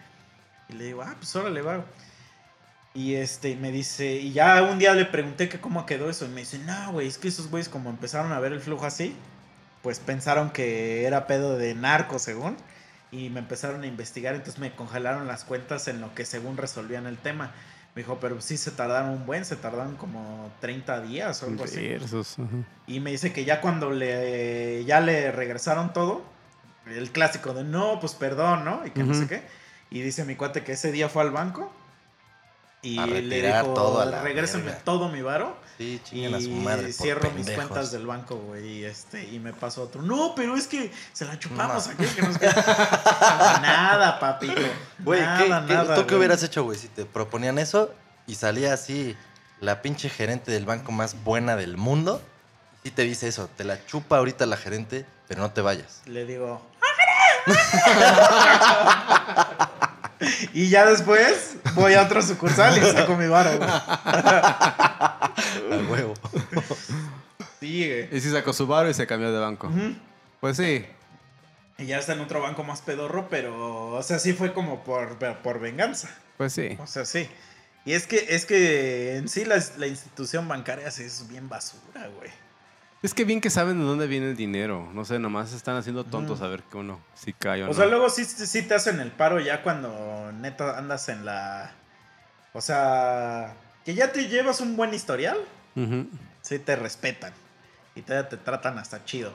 Y 0.69 0.75
le 0.75 0.85
digo, 0.85 1.01
ah, 1.01 1.15
pues 1.19 1.35
órale, 1.35 1.63
va. 1.63 1.83
Y 2.93 3.15
este, 3.15 3.55
me 3.57 3.71
dice, 3.71 4.17
y 4.17 4.33
ya 4.33 4.63
un 4.63 4.79
día 4.79 4.95
le 4.95 5.05
pregunté 5.05 5.49
que 5.49 5.61
cómo 5.61 5.87
quedó 5.87 6.11
eso. 6.11 6.25
Y 6.25 6.29
me 6.29 6.41
dice, 6.41 6.59
no, 6.59 6.93
güey, 6.93 7.07
es 7.07 7.19
que 7.19 7.29
esos 7.29 7.49
güeyes 7.49 7.69
como 7.69 7.89
empezaron 7.91 8.33
a 8.33 8.41
ver 8.41 8.53
el 8.53 8.61
flujo 8.61 8.85
así, 8.85 9.15
pues 9.83 10.01
pensaron 10.01 10.51
que 10.51 11.05
era 11.05 11.27
pedo 11.27 11.57
de 11.57 11.75
narco, 11.75 12.19
según. 12.19 12.57
Y 13.13 13.31
me 13.31 13.41
empezaron 13.41 13.83
a 13.83 13.87
investigar, 13.87 14.35
entonces 14.35 14.61
me 14.61 14.75
congelaron 14.75 15.27
las 15.27 15.45
cuentas 15.45 15.89
en 15.89 16.01
lo 16.01 16.15
que 16.15 16.25
según 16.25 16.57
resolvían 16.57 17.07
el 17.07 17.19
tema. 17.19 17.53
Me 17.95 18.03
dijo, 18.03 18.19
pero 18.21 18.41
sí 18.41 18.57
se 18.57 18.71
tardaron 18.71 19.11
un 19.11 19.27
buen, 19.27 19.45
se 19.45 19.57
tardaron 19.57 19.97
como 19.97 20.51
30 20.61 21.01
días 21.03 21.43
o 21.43 21.47
algo 21.47 21.65
así. 21.65 21.79
Ajá. 22.39 22.49
Y 22.87 23.01
me 23.01 23.11
dice 23.11 23.33
que 23.33 23.45
ya 23.45 23.61
cuando 23.61 23.91
le 23.91 24.85
ya 24.85 25.01
le 25.01 25.33
regresaron 25.33 25.93
todo, 25.93 26.25
el 26.87 27.11
clásico 27.11 27.53
de 27.53 27.65
no, 27.65 27.99
pues 27.99 28.15
perdón, 28.15 28.65
¿no? 28.65 28.87
Y 28.87 28.91
que 28.91 29.03
no 29.03 29.15
sé 29.15 29.27
qué. 29.27 29.43
Y 29.91 30.03
dice 30.03 30.25
mi 30.25 30.37
cuate 30.37 30.63
que 30.63 30.73
ese 30.73 30.93
día 30.93 31.09
fue 31.09 31.23
al 31.23 31.33
banco 31.33 31.73
y 32.83 32.99
A 32.99 33.07
le 33.07 33.23
dijo, 33.43 33.75
todo 33.75 34.01
a 34.01 34.07
la 34.07 34.23
regrésame 34.23 34.65
verga". 34.65 34.81
todo 34.85 35.09
mi 35.09 35.21
varo 35.23 35.57
Sí, 35.77 36.01
y 36.13 36.25
a 36.27 36.41
su 36.41 36.51
madre. 36.51 36.93
cierro 36.93 37.31
mis 37.31 37.51
cuentas 37.51 37.91
del 37.91 38.07
banco, 38.07 38.37
güey, 38.37 38.81
y 38.81 38.85
este 38.85 39.27
y 39.29 39.39
me 39.39 39.53
pasó 39.55 39.83
otro. 39.85 40.03
No, 40.03 40.35
pero 40.35 40.55
es 40.57 40.67
que 40.67 40.93
se 41.13 41.25
la 41.25 41.39
chupamos 41.39 41.87
No. 41.87 41.93
aquí, 41.93 42.05
que 42.15 42.21
no 42.23 42.33
sé 42.33 42.39
qué. 42.39 42.47
nada, 42.49 44.19
papito. 44.21 44.53
Güey, 44.99 45.21
nada, 45.23 45.65
¿qué, 45.67 45.73
nada, 45.75 45.95
¿tú 45.95 46.07
qué 46.07 46.15
hubieras 46.17 46.43
hecho, 46.43 46.65
güey, 46.65 46.79
si 46.79 46.89
te 46.89 47.05
proponían 47.07 47.59
eso 47.59 47.95
y 48.27 48.35
salía 48.35 48.75
así 48.75 49.17
la 49.61 49.81
pinche 49.83 50.09
gerente 50.11 50.51
del 50.53 50.65
banco 50.67 50.93
más 50.93 51.23
buena 51.25 51.57
del 51.57 51.77
mundo? 51.79 52.21
Y 52.85 52.91
te 52.93 53.03
dice 53.03 53.29
eso, 53.29 53.49
te 53.57 53.65
la 53.65 53.85
chupa 53.87 54.17
ahorita 54.19 54.45
la 54.47 54.57
gerente, 54.59 55.05
pero 55.29 55.41
no 55.43 55.51
te 55.51 55.61
vayas. 55.63 56.03
Le 56.07 56.25
digo. 56.27 56.61
y 60.53 60.69
ya 60.69 60.87
después 60.87 61.57
voy 61.75 61.95
a 61.95 62.03
otro 62.03 62.23
sucursal 62.23 62.77
y 62.77 62.81
saco 62.93 63.17
mi 63.17 63.27
varo, 63.27 63.57
güey. 63.57 63.71
A 63.71 65.33
huevo. 65.89 66.15
Sí, 67.61 67.87
güey. 67.87 68.09
Y 68.17 68.21
sí 68.21 68.31
sacó 68.31 68.53
su 68.53 68.67
varo 68.67 68.91
y 68.91 68.95
se 68.95 69.07
cambió 69.07 69.33
de 69.33 69.39
banco. 69.39 69.71
Pues 70.41 70.57
sí. 70.57 70.85
Y 71.79 71.87
ya 71.87 71.99
está 71.99 72.13
en 72.13 72.21
otro 72.21 72.43
banco 72.43 72.63
más 72.63 72.83
pedorro, 72.83 73.29
pero, 73.31 73.89
o 73.93 74.03
sea, 74.03 74.19
sí 74.19 74.35
fue 74.35 74.53
como 74.53 74.85
por, 74.85 75.17
por 75.43 75.61
venganza. 75.61 76.11
Pues 76.37 76.53
sí. 76.53 76.77
O 76.79 76.87
sea, 76.87 77.05
sí. 77.05 77.29
Y 77.87 77.93
es 77.93 78.07
que, 78.07 78.27
es 78.29 78.45
que 78.45 79.17
en 79.17 79.29
sí 79.29 79.45
la, 79.47 79.63
la 79.79 79.87
institución 79.87 80.47
bancaria 80.47 80.91
sí 80.91 81.05
es 81.05 81.27
bien 81.29 81.49
basura, 81.49 82.09
güey. 82.09 82.31
Es 83.03 83.15
que 83.15 83.25
bien 83.25 83.41
que 83.41 83.49
saben 83.49 83.79
de 83.79 83.85
dónde 83.85 84.07
viene 84.07 84.27
el 84.31 84.37
dinero. 84.37 84.91
No 84.93 85.05
sé, 85.07 85.19
nomás 85.19 85.53
están 85.55 85.77
haciendo 85.77 86.05
tontos 86.05 86.43
a 86.43 86.49
ver 86.49 86.63
que 86.65 86.77
uno 86.77 87.01
si 87.15 87.33
cae 87.33 87.63
o, 87.63 87.67
O 87.67 87.69
no. 87.69 87.75
sea, 87.75 87.87
luego 87.87 88.11
sí, 88.11 88.25
sí 88.27 88.63
te 88.63 88.75
hacen 88.75 89.01
el 89.01 89.11
paro 89.11 89.41
ya 89.41 89.63
cuando 89.63 90.31
neta 90.33 90.77
andas 90.77 91.09
en 91.09 91.25
la... 91.25 91.73
O 92.53 92.61
sea, 92.61 93.55
que 93.85 93.95
ya 93.95 94.13
te 94.13 94.29
llevas 94.29 94.61
un 94.61 94.77
buen 94.77 94.93
historial. 94.93 95.39
Sí 96.43 96.59
te 96.59 96.77
respetan 96.77 97.33
y 97.95 98.03
te, 98.03 98.23
te 98.25 98.37
tratan 98.37 98.79
hasta 98.79 99.03
chido. 99.07 99.33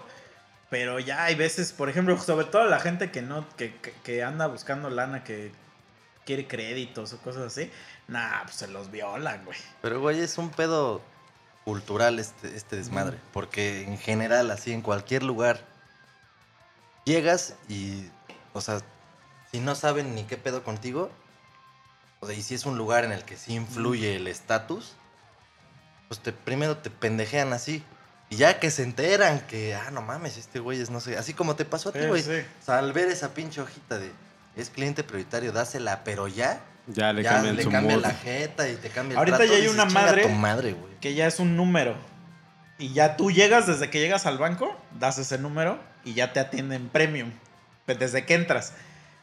Pero 0.69 0.99
ya 0.99 1.23
hay 1.23 1.33
veces, 1.35 1.71
por 1.73 1.89
ejemplo, 1.89 2.17
sobre 2.19 2.45
todo 2.45 2.65
la 2.65 2.79
gente 2.79 3.09
que 3.09 3.21
no, 3.23 3.47
que, 3.57 3.73
que- 3.77 3.93
que 4.03 4.23
anda 4.23 4.45
buscando 4.47 4.89
lana, 4.91 5.23
que 5.23 5.51
quiere 6.25 6.45
créditos 6.47 7.13
o 7.13 7.17
cosas 7.19 7.43
así, 7.43 7.71
nah, 8.07 8.43
pues 8.43 8.55
se 8.55 8.67
los 8.67 8.91
violan, 8.91 9.43
güey. 9.45 9.57
Pero, 9.81 10.01
güey, 10.01 10.19
es 10.19 10.37
un 10.37 10.49
pedo 10.49 11.01
cultural 11.65 12.19
este, 12.19 12.55
este 12.55 12.77
desmadre. 12.77 13.17
Porque 13.33 13.83
en 13.83 13.97
general, 13.97 14.49
así 14.51 14.71
en 14.71 14.81
cualquier 14.81 15.23
lugar, 15.23 15.59
llegas 17.03 17.55
y, 17.67 18.09
o 18.53 18.61
sea, 18.61 18.79
si 19.51 19.59
no 19.59 19.75
saben 19.75 20.15
ni 20.15 20.23
qué 20.23 20.37
pedo 20.37 20.63
contigo, 20.63 21.11
o 22.21 22.27
sea, 22.27 22.35
y 22.35 22.41
si 22.41 22.55
es 22.55 22.65
un 22.65 22.77
lugar 22.77 23.03
en 23.03 23.11
el 23.11 23.23
que 23.25 23.35
sí 23.37 23.53
influye 23.55 24.15
el 24.15 24.27
estatus, 24.27 24.93
pues 26.07 26.19
te, 26.21 26.31
primero 26.31 26.77
te 26.77 26.89
pendejean 26.89 27.51
así. 27.51 27.83
Y 28.29 28.37
ya 28.37 28.59
que 28.59 28.71
se 28.71 28.83
enteran 28.83 29.39
que, 29.41 29.75
ah, 29.75 29.91
no 29.91 30.01
mames, 30.01 30.37
este 30.37 30.59
güey 30.59 30.81
es 30.81 30.89
no 30.89 30.99
sé, 30.99 31.17
así 31.17 31.33
como 31.33 31.55
te 31.55 31.65
pasó 31.65 31.89
a 31.89 31.91
ti, 31.91 31.99
Sí, 31.99 32.07
güey. 32.07 32.23
sí. 32.23 32.31
O 32.61 32.65
sea, 32.65 32.79
al 32.79 32.91
ver 32.93 33.09
esa 33.09 33.33
pinche 33.35 33.61
hojita 33.61 33.99
de, 33.99 34.11
es 34.55 34.69
cliente 34.71 35.03
prioritario, 35.03 35.51
dásela, 35.51 36.03
pero 36.03 36.27
ya, 36.27 36.59
Ya 36.87 37.11
le 37.13 37.23
ya 37.23 37.31
cambian 37.33 37.55
le 37.55 37.63
su 37.63 37.69
cambia 37.71 37.97
la 37.97 38.11
jeta 38.11 38.69
y 38.69 38.75
te 38.75 38.89
cambia 38.89 39.13
el 39.13 39.17
Ahorita 39.19 39.37
trato, 39.37 39.51
ya 39.51 39.55
hay 39.57 39.61
dices, 39.63 39.75
una 39.75 39.87
"Chinga 39.87 40.01
madre 40.01 40.21
tu 40.23 40.29
madre. 40.29 40.75
Que 41.01 41.13
ya 41.15 41.27
es 41.27 41.39
un 41.39 41.57
número. 41.57 41.95
Y 42.77 42.93
ya 42.93 43.15
tú 43.17 43.31
llegas, 43.31 43.67
desde 43.67 43.89
que 43.89 43.99
llegas 43.99 44.25
al 44.25 44.37
banco, 44.37 44.75
das 44.99 45.17
ese 45.17 45.37
número 45.37 45.79
y 46.03 46.13
ya 46.13 46.33
te 46.33 46.39
atienden 46.39 46.89
premium. 46.89 47.31
Pues 47.85 47.99
Desde 47.99 48.25
que 48.25 48.33
entras. 48.35 48.73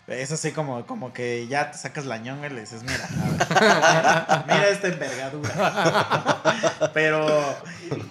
Es 0.08 0.32
así 0.32 0.50
como, 0.50 0.84
como 0.86 1.12
que 1.12 1.46
ya 1.46 1.70
te 1.70 1.78
sacas 1.78 2.04
la 2.06 2.18
ñonga 2.18 2.48
y 2.48 2.50
le 2.50 2.62
dices, 2.62 2.82
mira, 2.82 3.08
a 3.08 4.38
ver, 4.38 4.44
mira 4.48 4.68
esta 4.68 4.88
envergadura. 4.88 6.40
pero, 6.94 7.56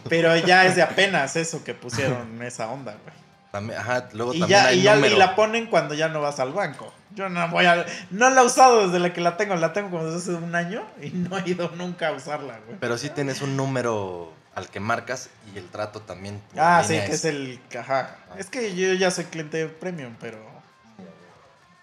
pero 0.07 0.37
ya 0.37 0.65
es 0.65 0.77
de 0.77 0.83
apenas 0.83 1.35
eso 1.35 1.63
que 1.65 1.73
pusieron 1.73 2.41
esa 2.43 2.69
onda, 2.69 2.93
güey. 2.93 3.15
También, 3.51 3.77
ajá, 3.79 4.07
luego 4.13 4.33
Y 4.33 4.39
también 4.39 4.61
ya, 4.61 4.67
hay 4.69 4.79
y 4.79 4.83
ya 4.83 4.95
número. 4.95 5.15
y 5.15 5.19
la 5.19 5.35
ponen 5.35 5.65
cuando 5.67 5.93
ya 5.93 6.07
no 6.07 6.21
vas 6.21 6.39
al 6.39 6.53
banco. 6.53 6.93
Yo 7.15 7.29
no 7.29 7.47
voy 7.49 7.65
a. 7.65 7.85
No 8.09 8.29
la 8.29 8.41
he 8.41 8.45
usado 8.45 8.85
desde 8.87 8.99
la 8.99 9.11
que 9.13 9.21
la 9.21 9.37
tengo. 9.37 9.55
La 9.55 9.73
tengo 9.73 9.89
como 9.89 10.05
desde 10.05 10.17
hace 10.33 10.43
un 10.43 10.55
año 10.55 10.83
y 11.01 11.09
no 11.09 11.37
he 11.37 11.49
ido 11.49 11.69
nunca 11.75 12.07
a 12.09 12.11
usarla, 12.13 12.59
güey. 12.65 12.77
Pero 12.79 12.97
sí 12.97 13.09
tienes 13.09 13.41
un 13.41 13.57
número 13.57 14.31
al 14.55 14.69
que 14.69 14.79
marcas 14.79 15.29
y 15.53 15.57
el 15.57 15.67
trato 15.69 16.01
también. 16.01 16.41
Ah, 16.57 16.81
sí, 16.85 16.93
línea 16.93 17.07
que 17.07 17.13
es 17.13 17.25
el. 17.25 17.59
Ajá. 17.77 18.15
Es 18.37 18.49
que 18.49 18.75
yo 18.75 18.93
ya 18.93 19.11
soy 19.11 19.25
cliente 19.25 19.67
premium, 19.67 20.15
pero. 20.19 20.37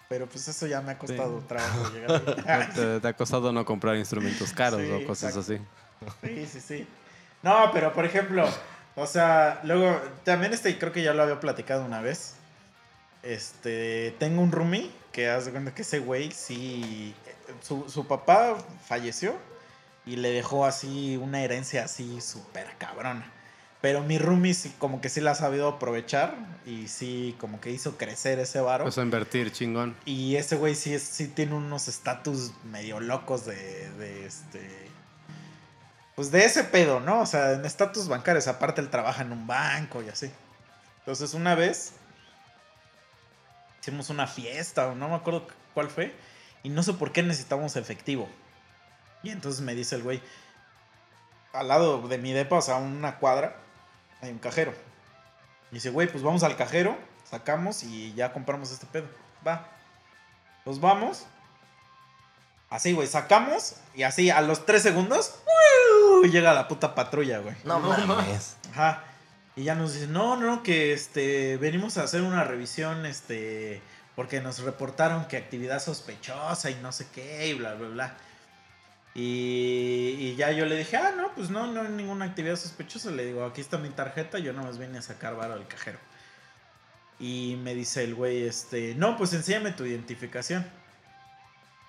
Pero 0.07 0.25
pues 0.25 0.47
eso 0.47 0.65
ya 0.65 0.81
me 0.81 0.93
ha 0.93 0.97
costado 0.97 1.39
Sí. 1.39 1.45
trabajo 1.47 1.89
llegar. 1.93 2.73
Te, 2.73 2.99
te 2.99 3.07
ha 3.07 3.13
costado 3.13 3.51
no 3.51 3.63
comprar 3.63 3.95
instrumentos 3.95 4.51
caros 4.53 4.81
Sí, 4.81 4.91
o 4.91 5.05
cosas 5.05 5.35
exacto. 5.37 5.61
así. 6.23 6.27
Sí, 6.27 6.47
sí, 6.51 6.59
sí. 6.59 6.87
No, 7.43 7.69
pero 7.71 7.93
por 7.93 8.05
ejemplo, 8.05 8.49
o 8.95 9.05
sea, 9.05 9.59
luego, 9.63 10.01
también 10.23 10.51
este, 10.53 10.79
creo 10.79 10.91
que 10.91 11.03
ya 11.03 11.13
lo 11.13 11.21
había 11.21 11.39
platicado 11.39 11.85
una 11.85 12.01
vez. 12.01 12.33
Este, 13.21 14.15
tengo 14.17 14.41
un 14.41 14.51
roomie 14.51 14.89
que 15.19 15.29
hace 15.29 15.51
cuenta 15.51 15.75
que 15.75 15.81
ese 15.81 15.99
güey 15.99 16.31
sí, 16.31 17.13
su, 17.61 17.89
su 17.89 18.07
papá 18.07 18.55
falleció 18.87 19.35
y 20.05 20.15
le 20.15 20.31
dejó 20.31 20.65
así 20.65 21.17
una 21.17 21.41
herencia 21.41 21.83
así 21.83 22.21
súper 22.21 22.67
cabrona. 22.77 23.29
Pero 23.81 24.01
mi 24.01 24.17
roomie 24.17 24.53
sí, 24.53 24.73
como 24.79 25.01
que 25.01 25.09
sí 25.09 25.19
la 25.19 25.31
ha 25.31 25.35
sabido 25.35 25.67
aprovechar 25.67 26.35
y 26.65 26.87
sí, 26.87 27.35
como 27.37 27.59
que 27.59 27.69
hizo 27.71 27.97
crecer 27.97 28.39
ese 28.39 28.61
varo. 28.61 28.85
Pues 28.85 28.97
a 28.97 29.01
invertir, 29.01 29.51
chingón. 29.51 29.95
Y 30.05 30.37
ese 30.37 30.55
güey 30.55 30.75
sí, 30.75 30.93
es- 30.93 31.03
sí 31.03 31.27
tiene 31.27 31.53
unos 31.55 31.89
estatus 31.89 32.53
medio 32.63 32.99
locos 33.01 33.45
de, 33.45 33.89
de 33.97 34.25
este. 34.25 34.89
Pues 36.15 36.31
de 36.31 36.45
ese 36.45 36.63
pedo, 36.63 36.99
¿no? 37.01 37.21
O 37.21 37.25
sea, 37.25 37.53
en 37.53 37.65
estatus 37.65 38.07
bancarios. 38.07 38.47
Aparte, 38.47 38.79
él 38.81 38.89
trabaja 38.89 39.21
en 39.23 39.31
un 39.33 39.47
banco 39.47 40.01
y 40.03 40.07
así. 40.09 40.31
Entonces, 40.99 41.33
una 41.33 41.55
vez 41.55 41.93
hicimos 43.89 44.09
una 44.09 44.27
fiesta, 44.27 44.87
o 44.87 44.95
no 44.95 45.09
me 45.09 45.15
acuerdo 45.15 45.47
cuál 45.73 45.89
fue. 45.89 46.15
Y 46.63 46.69
no 46.69 46.83
sé 46.83 46.93
por 46.93 47.11
qué 47.11 47.23
necesitábamos 47.23 47.75
efectivo. 47.75 48.29
Y 49.23 49.31
entonces 49.31 49.61
me 49.61 49.75
dice 49.75 49.95
el 49.95 50.03
güey: 50.03 50.21
Al 51.53 51.67
lado 51.67 52.07
de 52.07 52.17
mi 52.17 52.31
depa, 52.31 52.57
o 52.57 52.61
sea, 52.61 52.75
una 52.75 53.17
cuadra, 53.17 53.55
hay 54.21 54.31
un 54.31 54.39
cajero. 54.39 54.73
Y 55.71 55.75
dice, 55.75 55.89
güey, 55.89 56.07
pues 56.07 56.23
vamos 56.23 56.43
al 56.43 56.55
cajero, 56.55 56.97
sacamos 57.29 57.83
y 57.83 58.13
ya 58.13 58.33
compramos 58.33 58.71
este 58.71 58.85
pedo. 58.85 59.07
Va. 59.45 59.67
Pues 60.63 60.79
vamos. 60.79 61.25
Así, 62.69 62.93
güey, 62.93 63.07
sacamos 63.07 63.77
y 63.95 64.03
así 64.03 64.29
a 64.29 64.41
los 64.41 64.65
tres 64.65 64.83
segundos 64.83 65.39
llega 66.27 66.53
la 66.53 66.67
puta 66.67 66.93
patrulla, 66.93 67.39
güey. 67.39 67.55
No 67.63 67.79
mames. 67.79 68.57
Ajá. 68.71 69.03
Y 69.59 69.65
ya 69.65 69.75
nos 69.75 69.93
dice, 69.93 70.07
no, 70.07 70.37
no, 70.37 70.63
que 70.63 70.93
este, 70.93 71.57
venimos 71.57 71.97
a 71.97 72.03
hacer 72.03 72.21
una 72.21 72.45
revisión, 72.45 73.05
este, 73.05 73.81
porque 74.15 74.39
nos 74.39 74.59
reportaron 74.59 75.27
que 75.27 75.35
actividad 75.35 75.83
sospechosa 75.83 76.69
y 76.69 76.75
no 76.75 76.93
sé 76.93 77.07
qué, 77.13 77.49
y 77.49 77.55
bla, 77.55 77.73
bla, 77.73 77.89
bla. 77.89 78.17
Y, 79.13 80.15
y 80.17 80.35
ya 80.37 80.51
yo 80.51 80.65
le 80.65 80.77
dije, 80.77 80.95
ah, 80.95 81.11
no, 81.11 81.35
pues 81.35 81.49
no, 81.49 81.67
no 81.67 81.81
hay 81.81 81.89
ninguna 81.89 82.23
actividad 82.23 82.55
sospechosa. 82.55 83.11
Le 83.11 83.25
digo, 83.25 83.43
aquí 83.43 83.59
está 83.59 83.77
mi 83.77 83.89
tarjeta, 83.89 84.39
yo 84.39 84.53
nomás 84.53 84.77
vine 84.77 84.99
a 84.99 85.01
sacar 85.01 85.35
varo 85.35 85.55
del 85.55 85.67
cajero. 85.67 85.99
Y 87.19 87.59
me 87.61 87.75
dice 87.75 88.05
el 88.05 88.15
güey, 88.15 88.43
este, 88.43 88.95
no, 88.95 89.17
pues 89.17 89.33
enséñame 89.33 89.73
tu 89.73 89.85
identificación. 89.85 90.65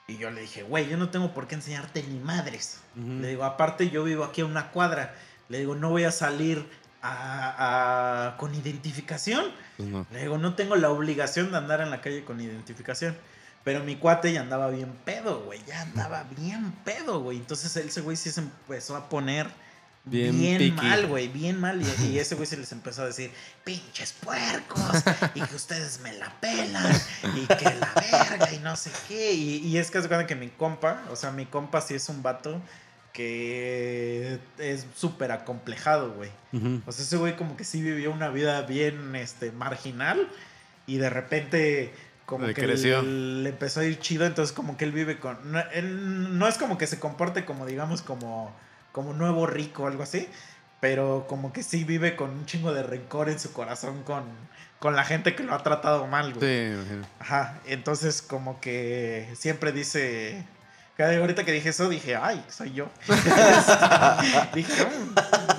Y 0.09 0.19
yo 0.19 0.33
le 0.33 0.41
dije, 0.41 0.65
güey, 0.65 0.89
yo 0.89 0.97
no 0.97 1.11
tengo 1.11 1.33
por 1.33 1.47
qué 1.47 1.55
enseñarte 1.55 2.03
ni 2.03 2.19
madres. 2.19 2.81
Ujú. 2.97 3.21
Le 3.21 3.29
digo, 3.29 3.45
aparte 3.45 3.91
yo 3.91 4.03
vivo 4.03 4.25
aquí 4.25 4.41
a 4.41 4.47
una 4.47 4.73
cuadra. 4.73 5.15
Le 5.49 5.59
digo, 5.59 5.77
no 5.77 5.91
voy 5.91 6.03
a 6.03 6.11
salir 6.11 6.65
a- 7.03 8.29
a- 8.29 8.37
con 8.37 8.55
identificación. 8.55 9.45
Pues 9.77 9.89
no. 9.89 10.07
Le 10.13 10.21
digo, 10.23 10.39
no 10.39 10.55
tengo 10.55 10.77
la 10.77 10.91
obligación 10.91 11.51
de 11.51 11.59
andar 11.59 11.81
en 11.81 11.91
la 11.91 12.01
calle 12.01 12.25
con 12.25 12.41
identificación. 12.41 13.17
Pero 13.65 13.85
mi 13.85 13.97
cuate 13.97 14.33
ya 14.33 14.41
andaba 14.41 14.71
bien 14.71 14.93
pedo, 15.05 15.41
güey. 15.43 15.61
Ya 15.67 15.83
andaba 15.83 16.25
bien 16.37 16.73
pedo, 16.85 17.21
güey. 17.21 17.37
Entonces 17.39 17.77
ese 17.77 18.01
güey 18.01 18.17
sí 18.17 18.31
se 18.31 18.41
empezó 18.41 18.97
a 18.97 19.09
poner 19.09 19.49
Bien 20.03 20.75
mal, 20.77 21.07
güey. 21.09 21.29
Bien 21.29 21.61
mal. 21.61 21.81
Y, 21.83 22.07
y 22.07 22.19
ese 22.19 22.35
güey 22.35 22.47
se 22.47 22.57
les 22.57 22.73
empezó 22.73 23.03
a 23.03 23.07
decir, 23.07 23.31
pinches 23.65 24.15
puercos. 24.15 24.81
Y 25.35 25.43
que 25.43 25.55
ustedes 25.55 26.01
me 26.01 26.13
la 26.15 26.33
pelan. 26.41 26.91
Y 27.37 27.47
que 27.47 27.65
la 27.67 27.93
verga 27.95 28.51
y 28.53 28.59
no 28.61 28.77
sé 28.77 28.91
qué. 29.09 29.33
Y, 29.35 29.57
y 29.59 29.77
es 29.77 29.91
que 29.91 29.99
cuenta 29.99 30.27
que 30.27 30.37
mi 30.37 30.49
compa, 30.49 31.03
o 31.11 31.17
sea, 31.17 31.31
mi 31.31 31.45
compa 31.45 31.83
sí 31.83 31.95
es 31.95 32.09
un 32.09 32.23
vato 32.23 32.61
que 33.13 34.39
es 34.59 34.87
súper 34.95 35.33
acomplejado, 35.33 36.13
güey. 36.13 36.31
O 36.87 36.93
sea, 36.93 37.05
ese 37.05 37.17
güey 37.17 37.37
como 37.37 37.57
que 37.57 37.65
sí 37.65 37.83
vivió 37.83 38.13
una 38.13 38.29
vida 38.29 38.63
bien 38.63 39.15
este, 39.17 39.53
marginal 39.53 40.29
y 40.87 40.99
de 40.99 41.11
repente 41.11 41.93
como 42.31 42.47
Le 42.47 42.55
que 42.55 42.63
creció. 42.63 43.03
le 43.03 43.49
empezó 43.49 43.81
a 43.81 43.85
ir 43.85 43.99
chido, 43.99 44.25
entonces 44.25 44.55
como 44.55 44.77
que 44.77 44.85
él 44.85 44.93
vive 44.93 45.19
con... 45.19 45.37
No, 45.51 45.61
él 45.73 46.39
no 46.39 46.47
es 46.47 46.59
como 46.59 46.79
que 46.79 46.87
se 46.87 47.01
comporte 47.01 47.45
como, 47.45 47.67
digamos, 47.67 48.03
como, 48.03 48.55
como 48.93 49.13
nuevo 49.13 49.49
rico 49.49 49.83
o 49.83 49.87
algo 49.89 50.05
así, 50.05 50.29
pero 50.79 51.27
como 51.29 51.53
que 51.53 51.65
sí 51.65 51.83
vive 51.83 52.15
con 52.15 52.31
un 52.31 52.47
chingo 52.47 52.73
de 52.73 52.85
rencor 52.85 53.29
en 53.29 53.41
su 53.41 53.53
corazón 53.53 54.05
con, 54.05 54.23
con 54.79 54.95
la 54.95 55.03
gente 55.03 55.35
que 55.35 55.43
lo 55.43 55.55
ha 55.55 55.63
tratado 55.65 56.07
mal, 56.07 56.33
güey. 56.33 56.69
Sí, 56.69 56.73
imagino. 56.73 57.07
Ajá, 57.19 57.61
entonces 57.67 58.23
como 58.23 58.61
que 58.61 59.29
siempre 59.37 59.73
dice... 59.73 60.45
Cada 61.01 61.17
ahorita 61.17 61.45
que 61.45 61.53
dije 61.53 61.71
eso 61.71 61.89
dije, 61.89 62.15
ay, 62.15 62.45
soy 62.55 62.75
yo. 62.75 62.91
dije, 64.55 64.85
"Mm, 64.85 65.15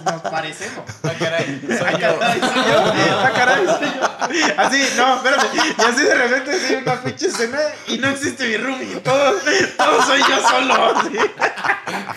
nos 0.06 0.22
parecemos. 0.22 0.86
Ah, 1.02 1.14
caray. 1.18 1.60
Ah, 1.82 1.98
caray, 2.00 2.40
soy 2.40 2.64
yo. 2.64 2.78
Ah, 3.18 3.32
caray, 3.34 3.66
soy 3.66 3.88
yo. 3.90 4.54
Así, 4.62 4.88
no, 4.96 5.16
espérame. 5.16 5.48
Y 5.56 5.82
así 5.82 6.04
de 6.04 6.14
repente 6.14 6.52
así 6.52 6.76
una 6.76 7.02
pinche 7.02 7.26
escena 7.26 7.58
y 7.88 7.98
no 7.98 8.10
existe 8.10 8.48
mi 8.50 8.58
roomie. 8.58 8.98
Todo, 8.98 9.34
todo 9.78 10.02
soy 10.04 10.20
yo 10.20 10.48
solo. 10.48 10.96
así. 10.96 11.18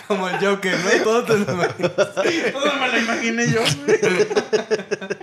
Como 0.07 0.29
el 0.29 0.37
Joker, 0.37 0.77
¿no? 0.77 1.03
Todo 1.03 1.23
te 1.23 1.33
lo 1.33 1.51
imaginas. 1.51 1.91
Todo 1.95 2.73
me 2.79 2.87
lo 2.89 2.97
imaginé 2.99 3.49
yo. 3.49 3.61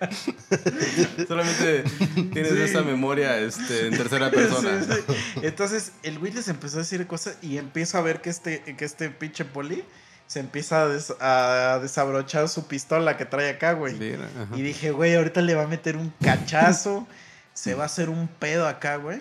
Solamente 1.28 1.84
tienes 2.32 2.52
Sí. 2.52 2.60
esa 2.62 2.82
memoria 2.82 3.38
este, 3.38 3.86
en 3.88 3.96
tercera 3.96 4.30
persona. 4.30 4.82
Sí, 4.82 4.90
sí. 5.06 5.14
Entonces 5.42 5.92
el 6.02 6.18
güey 6.18 6.32
les 6.32 6.48
empezó 6.48 6.76
a 6.76 6.80
decir 6.80 7.06
cosas 7.06 7.36
y 7.42 7.58
empiezo 7.58 7.98
a 7.98 8.02
ver 8.02 8.20
que 8.20 8.30
este, 8.30 8.62
que 8.76 8.84
este 8.84 9.10
pinche 9.10 9.44
poli 9.44 9.84
se 10.26 10.40
empieza 10.40 10.82
a, 10.82 10.88
des- 10.88 11.14
a 11.20 11.78
desabrochar 11.82 12.48
su 12.48 12.66
pistola 12.66 13.16
que 13.16 13.24
trae 13.24 13.50
acá, 13.50 13.72
güey. 13.72 13.94
Mira. 13.94 14.28
Y 14.54 14.62
dije, 14.62 14.90
güey, 14.92 15.14
ahorita 15.16 15.40
le 15.42 15.54
va 15.54 15.64
a 15.64 15.66
meter 15.66 15.96
un 15.96 16.12
cachazo. 16.22 17.06
se 17.52 17.74
va 17.74 17.82
a 17.82 17.86
hacer 17.86 18.08
un 18.08 18.28
pedo 18.28 18.66
acá, 18.68 18.96
güey. 18.96 19.20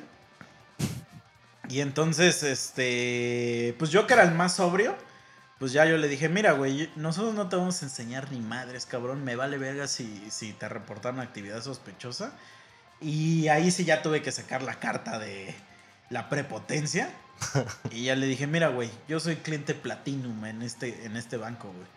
Y 1.68 1.82
entonces, 1.82 2.42
este. 2.44 3.76
Pues 3.78 3.92
yo 3.92 4.08
que 4.08 4.14
era 4.14 4.24
el 4.24 4.34
más 4.34 4.56
sobrio. 4.56 4.96
Pues 5.60 5.74
ya 5.74 5.86
yo 5.86 5.98
le 5.98 6.08
dije, 6.08 6.30
mira, 6.30 6.54
güey, 6.54 6.90
nosotros 6.96 7.36
no 7.36 7.50
te 7.50 7.58
vamos 7.58 7.82
a 7.82 7.86
enseñar 7.86 8.32
ni 8.32 8.40
madres, 8.40 8.86
cabrón. 8.86 9.26
Me 9.26 9.36
vale 9.36 9.58
verga 9.58 9.88
si, 9.88 10.26
si 10.32 10.54
te 10.54 10.70
reportaron 10.70 11.20
actividad 11.20 11.62
sospechosa. 11.62 12.32
Y 13.02 13.50
ahí 13.50 13.70
sí 13.70 13.84
ya 13.84 14.02
tuve 14.02 14.22
que 14.22 14.32
sacar 14.32 14.62
la 14.64 14.80
carta 14.80 15.20
de 15.20 15.54
la 16.10 16.30
prepotencia. 16.30 17.14
y 17.92 18.06
ya 18.06 18.16
le 18.16 18.26
dije, 18.26 18.48
mira, 18.48 18.70
güey, 18.70 18.90
yo 19.10 19.20
soy 19.20 19.36
cliente 19.36 19.74
Platinum 19.74 20.46
en 20.46 20.62
este, 20.62 21.06
en 21.06 21.18
este 21.18 21.36
banco, 21.36 21.68
güey. 21.74 21.88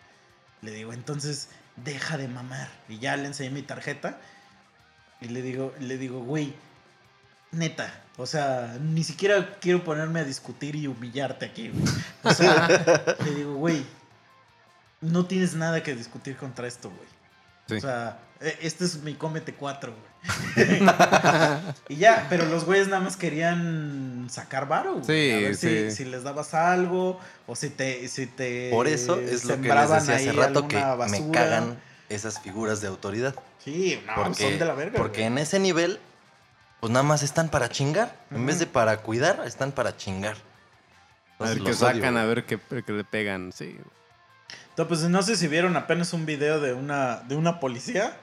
Le 0.61 0.71
digo, 0.71 0.91
entonces, 0.91 1.47
deja 1.77 2.17
de 2.17 2.27
mamar. 2.27 2.69
Y 2.89 2.99
ya 2.99 3.15
le 3.15 3.27
enseñé 3.27 3.49
mi 3.49 3.61
tarjeta. 3.61 4.17
Y 5.21 5.29
le 5.29 5.41
digo, 5.41 5.73
le 5.79 5.97
digo, 5.97 6.19
güey, 6.19 6.53
neta. 7.53 8.01
O 8.17 8.25
sea, 8.27 8.77
ni 8.81 9.03
siquiera 9.03 9.57
quiero 9.59 9.83
ponerme 9.83 10.19
a 10.19 10.23
discutir 10.23 10.75
y 10.75 10.87
humillarte 10.87 11.45
aquí, 11.45 11.69
güey. 11.69 11.83
O 12.23 12.31
sea, 12.33 13.15
le 13.25 13.35
digo, 13.35 13.55
güey, 13.55 13.83
no 15.01 15.25
tienes 15.25 15.55
nada 15.55 15.81
que 15.81 15.95
discutir 15.95 16.35
contra 16.37 16.67
esto, 16.67 16.89
güey. 16.89 17.07
Sí. 17.67 17.75
O 17.75 17.81
sea, 17.81 18.19
e- 18.39 18.57
este 18.61 18.85
es 18.85 18.97
mi 19.01 19.15
cómete 19.15 19.53
4, 19.53 19.91
güey. 19.93 20.13
y 21.89 21.95
ya, 21.97 22.27
pero 22.29 22.45
los 22.45 22.65
güeyes 22.65 22.87
nada 22.87 23.01
más 23.01 23.17
querían 23.17 24.27
sacar 24.29 24.67
varo, 24.67 24.93
güey. 24.99 25.05
Sí, 25.05 25.31
a 25.31 25.37
ver 25.47 25.55
sí. 25.55 25.89
Si, 25.89 25.97
si 25.97 26.05
les 26.05 26.23
dabas 26.23 26.53
algo 26.53 27.19
o 27.47 27.55
si 27.55 27.69
te, 27.69 28.07
si 28.07 28.27
te 28.27 28.69
Por 28.71 28.87
eso 28.87 29.19
es 29.19 29.43
lo 29.45 29.59
que 29.59 29.73
les 29.73 29.89
decía 29.89 30.15
hace 30.15 30.31
rato 30.33 30.67
que 30.67 30.77
alguna 30.77 31.07
me 31.07 31.19
basura. 31.19 31.31
cagan 31.31 31.77
esas 32.09 32.39
figuras 32.39 32.79
de 32.81 32.87
autoridad. 32.87 33.33
Sí, 33.63 33.99
no, 34.05 34.23
Porque, 34.23 34.43
son 34.49 34.59
de 34.59 34.65
la 34.65 34.73
verga. 34.73 34.97
porque 34.97 35.21
güey. 35.21 35.27
en 35.27 35.37
ese 35.39 35.59
nivel, 35.59 35.99
pues 36.83 36.91
nada 36.91 37.03
más 37.03 37.23
están 37.23 37.47
para 37.47 37.69
chingar. 37.69 38.13
En 38.29 38.45
vez 38.45 38.59
de 38.59 38.65
para 38.65 38.97
cuidar, 38.97 39.41
están 39.45 39.71
para 39.71 39.95
chingar. 39.95 40.35
A 41.39 41.45
ver 41.45 41.57
Entonces, 41.59 41.63
qué 41.63 41.73
sacan, 41.93 42.17
a 42.17 42.25
ver 42.25 42.45
qué, 42.45 42.59
qué 42.59 42.91
le 42.91 43.05
pegan, 43.05 43.53
sí. 43.53 43.77
Entonces, 44.71 44.87
pues 44.89 45.01
no 45.03 45.23
sé 45.23 45.37
si 45.37 45.47
vieron 45.47 45.77
apenas 45.77 46.11
un 46.11 46.25
video 46.25 46.59
de 46.59 46.73
una, 46.73 47.21
de 47.21 47.37
una 47.37 47.61
policía 47.61 48.17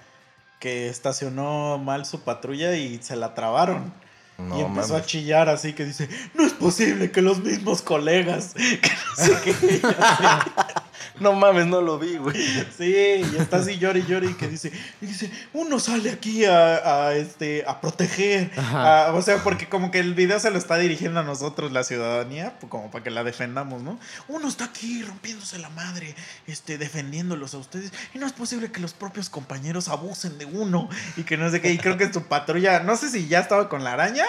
que 0.59 0.91
estacionó 0.91 1.79
mal 1.79 2.05
su 2.05 2.21
patrulla 2.21 2.77
y 2.77 3.03
se 3.03 3.17
la 3.17 3.33
trabaron. 3.33 3.95
No, 4.37 4.59
y 4.59 4.61
empezó 4.61 4.93
mames. 4.93 5.05
a 5.05 5.07
chillar 5.07 5.49
así 5.49 5.73
que 5.73 5.87
dice, 5.87 6.11
no 6.35 6.45
es 6.45 6.53
posible 6.53 7.11
que 7.11 7.23
los 7.23 7.39
mismos 7.43 7.81
colegas, 7.81 8.53
que 8.55 8.91
no 8.91 9.25
sé 9.25 9.41
qué. 9.43 9.81
No 11.21 11.33
mames, 11.35 11.67
no 11.67 11.81
lo 11.81 11.99
vi, 11.99 12.17
güey. 12.17 12.37
Sí, 12.77 12.95
y 13.33 13.37
está 13.39 13.59
así 13.59 13.79
llori 13.79 14.05
llori 14.07 14.35
que 14.35 14.49
dice, 14.49 14.73
y 15.01 15.07
dice, 15.07 15.31
uno 15.53 15.79
sale 15.79 16.11
aquí 16.11 16.45
a, 16.45 17.07
a, 17.09 17.15
este, 17.15 17.65
a 17.67 17.81
proteger. 17.81 18.51
A- 18.57 19.13
o 19.15 19.23
sea, 19.23 19.39
porque 19.43 19.69
como 19.69 19.91
que 19.91 19.99
el 20.01 20.15
video 20.15 20.39
se 20.41 20.51
lo 20.51 20.59
está 20.59 20.77
dirigiendo 20.77 21.21
a 21.21 21.23
nosotros, 21.23 21.73
la 21.73 21.85
ciudadanía, 21.85 22.55
pues, 22.61 22.71
como 22.71 22.91
para 22.91 23.05
que 23.05 23.11
la 23.11 23.25
defendamos, 23.25 23.83
¿no? 23.83 23.99
Uno 24.29 24.49
está 24.49 24.65
aquí 24.67 25.03
rompiéndose 25.03 25.59
la 25.59 25.69
madre, 25.71 26.15
este, 26.47 26.79
defendiéndolos 26.79 27.55
a 27.55 27.59
ustedes. 27.59 27.93
Y 28.15 28.19
no 28.19 28.27
es 28.27 28.33
posible 28.33 28.71
que 28.73 28.81
los 28.81 28.93
propios 28.95 29.29
compañeros 29.31 29.89
abusen 29.89 30.39
de 30.39 30.45
uno. 30.47 30.89
Y 31.17 31.23
que 31.25 31.37
no 31.37 31.51
sé 31.51 31.61
qué. 31.61 31.73
Y 31.73 31.79
creo 31.79 31.97
que 31.97 32.13
su 32.13 32.23
patrulla, 32.25 32.81
no 32.81 32.97
sé 32.97 33.11
si 33.11 33.29
ya 33.29 33.41
estaba 33.41 33.69
con 33.69 33.85
la 33.85 33.93
araña 33.93 34.25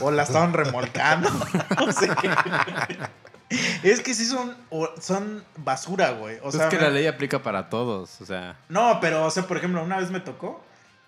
o 0.00 0.10
la 0.10 0.24
estaban 0.24 0.52
remolcando. 0.52 1.30
No 1.78 1.92
sé 1.92 2.08
qué. 2.20 2.28
Es 3.82 4.00
que 4.00 4.12
sí 4.14 4.24
son, 4.24 4.56
son 5.00 5.44
basura, 5.56 6.10
güey. 6.12 6.38
O 6.42 6.50
sea, 6.50 6.64
es 6.68 6.74
que 6.74 6.80
la 6.80 6.90
ley 6.90 7.06
aplica 7.06 7.42
para 7.42 7.68
todos, 7.68 8.20
o 8.20 8.26
sea. 8.26 8.56
no, 8.68 8.98
pero, 9.00 9.24
o 9.24 9.30
sea, 9.30 9.44
por 9.46 9.56
ejemplo, 9.56 9.82
una 9.82 9.98
vez 9.98 10.10
me 10.10 10.20
tocó 10.20 10.64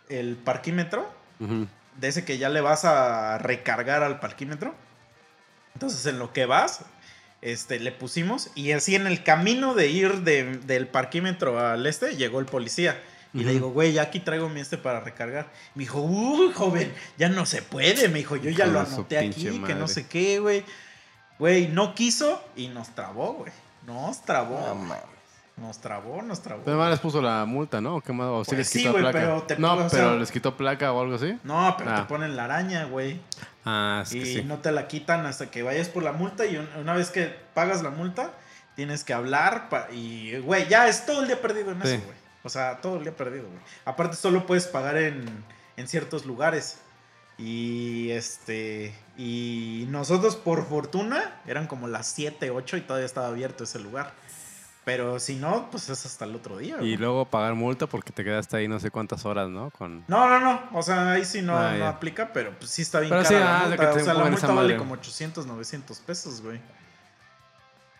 el 0.08 0.36
parquímetro, 0.36 1.08
de 1.40 2.08
ese 2.08 2.24
que 2.24 2.38
ya 2.38 2.48
le 2.48 2.60
vas 2.60 2.84
a 2.84 3.38
recargar 3.38 4.02
al 4.02 4.20
parquímetro. 4.20 4.74
Entonces, 5.74 6.04
en 6.06 6.18
lo 6.18 6.32
que 6.32 6.46
vas, 6.46 6.80
este, 7.42 7.78
le 7.80 7.92
pusimos, 7.92 8.50
y 8.54 8.72
así 8.72 8.94
en 8.94 9.06
el 9.06 9.22
camino 9.22 9.74
de 9.74 9.88
ir 9.88 10.22
de- 10.22 10.58
del 10.58 10.86
parquímetro 10.88 11.58
al 11.58 11.86
este, 11.86 12.16
llegó 12.16 12.40
el 12.40 12.46
policía. 12.46 13.00
Y 13.34 13.44
le 13.44 13.52
digo, 13.52 13.70
güey, 13.70 13.92
ya 13.92 14.02
aquí 14.02 14.20
traigo 14.20 14.48
mi 14.48 14.60
este 14.60 14.78
para 14.78 15.00
recargar. 15.00 15.48
Me 15.74 15.82
dijo, 15.82 16.00
uy, 16.00 16.50
joven, 16.54 16.92
ya 17.18 17.28
no 17.28 17.44
se 17.46 17.60
puede. 17.60 18.08
Me 18.08 18.18
dijo, 18.20 18.36
yo 18.36 18.50
ya 18.50 18.66
lo 18.66 18.80
anoté 18.80 19.18
aquí, 19.18 19.42
que 19.66 19.74
no 19.74 19.86
sé 19.86 20.06
qué, 20.08 20.38
güey. 20.40 20.64
Güey, 21.38 21.68
no 21.68 21.94
quiso 21.94 22.42
y 22.56 22.68
nos 22.68 22.88
trabó, 22.94 23.34
güey. 23.34 23.52
Nos 23.86 24.22
trabó. 24.22 24.60
No 24.68 24.74
mames. 24.74 25.04
Nos 25.56 25.78
trabó, 25.78 26.22
nos 26.22 26.40
trabó. 26.40 26.62
Pero 26.64 26.76
además 26.76 26.92
les 26.92 27.00
puso 27.00 27.20
la 27.20 27.44
multa, 27.44 27.80
¿no? 27.80 27.96
¿O 27.96 28.00
qué 28.00 28.12
más? 28.12 28.28
¿O 28.28 28.44
sí 28.44 28.50
Pues 28.50 28.58
les 28.58 28.68
sí, 28.68 28.78
quitó 28.80 28.92
güey, 28.92 29.02
placa? 29.02 29.18
pero 29.18 29.42
te 29.42 29.58
no, 29.58 29.72
o 29.72 29.76
pero 29.76 29.88
sea- 29.90 30.14
les 30.14 30.30
quitó 30.30 30.56
placa 30.56 30.92
o 30.92 31.00
algo 31.00 31.16
así. 31.16 31.36
No, 31.42 31.74
pero 31.76 31.90
Ah. 31.90 31.96
te 31.96 32.02
ponen 32.04 32.36
la 32.36 32.44
araña, 32.44 32.84
güey. 32.84 33.20
Ah, 33.64 34.00
es 34.04 34.10
que 34.10 34.18
y 34.18 34.24
sí. 34.36 34.42
no 34.44 34.58
te 34.58 34.70
la 34.70 34.86
quitan 34.86 35.26
hasta 35.26 35.50
que 35.50 35.62
vayas 35.64 35.88
por 35.88 36.04
la 36.04 36.12
multa 36.12 36.46
y 36.46 36.56
un- 36.56 36.68
una 36.80 36.94
vez 36.94 37.10
que 37.10 37.34
pagas 37.54 37.82
la 37.82 37.90
multa, 37.90 38.30
tienes 38.76 39.02
que 39.02 39.12
hablar 39.14 39.68
pa- 39.68 39.88
y, 39.90 40.38
güey, 40.38 40.68
ya 40.68 40.86
es 40.86 41.04
todo 41.06 41.22
el 41.22 41.26
día 41.26 41.40
perdido 41.42 41.72
en 41.72 41.82
Sí. 41.82 41.88
eso, 41.94 42.04
güey. 42.04 42.16
O 42.44 42.48
sea, 42.48 42.80
todo 42.80 42.96
el 42.98 43.02
día 43.02 43.16
perdido, 43.16 43.48
güey. 43.48 43.60
Aparte, 43.84 44.14
solo 44.14 44.46
puedes 44.46 44.68
pagar 44.68 44.96
en, 44.96 45.44
en 45.76 45.88
ciertos 45.88 46.24
lugares. 46.24 46.78
Y 47.38 48.10
este. 48.10 48.94
Y 49.16 49.86
nosotros, 49.90 50.36
por 50.36 50.66
fortuna, 50.68 51.40
eran 51.46 51.66
como 51.66 51.86
las 51.88 52.06
7, 52.08 52.50
8 52.50 52.76
y 52.76 52.80
todavía 52.82 53.06
estaba 53.06 53.28
abierto 53.28 53.64
ese 53.64 53.78
lugar. 53.78 54.12
Pero 54.84 55.20
si 55.20 55.36
no, 55.36 55.70
pues 55.70 55.88
es 55.90 56.06
hasta 56.06 56.24
el 56.24 56.34
otro 56.34 56.56
día. 56.56 56.76
Y 56.76 56.78
güey. 56.78 56.96
luego 56.96 57.26
pagar 57.26 57.54
multa 57.54 57.86
porque 57.86 58.10
te 58.10 58.24
quedaste 58.24 58.56
ahí 58.56 58.68
no 58.68 58.80
sé 58.80 58.90
cuántas 58.90 59.26
horas, 59.26 59.48
¿no? 59.50 59.70
Con... 59.70 60.02
No, 60.08 60.26
no, 60.28 60.40
no. 60.40 60.62
O 60.72 60.82
sea, 60.82 61.12
ahí 61.12 61.24
sí 61.26 61.42
no, 61.42 61.58
Ah, 61.58 61.74
no 61.78 61.86
aplica, 61.86 62.32
pero 62.32 62.52
pues 62.58 62.70
sí 62.70 62.82
está 62.82 63.00
bien 63.00 63.10
Pero 63.10 63.22
cara 63.22 63.28
sí, 63.28 63.34
la 63.44 63.56
ah, 63.56 63.66
multa. 63.68 63.76
que 63.76 63.92
te 63.92 64.00
o 64.00 64.04
sea, 64.04 64.14
la 64.14 64.24
multa 64.24 64.46
vale 64.46 64.60
madre. 64.60 64.76
como 64.78 64.94
800, 64.94 65.46
900 65.46 65.98
pesos, 66.00 66.40
güey. 66.40 66.58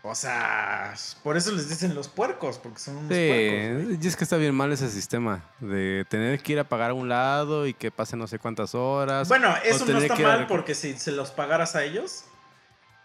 O 0.03 0.15
sea, 0.15 0.95
por 1.25 1.37
eso 1.37 1.51
les 1.53 1.69
dicen 1.69 1.95
los 1.95 2.07
puercos, 2.09 2.59
porque 2.59 2.79
son 2.79 2.97
unos 2.99 3.09
puercos, 3.09 3.37
Sí, 3.37 3.85
güey. 3.85 3.99
y 4.01 4.07
es 4.07 4.17
que 4.17 4.25
está 4.25 4.37
bien 4.37 4.55
mal 4.55 4.71
ese 4.73 4.89
sistema 4.91 5.43
de 5.59 6.07
tener 6.09 6.41
que 6.41 6.53
ir 6.53 6.59
a 6.61 6.65
pagar 6.65 6.93
a 6.93 6.95
un 6.95 7.09
lado 7.09 7.67
y 7.67 7.75
que 7.75 7.91
pase 7.91 8.17
no 8.17 8.27
sé 8.29 8.39
cuántas 8.39 8.75
horas. 8.77 9.29
Bueno, 9.29 9.53
eso 9.65 9.85
no 9.87 9.99
está 9.99 10.15
a 10.15 10.19
mal 10.19 10.47
porque 10.47 10.75
si 10.75 10.97
se 10.97 11.11
los 11.11 11.31
pagaras 11.33 11.75
a 11.75 11.83
ellos, 11.83 12.25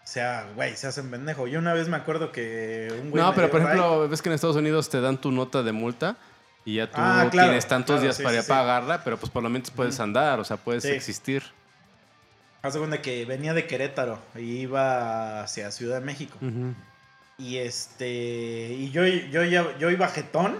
o 0.03 0.07
sea, 0.07 0.47
güey, 0.55 0.77
se 0.77 0.85
hacen 0.85 1.09
pendejo. 1.09 1.47
Yo 1.47 1.59
una 1.59 1.73
vez 1.73 1.87
me 1.89 1.97
acuerdo 1.97 2.31
que 2.31 2.89
un 3.01 3.09
güey 3.09 3.23
No, 3.23 3.33
pero 3.33 3.49
por 3.49 3.61
ride. 3.61 3.69
ejemplo, 3.71 4.07
ves 4.07 4.21
que 4.21 4.29
en 4.29 4.35
Estados 4.35 4.55
Unidos 4.55 4.87
te 4.89 5.01
dan 5.01 5.17
tu 5.19 5.31
nota 5.31 5.63
de 5.63 5.71
multa 5.71 6.15
y 6.63 6.75
ya 6.75 6.87
tú 6.87 6.93
Ah, 6.97 7.27
claro, 7.31 7.47
tienes 7.49 7.67
tantos 7.67 7.95
claro, 7.95 8.01
días 8.03 8.17
sí, 8.17 8.23
para 8.23 8.41
sí, 8.43 8.47
pagarla, 8.47 9.03
pero 9.03 9.17
pues 9.17 9.31
por 9.31 9.41
lo 9.41 9.49
menos 9.49 9.71
puedes 9.71 9.99
andar, 9.99 10.39
o 10.39 10.43
sea, 10.45 10.57
puedes 10.57 10.85
existir. 10.85 11.43
Haz 12.63 12.75
de 12.75 12.79
cuenta 12.79 13.01
que 13.01 13.25
venía 13.25 13.53
de 13.53 13.67
Querétaro 13.67 14.19
y 14.35 14.61
iba 14.61 15.43
hacia 15.43 15.69
Ciudad 15.69 15.99
de 15.99 16.05
México. 16.05 16.37
Y 17.37 17.57
este. 17.57 18.69
Y 18.71 18.89
yo, 18.89 19.05
yo 19.05 19.89
iba 19.91 20.07
jetón. 20.07 20.57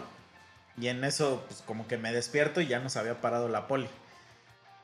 Y 0.77 0.89
en 0.89 1.05
eso, 1.05 1.45
pues 1.47 1.61
como 1.61 1.87
que 1.87 1.97
me 1.97 2.11
despierto 2.11 2.59
y 2.59 2.67
ya 2.67 2.79
nos 2.79 2.97
había 2.97 3.21
parado 3.21 3.47
la 3.47 3.67
poli. 3.67 3.87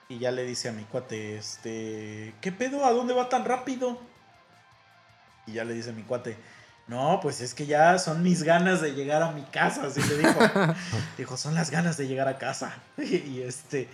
Y 0.08 0.20
ya 0.20 0.32
le 0.32 0.46
dice 0.46 0.70
a 0.70 0.72
mi 0.72 0.84
cuate, 0.84 1.38
este. 1.38 2.34
¿Qué 2.40 2.54
pedo? 2.54 2.86
¿A 2.86 2.94
dónde 2.94 3.14
va 3.14 3.28
tan 3.28 3.44
rápido? 3.44 4.00
Y 5.46 5.52
ya 5.52 5.66
le 5.66 5.74
dice 5.74 5.90
a 5.90 5.94
mi 5.94 6.04
cuate. 6.04 6.38
No, 6.88 7.20
pues 7.22 7.42
es 7.42 7.54
que 7.54 7.66
ya 7.66 8.00
son 8.00 8.24
mis 8.24 8.44
ganas 8.44 8.80
de 8.80 8.94
llegar 8.94 9.24
a 9.24 9.34
mi 9.34 9.44
casa, 9.44 9.88
así 9.88 10.00
le 10.02 10.20
dijo. 10.20 10.40
dijo, 11.18 11.36
son 11.36 11.54
las 11.54 11.70
ganas 11.70 11.98
de 11.98 12.08
llegar 12.08 12.30
a 12.30 12.38
casa. 12.38 12.78
y 12.98 13.42
este. 13.42 13.90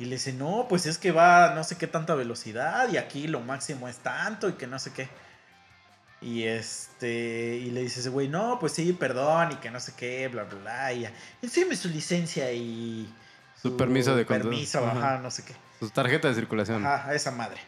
Y 0.00 0.06
le 0.06 0.16
dice, 0.16 0.32
no, 0.32 0.64
pues 0.66 0.86
es 0.86 0.96
que 0.96 1.12
va 1.12 1.54
no 1.54 1.62
sé 1.62 1.76
qué 1.76 1.86
tanta 1.86 2.14
velocidad 2.14 2.90
y 2.90 2.96
aquí 2.96 3.28
lo 3.28 3.40
máximo 3.40 3.86
es 3.86 3.98
tanto 3.98 4.48
y 4.48 4.54
que 4.54 4.66
no 4.66 4.78
sé 4.78 4.94
qué. 4.94 5.10
Y 6.22 6.44
este, 6.44 7.56
y 7.56 7.70
le 7.70 7.82
dice 7.82 8.00
ese 8.00 8.08
güey, 8.08 8.26
no, 8.26 8.58
pues 8.58 8.72
sí, 8.72 8.94
perdón, 8.94 9.52
y 9.52 9.56
que 9.56 9.70
no 9.70 9.78
sé 9.78 9.92
qué, 9.94 10.28
bla, 10.28 10.44
bla, 10.44 10.58
bla. 10.58 10.92
Y 10.94 11.06
enséñame 11.42 11.76
su 11.76 11.90
licencia 11.90 12.50
y. 12.50 13.12
Su 13.60 13.76
permiso 13.76 14.16
de 14.16 14.24
conducir. 14.24 14.50
Permiso, 14.50 14.86
Ajá. 14.86 14.98
ajá, 14.98 15.18
no 15.18 15.30
sé 15.30 15.44
qué. 15.44 15.54
Su 15.78 15.90
tarjeta 15.90 16.28
de 16.28 16.34
circulación. 16.34 16.86
Ajá, 16.86 17.10
a 17.10 17.14
esa 17.14 17.30
madre. 17.30 17.60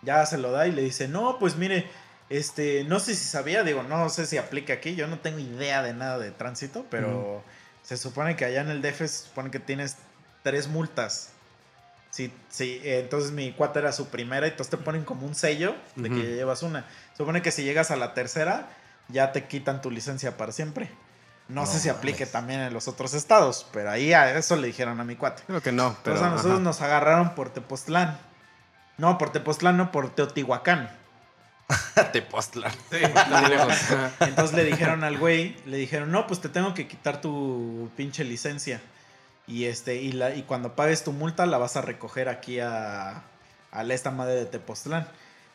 Ya 0.00 0.24
se 0.24 0.38
lo 0.38 0.52
da 0.52 0.66
y 0.66 0.72
le 0.72 0.80
dice, 0.80 1.06
no, 1.06 1.38
pues 1.38 1.56
mire, 1.56 1.86
este, 2.30 2.84
no 2.84 2.98
sé 2.98 3.14
si 3.14 3.26
sabía, 3.26 3.62
digo, 3.62 3.82
no 3.82 4.08
sé 4.08 4.24
si 4.24 4.38
aplica 4.38 4.72
aquí, 4.72 4.94
yo 4.94 5.06
no 5.06 5.18
tengo 5.18 5.38
idea 5.38 5.82
de 5.82 5.92
nada 5.92 6.18
de 6.18 6.30
tránsito, 6.30 6.86
pero 6.88 7.44
se 7.82 7.98
supone 7.98 8.36
que 8.36 8.46
allá 8.46 8.62
en 8.62 8.70
el 8.70 8.80
DF 8.80 9.00
se 9.00 9.08
supone 9.08 9.50
que 9.50 9.60
tienes 9.60 9.98
tres 10.42 10.68
multas. 10.68 11.31
Sí, 12.12 12.30
sí, 12.50 12.78
entonces 12.84 13.30
mi 13.32 13.52
cuata 13.52 13.78
era 13.78 13.90
su 13.90 14.08
primera 14.08 14.46
y 14.46 14.50
entonces 14.50 14.70
te 14.70 14.76
ponen 14.76 15.02
como 15.02 15.26
un 15.26 15.34
sello 15.34 15.74
de 15.96 16.10
que 16.10 16.16
ya 16.16 16.36
llevas 16.36 16.62
una. 16.62 16.84
Supone 17.16 17.40
que 17.40 17.50
si 17.50 17.64
llegas 17.64 17.90
a 17.90 17.96
la 17.96 18.12
tercera, 18.12 18.68
ya 19.08 19.32
te 19.32 19.46
quitan 19.46 19.80
tu 19.80 19.90
licencia 19.90 20.36
para 20.36 20.52
siempre. 20.52 20.90
No, 21.48 21.62
No 21.62 21.66
sé 21.66 21.80
si 21.80 21.88
aplique 21.88 22.26
también 22.26 22.60
en 22.60 22.74
los 22.74 22.86
otros 22.86 23.14
estados, 23.14 23.66
pero 23.72 23.90
ahí 23.90 24.12
a 24.12 24.36
eso 24.36 24.56
le 24.56 24.66
dijeron 24.66 25.00
a 25.00 25.04
mi 25.04 25.16
cuate. 25.16 25.42
Creo 25.46 25.62
que 25.62 25.72
no, 25.72 25.96
pero. 26.04 26.16
Entonces 26.16 26.22
a 26.22 26.30
nosotros 26.30 26.54
ajá. 26.56 26.62
nos 26.62 26.80
agarraron 26.82 27.34
por 27.34 27.48
Tepoztlán. 27.48 28.18
No, 28.98 29.16
por 29.16 29.32
Tepoztlán, 29.32 29.78
no, 29.78 29.90
por 29.90 30.14
Teotihuacán. 30.14 30.90
Tepoztlán. 32.12 32.72
Sí. 32.90 32.98
Entonces 34.20 34.54
le 34.54 34.64
dijeron 34.64 35.02
al 35.02 35.16
güey, 35.16 35.56
le 35.64 35.78
dijeron, 35.78 36.12
no, 36.12 36.26
pues 36.26 36.42
te 36.42 36.50
tengo 36.50 36.74
que 36.74 36.86
quitar 36.86 37.22
tu 37.22 37.90
pinche 37.96 38.22
licencia. 38.22 38.82
Y 39.46 39.64
este, 39.64 39.96
y 39.96 40.12
la, 40.12 40.34
y 40.34 40.42
cuando 40.42 40.74
pagues 40.76 41.04
tu 41.04 41.12
multa 41.12 41.46
la 41.46 41.58
vas 41.58 41.76
a 41.76 41.82
recoger 41.82 42.28
aquí 42.28 42.60
a, 42.60 43.22
a 43.72 43.82
esta 43.90 44.10
madre 44.10 44.34
de 44.34 44.46
Tepoztlán. 44.46 45.08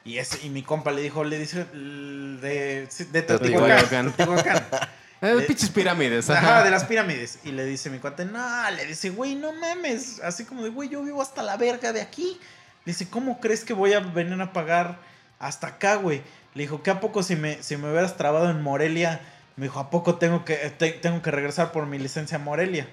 Y 0.04 0.20
ese, 0.20 0.46
y 0.46 0.50
mi 0.50 0.64
compa 0.64 0.92
le 0.92 1.02
dijo, 1.02 1.24
le 1.24 1.38
dice 1.40 1.66
de, 1.66 2.88
de 3.12 3.22
Teotihuacán. 3.22 4.12
Teotihuacán. 4.14 4.64
Eh, 5.20 5.44
pinches 5.48 5.72
pirámides. 5.72 6.30
Ajá, 6.30 6.64
de 6.64 6.70
las 6.70 6.84
pirámides. 6.86 7.40
Y 7.44 7.52
le 7.52 7.66
dice 7.66 7.90
mi 7.90 7.98
cuate, 7.98 8.24
no, 8.24 8.70
le 8.70 8.86
dice, 8.86 9.10
güey, 9.10 9.34
no 9.34 9.52
mames. 9.52 10.20
Así 10.20 10.46
como 10.46 10.62
de, 10.62 10.70
güey, 10.70 10.90
yo 10.90 11.02
vivo 11.02 11.24
hasta 11.24 11.42
la 11.42 11.58
verga 11.58 11.92
de 11.92 12.02
aquí. 12.02 12.40
Le 12.86 12.94
dice, 12.94 13.10
¿cómo 13.10 13.40
crees 13.40 13.64
que 13.64 13.74
voy 13.74 13.94
a 13.94 14.00
venir 14.00 14.40
a 14.40 14.54
pagar 14.54 15.00
hasta 15.40 15.66
acá, 15.66 15.96
güey? 15.96 16.22
Le 16.54 16.62
dijo, 16.62 16.84
¿qué 16.84 16.92
a 16.92 17.00
poco 17.00 17.24
si 17.24 17.36
me, 17.36 17.64
si 17.64 17.78
me 17.78 17.90
hubieras 17.90 18.16
trabado 18.16 18.52
en 18.52 18.62
Morelia? 18.62 19.20
Me 19.56 19.66
dijo, 19.66 19.80
¿a 19.80 19.90
poco 19.90 20.18
tengo 20.20 20.46
que, 20.46 20.56
te- 20.78 20.92
tengo 20.92 21.20
que 21.24 21.32
regresar 21.32 21.72
por 21.72 21.88
mi 21.88 21.98
licencia 21.98 22.36
a 22.38 22.40
Morelia? 22.40 22.88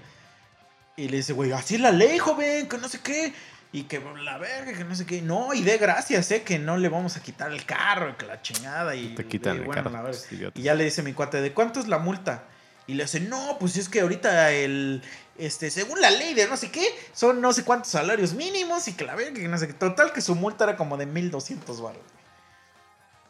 Y 0.97 1.09
le 1.09 1.19
dice, 1.19 1.33
güey, 1.33 1.53
así 1.53 1.75
es 1.75 1.81
la 1.81 1.91
ley, 1.91 2.19
joven, 2.19 2.69
que 2.69 2.79
no 2.79 2.89
sé 2.89 3.01
qué. 3.01 3.35
Y 3.73 3.85
que 3.85 4.01
la 4.23 4.39
verga, 4.39 4.73
que 4.73 4.85
no 4.85 4.95
sé 4.95 5.05
qué. 5.05 5.21
No, 5.21 5.53
y 5.53 5.63
de 5.63 5.79
gracias, 5.79 6.31
eh, 6.31 6.43
que 6.43 6.61
no 6.61 6.77
le 6.77 6.89
vamos 6.89 7.17
a 7.17 7.23
quitar 7.23 7.51
el 7.51 7.65
carro, 7.65 8.17
que 8.17 8.25
la 8.25 8.41
chingada. 8.41 8.95
Y 8.95 9.17
Te 9.17 9.27
quitan 9.27 9.57
y 9.57 9.59
el 9.59 9.65
bueno, 9.65 9.83
carro. 9.83 9.97
la 9.97 10.03
verga. 10.03 10.53
Y 10.55 10.63
ya 10.63 10.75
le 10.75 10.85
dice 10.85 11.03
mi 11.03 11.13
cuate, 11.13 11.41
¿de 11.41 11.53
cuánto 11.53 11.81
es 11.81 11.89
la 11.89 11.99
multa? 11.99 12.45
Y 12.87 12.95
le 12.95 13.05
dice, 13.05 13.19
no, 13.19 13.57
pues 13.59 13.77
es 13.77 13.89
que 13.89 14.03
ahorita 14.03 14.53
el, 14.53 15.03
este, 15.39 15.73
según 15.73 16.01
la 16.01 16.11
ley 16.11 16.35
de 16.35 16.47
no 16.47 16.57
sé 16.57 16.71
qué, 16.71 16.87
son 17.13 17.41
no 17.41 17.53
sé 17.53 17.65
cuántos 17.65 17.91
salarios 17.91 18.35
mínimos 18.35 18.87
y 18.87 18.93
que 18.93 19.05
la 19.05 19.17
verga, 19.17 19.41
que 19.41 19.49
no 19.49 19.59
sé 19.59 19.67
qué. 19.67 19.73
Total, 19.73 20.13
que 20.13 20.21
su 20.21 20.37
multa 20.37 20.63
era 20.65 20.77
como 20.77 20.97
de 20.97 21.07
1200 21.07 21.81
baros. 21.81 22.03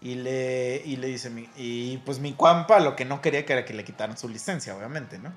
Y 0.02 0.16
le, 0.16 0.82
y 0.84 0.96
le 0.96 1.06
dice, 1.06 1.30
mi, 1.30 1.48
y 1.56 1.96
pues 2.04 2.18
mi 2.18 2.34
cuampa 2.34 2.80
lo 2.80 2.94
que 2.94 3.06
no 3.06 3.22
quería 3.22 3.46
que 3.46 3.54
era 3.54 3.64
que 3.64 3.72
le 3.72 3.84
quitaran 3.84 4.18
su 4.18 4.28
licencia, 4.28 4.76
obviamente, 4.76 5.18
¿no? 5.18 5.32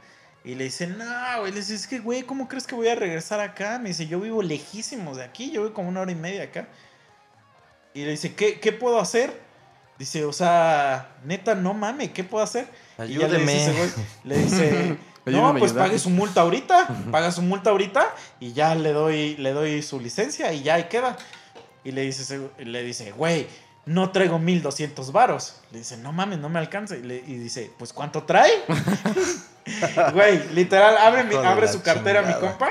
Y 0.48 0.56
le 0.56 0.64
dice, 0.64 0.88
no, 0.88 1.42
güey, 1.42 1.52
le 1.52 1.60
dice, 1.60 1.76
es 1.76 1.88
que, 1.88 2.00
güey, 2.00 2.24
¿cómo 2.24 2.48
crees 2.48 2.66
que 2.66 2.74
voy 2.74 2.88
a 2.88 2.96
regresar 2.96 3.42
acá? 3.42 3.80
Me 3.80 3.90
dice, 3.90 4.08
yo 4.08 4.22
vivo 4.22 4.42
lejísimos 4.42 5.18
de 5.18 5.26
aquí, 5.26 5.52
yo 5.52 5.62
vivo 5.64 5.74
como 5.74 5.90
una 5.90 6.00
hora 6.00 6.12
y 6.14 6.16
media 6.16 6.44
acá. 6.44 6.70
Y 7.94 8.06
le 8.06 8.12
dice, 8.12 8.34
¿qué, 8.34 8.58
qué 8.62 8.72
puedo 8.72 8.98
hacer? 8.98 9.42
Dice, 10.00 10.24
o 10.24 10.32
sea, 10.32 11.18
neta, 11.26 11.54
no 11.54 11.74
mames, 11.74 12.12
¿qué 12.12 12.24
puedo 12.24 12.46
hacer? 12.46 12.66
Y 13.10 13.18
ya 13.18 13.28
le 13.28 13.40
dice, 13.40 13.74
güey, 13.74 13.90
le 14.24 14.38
dice, 14.38 14.98
no, 15.26 15.54
pues 15.60 15.74
pague 15.74 16.00
su 16.00 16.10
multa 16.10 16.40
ahorita, 16.40 16.88
paga 17.12 17.30
su 17.34 17.42
multa 17.42 17.72
ahorita 17.72 18.16
y 18.40 18.54
ya 18.54 18.74
le 18.74 18.94
doy, 18.94 19.36
le 19.36 19.52
doy 19.52 19.82
su 19.82 20.00
licencia 20.00 20.54
y 20.54 20.64
ya 20.64 20.76
ahí 20.76 20.86
queda. 20.86 21.18
Y 21.84 21.92
le 21.92 22.04
dice, 22.04 22.40
le 22.58 22.84
dice, 22.84 23.12
güey, 23.12 23.48
no 23.88 24.12
traigo 24.12 24.38
1200 24.38 25.12
varos. 25.12 25.60
Le 25.72 25.80
dice, 25.80 25.98
no 25.98 26.14
mames, 26.14 26.38
no 26.40 26.50
me 26.50 26.60
alcanza. 26.60 26.96
Y, 26.96 27.02
le- 27.02 27.24
y 27.26 27.38
dice, 27.38 27.72
pues 27.80 27.92
¿cuánto 27.94 28.24
trae? 28.24 28.52
Güey, 30.14 30.48
literal, 30.54 30.96
abre, 30.98 31.24
mi- 31.26 31.36
su 31.68 31.82
cartera 31.82 32.22
mi 32.22 32.34
compa. 32.40 32.70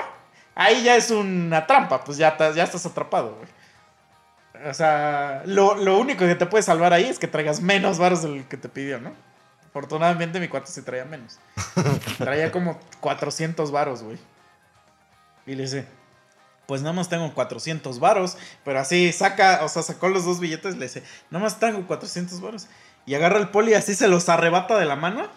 Ahí 0.55 0.82
ya 0.84 0.97
es 0.97 1.10
una 1.10 1.66
trampa, 1.66 2.02
pues 2.02 2.16
ya, 2.16 2.36
ya 2.55 2.64
estás 2.64 2.86
atrapado, 2.86 3.36
güey. 3.36 4.66
O 4.70 4.72
sea, 4.72 5.43
lo, 5.44 5.74
lo 5.74 5.98
único 5.98 6.20
que 6.20 6.34
te 6.34 6.47
puede 6.47 6.62
salvar 6.62 6.94
ahí 6.94 7.05
es 7.05 7.18
que 7.18 7.26
traigas 7.28 7.60
menos 7.60 7.98
varos 7.98 8.22
del 8.22 8.47
que 8.48 8.56
te 8.56 8.70
pidió, 8.70 8.98
¿no? 8.98 9.12
Afortunadamente 9.68 10.40
mi 10.40 10.48
cuate 10.48 10.70
sí 10.72 10.80
traía 10.80 11.05
menos. 11.05 11.38
Traía 12.18 12.51
como 12.51 12.80
400 13.01 13.70
varos, 13.70 14.02
güey. 14.02 14.16
Y 15.47 15.55
le 15.55 15.64
dice, 15.64 15.86
pues 16.66 16.82
nada 16.82 16.93
más 16.93 17.09
tengo 17.09 17.32
400 17.32 17.98
varos. 18.01 18.36
Pero 18.64 18.80
así 18.80 19.12
saca, 19.12 19.60
o 19.64 19.68
sea, 19.68 19.82
sacó 19.82 20.09
los 20.09 20.24
dos 20.24 20.40
billetes, 20.40 20.76
le 20.76 20.86
dice, 20.86 21.02
nada 21.30 21.44
más 21.44 21.59
tengo 21.59 21.86
400 21.86 22.40
varos. 22.40 22.66
Y 23.06 23.14
agarra 23.14 23.38
el 23.38 23.48
poli, 23.48 23.74
así 23.74 23.94
se 23.94 24.09
los 24.09 24.28
arrebata 24.28 24.78
de 24.78 24.84
la 24.84 24.97
mano, 24.97 25.28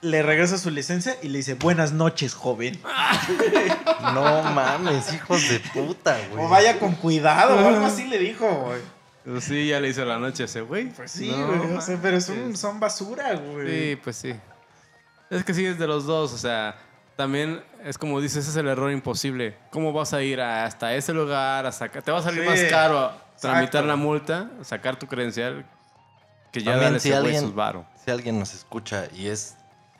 le 0.00 0.22
regresa 0.22 0.58
su 0.58 0.70
licencia 0.70 1.16
y 1.22 1.28
le 1.28 1.38
dice, 1.38 1.54
buenas 1.54 1.92
noches, 1.92 2.34
joven. 2.34 2.80
No 4.12 4.42
mames, 4.42 5.14
hijos 5.14 5.48
de 5.48 5.60
puta, 5.60 6.18
güey. 6.30 6.44
O 6.44 6.48
vaya 6.48 6.78
con 6.78 6.94
cuidado, 6.94 7.56
o 7.56 7.68
algo 7.68 7.86
así 7.86 8.06
le 8.06 8.18
dijo, 8.18 8.46
güey. 8.46 8.80
Pues 9.24 9.44
sí, 9.44 9.68
ya 9.68 9.80
le 9.80 9.88
hizo 9.88 10.04
la 10.04 10.18
noche 10.18 10.42
a 10.42 10.46
ese 10.46 10.60
güey. 10.60 10.90
Pues 10.90 11.10
sí, 11.10 11.30
No 11.30 11.46
güey, 11.46 11.76
o 11.76 11.80
sea, 11.80 11.98
pero 12.00 12.20
son, 12.20 12.54
son 12.56 12.78
basura, 12.78 13.34
güey. 13.34 13.66
Sí, 13.66 14.00
pues 14.02 14.16
sí. 14.16 14.34
Es 15.30 15.44
que 15.44 15.54
sí, 15.54 15.64
es 15.64 15.78
de 15.78 15.86
los 15.86 16.04
dos. 16.04 16.34
O 16.34 16.38
sea, 16.38 16.76
también 17.16 17.62
es 17.84 17.98
como 17.98 18.20
dices, 18.20 18.38
ese 18.38 18.50
es 18.50 18.56
el 18.56 18.68
error 18.68 18.90
imposible. 18.90 19.56
¿Cómo 19.70 19.92
vas 19.92 20.12
a 20.12 20.22
ir 20.22 20.40
a- 20.40 20.64
hasta 20.64 20.94
ese 20.94 21.12
lugar? 21.12 21.66
A 21.66 21.72
sacar, 21.72 22.02
te 22.02 22.10
va 22.12 22.18
a 22.18 22.22
salir 22.22 22.42
Sí, 22.42 22.48
más 22.48 22.62
caro 22.70 23.12
tramitar 23.40 23.66
exacto. 23.82 23.86
la 23.86 23.96
multa, 23.96 24.50
sacar 24.62 24.96
tu 24.98 25.06
credencial, 25.06 25.64
que 26.52 26.62
ya 26.62 26.76
darle 26.76 27.00
si 27.00 27.12
alguien- 27.12 27.40
sus 27.42 27.54
varo. 27.54 27.84
Si 28.04 28.10
alguien 28.10 28.38
nos 28.38 28.54
escucha 28.54 29.06
y 29.14 29.26
es 29.28 29.56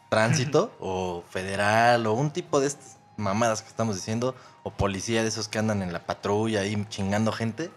tránsito 0.08 0.74
o 0.80 1.22
federal 1.30 2.06
o 2.06 2.12
un 2.12 2.30
tipo 2.30 2.60
de 2.60 2.66
estas 2.68 2.96
mamadas 3.16 3.62
que 3.62 3.68
estamos 3.68 3.96
diciendo, 3.96 4.34
o 4.62 4.70
policía 4.70 5.22
de 5.22 5.28
esos 5.28 5.46
que 5.48 5.58
andan 5.58 5.82
en 5.82 5.92
la 5.92 6.00
patrulla 6.06 6.60
ahí 6.60 6.84
chingando 6.88 7.30
gente, 7.32 7.70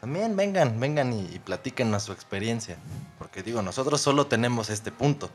también 0.00 0.36
vengan, 0.36 0.78
vengan 0.78 1.12
y, 1.12 1.22
y 1.34 1.38
platíquenos 1.38 2.02
su 2.04 2.12
experiencia. 2.12 2.76
Porque 3.18 3.42
digo, 3.42 3.62
nosotros 3.62 4.00
solo 4.00 4.26
tenemos 4.26 4.68
este 4.70 4.92
punto. 4.92 5.30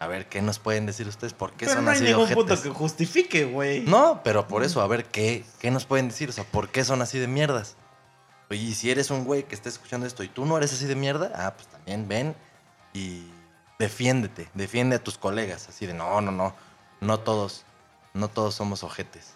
A 0.00 0.06
ver, 0.06 0.28
¿qué 0.28 0.42
nos 0.42 0.58
pueden 0.58 0.86
decir 0.86 1.08
ustedes? 1.08 1.32
¿Por 1.32 1.52
qué 1.52 1.66
pero 1.66 1.74
son 1.74 1.84
no 1.84 1.90
hay 1.90 1.96
así 1.96 2.04
de 2.04 2.10
ningún 2.10 2.24
ojetes? 2.24 2.44
punto 2.44 2.62
que 2.62 2.70
justifique, 2.70 3.44
güey. 3.44 3.80
No, 3.80 4.20
pero 4.22 4.46
por 4.46 4.62
eso, 4.62 4.80
a 4.80 4.86
ver, 4.86 5.04
¿qué, 5.06 5.44
¿qué 5.58 5.70
nos 5.70 5.86
pueden 5.86 6.08
decir? 6.08 6.28
O 6.28 6.32
sea, 6.32 6.44
¿por 6.44 6.68
qué 6.68 6.84
son 6.84 7.02
así 7.02 7.18
de 7.18 7.26
mierdas? 7.26 7.76
Oye, 8.50 8.60
y 8.60 8.74
si 8.74 8.90
eres 8.90 9.10
un 9.10 9.24
güey 9.24 9.42
que 9.42 9.54
está 9.54 9.68
escuchando 9.68 10.06
esto 10.06 10.22
y 10.22 10.28
tú 10.28 10.46
no 10.46 10.56
eres 10.56 10.72
así 10.72 10.86
de 10.86 10.94
mierda, 10.94 11.32
ah, 11.34 11.54
pues 11.54 11.66
también 11.68 12.06
ven 12.06 12.36
y 12.94 13.24
defiéndete, 13.78 14.48
defiende 14.54 14.96
a 14.96 15.04
tus 15.04 15.18
colegas, 15.18 15.68
así 15.68 15.86
de 15.86 15.94
no, 15.94 16.20
no, 16.20 16.30
no, 16.30 16.54
no 17.00 17.20
todos, 17.20 17.64
no 18.14 18.28
todos 18.28 18.54
somos 18.54 18.84
ojetes. 18.84 19.34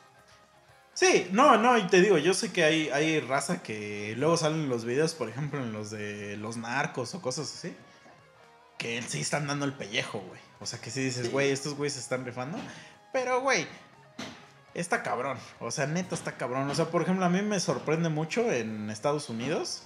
Sí, 0.95 1.29
no, 1.33 1.57
no, 1.57 1.79
y 1.79 1.87
te 1.87 2.01
digo, 2.01 2.19
yo 2.19 2.35
sé 2.35 2.53
que 2.53 2.65
hay, 2.65 2.91
hay 2.91 3.19
raza 3.21 3.63
que 3.63 4.15
luego 4.17 4.37
salen 4.37 4.69
los 4.69 4.85
videos, 4.85 5.15
por 5.15 5.29
ejemplo, 5.29 5.61
en 5.61 5.73
los 5.73 5.91
de 5.91 6.37
los 6.37 6.57
narcos 6.57 7.15
o 7.15 7.23
cosas 7.23 7.53
así, 7.53 7.75
que 8.83 9.01
sí 9.03 9.21
están 9.21 9.47
dando 9.47 9.65
el 9.65 9.73
pellejo, 9.73 10.19
güey. 10.19 10.41
O 10.59 10.67
sea, 10.67 10.81
que 10.81 10.91
sí 10.91 11.05
dices, 11.05 11.31
güey, 11.31 11.51
estos 11.51 11.77
güeyes 11.77 11.93
se 11.93 12.01
están 12.01 12.25
rifando. 12.25 12.59
Pero, 13.13 13.41
güey, 13.41 13.65
está 14.75 15.05
cabrón. 15.05 15.39
O 15.61 15.71
sea, 15.71 15.87
neta 15.87 16.17
está 16.17 16.33
cabrón. 16.37 16.69
O 16.69 16.75
sea, 16.75 16.87
por 16.87 17.03
ejemplo, 17.03 17.25
a 17.25 17.29
mí 17.29 17.43
me 17.43 17.61
sorprende 17.61 18.09
mucho 18.09 18.51
en 18.51 18.91
Estados 18.91 19.29
Unidos. 19.29 19.85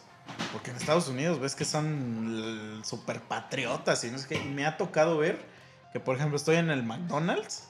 Porque 0.50 0.70
en 0.70 0.78
Estados 0.78 1.08
Unidos 1.08 1.38
ves 1.38 1.54
que 1.54 1.66
son 1.66 2.80
super 2.86 3.20
patriotas 3.20 4.02
y 4.04 4.10
no 4.10 4.18
qué. 4.26 4.36
Y 4.36 4.48
me 4.48 4.64
ha 4.64 4.78
tocado 4.78 5.18
ver 5.18 5.44
que, 5.92 6.00
por 6.00 6.16
ejemplo, 6.16 6.38
estoy 6.38 6.56
en 6.56 6.70
el 6.70 6.82
McDonald's 6.82 7.64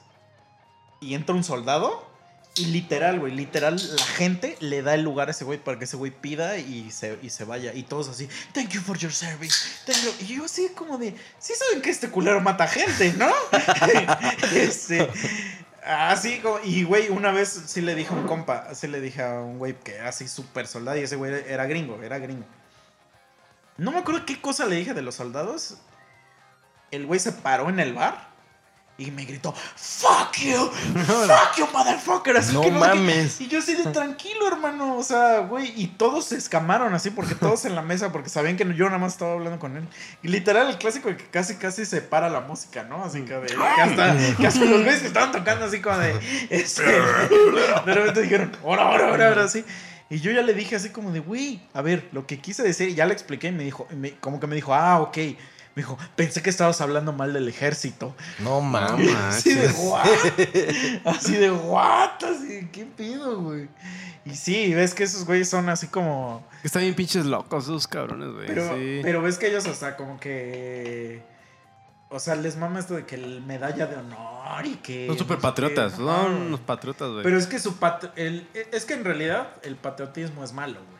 y 1.01 1.13
entra 1.13 1.35
un 1.35 1.43
soldado 1.43 2.09
y 2.59 2.65
literal, 2.65 3.19
güey, 3.19 3.33
literal, 3.33 3.75
la 3.75 4.03
gente 4.03 4.57
le 4.59 4.81
da 4.81 4.93
el 4.93 5.01
lugar 5.01 5.27
a 5.27 5.31
ese 5.31 5.43
güey 5.43 5.59
para 5.59 5.77
que 5.77 5.85
ese 5.85 5.97
güey 5.97 6.11
pida 6.11 6.57
y 6.57 6.91
se, 6.91 7.17
y 7.21 7.29
se 7.29 7.43
vaya. 7.43 7.73
Y 7.73 7.83
todos 7.83 8.09
así, 8.09 8.29
thank 8.53 8.69
you 8.69 8.81
for 8.81 8.97
your 8.97 9.11
service. 9.11 9.55
thank 9.85 10.03
you". 10.03 10.11
Y 10.21 10.35
yo 10.37 10.45
así 10.45 10.69
como 10.75 10.97
de, 10.97 11.15
sí 11.39 11.53
saben 11.55 11.81
que 11.81 11.89
este 11.89 12.09
culero 12.09 12.41
mata 12.41 12.67
gente, 12.67 13.13
¿no? 13.13 13.31
este, 14.55 15.09
así 15.83 16.39
como, 16.39 16.59
y 16.63 16.83
güey, 16.83 17.09
una 17.09 17.31
vez 17.31 17.49
sí 17.67 17.81
le 17.81 17.95
dije 17.95 18.13
a 18.13 18.17
un 18.17 18.27
compa, 18.27 18.73
sí 18.73 18.87
le 18.87 19.01
dije 19.01 19.23
a 19.23 19.41
un 19.41 19.57
güey 19.57 19.73
que 19.73 19.95
era 19.95 20.09
así 20.09 20.27
súper 20.27 20.67
soldado 20.67 20.97
y 20.97 21.01
ese 21.01 21.15
güey 21.15 21.33
era 21.47 21.65
gringo, 21.65 22.01
era 22.03 22.19
gringo. 22.19 22.45
No 23.77 23.91
me 23.91 23.99
acuerdo 23.99 24.25
qué 24.25 24.41
cosa 24.41 24.65
le 24.65 24.75
dije 24.75 24.93
de 24.93 25.03
los 25.03 25.15
soldados. 25.15 25.77
El 26.89 27.05
güey 27.05 27.19
se 27.19 27.31
paró 27.31 27.69
en 27.69 27.79
el 27.79 27.93
bar 27.93 28.26
y 28.99 29.11
me 29.11 29.25
gritó, 29.25 29.53
fuck 29.75 30.35
you, 30.37 30.71
fuck 31.05 31.55
you, 31.57 31.67
motherfucker. 31.71 32.35
Así 32.37 32.53
No 32.53 32.61
que 32.61 32.71
mames. 32.71 33.39
Y 33.39 33.47
yo 33.47 33.59
así 33.59 33.75
de 33.75 33.83
tranquilo, 33.91 34.47
hermano. 34.47 34.97
O 34.97 35.03
sea, 35.03 35.39
güey. 35.39 35.71
Y 35.75 35.87
todos 35.87 36.25
se 36.25 36.37
escamaron 36.37 36.93
así 36.95 37.11
porque 37.11 37.35
todos 37.35 37.65
en 37.65 37.75
la 37.75 37.81
mesa, 37.83 38.11
porque 38.11 38.29
sabían 38.29 38.57
que 38.57 38.65
yo 38.75 38.85
nada 38.85 38.97
más 38.97 39.13
estaba 39.13 39.33
hablando 39.33 39.59
con 39.59 39.77
él. 39.77 39.87
Y 40.23 40.29
literal, 40.29 40.67
el 40.69 40.77
clásico 40.77 41.09
de 41.09 41.17
que 41.17 41.25
casi, 41.25 41.55
casi 41.57 41.85
se 41.85 42.01
para 42.01 42.29
la 42.29 42.41
música, 42.41 42.83
¿no? 42.83 43.03
Así 43.03 43.21
que, 43.21 43.33
de, 43.35 43.47
que 43.47 43.55
hasta, 43.81 44.17
que 44.37 44.47
hasta 44.47 44.65
los 44.65 44.81
güeyes 44.81 45.01
que 45.01 45.07
estaban 45.07 45.31
tocando 45.31 45.65
así 45.65 45.79
como 45.81 45.97
de. 45.99 46.15
Este, 46.49 46.83
de 46.83 47.93
repente 47.93 48.21
dijeron, 48.21 48.51
ahora, 48.63 48.83
ahora, 48.83 49.07
ahora, 49.09 49.27
ahora, 49.29 49.43
así. 49.43 49.63
Y 50.09 50.21
yo 50.21 50.31
ya 50.31 50.41
le 50.41 50.53
dije 50.53 50.75
así 50.75 50.89
como 50.89 51.11
de, 51.11 51.19
güey, 51.19 51.61
a 51.73 51.81
ver, 51.81 52.07
lo 52.13 52.25
que 52.25 52.39
quise 52.39 52.63
decir, 52.63 52.89
y 52.89 52.95
ya 52.95 53.05
le 53.05 53.13
expliqué 53.13 53.49
y 53.49 53.51
me 53.51 53.63
dijo, 53.63 53.87
me- 53.91 54.13
como 54.19 54.39
que 54.39 54.47
me 54.47 54.55
dijo, 54.55 54.73
ah, 54.73 55.01
ok. 55.01 55.17
Me 55.77 55.83
dijo, 55.83 55.95
pensé 56.15 56.41
que 56.41 56.49
estabas 56.49 56.81
hablando 56.81 57.13
mal 57.13 57.33
del 57.33 57.47
ejército. 57.47 58.15
No 58.39 58.61
No 58.61 58.61
mames. 58.61 59.13
Así 59.13 59.53
de 59.53 59.67
what? 59.67 60.07
Así 61.05 61.35
de 61.35 61.51
what? 61.51 62.23
Así 62.23 62.47
de 62.47 62.71
qué 62.71 62.85
pido, 62.85 63.39
güey. 63.39 63.67
Y 64.25 64.33
sí, 64.33 64.73
ves 64.73 64.95
que 64.95 65.03
esos 65.03 65.23
güeyes 65.23 65.47
son 65.47 65.69
así 65.69 65.85
como. 65.85 66.43
Están 66.63 66.81
bien 66.81 66.95
pinches 66.95 67.27
locos 67.27 67.65
esos 67.65 67.87
cabrones, 67.87 68.33
güey. 68.33 68.47
Pero, 68.47 68.75
sí. 68.75 69.01
pero 69.03 69.21
ves 69.21 69.37
que 69.37 69.49
ellos 69.49 69.67
hasta 69.67 69.95
como 69.97 70.19
que. 70.19 71.21
O 72.09 72.17
sea, 72.17 72.33
les 72.33 72.57
mama 72.57 72.79
esto 72.79 72.95
de 72.95 73.05
que 73.05 73.13
el 73.13 73.43
medalla 73.43 73.85
de 73.85 73.97
honor 73.97 74.65
y 74.65 74.77
que. 74.77 75.05
son 75.05 75.19
súper 75.19 75.37
no 75.37 75.41
sé 75.41 75.47
patriotas. 75.47 75.93
Son 75.93 76.09
Ajá. 76.09 76.25
unos 76.25 76.59
patriotas, 76.61 77.11
güey. 77.11 77.21
Pero 77.21 77.37
es 77.37 77.45
que 77.45 77.59
su 77.59 77.77
pat 77.77 78.17
el, 78.17 78.47
es 78.71 78.85
que 78.85 78.95
en 78.95 79.05
realidad 79.05 79.49
el 79.61 79.75
patriotismo 79.75 80.43
es 80.43 80.53
malo, 80.53 80.79
güey. 80.89 80.97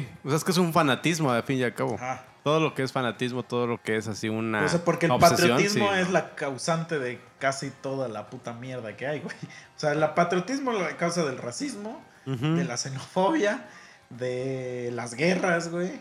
Sí, 0.00 0.06
o 0.22 0.28
sea, 0.28 0.36
es 0.36 0.44
que 0.44 0.50
es 0.50 0.58
un 0.58 0.74
fanatismo, 0.74 1.30
al 1.30 1.44
fin 1.44 1.56
y 1.56 1.62
al 1.62 1.72
cabo. 1.72 1.94
Ajá. 1.94 2.26
Todo 2.48 2.60
lo 2.60 2.74
que 2.74 2.82
es 2.82 2.92
fanatismo, 2.92 3.42
todo 3.42 3.66
lo 3.66 3.82
que 3.82 3.98
es 3.98 4.08
así 4.08 4.30
una. 4.30 4.64
O 4.64 4.68
sea, 4.70 4.82
porque 4.82 5.04
el 5.04 5.12
obsesión, 5.12 5.50
patriotismo 5.50 5.92
sí. 5.92 6.00
es 6.00 6.08
la 6.08 6.34
causante 6.34 6.98
de 6.98 7.20
casi 7.38 7.68
toda 7.68 8.08
la 8.08 8.30
puta 8.30 8.54
mierda 8.54 8.96
que 8.96 9.06
hay, 9.06 9.20
güey. 9.20 9.36
O 9.76 9.78
sea, 9.78 9.92
el 9.92 10.00
patriotismo 10.14 10.72
es 10.72 10.80
la 10.80 10.96
causa 10.96 11.26
del 11.26 11.36
racismo, 11.36 12.02
de 12.24 12.64
la 12.64 12.78
xenofobia, 12.78 13.68
de 14.08 14.88
las 14.94 15.12
guerras, 15.12 15.70
güey. 15.70 16.00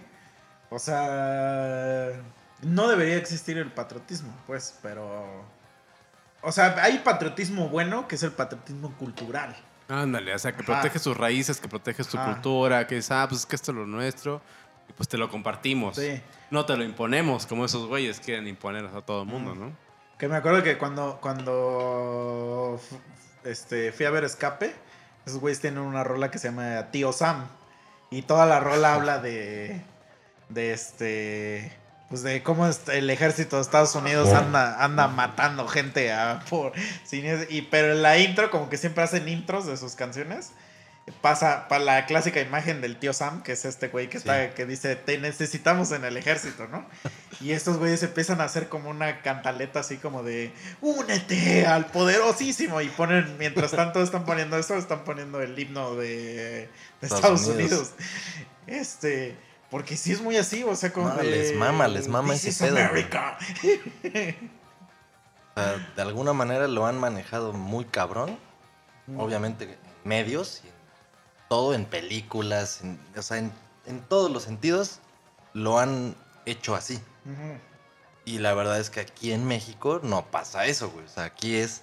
O 0.69 0.79
sea, 0.79 2.11
no 2.61 2.87
debería 2.87 3.17
existir 3.17 3.57
el 3.57 3.69
patriotismo, 3.69 4.33
pues, 4.47 4.79
pero... 4.81 5.43
O 6.41 6.53
sea, 6.53 6.81
hay 6.81 6.99
patriotismo 6.99 7.67
bueno, 7.67 8.07
que 8.07 8.15
es 8.15 8.23
el 8.23 8.31
patriotismo 8.31 8.93
cultural. 8.93 9.53
Ándale, 9.89 10.33
o 10.33 10.39
sea, 10.39 10.53
que 10.53 10.63
Ajá. 10.63 10.79
protege 10.79 10.97
sus 10.97 11.17
raíces, 11.17 11.59
que 11.59 11.67
protege 11.67 12.05
su 12.05 12.17
Ajá. 12.17 12.33
cultura, 12.33 12.87
que 12.87 12.95
dice, 12.95 13.13
ah, 13.13 13.25
pues 13.27 13.41
es 13.41 13.45
que 13.45 13.57
esto 13.57 13.71
es 13.71 13.77
lo 13.77 13.85
nuestro, 13.85 14.41
y 14.89 14.93
pues 14.93 15.09
te 15.09 15.17
lo 15.17 15.29
compartimos. 15.29 15.95
Sí. 15.95 16.21
No 16.49 16.65
te 16.65 16.77
lo 16.77 16.83
imponemos, 16.83 17.45
como 17.45 17.65
esos 17.65 17.87
güeyes 17.87 18.19
quieren 18.19 18.47
imponer 18.47 18.85
a 18.85 19.01
todo 19.01 19.23
el 19.23 19.27
mundo, 19.27 19.55
¿no? 19.55 19.71
Que 20.17 20.27
me 20.27 20.35
acuerdo 20.35 20.63
que 20.63 20.77
cuando, 20.77 21.19
cuando 21.21 22.79
este, 23.43 23.91
fui 23.91 24.05
a 24.05 24.09
ver 24.09 24.23
Escape, 24.23 24.73
esos 25.25 25.39
güeyes 25.39 25.59
tienen 25.59 25.79
una 25.79 26.03
rola 26.03 26.31
que 26.31 26.39
se 26.39 26.47
llama 26.47 26.87
Tío 26.91 27.11
Sam. 27.11 27.47
Y 28.09 28.21
toda 28.21 28.45
la 28.45 28.59
rola 28.59 28.95
habla 28.95 29.19
de. 29.19 29.81
De 30.49 30.71
este. 30.71 31.71
Pues 32.09 32.23
de 32.23 32.41
cómo 32.41 32.65
el 32.65 33.09
ejército 33.09 33.57
de 33.57 33.61
Estados 33.61 33.93
Unidos 33.95 34.29
anda, 34.31 34.81
anda 34.81 35.09
matando 35.09 35.67
gente 35.67 36.13
a, 36.13 36.39
por. 36.49 36.71
sin 37.03 37.25
y, 37.49 37.63
pero 37.63 37.91
en 37.91 38.01
la 38.01 38.17
intro, 38.17 38.49
como 38.49 38.69
que 38.69 38.77
siempre 38.77 39.03
hacen 39.03 39.27
intros 39.27 39.65
de 39.65 39.75
sus 39.75 39.95
canciones. 39.95 40.53
Pasa 41.21 41.67
para 41.69 41.83
la 41.85 42.05
clásica 42.05 42.41
imagen 42.41 42.81
del 42.81 42.97
tío 42.97 43.13
Sam, 43.13 43.41
que 43.41 43.53
es 43.53 43.63
este 43.63 43.87
güey 43.87 44.07
que, 44.09 44.19
Sí. 44.19 44.27
está, 44.27 44.53
que 44.53 44.65
dice: 44.65 44.95
Te 44.97 45.17
necesitamos 45.17 45.91
en 45.93 46.03
el 46.03 46.17
ejército, 46.17 46.67
¿no? 46.67 46.85
Y 47.39 47.51
estos 47.51 47.77
güeyes 47.77 48.01
empiezan 48.03 48.41
a 48.41 48.45
hacer 48.45 48.67
como 48.67 48.89
una 48.89 49.21
cantaleta 49.21 49.79
así 49.81 49.97
como 49.97 50.23
de 50.23 50.51
únete 50.81 51.65
al 51.65 51.85
poderosísimo. 51.85 52.81
Y 52.81 52.89
ponen, 52.89 53.37
mientras 53.37 53.71
tanto 53.81 54.01
están 54.01 54.25
poniendo 54.25 54.57
esto, 54.57 54.75
están 54.75 55.03
poniendo 55.05 55.41
el 55.41 55.57
himno 55.57 55.95
de, 55.95 56.05
de 56.17 56.69
Estados, 57.01 57.41
Estados 57.41 57.45
Unidos. 57.47 57.71
Unidos. 57.71 57.93
Este, 58.67 59.37
porque 59.71 59.95
sí 59.95 60.11
es 60.11 60.19
muy 60.21 60.35
así, 60.35 60.63
o 60.63 60.75
sea, 60.75 60.91
como 60.91 61.09
No, 61.09 61.15
de, 61.15 61.23
les 61.23 61.55
mama, 61.55 61.87
les 61.87 62.07
mama 62.09 62.33
"This 62.33 62.45
ese 62.45 62.49
is 62.49 62.57
pedo, 62.59 62.73
güey". 62.73 62.83
America". 62.85 63.37
O 65.55 65.59
sea, 65.61 65.91
de 65.95 66.01
alguna 66.01 66.33
manera 66.33 66.67
lo 66.67 66.85
han 66.85 66.97
manejado 66.99 67.53
muy 67.53 67.85
cabrón. 67.85 68.37
Obviamente 69.15 69.63
en 69.63 69.77
medios, 70.03 70.61
y 70.65 70.69
todo, 71.49 71.73
en 71.73 71.85
películas, 71.85 72.81
en- 72.81 72.99
o 73.15 73.21
sea, 73.21 73.37
en, 73.37 73.51
en 73.85 74.01
todos 74.01 74.29
los 74.31 74.43
sentidos 74.43 74.99
lo 75.53 75.79
han 75.79 76.15
hecho 76.45 76.75
así. 76.75 76.99
Y 78.25 78.39
la 78.39 78.53
verdad 78.53 78.79
es 78.79 78.89
que 78.89 78.99
aquí 79.01 79.31
en 79.31 79.45
México 79.45 79.99
no 80.03 80.25
pasa 80.31 80.65
eso, 80.65 80.89
güey. 80.89 81.05
O 81.05 81.09
sea, 81.09 81.23
aquí 81.25 81.55
es 81.55 81.81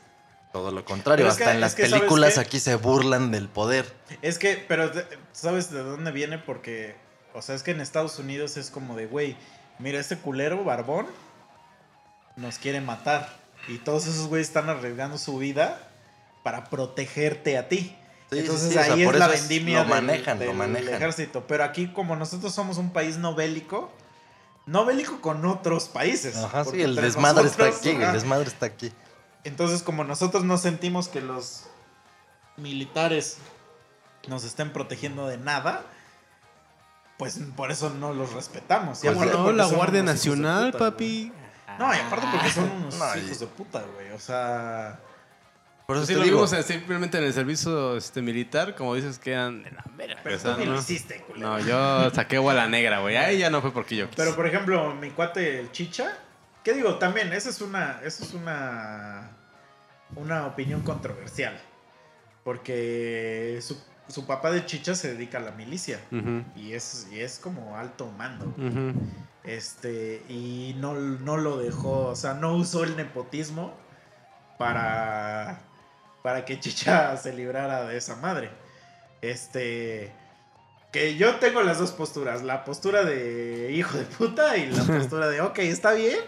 todo 0.52 0.70
lo 0.70 0.84
contrario. 0.84 1.26
Hasta 1.28 1.46
que- 1.46 1.50
en 1.52 1.60
las 1.60 1.74
que, 1.74 1.82
¿sabes 1.86 2.00
películas 2.00 2.38
aquí 2.38 2.60
se 2.60 2.76
burlan 2.76 3.30
del 3.30 3.48
poder. 3.48 3.92
Es 4.22 4.38
que, 4.38 4.56
pero 4.68 4.90
¿sabes 5.32 5.70
de 5.70 5.82
dónde 5.82 6.12
viene? 6.12 6.38
Porque, 6.38 6.96
o 7.34 7.42
sea, 7.42 7.54
es 7.54 7.62
que 7.62 7.70
en 7.72 7.80
Estados 7.80 8.18
Unidos 8.18 8.56
es 8.56 8.70
como 8.70 8.94
de, 8.96 9.06
güey, 9.06 9.36
mira, 9.78 9.98
este 9.98 10.16
culero 10.18 10.62
barbón 10.64 11.06
nos 12.36 12.58
quiere 12.58 12.80
matar. 12.80 13.28
Y 13.68 13.78
todos 13.78 14.06
esos 14.06 14.26
güeyes 14.28 14.48
están 14.48 14.68
arriesgando 14.68 15.16
su 15.18 15.38
vida 15.38 15.80
para 16.42 16.64
protegerte 16.64 17.56
a 17.56 17.68
ti. 17.68 17.96
Sí, 18.34 18.40
Entonces 18.40 18.68
sí, 18.68 18.72
sí, 18.74 18.78
o 18.78 18.82
sea, 18.84 18.94
ahí 18.94 19.04
por 19.04 19.14
es 19.14 19.20
la 19.20 19.26
es- 19.32 19.48
vendimia 19.48 19.78
lo 19.78 19.80
del- 19.84 19.88
manejan, 20.06 20.38
lo 20.38 20.44
del 20.46 20.54
manejan. 20.56 20.94
ejército. 20.94 21.44
Pero 21.46 21.64
aquí, 21.64 21.88
como 21.92 22.16
nosotros 22.16 22.52
somos 22.54 22.78
un 22.78 22.90
país 22.92 23.16
no 23.18 23.34
bélico, 23.34 23.92
no 24.66 24.84
bélico 24.84 25.20
con 25.20 25.44
otros 25.46 25.88
países. 25.88 26.36
Ajá, 26.36 26.64
sí, 26.64 26.80
el 26.82 26.94
desmadre 26.96 27.46
está 27.46 27.66
aquí, 27.66 27.90
ajá, 27.92 28.06
el 28.08 28.12
desmadre 28.12 28.48
está 28.48 28.66
aquí. 28.66 28.92
entonces, 29.44 29.82
como 29.82 30.04
nosotros 30.04 30.42
no 30.44 30.56
sentimos 30.58 31.08
que 31.08 31.20
los 31.20 31.64
militares 32.56 33.38
nos 34.28 34.44
estén 34.44 34.72
protegiendo 34.72 35.26
de 35.26 35.36
nada, 35.38 35.82
pues 37.18 37.38
por 37.56 37.70
eso 37.70 37.90
no 37.90 38.12
los 38.14 38.32
respetamos. 38.32 39.04
Y 39.04 39.08
Pues, 39.08 39.32
No, 39.32 39.52
la 39.52 39.66
Guardia 39.66 40.00
unos 40.02 40.14
Nacional, 40.14 40.72
puta, 40.72 40.78
güey. 40.78 40.90
papi. 40.90 41.32
No, 41.78 41.94
y 41.94 41.98
aparte 41.98 42.26
porque 42.32 42.50
son 42.50 42.70
unos 42.70 42.94
No, 42.98 43.16
y- 43.16 43.20
hijos 43.20 43.40
de 43.40 43.46
puta, 43.46 43.84
güey. 43.94 44.12
O 44.12 44.18
sea, 44.18 44.98
Por 45.86 45.96
eso 45.96 46.06
Si 46.06 46.12
te 46.14 46.18
lo 46.18 46.24
digo, 46.24 46.36
vimos 46.36 46.52
eh, 46.54 46.62
simplemente 46.62 47.18
en 47.18 47.24
el 47.24 47.32
servicio 47.34 47.96
este, 47.96 48.22
militar, 48.22 48.74
como 48.74 48.94
dices 48.94 49.18
que 49.18 49.32
eran 49.32 49.62
de 49.62 49.70
la 49.70 49.84
verga. 49.96 50.20
pero 50.22 50.36
o 50.36 50.38
sea, 50.38 50.54
tú 50.54 50.60
ni 50.60 50.66
lo 50.66 50.72
no. 50.72 50.78
hiciste, 50.78 51.20
culero. 51.22 51.48
No, 51.48 51.60
yo 51.60 52.10
saqué 52.14 52.38
bola 52.38 52.66
negra, 52.68 53.00
güey. 53.00 53.16
Ahí 53.16 53.38
ya 53.38 53.50
no 53.50 53.60
fue 53.60 53.72
porque 53.72 53.96
yo 53.96 54.08
quise. 54.08 54.16
Pero 54.22 54.34
por 54.34 54.46
ejemplo, 54.46 54.94
mi 54.94 55.10
cuate 55.10 55.60
el 55.60 55.70
Chicha, 55.72 56.16
¿qué 56.62 56.72
digo? 56.72 56.96
También, 56.96 57.32
esa 57.34 57.50
es 57.50 57.60
una, 57.60 58.00
esa 58.02 58.24
es 58.24 58.32
una, 58.32 59.30
una 60.16 60.46
opinión 60.46 60.80
controversial. 60.80 61.60
Porque 62.44 63.58
su, 63.60 63.78
su 64.08 64.26
papá 64.26 64.50
de 64.50 64.64
Chicha 64.64 64.94
se 64.94 65.12
dedica 65.14 65.36
a 65.36 65.42
la 65.42 65.50
milicia. 65.50 66.00
Y 66.56 66.72
es, 66.72 67.08
y 67.12 67.20
es 67.20 67.38
como 67.38 67.76
alto 67.76 68.10
mando. 68.16 68.54
Este, 69.44 70.22
y 70.30 70.74
no, 70.78 70.94
no 70.94 71.36
lo 71.36 71.58
dejó, 71.58 72.06
o 72.06 72.16
sea, 72.16 72.32
no 72.32 72.54
usó 72.54 72.84
el 72.84 72.96
nepotismo 72.96 73.74
para, 74.56 75.60
para 76.24 76.46
que 76.46 76.58
Chicha 76.58 77.14
se 77.18 77.34
librara 77.34 77.84
de 77.84 77.98
esa 77.98 78.16
madre. 78.16 78.50
Este, 79.20 80.10
que 80.90 81.16
yo 81.16 81.36
tengo 81.36 81.62
las 81.62 81.78
dos 81.78 81.92
posturas, 81.92 82.42
la 82.42 82.64
postura 82.64 83.04
de 83.04 83.70
hijo 83.72 83.98
de 83.98 84.04
puta 84.04 84.56
y 84.56 84.70
la 84.70 84.82
postura 84.86 85.28
de, 85.28 85.42
ok, 85.42 85.58
está 85.58 85.92
bien. 85.92 86.18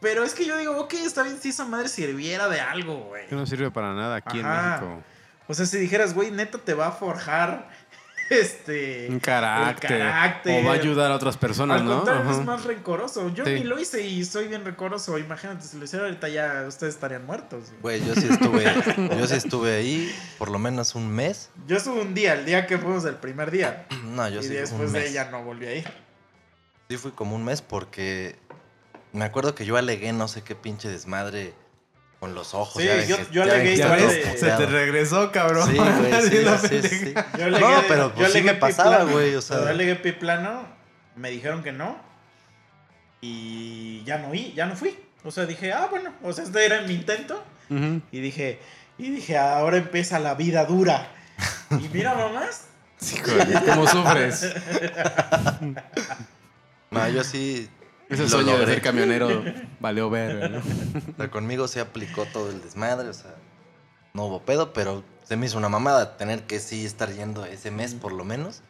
Pero 0.00 0.22
es 0.22 0.32
que 0.32 0.46
yo 0.46 0.56
digo, 0.56 0.78
ok, 0.78 0.94
está 0.94 1.24
bien 1.24 1.40
si 1.40 1.48
esa 1.48 1.64
madre 1.64 1.88
sirviera 1.88 2.48
de 2.48 2.60
algo, 2.60 2.98
güey. 3.08 3.26
Que 3.26 3.34
no 3.34 3.46
sirve 3.46 3.72
para 3.72 3.94
nada 3.94 4.14
aquí 4.14 4.38
Ajá. 4.38 4.46
en 4.46 4.70
México. 4.70 5.02
O 5.48 5.54
sea, 5.54 5.66
si 5.66 5.78
dijeras, 5.78 6.14
güey, 6.14 6.30
neta 6.30 6.58
te 6.58 6.74
va 6.74 6.86
a 6.86 6.92
forjar 6.92 7.68
este... 8.30 9.08
Un 9.10 9.18
carácter, 9.20 9.90
carácter. 9.98 10.62
O 10.62 10.66
va 10.66 10.72
a 10.72 10.76
ayudar 10.76 11.10
a 11.10 11.16
otras 11.16 11.36
personas, 11.36 11.80
Al 11.80 11.86
¿no? 11.86 11.96
contrario, 11.98 12.30
es 12.30 12.44
más 12.44 12.64
rencoroso. 12.64 13.28
Yo 13.34 13.44
Sí. 13.44 13.50
ni 13.52 13.64
lo 13.64 13.78
hice 13.78 14.00
y 14.06 14.24
soy 14.24 14.48
bien 14.48 14.64
rencoroso. 14.64 15.18
Imagínate, 15.18 15.66
si 15.66 15.76
lo 15.78 15.84
hiciera 15.84 16.04
ahorita 16.06 16.28
ya 16.28 16.64
ustedes 16.66 16.94
estarían 16.94 17.26
muertos. 17.26 17.64
güey. 17.82 18.04
yo 18.06 18.14
sí 18.14 18.28
estuve, 18.30 18.64
yo 19.18 19.26
sí 19.26 19.34
estuve 19.34 19.76
ahí 19.76 20.14
por 20.38 20.50
lo 20.50 20.58
menos 20.58 20.94
un 20.94 21.10
mes. 21.10 21.50
Yo 21.66 21.76
estuve 21.76 22.00
un 22.00 22.14
día, 22.14 22.34
el 22.34 22.44
día 22.46 22.66
que 22.66 22.78
fuimos 22.78 23.04
el 23.04 23.16
primer 23.16 23.50
día. 23.50 23.86
No, 24.04 24.28
yo 24.28 24.40
y 24.40 24.44
sí 24.44 24.48
después 24.54 24.88
un 24.88 24.92
de 24.92 25.00
mes. 25.00 25.10
ella 25.10 25.28
no 25.30 25.42
volví 25.44 25.66
a 25.66 25.74
ir. 25.74 25.84
Sí 26.88 26.96
fui 26.96 27.10
como 27.12 27.36
un 27.36 27.44
mes 27.44 27.62
porque 27.62 28.36
me 29.12 29.24
acuerdo 29.24 29.54
que 29.54 29.64
yo 29.64 29.76
alegué 29.76 30.12
no 30.12 30.26
sé 30.28 30.42
qué 30.42 30.54
pinche 30.54 30.88
desmadre 30.88 31.54
con 32.20 32.34
los 32.34 32.52
ojos. 32.54 32.80
Sí, 32.82 32.86
ya 32.86 33.02
yo- 33.04 33.16
que- 33.16 33.26
yo 33.32 33.42
alegué 33.42 33.76
Ya 33.76 33.96
de- 33.96 34.36
se 34.38 34.50
te 34.50 34.66
regresó, 34.66 35.32
cabrón. 35.32 35.68
Sí, 35.70 35.76
güey, 35.76 36.22
sí, 36.22 36.68
sí, 36.68 36.82
sí, 36.88 36.98
sí. 37.06 37.14
Yo 37.38 37.46
alegué- 37.46 37.60
No, 37.60 37.82
pero 37.88 38.08
yo 38.10 38.14
pues 38.14 38.32
sí 38.32 38.38
alegué 38.38 38.52
me 38.52 38.58
pasaba, 38.58 39.04
güey, 39.04 39.34
o 39.34 39.40
sea. 39.42 39.56
Yo 39.58 39.68
alegué 39.68 39.96
piplano, 39.96 40.66
me 41.16 41.30
dijeron 41.30 41.62
que 41.62 41.72
no. 41.72 41.98
Y 43.22 44.02
ya 44.04 44.18
no, 44.18 44.34
i- 44.34 44.52
ya 44.54 44.66
no 44.66 44.76
fui. 44.76 44.98
O 45.24 45.30
sea, 45.30 45.44
dije, 45.46 45.72
ah, 45.72 45.86
bueno, 45.90 46.12
o 46.22 46.32
sea, 46.32 46.44
este 46.44 46.64
era 46.64 46.82
mi 46.82 46.94
intento. 46.94 47.42
Y 47.70 48.20
dije, 48.20 48.58
y 48.98 49.10
dije, 49.10 49.38
ahora 49.38 49.76
empieza 49.76 50.18
la 50.18 50.34
vida 50.34 50.64
dura. 50.64 51.08
Y 51.70 51.88
mira, 51.88 52.14
mamás. 52.14 52.64
Sí, 52.98 53.16
güey, 53.24 53.64
¿Cómo 53.64 53.86
sufres? 53.86 54.52
No, 56.90 57.08
yo 57.08 57.22
sí. 57.22 57.70
Ese 58.10 58.22
lo 58.24 58.28
sueño 58.28 58.58
de 58.58 58.66
ser 58.66 58.82
camionero 58.82 59.42
valió 59.80 60.10
ver, 60.10 60.50
¿no? 60.50 60.58
O 60.58 61.16
sea, 61.16 61.30
conmigo 61.30 61.68
se 61.68 61.80
aplicó 61.80 62.26
todo 62.26 62.50
el 62.50 62.60
desmadre, 62.62 63.08
o 63.08 63.14
sea, 63.14 63.34
no 64.14 64.24
hubo 64.26 64.42
pedo, 64.42 64.72
pero 64.72 65.02
se 65.24 65.36
me 65.36 65.46
hizo 65.46 65.56
una 65.56 65.68
mamada 65.68 66.16
tener 66.16 66.42
que 66.42 66.58
sí 66.58 66.84
estar 66.84 67.10
yendo 67.12 67.44
ese 67.44 67.70
mes 67.70 67.94
por 67.94 68.12
lo 68.12 68.24
menos. 68.24 68.62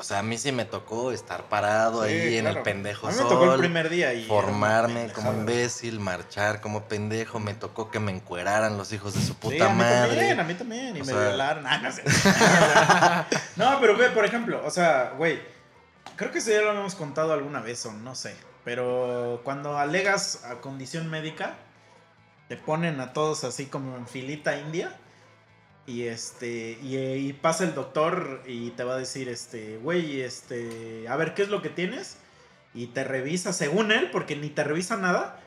O 0.00 0.04
sea, 0.04 0.20
a 0.20 0.22
mí 0.22 0.38
sí 0.38 0.52
me 0.52 0.64
tocó 0.64 1.10
estar 1.10 1.48
parado 1.48 2.04
Sí, 2.04 2.12
ahí 2.12 2.36
en 2.38 2.46
el 2.46 2.62
pendejo 2.62 3.08
A 3.08 3.10
mí 3.10 3.16
me 3.16 3.24
tocó 3.24 3.52
el 3.54 3.58
primer 3.58 3.88
día 3.90 4.14
y. 4.14 4.26
formarme 4.26 5.08
como 5.12 5.32
imbécil, 5.32 5.98
marchar 5.98 6.60
como 6.60 6.84
pendejo, 6.84 7.40
me 7.40 7.52
tocó 7.54 7.90
que 7.90 7.98
me 7.98 8.12
encueraran 8.12 8.78
los 8.78 8.92
hijos 8.92 9.14
de 9.14 9.20
su 9.20 9.32
Sí, 9.32 9.38
puta 9.40 9.66
a 9.66 9.70
mí 9.70 9.78
madre. 9.78 10.08
también, 10.14 10.40
a 10.40 10.44
mí 10.44 10.54
también. 10.54 10.96
Y 10.96 11.00
O 11.00 11.04
me 11.04 11.12
sea- 11.12 11.28
violaron. 11.28 11.66
Ah, 11.66 11.78
no 11.82 11.90
sé. 11.90 12.02
no, 13.56 13.80
pero 13.80 13.96
ve, 13.96 14.10
por 14.10 14.24
ejemplo, 14.24 14.62
o 14.64 14.70
sea, 14.70 15.14
güey. 15.18 15.40
Creo 16.18 16.30
que 16.32 16.38
eso 16.38 16.50
ya 16.50 16.60
lo 16.60 16.72
hemos 16.72 16.94
contado 16.94 17.32
alguna 17.32 17.60
vez 17.60 17.86
o 17.86 17.92
no 17.92 18.14
sé. 18.14 18.36
Pero 18.64 19.40
cuando 19.44 19.78
alegas 19.78 20.44
a 20.44 20.56
condición 20.60 21.08
médica, 21.08 21.54
te 22.48 22.56
ponen 22.56 23.00
a 23.00 23.12
todos 23.12 23.44
así 23.44 23.66
como 23.66 23.96
en 23.96 24.06
filita 24.06 24.58
india. 24.58 24.94
Y 25.86 26.02
este. 26.08 26.72
Y, 26.82 26.98
y 26.98 27.32
pasa 27.32 27.64
el 27.64 27.74
doctor 27.74 28.42
y 28.46 28.70
te 28.72 28.82
va 28.84 28.94
a 28.94 28.98
decir, 28.98 29.28
este, 29.28 29.78
güey, 29.78 30.20
este. 30.20 31.06
A 31.08 31.16
ver, 31.16 31.32
¿qué 31.34 31.42
es 31.42 31.48
lo 31.48 31.62
que 31.62 31.70
tienes? 31.70 32.18
Y 32.74 32.88
te 32.88 33.04
revisa, 33.04 33.52
según 33.54 33.92
él, 33.92 34.10
porque 34.10 34.36
ni 34.36 34.50
te 34.50 34.64
revisa 34.64 34.96
nada. 34.96 35.40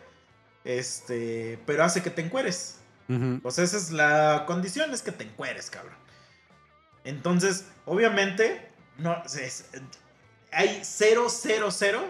Este. 0.64 1.60
Pero 1.66 1.84
hace 1.84 2.02
que 2.02 2.10
te 2.10 2.22
encueres. 2.22 2.78
Ujú. 3.10 3.42
O 3.44 3.52
sea, 3.52 3.66
esa 3.66 3.78
es 3.78 3.92
la 3.92 4.46
condición, 4.48 4.94
es 4.94 5.02
que 5.02 5.12
te 5.12 5.26
encueres, 5.26 5.70
cabrón. 5.70 5.96
Entonces, 7.04 7.66
obviamente, 7.86 8.70
no, 8.98 9.22
es- 9.26 9.66
hay 10.52 10.82
cero, 10.84 11.28
cero, 11.30 11.70
cero 11.72 12.02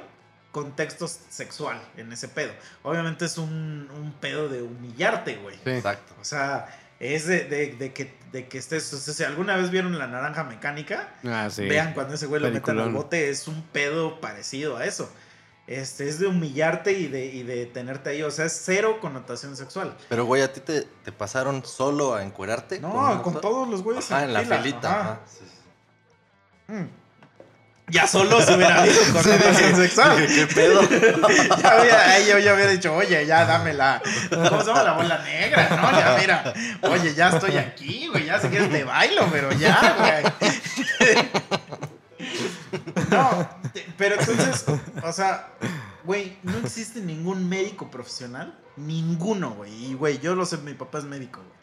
contexto 0.52 1.08
sexual 1.08 1.82
en 1.98 2.12
ese 2.12 2.28
pedo. 2.28 2.52
Obviamente 2.84 3.26
es 3.26 3.38
un, 3.38 3.90
un 3.96 4.14
pedo 4.20 4.50
de 4.50 4.62
humillarte, 4.62 5.36
güey. 5.38 5.56
Sí. 5.64 5.70
Exacto. 5.70 6.14
O 6.20 6.26
sea, 6.26 6.68
es 7.00 7.26
de, 7.26 7.46
de- 7.46 7.76
de 7.78 7.94
que, 7.94 8.14
de 8.32 8.48
que 8.48 8.58
estés... 8.58 8.92
O 8.94 8.98
sea, 8.98 9.14
si 9.14 9.24
alguna 9.24 9.56
vez 9.56 9.70
vieron 9.72 9.98
La 9.98 10.08
Naranja 10.08 10.44
Mecánica, 10.44 11.10
Ah, 11.26 11.50
sí. 11.50 11.66
vean 11.68 11.94
cuando 11.94 12.16
ese 12.16 12.26
güey 12.28 12.42
lo 12.42 12.50
meten 12.52 12.80
al 12.80 12.92
bote, 12.92 13.30
es 13.30 13.48
un 13.48 13.62
pedo 13.68 14.20
parecido 14.20 14.76
a 14.78 14.86
eso. 14.86 15.10
Este, 15.68 16.10
es 16.10 16.20
de 16.20 16.28
humillarte 16.28 16.92
y 16.92 17.08
de, 17.08 17.26
y 17.28 17.44
de 17.44 17.66
tenerte 17.68 18.10
ahí. 18.10 18.22
O 18.24 18.32
sea, 18.32 18.46
es 18.46 18.62
cero 18.66 18.98
connotación 19.00 19.56
sexual. 19.56 19.96
Pero, 20.10 20.26
güey, 20.26 20.42
¿a 20.42 20.52
ti 20.52 20.60
te, 20.60 20.82
te 20.82 21.12
pasaron 21.14 21.64
solo 21.66 22.14
a 22.14 22.24
encuerarte? 22.26 22.82
No, 22.82 23.22
con, 23.24 23.40
todos 23.40 23.70
los 23.70 23.82
güeyes 23.84 24.12
Ah, 24.12 24.26
en 24.26 24.34
la 24.34 24.42
fila, 24.42 24.58
filita. 24.58 24.90
ajá. 24.92 25.00
ajá, 25.14 25.20
sí, 25.28 25.46
sí. 25.48 26.74
Mm. 26.74 26.90
Ya 27.92 28.08
solo 28.08 28.42
se 28.42 28.56
hubiera 28.56 28.82
habido 28.82 29.02
connotación 29.12 29.76
sexual. 29.76 30.26
¿Qué 30.26 30.48
pedo? 30.48 30.82
ya 31.62 31.70
había, 31.70 32.12
ahí 32.12 32.26
yo 32.28 32.40
ya 32.40 32.54
había 32.54 32.68
dicho, 32.68 32.96
oye, 32.96 33.26
ya 33.26 33.46
dame 33.46 33.74
la. 33.74 34.02
¿Cómo 34.30 34.62
se 34.62 34.68
llama 34.68 34.84
la 34.84 34.94
bola 34.94 35.18
negra? 35.20 35.70
No, 35.70 35.92
ya 35.92 36.18
mira. 36.20 36.54
Oye, 36.84 37.14
ya 37.14 37.30
estoy 37.30 37.58
aquí, 37.58 38.08
güey. 38.08 38.26
Ya 38.26 38.40
sé 38.40 38.50
que 38.50 38.62
te 38.62 38.86
bailo, 38.86 39.28
pero 39.32 39.52
ya, 39.52 39.96
güey. 40.00 41.18
No, 43.10 43.50
pero 43.98 44.16
entonces, 44.18 44.64
o 45.04 45.12
sea, 45.12 45.50
güey, 46.06 46.38
no 46.44 46.58
existe 46.60 47.02
ningún 47.02 47.50
médico 47.50 47.92
profesional. 47.92 48.58
Ninguno, 48.78 49.52
güey. 49.52 49.92
Y, 49.92 49.94
güey, 49.96 50.20
yo 50.20 50.34
lo 50.34 50.46
sé, 50.46 50.58
mi 50.60 50.74
papá 50.74 51.00
es 51.00 51.04
médico, 51.04 51.42
güey. 51.42 51.61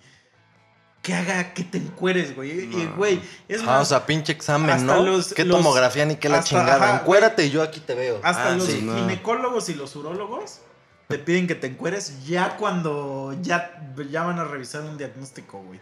Que 1.09 1.15
haga 1.15 1.55
que 1.55 1.65
te 1.65 1.79
encueres, 1.79 2.37
güey. 2.37 2.65
Y, 2.65 2.67
No. 2.85 2.97
güey, 2.97 3.19
es 3.49 3.63
Ah, 3.63 3.65
más, 3.65 3.83
o 3.83 3.85
sea, 3.87 4.05
pinche 4.05 4.31
examen, 4.31 4.85
¿no? 4.85 5.03
los- 5.03 5.33
¿Qué 5.33 5.43
los- 5.47 5.57
tomografía 5.57 6.05
ni 6.05 6.17
qué 6.17 6.29
la 6.29 6.41
hasta- 6.41 6.51
chingada? 6.51 6.85
ajá, 6.85 7.01
Encuérate 7.01 7.47
y 7.47 7.51
yo 7.51 7.63
aquí 7.63 7.81
te 7.81 7.95
veo. 7.95 8.21
Hasta 8.23 8.49
Ah, 8.49 8.55
los 8.57 8.67
sí. 8.67 8.83
no. 8.83 8.95
ginecólogos 8.95 9.71
y 9.71 9.75
los 9.75 9.97
urólogos 9.97 10.59
te 11.09 11.19
piden 11.19 11.47
que 11.47 11.55
te 11.55 11.69
encueres 11.69 12.27
ya 12.27 12.59
cuando 12.59 13.35
ya, 13.41 13.91
ya 14.11 14.23
van 14.25 14.39
a 14.39 14.45
revisar 14.45 14.83
un 14.83 14.99
diagnóstico, 14.99 15.63
güey. 15.63 15.81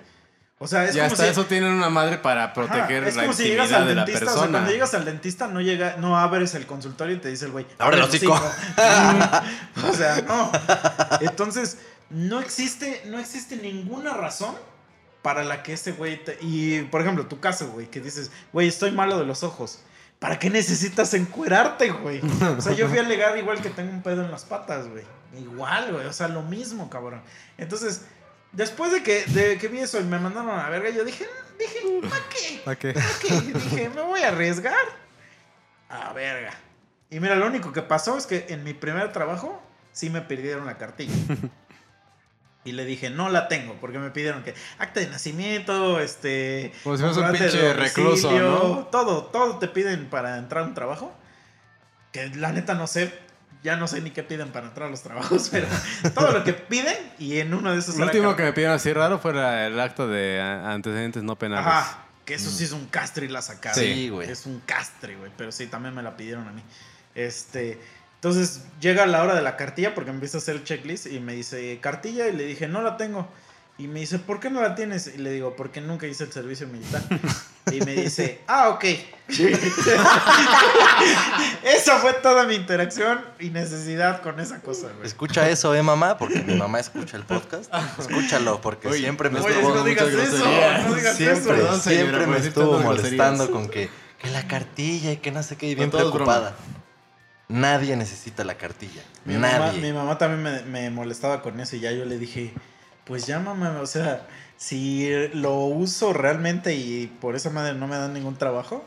O 0.61 0.69
sea, 0.69 0.85
es 0.85 0.95
ya 0.95 1.03
como 1.03 1.13
hasta 1.15 1.25
si... 1.25 1.31
eso 1.33 1.45
tienen 1.47 1.73
una 1.73 1.91
madre 1.91 2.19
para 2.19 2.45
Ajá, 2.45 2.55
proteger 2.55 3.03
es 3.03 3.17
la 3.17 3.23
como 3.23 3.35
si 3.35 3.43
llegas 3.49 3.73
al 3.73 3.89
de 3.89 3.95
la 3.97 4.05
dentista, 4.05 4.33
o 4.33 4.39
sea, 4.39 4.49
cuando 4.49 4.71
llegas 4.71 4.95
al 4.95 5.05
dentista 5.05 5.49
no 5.49 5.61
llega, 5.61 5.97
no 5.99 6.17
abres 6.17 6.55
el 6.55 6.67
consultorio 6.67 7.17
y 7.17 7.19
te 7.19 7.31
dice 7.31 7.47
el 7.47 7.51
güey, 7.51 7.67
Abre 7.79 7.97
el 7.97 8.05
hocico". 8.05 8.33
o 9.91 9.93
sea, 9.93 10.23
no. 10.23 10.53
Entonces, 11.21 11.79
no 12.11 12.39
existe, 12.41 13.03
no 13.07 13.19
existe 13.19 13.57
ninguna 13.57 14.15
razón 14.15 14.55
para 15.27 15.43
la 15.43 15.65
que 15.65 15.73
ese 15.73 15.91
güey 15.91 16.23
te... 16.23 16.39
Y, 16.41 16.83
por 16.83 17.01
ejemplo, 17.01 17.27
tu 17.27 17.41
caso, 17.41 17.73
güey, 17.73 17.89
que 17.91 18.01
dices, 18.01 18.31
güey, 18.53 18.69
estoy 18.69 18.93
malo 18.93 19.19
de 19.19 19.27
los 19.27 19.43
ojos. 19.43 19.81
¿para 20.21 20.39
qué 20.39 20.51
necesitas 20.51 21.13
encuerarte, 21.15 21.91
güey? 21.91 22.21
O 22.57 22.61
sea, 22.61 22.75
yo 22.75 22.89
fui 22.89 22.99
a 22.99 23.01
alegar 23.01 23.37
igual 23.37 23.61
que 23.61 23.71
tengo 23.71 23.91
un 23.91 24.03
pedo 24.05 24.25
en 24.25 24.31
las 24.31 24.45
patas, 24.45 24.87
güey. 24.87 25.03
Igual, 25.37 25.95
güey, 25.95 26.07
o 26.07 26.13
sea, 26.13 26.29
lo 26.29 26.43
mismo, 26.43 26.89
cabrón. 26.89 27.23
Entonces, 27.59 28.03
después 28.53 28.93
de 28.93 29.03
que, 29.03 29.25
de 29.25 29.59
que 29.59 29.67
vi 29.67 29.81
eso 29.81 29.99
y 29.99 30.05
me 30.05 30.17
mandaron 30.21 30.51
a 30.51 30.63
la 30.63 30.71
verga, 30.71 30.91
yo 30.91 31.05
dije, 31.05 31.27
dije, 31.59 31.81
¿para 32.09 32.23
qué? 32.29 32.63
¿Para 32.65 32.79
qué? 32.79 32.93
¿Para 32.93 33.19
qué? 33.21 33.53
Dije, 33.53 33.89
me 33.97 34.03
voy 34.03 34.21
a 34.21 34.29
arriesgar. 34.29 34.87
A 35.89 36.13
verga. 36.13 36.55
Y 37.11 37.19
mira, 37.19 37.35
lo 37.35 37.49
único 37.49 37.73
que 37.73 37.83
pasó 37.83 38.17
es 38.17 38.27
que 38.27 38.47
en 38.49 38.63
mi 38.63 38.75
primer 38.75 39.13
trabajo 39.13 39.61
sí 39.91 40.09
me 40.09 40.21
pidieron 40.21 40.67
la 40.67 40.79
cartilla. 40.79 41.15
Y 42.67 42.73
le 42.73 42.85
dije, 42.85 43.11
no 43.11 43.29
la 43.29 43.47
tengo, 43.47 43.77
porque 43.81 43.99
me 43.99 44.11
pidieron 44.11 44.43
que 44.43 44.53
acta 44.79 44.99
de 44.99 45.07
nacimiento, 45.07 46.01
este. 46.01 46.73
Como 46.83 46.97
si 46.97 47.05
un 47.05 47.33
de 47.33 47.39
pinche 47.39 47.73
recluso. 47.73 48.89
Todo, 48.91 49.25
todo 49.27 49.59
te 49.59 49.69
piden 49.69 50.07
para 50.07 50.37
entrar 50.37 50.65
a 50.65 50.67
un 50.67 50.75
trabajo. 50.75 51.15
Que 52.11 52.29
la 52.31 52.51
neta 52.51 52.75
no 52.75 52.89
sé, 52.89 53.15
ya 53.63 53.77
no 53.77 53.87
sé 53.87 54.01
ni 54.01 54.11
qué 54.11 54.25
piden 54.25 54.49
para 54.51 54.67
entrar 54.67 54.89
a 54.89 54.91
los 54.91 55.03
trabajos, 55.03 55.49
pero 55.53 55.69
todo 56.15 56.33
lo 56.33 56.43
que 56.43 56.55
piden 56.55 56.97
y 57.19 57.39
en 57.39 57.55
uno 57.55 57.73
de 57.73 57.79
esos. 57.79 57.97
Lo 57.97 58.07
último 58.07 58.35
que 58.35 58.43
me 58.43 58.53
pidieron 58.53 58.75
así 58.75 58.93
raro 58.93 59.21
fue 59.21 59.31
el 59.31 59.79
acto 59.79 60.09
de 60.09 60.41
antecedentes 60.41 61.23
no 61.23 61.39
penales. 61.39 61.67
Ajá, 61.67 62.07
que 62.25 62.35
eso 62.35 62.51
sí 62.51 62.65
es 62.65 62.73
un 62.73 62.87
castre 62.87 63.27
y 63.27 63.29
la 63.29 63.43
sacaron. 63.43 63.79
Sí, 63.79 64.09
güey. 64.09 64.29
Es 64.29 64.47
un 64.47 64.61
castre, 64.61 65.15
güey. 65.15 65.31
Pero 65.37 65.53
sí, 65.53 65.69
también 65.69 65.95
me 65.95 66.03
la 66.03 66.17
pidieron 66.17 66.49
a 66.49 66.53
mí. 66.53 66.63
Este. 67.15 67.81
Entonces 68.17 68.63
llega 68.81 69.07
la 69.07 69.23
hora 69.23 69.35
de 69.35 69.43
la 69.43 69.57
cartilla 69.57 69.95
porque 69.95 70.11
me 70.11 70.17
empieza 70.17 70.39
a 70.39 70.41
hacer 70.41 70.57
el 70.57 70.65
checklist 70.65 71.07
y 71.07 71.21
me 71.21 71.35
dice, 71.35 71.79
¿cartilla? 71.81 72.29
Y 72.29 72.33
le 72.33 72.45
dije, 72.45 72.67
no 72.67 72.83
la 72.83 72.97
tengo. 72.97 73.29
Y 73.79 73.89
me 73.89 74.01
dice, 74.01 74.19
¿por 74.19 74.41
qué 74.41 74.49
no 74.49 74.63
la 74.63 74.75
tienes? 74.75 75.07
Y 75.15 75.19
le 75.19 75.31
digo, 75.31 75.55
porque 75.55 75.83
nunca 75.83 76.07
hice 76.07 76.25
el 76.25 76.33
servicio 76.33 76.67
militar. 76.67 77.03
Y 77.73 77.81
me 77.81 77.95
dice, 77.95 78.43
ah, 78.47 78.69
ok. 78.69 78.85
esa 81.65 81.99
fue 81.99 82.13
toda 82.23 82.45
mi 82.45 82.55
interacción 82.55 83.25
y 83.41 83.51
necesidad 83.51 84.23
con 84.23 84.39
esa 84.39 84.61
cosa, 84.61 84.87
güey. 84.95 85.05
Escucha 85.05 85.49
eso, 85.51 85.75
¿eh, 85.75 85.83
mamá? 85.83 86.17
Porque 86.17 86.43
mi 86.43 86.55
mamá 86.55 86.79
escucha 86.79 87.17
el 87.17 87.25
podcast. 87.25 87.69
Escúchalo, 87.99 88.61
porque 88.61 88.87
Oye, 88.87 89.01
siempre 89.01 89.31
me 89.31 89.41
Oye, 89.41 89.53
estuvo... 89.57 89.75
no 89.75 89.83
digas 89.83 90.07
eso, 90.07 90.17
groserías. 90.17 90.87
no 90.87 90.95
digas 90.95 91.17
siempre, 91.17 91.57
eso. 91.57 91.81
Siempre 91.81 92.27
me 92.29 92.35
decir 92.37 92.49
estuvo 92.51 92.79
molestando 92.79 93.49
groserías. 93.49 93.51
con 93.51 93.69
que, 93.69 93.91
que 94.21 94.31
la 94.31 94.47
cartilla 94.47 95.11
y 95.11 95.17
que 95.17 95.33
no 95.33 95.43
sé 95.43 95.57
qué, 95.57 95.67
y 95.69 95.75
bien 95.75 95.91
preocupada. 95.91 96.55
Nadie 97.49 97.97
necesita 97.97 98.45
la 98.45 98.57
cartilla. 98.57 99.03
Mi 99.25 99.35
mamá, 99.35 99.59
Nadie. 99.59 99.81
mi 99.81 99.93
mamá 99.93 100.19
también 100.19 100.43
me, 100.43 100.63
me 100.63 100.91
molestaba 100.91 101.43
con 101.43 101.61
eso 101.61 101.77
y 101.77 101.81
ya 101.81 101.93
yo 101.93 102.05
le 102.05 102.19
dije, 102.19 102.53
pues 103.05 103.27
ya 103.27 103.39
mamá, 103.39 103.79
o 103.81 103.87
sea, 103.87 104.27
si 104.57 105.09
lo 105.35 105.55
uso 105.67 106.13
realmente 106.13 106.75
y 106.75 107.07
por 107.21 107.37
esa 107.37 107.51
madre 107.51 107.75
no 107.75 107.87
me 107.87 107.97
dan 107.97 108.13
ningún 108.15 108.37
trabajo, 108.37 108.85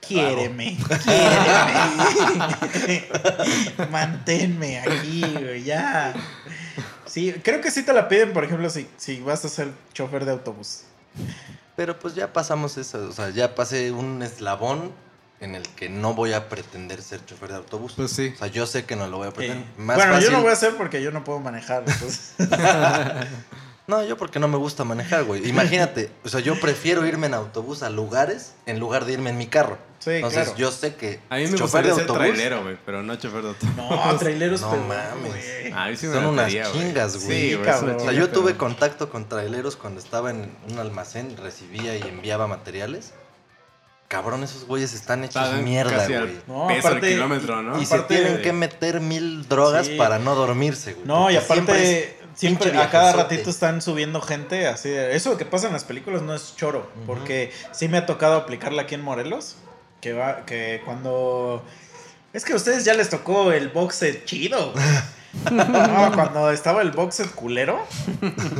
quiéreme, 0.00 0.76
quiéreme. 2.74 3.04
Manténme 3.90 4.80
aquí, 4.80 5.20
güey, 5.20 5.62
ya. 5.62 6.14
Sí, 7.06 7.32
creo 7.42 7.60
que 7.60 7.70
sí 7.70 7.84
te 7.84 7.92
la 7.92 8.08
piden, 8.08 8.32
por 8.32 8.44
ejemplo, 8.44 8.68
si, 8.70 8.88
si 8.96 9.20
vas 9.20 9.44
a 9.44 9.48
ser 9.48 9.68
chofer 9.92 10.24
de 10.24 10.32
autobús. 10.32 10.82
Pero 11.76 11.98
pues 11.98 12.14
ya 12.14 12.32
pasamos 12.32 12.76
eso, 12.76 13.08
o 13.08 13.12
sea, 13.12 13.30
ya 13.30 13.54
pasé 13.54 13.92
un 13.92 14.22
eslabón 14.22 14.92
en 15.44 15.54
el 15.54 15.62
que 15.62 15.88
no 15.88 16.14
voy 16.14 16.32
a 16.32 16.48
pretender 16.48 17.00
ser 17.02 17.24
chofer 17.24 17.50
de 17.50 17.56
autobús. 17.56 17.92
Pues 17.96 18.10
sí. 18.10 18.32
O 18.34 18.38
sea, 18.38 18.46
yo 18.48 18.66
sé 18.66 18.84
que 18.84 18.96
no 18.96 19.06
lo 19.06 19.18
voy 19.18 19.28
a 19.28 19.30
pretender. 19.32 19.64
Eh, 19.64 19.70
Más 19.78 19.96
bueno, 19.96 20.12
fácil- 20.14 20.24
yo 20.30 20.32
no 20.32 20.40
voy 20.42 20.50
a 20.50 20.54
hacer 20.54 20.74
porque 20.76 21.02
yo 21.02 21.10
no 21.12 21.22
puedo 21.24 21.40
manejar. 21.40 21.84
entonces- 21.86 22.34
No, 23.86 24.02
yo 24.02 24.16
porque 24.16 24.38
no 24.38 24.48
me 24.48 24.56
gusta 24.56 24.82
manejar, 24.84 25.24
güey. 25.24 25.46
Imagínate, 25.46 26.10
o 26.24 26.28
sea, 26.30 26.40
yo 26.40 26.58
prefiero 26.58 27.04
irme 27.06 27.26
en 27.26 27.34
autobús 27.34 27.82
a 27.82 27.90
lugares 27.90 28.54
en 28.64 28.80
lugar 28.80 29.04
de 29.04 29.12
irme 29.12 29.28
en 29.28 29.36
mi 29.36 29.46
carro. 29.46 29.76
Sí, 29.98 30.10
Entonces 30.12 30.44
claro. 30.44 30.58
yo 30.58 30.70
sé 30.70 30.94
que 30.94 31.20
A 31.28 31.36
mí 31.36 31.46
me 31.48 31.58
chofer 31.58 31.84
de 31.84 31.90
autobús 31.90 32.16
trailero, 32.16 32.62
güey, 32.62 32.78
pero 32.86 33.02
no 33.02 33.14
chofer 33.16 33.42
de 33.42 33.48
autobús. 33.50 33.76
No, 33.76 34.16
traileros, 34.16 34.62
No 34.62 34.70
pero, 34.70 34.82
mames. 34.84 35.26
güey. 35.32 35.72
A 35.72 35.88
mí 35.88 35.96
sí 35.96 36.06
me 36.06 36.14
Son 36.14 36.24
unas 36.26 36.50
chingas, 36.72 37.24
güey. 37.26 37.50
Sí, 37.52 37.58
cabrón. 37.62 37.96
O 37.96 38.00
sea, 38.00 38.12
yo 38.12 38.30
tuve 38.30 38.56
contacto 38.56 39.10
con 39.10 39.28
traileros 39.28 39.76
cuando 39.76 40.00
estaba 40.00 40.30
en 40.30 40.50
un 40.70 40.78
almacén, 40.78 41.36
recibía 41.36 41.94
y 41.98 42.02
enviaba 42.02 42.46
materiales. 42.46 43.12
Cabrón, 44.14 44.44
esos 44.44 44.64
güeyes 44.66 44.92
están 44.94 45.24
hechos 45.24 45.34
Pagan 45.42 45.64
mierda, 45.64 46.06
güey. 46.06 46.36
No, 46.46 46.68
peso 46.68 46.86
aparte- 46.88 47.08
el 47.08 47.14
kilómetro, 47.14 47.62
¿no? 47.62 47.82
Y 47.82 47.84
se 47.86 47.94
aparte- 47.96 48.14
tienen 48.14 48.42
que 48.42 48.52
meter 48.52 49.00
mil 49.00 49.48
drogas 49.48 49.86
Sí. 49.88 49.96
para 49.96 50.20
no 50.20 50.36
dormirse, 50.36 50.92
güey. 50.94 51.04
No, 51.06 51.30
y 51.32 51.36
aparte, 51.36 52.16
siempre, 52.34 52.70
a 52.78 52.90
cada 52.90 53.12
ratito 53.12 53.50
están 53.50 53.82
subiendo 53.82 54.20
gente 54.20 54.68
así. 54.68 54.88
de- 54.88 55.16
eso 55.16 55.36
que 55.36 55.44
pasa 55.44 55.66
en 55.66 55.72
las 55.72 55.82
películas 55.82 56.22
no 56.22 56.32
es 56.32 56.54
choro, 56.56 56.88
porque 57.06 57.52
sí 57.72 57.88
me 57.88 57.98
ha 57.98 58.06
tocado 58.06 58.36
aplicarla 58.36 58.82
aquí 58.82 58.94
en 58.94 59.02
Morelos, 59.02 59.56
que 60.00 60.12
va, 60.12 60.44
que 60.46 60.80
cuando... 60.84 61.64
Es 62.32 62.44
que 62.44 62.52
a 62.52 62.56
ustedes 62.56 62.84
ya 62.84 62.94
les 62.94 63.10
tocó 63.10 63.50
el 63.52 63.68
boxet 63.70 64.24
chido. 64.26 64.72
güey. 64.72 64.84
No, 65.50 66.12
cuando 66.14 66.52
estaba 66.52 66.80
el 66.82 66.92
boxet 66.92 67.28
culero, 67.34 67.84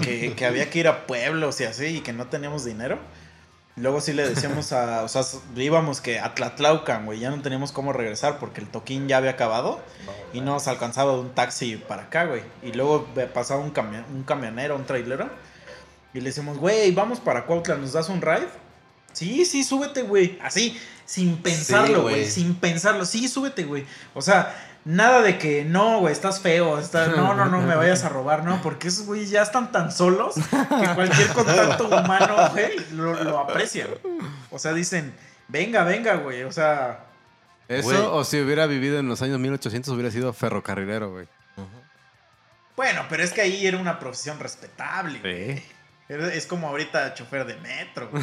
que, 0.03 0.35
que 0.35 0.45
había 0.47 0.69
que 0.71 0.81
ir 0.81 0.89
a 0.89 1.07
pueblos 1.07 1.61
y 1.61 1.65
así, 1.65 1.85
y 1.87 2.01
que 2.01 2.13
no 2.13 2.27
teníamos 2.27 2.65
dinero. 2.65 2.99
Luego 3.77 4.01
sí 4.01 4.13
le 4.13 4.29
decíamos 4.29 4.73
a, 4.73 5.03
o 5.03 5.09
sea, 5.09 5.23
íbamos 5.57 6.01
que 6.01 6.21
a 6.21 6.35
Tlatlaucan, 6.35 7.07
güey, 7.07 7.19
ya 7.19 7.31
no 7.31 7.43
teníamos 7.43 7.73
cómo 7.73 7.93
regresar 7.93 8.39
porque 8.39 8.61
el 8.61 8.69
toquín 8.69 9.09
ya 9.09 9.17
había 9.17 9.31
acabado. 9.31 9.81
Y 10.33 10.41
no 10.41 10.53
nos 10.53 10.69
alcanzaba 10.69 11.13
un 11.19 11.31
taxi 11.35 11.77
para 11.77 12.05
acá, 12.05 12.27
güey. 12.27 12.43
Y 12.63 12.73
luego 12.73 13.09
pasaba 13.33 13.61
un, 13.61 13.73
cami- 13.75 14.05
un 14.15 14.23
camionero, 14.23 14.77
un 14.77 14.85
trailero. 14.85 15.29
Y 16.13 16.21
le 16.21 16.27
decimos, 16.27 16.59
güey, 16.59 16.93
vamos 16.93 17.19
para 17.19 17.47
Cuautla, 17.47 17.75
¿nos 17.77 17.93
das 17.93 18.09
un 18.09 18.23
ride? 18.23 18.47
Sí, 19.13 19.45
sí, 19.45 19.65
súbete, 19.65 20.03
güey. 20.03 20.39
Así, 20.43 20.79
sin 21.05 21.37
pensarlo, 21.39 22.03
güey. 22.03 22.15
güey. 22.21 22.31
sin 22.31 22.55
pensarlo. 22.55 23.05
Sí, 23.05 23.27
súbete, 23.29 23.65
güey. 23.65 23.85
O 24.15 24.23
sea, 24.23 24.55
nada 24.85 25.23
de 25.23 25.39
que 25.39 25.65
no, 25.65 26.01
güey, 26.01 26.13
estás 26.13 26.41
feo. 26.41 26.79
estás- 26.79 27.17
No, 27.17 27.35
no, 27.35 27.47
no, 27.47 27.61
me 27.63 27.75
vayas 27.75 28.05
a 28.05 28.09
robar, 28.09 28.45
no. 28.45 28.61
Porque 28.63 28.89
esos 28.89 29.07
güeyes 29.07 29.31
ya 29.31 29.43
están 29.43 29.73
tan 29.73 29.91
solos 29.93 30.35
que 30.35 30.95
cualquier 30.95 31.29
contacto 31.33 31.87
humano, 31.89 32.37
güey, 32.53 32.77
lo, 32.93 33.15
lo 33.25 33.39
aprecian. 33.39 33.89
O 34.51 34.59
sea, 34.59 34.73
dicen, 34.73 35.15
venga, 35.49 35.85
venga, 35.85 36.15
güey. 36.17 36.43
O 36.45 36.53
sea, 36.53 37.05
Eso, 37.69 37.89
Güey. 37.89 37.99
o 37.99 38.25
si 38.25 38.41
hubiera 38.41 38.67
vivido 38.67 38.99
en 38.99 39.09
los 39.09 39.23
años 39.23 39.39
1800, 39.39 39.93
hubiera 39.95 40.11
sido 40.11 40.33
ferrocarrilero, 40.33 41.11
güey. 41.13 41.27
Bueno, 42.77 43.03
pero 43.09 43.23
es 43.23 43.33
que 43.33 43.41
ahí 43.41 43.67
era 43.67 43.79
una 43.79 43.99
profesión 44.01 44.39
respetable, 44.41 45.21
güey. 45.21 45.59
Sí. 45.59 45.63
Es 46.09 46.47
como 46.47 46.69
ahorita 46.69 47.15
chofer 47.15 47.47
de 47.47 47.57
metro. 47.57 48.11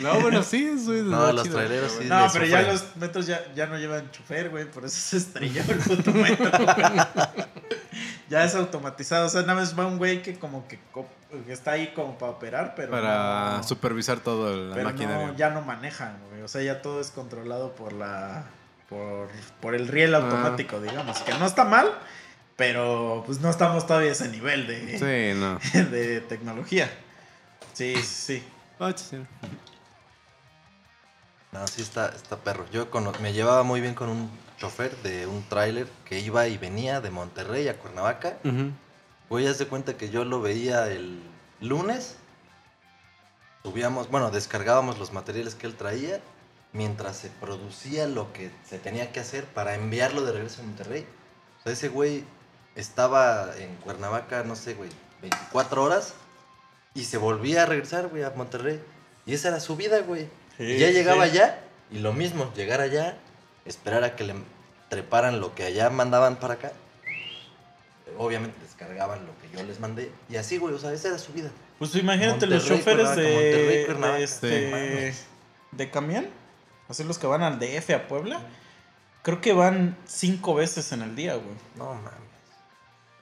No, 0.00 0.20
bueno, 0.20 0.44
sí, 0.44 0.64
eso 0.64 0.94
es 0.94 1.02
No, 1.02 1.26
lo 1.26 1.32
los 1.32 1.42
chido. 1.42 1.56
traileros 1.56 1.92
sí. 1.92 2.04
No, 2.04 2.28
pero 2.32 2.46
ya 2.46 2.62
los 2.62 2.96
metros 2.96 3.26
ya, 3.26 3.52
ya 3.54 3.66
no 3.66 3.76
llevan 3.76 4.10
chofer, 4.12 4.48
güey. 4.50 4.64
Por 4.66 4.84
eso 4.84 4.96
se 4.96 5.16
estrelló 5.16 5.60
el 5.68 5.78
puto 5.78 6.12
metro. 6.12 6.50
ya 8.28 8.44
es 8.44 8.54
automatizado. 8.54 9.26
O 9.26 9.28
sea, 9.28 9.40
nada 9.42 9.54
más 9.54 9.76
va 9.76 9.86
un 9.86 9.98
güey 9.98 10.22
que 10.22 10.38
como 10.38 10.68
que, 10.68 10.78
está 11.48 11.72
ahí 11.72 11.88
como 11.94 12.16
para 12.16 12.32
operar, 12.32 12.74
pero 12.76 12.92
Para 12.92 13.56
no, 13.56 13.62
supervisar 13.64 14.20
todo 14.20 14.56
la 14.56 14.74
pero 14.76 14.88
maquinaria. 14.90 15.26
no, 15.26 15.36
ya 15.36 15.50
no 15.50 15.62
manejan, 15.62 16.16
güey. 16.30 16.42
O 16.42 16.48
sea, 16.48 16.62
ya 16.62 16.80
todo 16.80 17.00
es 17.00 17.10
controlado 17.10 17.74
por 17.74 17.92
la... 17.92 18.44
Por, 18.88 19.28
por 19.60 19.74
el 19.74 19.88
riel 19.88 20.14
automático, 20.14 20.80
digamos. 20.80 21.18
Que 21.22 21.34
no 21.34 21.46
está 21.46 21.64
mal, 21.64 21.90
pero 22.56 23.22
pues 23.26 23.40
no 23.40 23.50
estamos 23.50 23.86
todavía 23.86 24.10
a 24.10 24.12
ese 24.12 24.28
nivel 24.28 24.66
de, 24.66 24.98
Sí, 24.98 25.38
no. 25.38 25.58
de 25.90 26.20
tecnología. 26.22 26.90
Sí, 27.74 27.94
sí, 27.96 28.02
sí. 28.02 28.42
Ah. 28.80 28.92
No, 31.52 31.66
sí 31.66 31.82
está, 31.82 32.08
está 32.08 32.36
perro. 32.36 32.66
Yo 32.70 32.90
cono- 32.90 33.12
me 33.20 33.32
llevaba 33.32 33.62
muy 33.62 33.80
bien 33.80 33.94
con 33.94 34.08
un 34.08 34.30
chofer 34.58 34.94
de 35.02 35.26
un 35.26 35.42
tráiler 35.48 35.86
que 36.04 36.18
iba 36.20 36.46
y 36.48 36.58
venía 36.58 37.00
de 37.00 37.10
Monterrey 37.10 37.68
a 37.68 37.78
Cuernavaca. 37.78 38.36
Güey, 39.28 39.46
haz 39.46 39.58
de 39.58 39.66
cuenta 39.66 39.96
que 39.96 40.10
yo 40.10 40.24
lo 40.24 40.40
veía 40.40 40.86
el 40.90 41.20
lunes. 41.60 42.16
Subíamos, 43.62 44.08
bueno, 44.10 44.30
descargábamos 44.30 44.98
los 44.98 45.12
materiales 45.12 45.54
que 45.54 45.66
él 45.66 45.74
traía 45.74 46.20
mientras 46.72 47.16
se 47.16 47.30
producía 47.30 48.06
lo 48.06 48.32
que 48.32 48.50
se 48.68 48.78
tenía 48.78 49.10
que 49.12 49.20
hacer 49.20 49.44
para 49.44 49.74
enviarlo 49.74 50.24
de 50.24 50.32
regreso 50.32 50.62
a 50.62 50.66
Monterrey. 50.66 51.06
O 51.60 51.62
sea, 51.64 51.72
ese 51.72 51.88
güey 51.88 52.24
estaba 52.76 53.50
en 53.58 53.74
Cuernavaca, 53.76 54.44
no 54.44 54.54
sé, 54.54 54.74
güey, 54.74 54.90
24 55.22 55.82
horas 55.82 56.14
y 56.94 57.04
se 57.04 57.18
volvía 57.18 57.64
a 57.64 57.66
regresar, 57.66 58.08
güey, 58.08 58.22
a 58.22 58.30
Monterrey. 58.30 58.80
Y 59.24 59.34
esa 59.34 59.48
era 59.48 59.60
su 59.60 59.76
vida, 59.76 60.00
güey. 60.00 60.28
y 60.58 60.78
ya 60.78 60.90
llegaba 60.90 61.24
sí. 61.24 61.30
allá 61.32 61.60
y 61.90 61.98
lo 61.98 62.12
mismo, 62.12 62.52
llegar 62.54 62.80
allá, 62.80 63.16
esperar 63.64 64.04
a 64.04 64.16
que 64.16 64.24
le 64.24 64.34
treparan 64.88 65.40
lo 65.40 65.54
que 65.54 65.64
allá 65.64 65.90
mandaban 65.90 66.36
para 66.36 66.54
acá. 66.54 66.72
Obviamente 68.18 68.56
descargaban 68.62 69.26
lo 69.26 69.32
que 69.40 69.56
yo 69.56 69.62
les 69.64 69.80
mandé. 69.80 70.10
Y 70.28 70.36
así, 70.36 70.58
güey, 70.58 70.74
o 70.74 70.78
sea, 70.78 70.92
esa 70.92 71.08
era 71.08 71.18
su 71.18 71.32
vida. 71.32 71.50
Pues 71.78 71.94
imagínate 71.94 72.46
los 72.46 72.64
choferes 72.66 73.14
de, 73.16 73.86
Monterrey, 73.86 74.18
de, 74.18 74.22
este, 74.22 75.14
de 75.72 75.90
camión, 75.90 76.26
así 76.88 77.04
los 77.04 77.18
que 77.18 77.26
van 77.26 77.42
al 77.42 77.58
DF 77.58 77.90
a 77.90 78.08
Puebla, 78.08 78.40
creo 79.22 79.42
que 79.42 79.52
van 79.52 79.96
cinco 80.06 80.54
veces 80.54 80.92
en 80.92 81.02
el 81.02 81.14
día, 81.14 81.34
güey. 81.34 81.54
No 81.76 81.92
mames. 81.94 82.25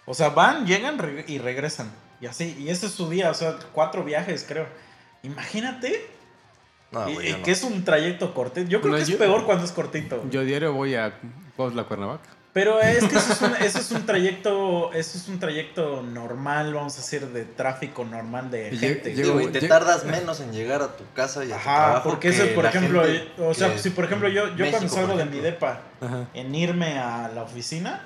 O 0.07 0.15
sea, 0.15 0.31
van, 0.31 0.67
llegan 0.67 0.99
y 1.27 1.39
regresan. 1.39 1.91
Y 2.21 2.27
así, 2.27 2.57
y 2.59 2.69
ese 2.71 2.87
es 2.87 2.93
su 2.93 3.09
día, 3.09 3.31
o 3.31 3.35
sea, 3.35 3.57
cuatro 3.73 4.05
viajes, 4.05 4.45
creo. 4.47 4.67
Imagínate. 5.23 6.07
No, 6.93 7.09
Y- 7.09 7.29
y 7.29 7.33
no. 7.33 7.43
que 7.43 7.51
es 7.51 7.63
un 7.65 7.85
trayecto 7.85 8.33
cortito. 8.35 8.69
Yo 8.69 8.81
creo 8.81 8.93
No, 8.93 8.97
que 8.99 9.03
es 9.03 9.09
yo- 9.09 9.19
peor 9.19 9.45
cuando 9.47 9.65
es 9.65 9.73
cortito. 9.73 10.23
Yo 10.31 10.43
diario 10.45 10.73
voy 10.73 10.95
a 10.95 11.19
Cuautla, 11.57 11.85
Cuernavaca. 11.85 12.29
Pero 12.53 12.81
es 12.81 13.03
que 13.03 13.17
eso 13.17 13.33
es, 13.33 13.41
un, 13.43 13.57
eso 13.57 13.79
es 13.81 13.91
un 13.91 14.07
trayecto, 14.07 14.93
eso 14.93 15.19
es 15.19 15.27
un 15.27 15.41
trayecto 15.41 16.03
normal, 16.03 16.73
vamos 16.73 16.95
a 16.95 16.99
decir, 16.99 17.27
de 17.27 17.45
tráfico 17.45 18.05
normal 18.05 18.49
de 18.49 18.73
Y 18.73 18.79
gente. 18.79 19.13
Llego- 19.13 19.51
te 19.51 19.61
lleg- 19.61 19.69
tardas 19.69 20.05
menos 20.05 20.39
en 20.41 20.53
llegar 20.53 20.81
a 20.81 20.97
tu 20.97 21.03
casa 21.15 21.45
y 21.45 21.51
a 21.51 21.57
tu 21.57 21.61
Ajá, 21.61 21.77
trabajo 21.87 22.11
porque 22.11 22.31
que 22.31 22.37
eso, 22.37 22.55
por 22.55 22.63
la 22.63 22.71
ejemplo, 22.71 23.03
o 23.39 23.55
sea, 23.55 23.77
si 23.77 23.91
por 23.91 24.05
ejemplo 24.05 24.29
yo, 24.29 24.55
yo 24.55 24.71
cuando 24.71 24.89
salgo 24.89 25.17
de 25.17 25.25
mi 25.25 25.41
depa 25.41 25.81
Ajá. 26.01 26.29
en 26.33 26.55
irme 26.55 26.97
a 27.01 27.29
la 27.35 27.43
oficina, 27.43 28.03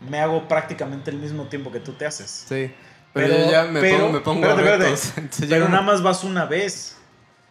me 0.00 0.20
hago 0.20 0.46
prácticamente 0.48 1.10
el 1.10 1.16
mismo 1.18 1.44
tiempo 1.48 1.70
que 1.72 1.80
tú 1.80 1.92
te 1.92 2.06
haces. 2.06 2.44
Sí. 2.48 2.72
Pero, 3.12 3.28
Pero- 3.28 3.44
yo 3.46 3.50
ya 3.50 3.64
me 3.64 3.80
pero- 3.80 3.98
pongo, 3.98 4.12
me 4.12 4.20
pongo 4.20 4.46
espérate, 4.46 4.62
espérate. 4.62 4.84
retos. 4.84 5.12
Entonces 5.16 5.48
Pero 5.48 5.68
nada 5.68 5.82
más 5.82 6.02
vas 6.02 6.22
una 6.24 6.44
vez. 6.44 6.92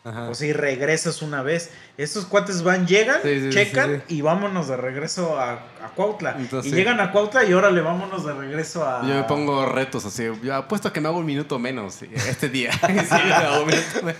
Ajá. 0.03 0.29
O 0.29 0.35
sea, 0.35 0.47
y 0.49 0.53
regresas 0.53 1.23
una 1.23 1.41
vez. 1.41 1.71
Estos 1.97 2.25
cuates 2.25 2.61
van, 2.61 2.85
llegan, 2.85 3.21
Sí, 3.23 3.39
sí, 3.39 3.41
sí, 3.41 3.49
checan 3.49 4.03
sí, 4.07 4.17
y 4.17 4.21
vámonos 4.21 4.67
de 4.67 4.77
regreso 4.77 5.39
a, 5.39 5.53
a 5.53 5.89
Cuautla. 5.95 6.35
Entonces, 6.37 6.71
y 6.71 6.75
llegan 6.75 6.99
a 6.99 7.11
Cuautla 7.11 7.43
y 7.43 7.53
órale, 7.53 7.81
vámonos 7.81 8.23
de 8.23 8.33
regreso 8.33 8.87
a. 8.87 9.01
Yo 9.01 9.15
me 9.15 9.23
pongo 9.23 9.65
retos 9.65 10.05
así. 10.05 10.27
Yo 10.43 10.53
apuesto 10.53 10.93
que 10.93 11.01
me 11.01 11.07
hago 11.07 11.17
un 11.17 11.25
minuto 11.25 11.57
menos 11.57 12.03
este 12.03 12.49
día. 12.49 12.69
Sí, 12.83 12.87
me 13.25 13.33
hago 13.33 13.61
un 13.63 13.65
minuto 13.67 14.03
menos. 14.03 14.19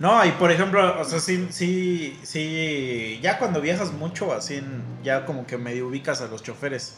No, 0.00 0.24
y 0.26 0.32
por 0.32 0.50
ejemplo, 0.50 1.00
o 1.00 1.04
sea, 1.04 1.20
sí, 1.20 1.46
sí, 1.50 2.18
sí, 2.24 3.20
ya 3.22 3.38
cuando 3.38 3.60
viajas 3.60 3.92
mucho, 3.92 4.32
así, 4.32 4.60
ya 5.04 5.24
como 5.24 5.46
que 5.46 5.56
medio 5.58 5.86
ubicas 5.86 6.20
a 6.22 6.26
los 6.26 6.42
choferes. 6.42 6.96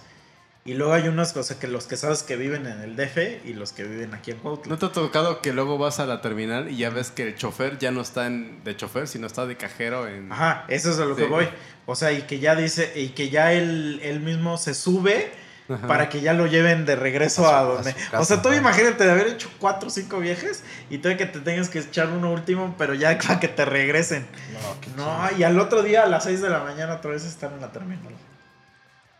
Y 0.62 0.74
luego 0.74 0.92
hay 0.92 1.08
unas 1.08 1.32
cosas 1.32 1.56
que 1.56 1.66
los 1.66 1.86
que 1.86 1.96
sabes 1.96 2.22
que 2.22 2.36
viven 2.36 2.66
en 2.66 2.80
el 2.82 2.94
DF 2.94 3.46
y 3.46 3.54
los 3.54 3.72
que 3.72 3.82
viven 3.84 4.12
aquí 4.12 4.30
en 4.32 4.36
Cuautla. 4.38 4.68
¿No 4.70 4.78
te 4.78 4.86
ha 4.86 4.92
tocado 4.92 5.40
que 5.40 5.54
luego 5.54 5.78
vas 5.78 6.00
a 6.00 6.06
la 6.06 6.20
terminal 6.20 6.68
y 6.70 6.76
ya 6.76 6.90
ves 6.90 7.10
que 7.10 7.22
el 7.28 7.34
chofer 7.34 7.78
ya 7.78 7.90
no 7.90 8.02
está 8.02 8.26
en- 8.26 8.62
de 8.62 8.76
chofer, 8.76 9.08
sino 9.08 9.26
está 9.26 9.46
de 9.46 9.56
cajero 9.56 10.06
en... 10.06 10.30
Ajá, 10.30 10.64
eso 10.68 10.90
es 10.90 10.98
a 10.98 11.06
lo 11.06 11.16
que 11.16 11.24
voy. 11.24 11.48
O 11.86 11.96
sea, 11.96 12.12
y 12.12 12.22
que 12.22 12.40
ya 12.40 12.54
dice, 12.56 12.92
y 12.94 13.08
que 13.10 13.30
ya 13.30 13.54
él, 13.54 14.00
él 14.02 14.20
mismo 14.20 14.58
se 14.58 14.74
sube 14.74 15.32
Ajá. 15.70 15.86
para 15.88 16.08
que 16.10 16.20
ya 16.20 16.34
lo 16.34 16.46
lleven 16.46 16.84
de 16.84 16.94
regreso 16.94 17.46
A 17.48 17.60
a, 17.60 17.62
su- 17.62 17.66
a 17.70 17.74
donde. 17.76 17.94
casa, 17.94 18.20
o 18.20 18.24
sea, 18.26 18.42
tú 18.42 18.48
ajá. 18.50 18.58
imagínate 18.58 19.02
de 19.04 19.10
haber 19.10 19.28
hecho 19.28 19.48
cuatro 19.58 19.88
o 19.88 19.90
cinco 19.90 20.20
viajes 20.20 20.62
y 20.90 20.98
todavía 20.98 21.26
que 21.26 21.32
te 21.32 21.40
tengas 21.40 21.70
que 21.70 21.78
echar 21.78 22.08
uno 22.10 22.30
último, 22.32 22.74
pero 22.76 22.92
ya 22.92 23.16
para 23.18 23.40
que 23.40 23.48
te 23.48 23.64
regresen. 23.64 24.26
No, 24.52 24.80
qué 24.82 24.90
No, 24.94 25.38
y 25.38 25.42
al 25.42 25.58
otro 25.58 25.82
día 25.82 26.02
a 26.02 26.06
las 26.06 26.24
6 26.24 26.42
de 26.42 26.50
la 26.50 26.58
mañana 26.62 26.96
otra 26.96 27.12
vez 27.12 27.24
están 27.24 27.54
en 27.54 27.62
la 27.62 27.72
terminal. 27.72 28.12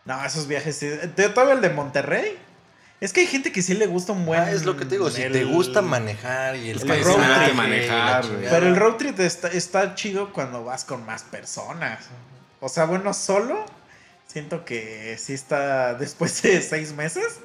No, 0.05 0.23
esos 0.25 0.47
viajes 0.47 0.75
sí. 0.77 0.89
¿Te- 1.15 1.29
¿Todavía 1.29 1.53
el 1.55 1.61
de 1.61 1.69
Monterrey? 1.69 2.37
Es 2.99 3.13
que 3.13 3.21
hay 3.21 3.27
gente 3.27 3.51
que 3.51 3.61
sí 3.63 3.73
le 3.73 3.87
gusta 3.87 4.11
un 4.13 4.25
buen. 4.25 4.39
Ah, 4.41 4.51
es 4.51 4.63
lo 4.63 4.77
que 4.77 4.85
te 4.85 4.91
digo, 4.95 5.09
si 5.09 5.21
el- 5.23 5.31
te 5.33 5.43
gusta 5.43 5.81
manejar 5.81 6.55
y 6.55 6.69
el, 6.69 6.81
el 6.81 6.87
paisaje 6.87 7.17
road 7.17 7.43
trip. 7.45 7.55
manejar. 7.55 8.25
Pero 8.49 8.67
el 8.67 8.75
road 8.75 8.95
trip 8.97 9.19
está, 9.19 9.47
está 9.47 9.95
chido 9.95 10.31
cuando 10.33 10.63
vas 10.63 10.85
con 10.85 11.05
más 11.05 11.23
personas. 11.23 12.05
O 12.59 12.69
sea, 12.69 12.85
bueno, 12.85 13.13
solo 13.13 13.65
siento 14.27 14.65
que 14.65 15.17
sí 15.19 15.33
está 15.33 15.95
después 15.95 16.41
de 16.43 16.61
seis 16.61 16.93
meses, 16.93 17.39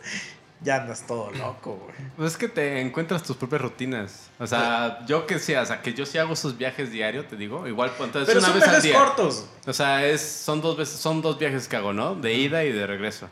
ya 0.66 0.76
andas 0.82 1.06
todo 1.06 1.30
loco, 1.30 1.78
güey. 1.82 1.96
Pues 2.16 2.32
es 2.32 2.36
que 2.36 2.48
te 2.48 2.80
encuentras 2.80 3.22
tus 3.22 3.36
propias 3.36 3.62
rutinas. 3.62 4.28
O 4.38 4.46
sea, 4.46 5.06
yo 5.06 5.26
que 5.26 5.38
sí, 5.38 5.54
o 5.54 5.64
sea, 5.64 5.80
que 5.80 5.94
yo 5.94 6.04
sí 6.04 6.18
hago 6.18 6.34
esos 6.34 6.58
viajes 6.58 6.90
diarios, 6.90 7.26
te 7.28 7.36
digo. 7.36 7.66
Igual, 7.66 7.92
pues, 7.96 8.08
entonces 8.08 8.26
Pero 8.26 8.40
una 8.40 8.48
son 8.48 8.54
vez 8.58 8.64
al 8.64 8.70
viajes 8.70 8.82
día. 8.82 8.98
cortos. 8.98 9.46
O 9.66 9.72
sea, 9.72 10.04
es, 10.06 10.20
son 10.20 10.60
dos 10.60 10.76
veces, 10.76 10.98
son 10.98 11.22
dos 11.22 11.38
viajes 11.38 11.68
que 11.68 11.76
hago, 11.76 11.92
¿no? 11.94 12.14
De 12.16 12.34
ida 12.34 12.64
y 12.64 12.72
de 12.72 12.86
regreso. 12.86 13.28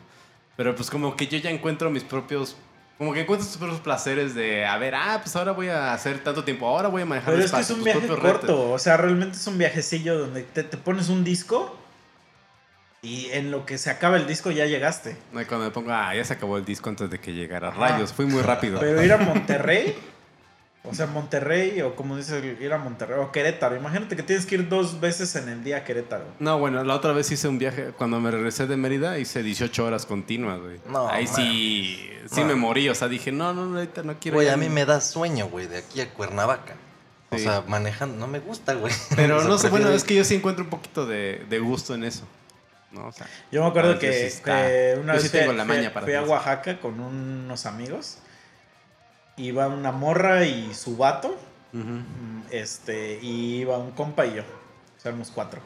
Pero 0.55 0.73
pues 0.75 0.89
como 0.89 1.15
que 1.15 1.27
yo 1.27 1.37
ya 1.37 1.49
encuentro 1.51 1.89
mis 1.91 2.03
propios. 2.03 2.55
Como 2.97 3.11
que 3.13 3.19
encuentro 3.21 3.45
tus 3.45 3.57
propios 3.57 3.81
placeres 3.81 4.33
de, 4.33 4.65
a 4.65 4.77
ver, 4.77 4.95
ah, 4.95 5.19
pues 5.21 5.35
ahora 5.35 5.51
voy 5.51 5.67
a 5.67 5.91
hacer 5.93 6.23
tanto 6.23 6.45
tiempo, 6.45 6.65
ahora 6.65 6.87
voy 6.87 7.01
a 7.01 7.05
manejar 7.05 7.33
Pero 7.33 7.43
es 7.45 7.51
que 7.51 7.59
es 7.59 7.69
un 7.69 7.83
viaje 7.83 7.99
retos. 7.99 8.19
corto, 8.21 8.71
o 8.71 8.79
sea, 8.79 8.95
realmente 8.95 9.35
es 9.35 9.45
un 9.47 9.57
viajecillo 9.57 10.17
donde 10.17 10.43
te, 10.43 10.63
te 10.63 10.77
pones 10.77 11.09
un 11.09 11.25
disco 11.25 11.77
y 13.01 13.27
en 13.31 13.51
lo 13.51 13.65
que 13.65 13.77
se 13.77 13.89
acaba 13.89 14.17
el 14.17 14.25
disco 14.27 14.51
ya 14.51 14.65
llegaste. 14.65 15.15
No, 15.31 15.41
y 15.41 15.45
cuando 15.45 15.65
me 15.65 15.71
pongo, 15.71 15.91
ah, 15.91 16.15
ya 16.15 16.23
se 16.23 16.33
acabó 16.33 16.57
el 16.57 16.65
disco 16.65 16.89
antes 16.89 17.09
de 17.09 17.19
que 17.19 17.33
llegara. 17.33 17.71
Rayos, 17.71 18.13
fui 18.13 18.25
muy 18.25 18.41
rápido. 18.41 18.79
Pero 18.79 19.03
ir 19.03 19.13
a 19.13 19.17
Monterrey, 19.25 19.95
o 20.83 20.93
sea, 20.93 21.07
Monterrey, 21.07 21.81
o 21.81 21.95
como 21.95 22.15
dices, 22.17 22.43
ir 22.59 22.73
a 22.73 22.77
Monterrey, 22.77 23.17
o 23.19 23.31
Querétaro. 23.31 23.75
Imagínate 23.75 24.15
que 24.15 24.23
tienes 24.23 24.45
que 24.45 24.55
ir 24.55 24.69
dos 24.69 24.99
veces 24.99 25.35
en 25.35 25.49
el 25.49 25.63
día 25.63 25.77
a 25.77 25.83
Querétaro. 25.83 26.25
No, 26.39 26.57
bueno, 26.59 26.83
la 26.83 26.95
otra 26.95 27.11
vez 27.11 27.31
hice 27.31 27.47
un 27.47 27.57
viaje, 27.59 27.91
cuando 27.97 28.19
me 28.19 28.31
regresé 28.31 28.67
de 28.67 28.77
Mérida, 28.77 29.17
hice 29.19 29.43
18 29.43 29.85
horas 29.85 30.05
continuas, 30.05 30.59
güey. 30.61 30.79
No, 30.89 31.07
Ahí 31.09 31.25
man. 31.25 31.35
sí, 31.35 32.09
sí 32.31 32.43
me 32.43 32.55
morí, 32.55 32.89
o 32.89 32.95
sea, 32.95 33.07
dije, 33.07 33.31
no, 33.31 33.53
no, 33.53 33.65
no, 33.65 33.77
ahorita 33.77 34.03
no 34.03 34.15
quiero 34.19 34.37
Güey, 34.37 34.47
ir 34.47 34.53
a 34.53 34.57
mí 34.57 34.69
me 34.69 34.85
da 34.85 35.01
sueño, 35.01 35.47
güey, 35.47 35.67
de 35.67 35.77
aquí 35.77 36.01
a 36.01 36.09
Cuernavaca. 36.11 36.75
O 37.31 37.37
sea, 37.37 37.63
manejando, 37.67 38.17
no 38.17 38.27
me 38.27 38.39
gusta, 38.39 38.75
güey. 38.75 38.93
Pero 39.15 39.37
O 39.37 39.39
sea, 39.41 39.49
no 39.49 39.57
sé, 39.57 39.69
bueno, 39.69 39.89
es 39.89 40.03
que 40.03 40.15
yo 40.15 40.23
sí 40.23 40.35
encuentro 40.35 40.63
un 40.63 40.69
poquito 40.69 41.05
de, 41.05 41.43
de 41.49 41.59
gusto 41.59 41.93
en 41.95 42.03
eso. 42.03 42.23
¿No? 42.95 43.07
O 43.07 43.11
sea, 43.11 43.27
Yo 43.51 43.61
me 43.61 43.67
acuerdo 43.69 43.99
que, 43.99 44.07
yo 44.07 44.13
sí 44.13 44.19
está- 44.37 44.65
que 44.67 44.95
una 44.99 45.13
yo 45.13 45.21
vez 45.21 45.31
sí 45.31 45.37
fui, 45.37 45.55
la 45.55 45.65
maña 45.65 45.93
para 45.93 46.05
fui 46.05 46.15
a. 46.15 46.23
Oaxaca 46.23 46.79
con 46.79 46.99
unos 46.99 47.65
amigos. 47.67 48.17
Iba 49.37 49.67
una 49.67 49.91
morra 49.91 50.45
y 50.45 50.73
su 50.73 50.97
vato. 50.97 51.37
mm, 51.73 52.43
Este, 52.51 53.19
y 53.21 53.57
iba 53.57 53.77
un 53.77 53.91
compa 53.91 54.25
y 54.25 54.35
yo. 54.35 54.43
O 54.43 54.99
sea, 55.01 55.09
éramos 55.09 55.29
cuatro. 55.33 55.59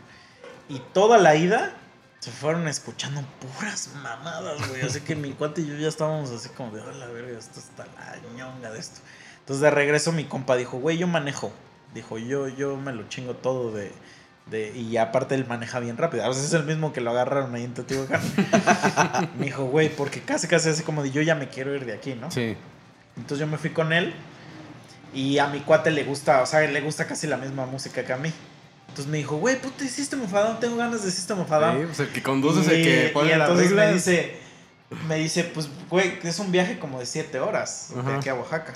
Y 0.68 0.80
toda 0.94 1.18
la 1.18 1.36
ida 1.36 1.74
se 2.20 2.32
fueron 2.32 2.68
escuchando 2.68 3.22
puras 3.40 3.90
mamadas, 4.02 4.68
güey. 4.70 4.82
Así 4.82 5.02
que 5.02 5.16
mi 5.16 5.32
cuate 5.34 5.62
y 5.62 5.68
yo 5.68 5.76
ya 5.78 5.88
estábamos 5.88 6.32
así 6.32 6.50
como 6.50 6.72
de, 6.76 6.82
hola, 6.82 7.06
verga, 7.08 7.38
esto 7.38 7.60
está 7.60 7.86
la 7.86 8.18
ñonga 8.36 8.72
de 8.72 8.80
esto. 8.80 9.02
Entonces 9.40 9.62
de 9.62 9.70
regreso 9.72 10.12
mi 10.12 10.26
compa 10.26 10.56
dijo, 10.56 10.78
güey, 10.80 10.98
yo 10.98 11.08
manejo. 11.08 11.52
Dijo, 11.94 12.18
yo, 12.18 12.48
yo 12.48 12.76
me 12.78 12.92
lo 12.94 13.08
chingo 13.08 13.36
todo 13.36 13.72
de, 13.72 13.92
de... 14.50 14.76
Y 14.76 14.98
aparte 14.98 15.36
él 15.36 15.46
maneja 15.48 15.80
bien 15.80 15.98
rápido. 15.98 16.24
A 16.24 16.30
veces 16.30 16.46
es 16.46 16.54
el 16.54 16.64
mismo 16.64 16.94
que 16.94 17.02
lo 17.02 17.12
agarraron 17.12 17.54
ahí 17.56 17.64
en 17.64 17.74
Teotihuacán. 17.74 18.22
me 19.40 19.46
dijo, 19.46 19.66
güey, 19.66 19.90
porque 19.90 20.22
casi, 20.22 20.48
casi 20.48 20.70
así 20.70 20.84
como 20.84 21.04
de, 21.04 21.12
yo 21.12 21.22
ya 21.22 21.36
me 21.36 21.50
quiero 21.50 21.76
ir 21.76 21.86
de 21.86 21.94
aquí, 21.94 22.16
¿no? 22.16 22.32
Sí. 22.32 22.56
Entonces 23.16 23.40
yo 23.40 23.48
me 23.48 23.58
fui 23.58 23.72
con 23.72 23.94
él 23.94 24.14
y 25.14 25.38
a 25.40 25.48
mi 25.48 25.60
cuate 25.60 25.92
le 25.92 26.04
gusta, 26.04 26.42
o 26.42 26.46
sea, 26.46 26.62
le 26.62 26.82
gusta 26.82 27.08
casi 27.08 27.28
la 27.28 27.38
misma 27.38 27.66
música 27.66 28.04
que 28.04 28.14
a 28.14 28.18
mí. 28.18 28.32
Entonces 28.90 29.08
me 29.08 29.18
dijo, 29.18 29.38
güey, 29.38 29.60
puta, 29.62 29.88
System 29.88 30.24
of 30.24 30.34
a 30.34 30.42
Down, 30.42 30.60
tengo 30.60 30.78
ganas 30.78 31.04
de 31.04 31.12
System 31.12 31.40
of 31.40 31.50
Down. 31.50 31.80
Sí, 31.80 31.86
pues 31.86 32.00
el 32.00 32.10
que 32.10 32.24
conduce 32.24 32.62
es 32.62 32.68
el 32.68 32.84
que 32.84 33.10
pone 33.14 33.34
y 33.34 33.38
las 33.38 33.50
entonces 33.50 33.72
me 33.72 33.94
dice, 33.94 34.38
me 35.08 35.16
dice, 35.18 35.44
pues, 35.44 35.70
güey, 35.90 36.20
es 36.24 36.40
un 36.40 36.52
viaje 36.52 36.80
como 36.80 37.00
de 37.00 37.06
7 37.06 37.40
horas 37.40 37.94
de 37.94 38.14
aquí 38.14 38.30
a 38.30 38.36
Oaxaca. 38.36 38.74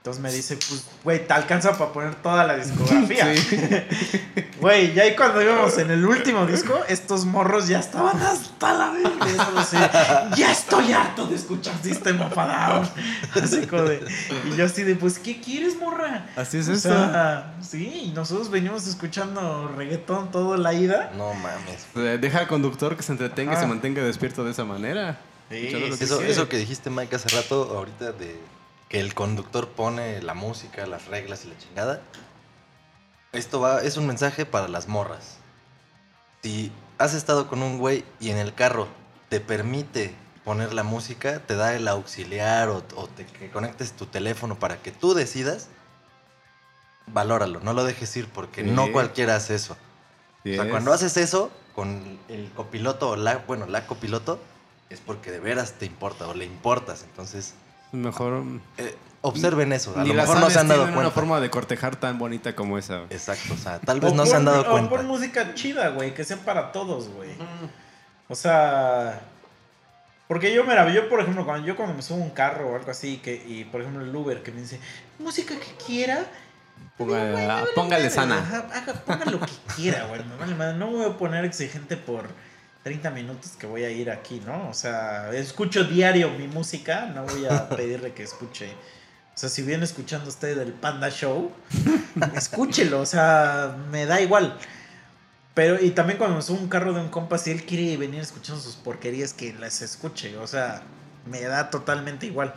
Entonces 0.00 0.22
me 0.22 0.32
dice, 0.32 0.56
pues, 0.56 0.86
güey, 1.04 1.26
te 1.26 1.34
alcanza 1.34 1.76
para 1.76 1.92
poner 1.92 2.14
toda 2.14 2.46
la 2.46 2.56
discografía. 2.56 3.34
Güey, 4.60 4.92
ya 4.94 5.04
ahí 5.04 5.16
cuando 5.16 5.40
íbamos 5.40 5.76
en 5.78 5.90
el 5.90 6.04
último 6.04 6.46
disco, 6.46 6.78
estos 6.88 7.24
morros 7.24 7.66
ya 7.68 7.80
estaban 7.80 8.20
hasta 8.20 8.72
la 8.74 8.90
verga. 8.90 9.26
Eso 9.26 9.78
ya 10.36 10.52
estoy 10.52 10.92
harto 10.92 11.26
de 11.26 11.36
escuchar 11.36 11.74
System 11.82 12.20
of 12.20 12.36
a 12.36 12.46
Down. 12.46 12.88
Así 13.42 13.66
como 13.66 13.82
de, 13.82 14.06
y 14.50 14.56
yo 14.56 14.66
así 14.66 14.82
de, 14.82 14.96
pues, 14.96 15.18
¿qué 15.18 15.40
quieres, 15.40 15.76
morra? 15.78 16.26
Así 16.36 16.58
es 16.58 16.68
O 16.68 16.72
esto. 16.72 16.88
sea, 16.90 17.54
sí, 17.62 18.04
y 18.06 18.10
nosotros 18.10 18.50
venimos 18.50 18.86
escuchando 18.86 19.72
reggaetón 19.76 20.30
toda 20.30 20.58
la 20.58 20.74
ida. 20.74 21.10
No 21.16 21.32
mames. 21.34 22.20
Deja 22.20 22.40
al 22.40 22.48
conductor 22.48 22.96
que 22.96 23.02
se 23.02 23.12
entretenga 23.12 23.54
y 23.54 23.56
se 23.56 23.66
mantenga 23.66 24.02
despierto 24.02 24.44
de 24.44 24.50
esa 24.50 24.64
manera. 24.64 25.18
Sí, 25.50 25.68
que 25.68 25.88
Eso, 25.88 26.20
eso 26.20 26.48
que 26.48 26.58
dijiste, 26.58 26.90
Mike, 26.90 27.16
hace 27.16 27.28
rato, 27.34 27.74
ahorita, 27.76 28.12
de 28.12 28.38
que 28.90 29.00
el 29.00 29.14
conductor 29.14 29.68
pone 29.68 30.20
la 30.20 30.34
música, 30.34 30.84
las 30.84 31.06
reglas 31.06 31.44
y 31.44 31.48
la 31.48 31.56
chingada. 31.56 32.02
Esto 33.32 33.60
va, 33.60 33.80
es 33.82 33.96
un 33.96 34.06
mensaje 34.06 34.44
para 34.44 34.66
las 34.68 34.88
morras. 34.88 35.38
Si 36.42 36.72
has 36.98 37.14
estado 37.14 37.48
con 37.48 37.62
un 37.62 37.78
güey 37.78 38.04
y 38.18 38.30
en 38.30 38.36
el 38.36 38.52
carro 38.52 38.88
te 39.28 39.40
permite 39.40 40.12
poner 40.44 40.74
la 40.74 40.82
música, 40.82 41.38
te 41.38 41.54
da 41.54 41.74
el 41.76 41.86
auxiliar 41.86 42.68
o, 42.68 42.82
o 42.96 43.06
te, 43.06 43.24
que 43.26 43.50
conectes 43.50 43.92
tu 43.92 44.06
teléfono 44.06 44.58
para 44.58 44.82
que 44.82 44.90
tú 44.90 45.14
decidas, 45.14 45.68
valóralo, 47.06 47.60
no 47.60 47.72
lo 47.72 47.84
dejes 47.84 48.16
ir 48.16 48.28
porque 48.28 48.64
Sí. 48.64 48.70
no 48.70 48.90
cualquiera 48.90 49.36
hace 49.36 49.54
eso. 49.54 49.76
Sí 50.42 50.58
O 50.58 50.62
sea, 50.62 50.70
cuando 50.70 50.92
haces 50.92 51.16
eso 51.16 51.50
con 51.76 52.18
el 52.28 52.50
copiloto 52.56 53.10
o 53.10 53.16
la, 53.16 53.36
bueno, 53.46 53.66
la 53.66 53.86
copiloto, 53.86 54.40
es 54.88 54.98
porque 54.98 55.30
de 55.30 55.38
veras 55.38 55.74
te 55.74 55.86
importa 55.86 56.26
o 56.26 56.34
le 56.34 56.44
importas. 56.44 57.04
Entonces, 57.04 57.54
Mejor. 57.92 58.42
eh, 58.78 58.96
observen 59.22 59.72
eso. 59.72 59.92
A 59.98 60.02
Ni 60.02 60.10
lo 60.10 60.14
las 60.16 60.28
mejor 60.28 60.40
no 60.44 60.50
se 60.50 60.58
han 60.58 60.68
dado 60.68 60.80
tienen 60.82 60.94
cuenta. 60.94 61.08
una 61.08 61.14
forma 61.14 61.40
de 61.40 61.50
cortejar 61.50 61.96
tan 61.96 62.18
bonita 62.18 62.54
como 62.54 62.78
esa. 62.78 62.96
güey. 62.98 63.06
Exacto, 63.10 63.54
o 63.54 63.56
sea, 63.56 63.78
tal 63.80 64.00
vez 64.00 64.12
O 64.12 64.14
no 64.14 64.24
se 64.26 64.36
han 64.36 64.44
pon- 64.44 64.52
dado 64.52 64.66
O 64.68 64.70
cuenta. 64.72 64.90
pon 64.96 65.06
música 65.06 65.54
chida, 65.54 65.88
güey, 65.90 66.14
que 66.14 66.24
sea 66.24 66.36
para 66.38 66.72
todos, 66.72 67.08
güey. 67.10 67.30
O 68.28 68.34
sea, 68.34 69.20
porque 70.28 70.54
yo, 70.54 70.64
mira, 70.64 70.88
yo 70.92 71.08
por 71.08 71.20
ejemplo, 71.20 71.44
cuando 71.44 71.66
yo 71.66 71.74
cuando 71.76 71.94
me 71.94 72.02
subo 72.02 72.18
a 72.20 72.24
un 72.24 72.30
carro 72.30 72.70
o 72.70 72.76
algo 72.76 72.90
así, 72.90 73.16
que, 73.18 73.34
y 73.46 73.64
por 73.64 73.80
ejemplo 73.80 74.04
el 74.04 74.14
Uber 74.14 74.42
que 74.42 74.52
me 74.52 74.60
dice, 74.60 74.78
música 75.18 75.54
que 75.56 75.84
quiera, 75.84 76.24
póngale 77.74 78.08
sana. 78.10 78.38
ajá, 78.38 78.66
haga- 78.72 78.94
ponga 79.04 79.24
lo 79.26 79.40
que 79.40 79.52
quiera, 79.76 80.06
güey, 80.06 80.24
me 80.24 80.36
vale 80.36 80.54
madre. 80.54 80.78
No 80.78 80.90
me 80.90 80.96
voy 80.98 81.06
a 81.10 81.18
poner 81.18 81.44
exigente 81.44 81.96
por 81.96 82.28
30 82.82 83.10
minutos 83.10 83.52
que 83.58 83.66
voy 83.66 83.84
a 83.84 83.90
ir 83.90 84.10
aquí, 84.10 84.40
¿no? 84.44 84.68
O 84.68 84.74
sea, 84.74 85.30
escucho 85.32 85.84
diario 85.84 86.30
mi 86.30 86.48
música, 86.48 87.06
no 87.06 87.24
voy 87.24 87.46
a 87.46 87.68
pedirle 87.76 88.12
que 88.12 88.22
escuche. 88.22 88.70
O 89.34 89.38
sea, 89.40 89.48
si 89.48 89.62
viene 89.62 89.84
escuchando 89.84 90.28
usted 90.28 90.58
el 90.58 90.72
Panda 90.72 91.10
Show, 91.10 91.50
escúchelo, 92.34 93.00
o 93.00 93.06
sea, 93.06 93.76
me 93.90 94.06
da 94.06 94.20
igual. 94.20 94.58
Pero, 95.54 95.82
y 95.82 95.90
también 95.90 96.18
cuando 96.18 96.36
me 96.36 96.42
subo 96.42 96.58
un 96.58 96.68
carro 96.68 96.92
de 96.92 97.00
un 97.00 97.08
compa, 97.08 97.36
si 97.38 97.50
él 97.50 97.64
quiere 97.64 97.96
venir 97.96 98.20
escuchando 98.20 98.60
sus 98.60 98.76
porquerías, 98.76 99.32
que 99.32 99.52
las 99.54 99.82
escuche, 99.82 100.36
o 100.36 100.46
sea, 100.46 100.82
me 101.26 101.42
da 101.42 101.70
totalmente 101.70 102.26
igual. 102.26 102.54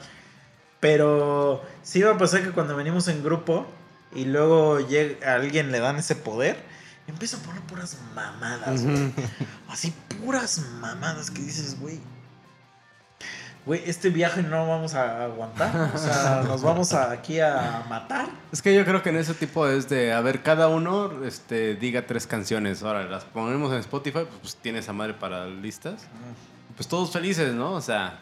Pero 0.80 1.64
sí 1.82 2.02
va 2.02 2.12
a 2.12 2.18
pasar 2.18 2.44
que 2.44 2.52
cuando 2.52 2.76
venimos 2.76 3.08
en 3.08 3.24
grupo 3.24 3.66
y 4.14 4.26
luego 4.26 4.80
llega, 4.80 5.32
a 5.32 5.36
alguien 5.36 5.72
le 5.72 5.80
dan 5.80 5.98
ese 5.98 6.16
poder, 6.16 6.58
empieza 7.08 7.38
a 7.38 7.40
poner 7.42 7.62
puras 7.64 7.98
mamadas, 8.16 8.84
güey. 8.84 9.12
Así 9.70 9.94
puras 10.24 10.60
mamadas 10.80 11.30
que 11.32 11.42
dices, 11.42 11.80
güey. 11.80 12.00
Güey, 13.66 13.82
este 13.86 14.10
viaje 14.10 14.44
no 14.44 14.68
vamos 14.68 14.94
a 14.94 15.24
aguantar. 15.24 15.92
O 15.96 15.98
sea, 15.98 16.44
nos 16.48 16.62
vamos 16.62 16.92
a- 16.94 17.12
aquí 17.12 17.40
a 17.40 17.86
matar. 17.88 18.28
Es 18.52 18.62
que 18.62 18.76
yo 18.76 18.84
creo 18.84 19.02
que 19.02 19.10
en 19.10 19.16
ese 19.18 19.34
tipo 19.34 19.68
es 19.70 19.88
de, 19.88 20.12
a 20.12 20.20
ver, 20.20 20.44
cada 20.44 20.68
uno 20.68 21.24
este, 21.26 21.76
diga 21.76 22.06
tres 22.06 22.28
canciones. 22.28 22.84
Ahora, 22.84 23.06
las 23.06 23.24
ponemos 23.24 23.72
en 23.72 23.80
Spotify, 23.80 24.26
pues 24.42 24.58
tiene 24.58 24.80
esa 24.80 24.92
madre 24.92 25.14
para 25.14 25.46
listas. 25.48 26.02
Pues 26.76 26.90
todos 26.90 27.12
felices, 27.12 27.54
¿no? 27.54 27.72
O 27.74 27.82
sea, 27.82 28.20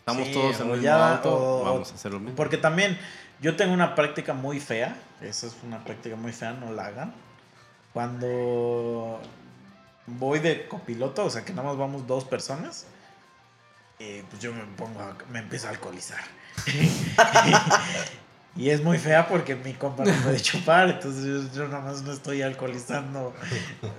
estamos 0.00 0.26
Sí, 0.28 0.34
todos 0.34 0.60
en 0.60 0.70
el 0.70 0.80
mismo 0.80 0.94
auto, 0.96 1.34
o- 1.34 1.64
vamos 1.64 1.90
a 1.90 1.94
hacer 1.94 2.12
lo 2.12 2.20
mismo. 2.20 2.36
Porque 2.36 2.58
también 2.58 2.98
yo 3.40 3.56
tengo 3.56 3.72
una 3.72 3.94
práctica 3.94 4.34
muy 4.34 4.60
fea. 4.60 4.96
Esa 5.22 5.46
es 5.46 5.56
una 5.66 5.82
práctica 5.82 6.14
muy 6.14 6.32
fea, 6.32 6.52
no 6.52 6.72
la 6.72 6.86
hagan. 6.86 7.14
Cuando 7.92 9.20
voy 10.06 10.38
de 10.38 10.66
copiloto, 10.68 11.24
o 11.24 11.30
sea 11.30 11.44
que 11.44 11.52
nada 11.52 11.68
más 11.68 11.76
vamos 11.78 12.06
dos 12.06 12.24
personas, 12.24 12.86
eh, 13.98 14.24
pues 14.30 14.40
yo 14.42 14.52
me 14.54 14.62
pongo, 14.76 15.00
a- 15.00 15.16
me 15.32 15.40
empiezo 15.40 15.66
a 15.66 15.70
alcoholizar. 15.70 16.20
y 18.56 18.70
es 18.70 18.82
muy 18.82 18.98
fea 18.98 19.28
porque 19.28 19.54
mi 19.54 19.72
compa 19.74 20.04
no 20.04 20.12
puede 20.22 20.40
chupar, 20.40 20.88
entonces 20.90 21.52
yo, 21.54 21.68
nada 21.68 21.80
más 21.84 22.02
no 22.02 22.12
estoy 22.12 22.42
alcoholizando 22.42 23.34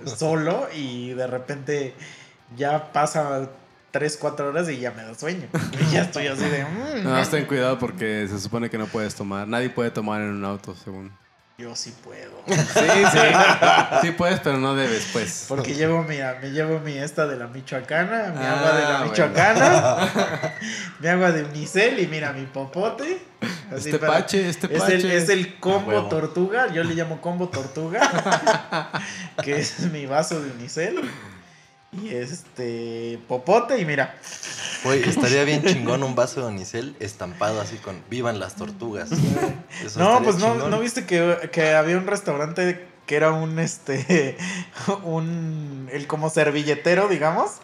solo 0.04 0.68
y 0.74 1.10
de 1.14 1.26
repente 1.26 1.94
ya 2.56 2.92
pasa 2.92 3.48
3, 3.90 4.16
4 4.20 4.48
horas 4.50 4.68
y 4.68 4.78
ya 4.78 4.90
me 4.92 5.02
da 5.02 5.14
sueño. 5.14 5.48
Y 5.80 5.92
ya 5.92 6.02
estoy 6.02 6.26
así 6.28 6.44
de... 6.44 6.64
"Mm". 6.64 7.04
No, 7.04 7.26
ten 7.28 7.46
cuidado 7.46 7.78
porque 7.78 8.26
se 8.28 8.38
supone 8.38 8.68
que 8.70 8.78
no 8.78 8.86
puedes 8.86 9.14
tomar. 9.14 9.48
Nadie 9.48 9.70
puede 9.70 9.90
tomar 9.90 10.20
en 10.20 10.28
un 10.28 10.44
auto, 10.44 10.74
según. 10.76 11.10
Yo 11.60 11.76
sí 11.76 11.92
puedo. 12.02 12.30
Sí, 12.46 12.54
sí. 13.12 13.18
Sí 14.02 14.10
puedes, 14.12 14.40
pero 14.40 14.56
no 14.58 14.74
debes, 14.74 15.08
pues. 15.12 15.44
Porque 15.46 15.74
llevo 15.74 16.02
mi, 16.02 16.16
me 16.16 16.50
llevo 16.50 16.80
mi 16.80 16.96
esta 16.96 17.26
de 17.26 17.36
la 17.36 17.46
Michoacana, 17.48 18.32
mi 18.34 18.42
Ah, 18.44 18.58
agua 18.58 18.72
de 18.76 18.82
la 18.82 18.88
bueno. 19.00 19.04
Michoacana, 19.10 20.52
mi 21.00 21.08
agua 21.08 21.32
de 21.32 21.44
Unicel 21.44 21.98
y 22.00 22.06
mira 22.06 22.32
mi 22.32 22.46
popote. 22.46 23.18
Así 23.70 23.90
Este 23.90 23.98
para- 23.98 24.12
pache, 24.14 24.48
este 24.48 24.74
es 24.74 24.80
pache. 24.82 24.94
el, 24.96 25.10
es 25.10 25.28
el 25.28 25.58
combo 25.58 26.08
tortuga, 26.08 26.72
yo 26.72 26.82
le 26.82 26.94
llamo 26.94 27.20
combo 27.20 27.48
tortuga, 27.48 28.90
que 29.42 29.58
es 29.60 29.80
mi 29.92 30.06
vaso 30.06 30.40
de 30.40 30.50
Unicel. 30.52 31.00
Y 31.92 32.14
este 32.14 33.18
popote 33.26 33.78
y 33.80 33.84
mira, 33.84 34.14
Güey, 34.84 35.02
estaría 35.08 35.42
bien 35.44 35.64
chingón 35.64 36.02
un 36.04 36.14
vaso 36.14 36.40
de 36.40 36.46
Onicel 36.46 36.94
estampado 37.00 37.60
así 37.60 37.76
con 37.76 38.00
Vivan 38.08 38.38
las 38.38 38.54
tortugas. 38.56 39.10
Eso 39.84 39.98
No, 39.98 40.22
pues 40.22 40.36
no. 40.36 40.68
¿no 40.68 40.78
viste 40.78 41.04
que, 41.04 41.50
que 41.52 41.74
había 41.74 41.96
un 41.98 42.06
restaurante 42.06 42.86
que 43.06 43.16
era 43.16 43.32
un, 43.32 43.58
este, 43.58 44.38
un, 45.02 45.88
el 45.92 46.06
como 46.06 46.30
servilletero, 46.30 47.08
digamos. 47.08 47.56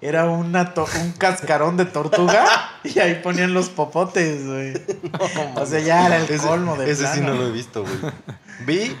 Era 0.00 0.24
una 0.24 0.74
to- 0.74 0.86
un 1.02 1.12
cascarón 1.12 1.76
de 1.76 1.84
tortuga 1.86 2.46
y 2.84 2.98
ahí 2.98 3.16
ponían 3.22 3.54
los 3.54 3.68
popotes, 3.70 4.46
güey. 4.46 4.74
O 5.54 5.64
sea, 5.66 5.80
ya 5.80 6.06
era 6.06 6.16
el 6.16 6.24
Ese- 6.24 6.46
colmo 6.46 6.76
de 6.76 6.90
Ese 6.90 7.06
sí 7.14 7.20
no 7.20 7.34
lo 7.34 7.48
he 7.48 7.50
visto, 7.52 7.82
güey. 7.82 8.12
Vi 8.66 8.96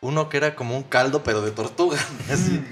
uno 0.00 0.28
que 0.28 0.36
era 0.38 0.54
como 0.54 0.76
un 0.76 0.82
caldo, 0.82 1.22
pero 1.22 1.40
de 1.42 1.50
tortuga. 1.50 1.98
Así. 2.32 2.62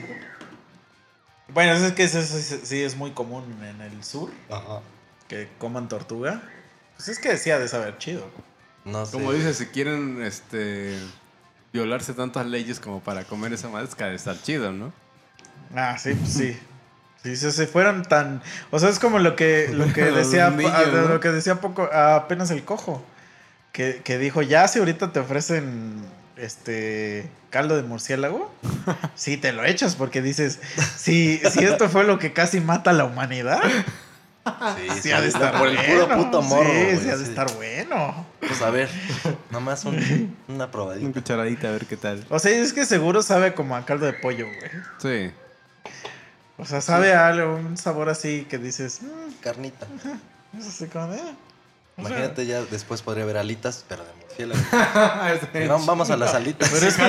Bueno, 1.54 1.72
es 1.72 1.92
que 1.92 2.04
eso, 2.04 2.20
sí- 2.22 2.60
sí 2.64 2.82
es 2.82 2.96
muy 2.96 3.12
común 3.12 3.44
en 3.64 3.80
el 3.80 4.02
sur, 4.04 4.30
Ajá. 4.50 4.80
que 5.28 5.48
coman 5.58 5.88
tortuga. 5.88 6.42
Pues 6.96 7.08
es 7.08 7.18
que 7.18 7.30
decía 7.30 7.58
de 7.58 7.68
saber 7.68 7.96
chido. 7.98 8.28
No 8.84 9.06
sé. 9.06 9.12
Como 9.12 9.32
dices, 9.32 9.56
si 9.58 9.66
quieren 9.66 10.22
este 10.22 10.98
violarse 11.72 12.12
tantas 12.12 12.46
leyes 12.46 12.78
como 12.80 13.00
para 13.00 13.24
comer 13.24 13.52
esa 13.52 13.68
madre, 13.68 13.88
es 13.88 13.94
que 13.94 14.04
de 14.04 14.14
estar 14.14 14.40
chido, 14.42 14.72
¿no? 14.72 14.92
Ah, 15.74 15.96
sí, 15.98 16.14
pues 16.14 16.32
sí. 16.32 16.58
Si 17.22 17.36
se, 17.36 17.50
se 17.52 17.66
fueran 17.66 18.02
tan. 18.04 18.42
O 18.70 18.78
sea, 18.78 18.90
es 18.90 18.98
como 18.98 19.18
lo 19.18 19.34
que, 19.34 19.68
lo 19.72 19.90
que 19.92 20.04
decía 20.12 20.50
niños, 20.50 20.72
ah, 20.74 20.84
¿no? 20.92 21.08
lo 21.08 21.20
que 21.20 21.30
decía 21.30 21.60
poco, 21.60 21.84
apenas 21.92 22.50
el 22.50 22.64
cojo. 22.64 23.02
Que, 23.72 24.02
que 24.04 24.18
dijo, 24.18 24.42
ya 24.42 24.68
si 24.68 24.78
ahorita 24.78 25.12
te 25.12 25.18
ofrecen 25.20 26.04
este 26.36 27.28
caldo 27.50 27.76
de 27.76 27.82
murciélago, 27.82 28.52
sí 29.14 29.36
te 29.36 29.52
lo 29.52 29.64
echas, 29.64 29.94
porque 29.96 30.20
dices, 30.22 30.58
si, 30.96 31.38
si 31.38 31.64
esto 31.64 31.88
fue 31.88 32.04
lo 32.04 32.18
que 32.18 32.32
casi 32.32 32.60
mata 32.60 32.90
a 32.90 32.94
la 32.94 33.04
humanidad, 33.04 33.60
Sí, 34.76 35.00
sí 35.04 35.10
ha 35.10 35.22
de 35.22 35.28
estar 35.28 35.56
Por 35.58 35.68
el 35.68 35.76
puro 35.78 36.06
bueno. 36.06 36.22
puto 36.24 36.42
morro, 36.42 36.68
Sí, 36.70 36.82
güey, 36.84 36.98
sí 36.98 37.08
ha 37.08 37.16
de 37.16 37.24
estar 37.24 37.50
bueno. 37.54 38.26
Pues 38.40 38.60
a 38.60 38.68
ver, 38.68 38.90
nomás 39.50 39.86
un- 39.86 39.96
una 39.96 40.36
Una 40.48 40.70
probadita. 40.70 41.12
cucharadita, 41.12 41.68
a 41.68 41.70
ver 41.72 41.86
qué 41.86 41.96
tal. 41.96 42.26
O 42.28 42.38
sea, 42.38 42.52
es 42.52 42.74
que 42.74 42.84
seguro 42.84 43.22
sabe 43.22 43.54
como 43.54 43.74
a 43.74 43.86
caldo 43.86 44.04
de 44.04 44.12
pollo, 44.12 44.46
güey. 44.46 44.70
Sí. 44.98 45.32
O 46.58 46.66
sea, 46.66 46.82
sabe 46.82 47.14
a 47.14 47.28
algo, 47.28 47.54
un 47.56 47.78
sabor 47.78 48.10
así 48.10 48.46
que 48.48 48.58
dices, 48.58 49.00
"Mm, 49.02 49.32
Carnita. 49.40 49.86
es 50.58 50.66
así 50.66 50.86
como 50.88 51.14
sea, 51.14 51.24
Imagínate, 51.98 52.46
ya 52.46 52.62
después 52.62 53.02
podría 53.02 53.22
haber 53.24 53.36
alitas, 53.36 53.84
pero 53.88 54.02
de 54.04 54.10
murciélago. 54.20 54.60
No, 55.68 55.78
vamos 55.86 56.10
a 56.10 56.16
las 56.16 56.34
alitas. 56.34 56.68
Pero 56.72 56.86
es 56.88 56.96
que 56.96 57.02
no, 57.02 57.08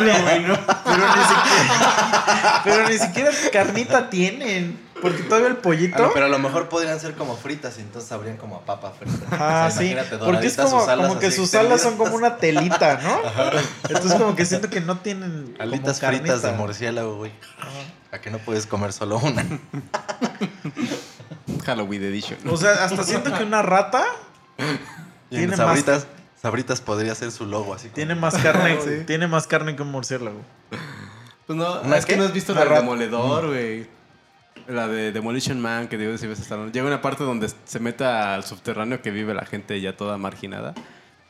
pero 0.84 0.98
ni 0.98 1.24
siquiera, 1.24 2.62
pero 2.64 2.90
ni 2.90 2.98
siquiera 3.00 3.32
carnita 3.52 4.10
tienen, 4.12 4.80
porque 5.02 5.24
todavía 5.24 5.48
el 5.48 5.56
Ah, 5.56 5.62
pollito. 5.64 6.04
no, 6.04 6.12
pero 6.14 6.28
a 6.28 6.30
lo 6.30 6.38
mejor 6.38 6.70
podrían 6.70 7.00
ser 7.00 7.16
como 7.16 7.36
fritas 7.36 7.80
y 7.80 7.82
entonces 7.82 8.08
sabrían 8.08 8.38
como 8.38 8.58
a 8.58 8.62
papa 8.66 8.92
frita. 8.92 9.26
Ah, 9.32 9.66
O 9.68 9.72
sea, 9.72 9.82
sí, 9.82 9.92
imagínate, 9.92 10.18
porque 10.24 10.46
es 10.48 10.56
como, 10.56 10.80
sus 10.80 10.88
alas 10.88 11.08
como 11.08 11.20
que 11.20 11.32
sus 11.32 11.56
alas 11.56 11.82
son 11.82 11.98
como 11.98 12.16
una 12.16 12.38
telita, 12.38 13.00
¿no? 13.02 13.22
Entonces 13.90 14.14
como 14.20 14.36
que 14.36 14.46
siento 14.46 14.70
que 14.70 14.82
no 14.82 15.00
tienen 15.00 15.54
como 15.58 15.64
Alitas 15.64 16.00
fritas 16.00 16.44
de 16.44 16.52
murciélago, 16.52 17.18
güey. 17.18 17.32
Ajá. 17.60 17.70
A 18.12 18.22
que 18.22 18.30
no 18.30 18.38
puedes 18.38 18.68
comer 18.68 18.94
solo 18.94 19.18
una. 19.18 19.44
Halloween 21.66 22.04
Edition. 22.04 22.38
O 22.50 22.56
sea, 22.58 22.86
hasta 22.86 23.04
siento 23.04 23.34
que 23.34 23.44
una 23.44 23.62
rata 23.62 24.06
Y 25.32 25.38
en 25.38 25.50
más- 25.50 25.58
sabritas, 25.58 26.08
sabritas 26.42 26.82
podría 26.82 27.16
ser 27.16 27.32
su 27.32 27.46
logo 27.46 27.74
así. 27.74 27.88
como- 27.88 27.96
tiene 27.96 28.16
más 28.16 28.36
carne, 28.38 28.78
Sí. 28.84 29.04
tiene 29.06 29.28
más 29.28 29.48
carne 29.48 29.76
que 29.76 29.82
un 29.82 29.92
murciélago. 29.92 30.42
Pues 31.48 31.58
no, 31.58 31.82
¿Una 31.82 31.98
es 31.98 32.06
que 32.06 32.16
no 32.18 32.24
has 32.24 32.34
visto 32.34 32.54
la 32.54 32.62
de 32.62 32.66
rata. 32.66 32.82
Demoledor, 32.82 33.48
güey. 33.48 33.88
La 34.68 34.88
de 34.88 35.12
Demolition 35.12 35.60
Man, 35.62 35.88
que 35.88 35.98
digo 35.98 36.18
si 36.18 36.26
ves 36.26 36.40
hasta 36.40 36.58
Llega 36.68 36.88
una 36.88 37.02
parte 37.02 37.24
donde 37.24 37.50
se 37.66 37.80
mete 37.80 38.04
al 38.04 38.44
subterráneo 38.44 39.02
que 39.02 39.12
vive 39.12 39.34
la 39.36 39.46
gente 39.46 39.80
ya 39.80 39.96
toda 39.96 40.18
marginada. 40.18 40.74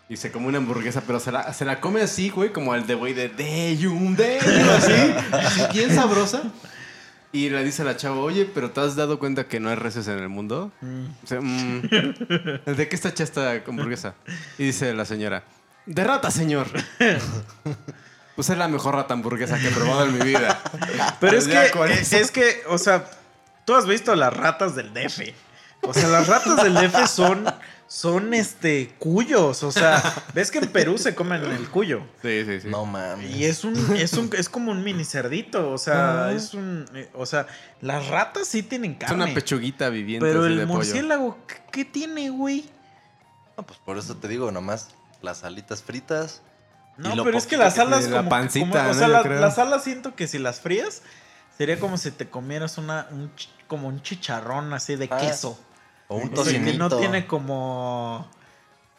Y 0.08 0.18
se 0.18 0.32
come 0.32 0.48
una 0.48 0.60
hamburguesa, 0.60 1.02
pero 1.06 1.20
se 1.20 1.32
la, 1.32 1.52
se 1.52 1.66
la 1.66 1.82
come 1.82 2.02
así, 2.02 2.30
güey, 2.30 2.54
como 2.54 2.76
el 2.76 2.86
de 2.86 2.94
güey 2.94 3.14
de 3.14 3.28
Deyum, 3.28 4.16
Deyum, 4.16 4.70
así, 4.70 4.94
bien 5.74 5.94
sabrosa. 5.94 6.44
Y 7.36 7.50
le 7.50 7.66
dice 7.66 7.82
a 7.82 7.86
la 7.86 7.98
chava, 7.98 8.16
oye, 8.16 8.46
pero 8.46 8.72
¿te 8.72 8.80
has 8.80 8.96
dado 8.96 9.20
cuenta 9.20 9.46
que 9.46 9.60
no 9.60 9.68
hay 9.68 9.76
reces 9.76 10.08
en 10.08 10.20
el 10.20 10.30
mundo? 10.30 10.72
O 11.22 11.28
sea, 11.28 11.42
mm, 11.42 11.82
¿De 12.66 12.88
qué 12.88 12.96
está 12.96 13.10
hecha 13.10 13.26
esta 13.26 13.52
hamburguesa? 13.68 14.16
Y 14.58 14.68
dice 14.68 14.94
la 14.94 15.04
señora, 15.04 15.44
de 15.86 16.04
rata, 16.06 16.32
señor. 16.32 16.68
Pues 18.36 18.50
es 18.50 18.58
la 18.58 18.68
mejor 18.68 18.96
rata 18.96 19.14
hamburguesa 19.14 19.58
que 19.58 19.70
he 19.70 19.72
probado 19.72 20.08
en 20.08 20.18
mi 20.18 20.26
vida. 20.26 20.62
Pero 21.22 21.38
es 21.38 21.48
que, 21.48 22.18
es 22.20 22.32
que, 22.32 22.64
o 22.68 22.78
sea, 22.78 23.10
tú 23.64 23.76
has 23.76 23.88
visto 23.88 24.14
las 24.14 24.34
ratas 24.36 24.76
del 24.76 24.94
DF. 24.94 25.22
O 25.84 25.94
sea, 25.94 26.10
las 26.10 26.28
ratas 26.28 26.62
del 26.62 26.74
DF 26.74 27.08
son, 27.08 27.46
son 27.88 28.34
este, 28.34 28.96
cuyos. 29.00 29.64
O 29.64 29.72
sea, 29.72 30.02
ves 30.34 30.52
que 30.52 30.60
en 30.60 30.68
Perú 30.68 30.98
se 30.98 31.14
comen 31.16 31.44
el 31.46 31.70
cuyo. 31.70 32.02
Sí, 32.22 32.44
sí, 32.46 32.62
sí. 32.62 32.68
No 32.68 32.86
mames. 32.86 33.30
Y 33.36 33.46
es 33.46 33.64
un, 33.64 33.76
es 33.96 34.14
un, 34.14 34.30
es 34.38 34.50
como 34.50 34.72
un 34.72 34.84
mini 34.84 35.04
cerdito. 35.06 35.72
O 35.72 35.78
sea, 35.78 36.32
es 36.32 36.54
un, 36.54 36.86
eh, 36.96 37.10
o 37.14 37.26
sea, 37.26 37.48
las 37.82 38.08
ratas 38.08 38.48
sí 38.48 38.64
tienen 38.64 38.94
es 38.94 38.98
carne. 39.00 39.24
una 39.26 39.34
pechuguita 39.34 39.90
viviente 39.90 40.26
pero 40.26 40.46
el 40.46 40.58
de 40.58 40.66
murciélago, 40.66 41.38
¿qué, 41.48 41.56
qué 41.72 41.86
tiene, 41.86 42.30
güey? 42.30 42.70
No, 43.58 43.66
pues 43.66 43.80
por 43.80 43.98
eso 43.98 44.18
te 44.18 44.28
digo, 44.28 44.52
nomás 44.52 44.90
las 45.22 45.44
alitas 45.44 45.82
fritas. 45.82 46.42
No, 46.98 47.24
pero 47.24 47.38
es 47.38 47.46
que 47.46 47.58
las 47.58 47.74
que 47.74 47.82
alas 47.82 48.00
tiene 48.00 48.14
la 48.14 48.18
como, 48.20 48.30
pancita, 48.30 48.66
como- 48.66 48.80
o 48.80 48.88
¿no? 48.88 48.94
sea, 48.94 49.08
la- 49.10 49.22
las 49.24 49.60
alas 49.60 49.84
siento 49.84 50.16
que 50.16 50.28
si 50.28 50.40
las 50.40 50.60
frías 50.62 51.02
sería 51.58 51.78
como 51.80 51.98
si 51.98 52.10
te 52.12 52.30
comieras 52.30 52.78
una 52.78 53.08
un 53.12 53.32
como 53.68 53.88
un 53.90 54.02
chicharrón 54.02 54.74
así 54.74 54.96
de 54.96 55.10
Ah, 55.12 55.18
queso. 55.18 55.60
O 56.08 56.18
un 56.18 56.24
O 56.24 56.26
sea, 56.44 56.54
que 56.54 56.60
tocinito. 56.60 56.78
no 56.90 56.98
tiene 56.98 57.26
como 57.28 58.28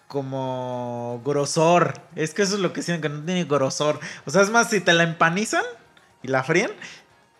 como 0.08 1.20
grosor. 1.24 1.94
Es 2.14 2.32
que 2.34 2.42
eso 2.42 2.54
es 2.54 2.60
lo 2.60 2.72
que 2.72 2.82
siento 2.82 3.02
que 3.02 3.08
no 3.14 3.24
tiene 3.24 3.44
grosor. 3.44 3.98
O 4.24 4.30
sea, 4.30 4.42
es 4.42 4.50
más 4.50 4.70
si 4.70 4.80
te 4.80 4.92
la 4.92 5.02
empanizan 5.02 5.64
y 6.22 6.28
la 6.28 6.42
fríen, 6.44 6.70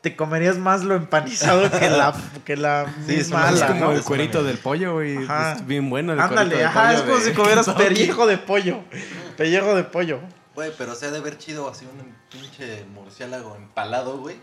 te 0.01 0.17
comerías 0.17 0.59
más 0.59 0.83
lo 0.85 0.95
empanizado 0.95 1.71
que 1.79 1.89
la, 1.91 2.15
que 2.45 2.57
la 2.57 2.87
Sí, 3.07 3.13
es 3.15 3.19
misma 3.29 3.49
una- 3.49 3.57
Es 3.57 3.63
como 3.65 3.81
¿no? 3.87 3.93
el 3.93 4.03
cuerito 4.03 4.43
del 4.43 4.59
pollo, 4.59 4.95
güey. 4.95 5.17
Ajá. 5.25 5.53
Es 5.53 5.67
bien 5.67 5.89
bueno 5.91 6.13
el 6.13 6.19
cuerito 6.19 6.41
Ándale, 6.41 6.57
del 6.57 6.67
ajá, 6.67 6.83
pollo 6.89 6.97
es 6.99 7.03
como 7.03 7.21
si 7.21 7.33
comieras 7.33 7.69
pellejo 7.77 8.27
de 8.27 8.39
pollo. 8.39 8.81
Pellejo 9.37 9.75
de 9.75 9.85
pollo. 9.85 10.21
Güey, 10.55 10.73
pero 10.77 10.95
se 10.95 11.07
ha 11.07 11.11
de 11.11 11.19
haber 11.19 11.39
chido 11.39 11.69
así 11.69 11.87
un 11.87 12.15
pinche 12.31 12.85
murciélago 12.95 13.57
empalado, 13.57 14.19
güey. 14.19 14.37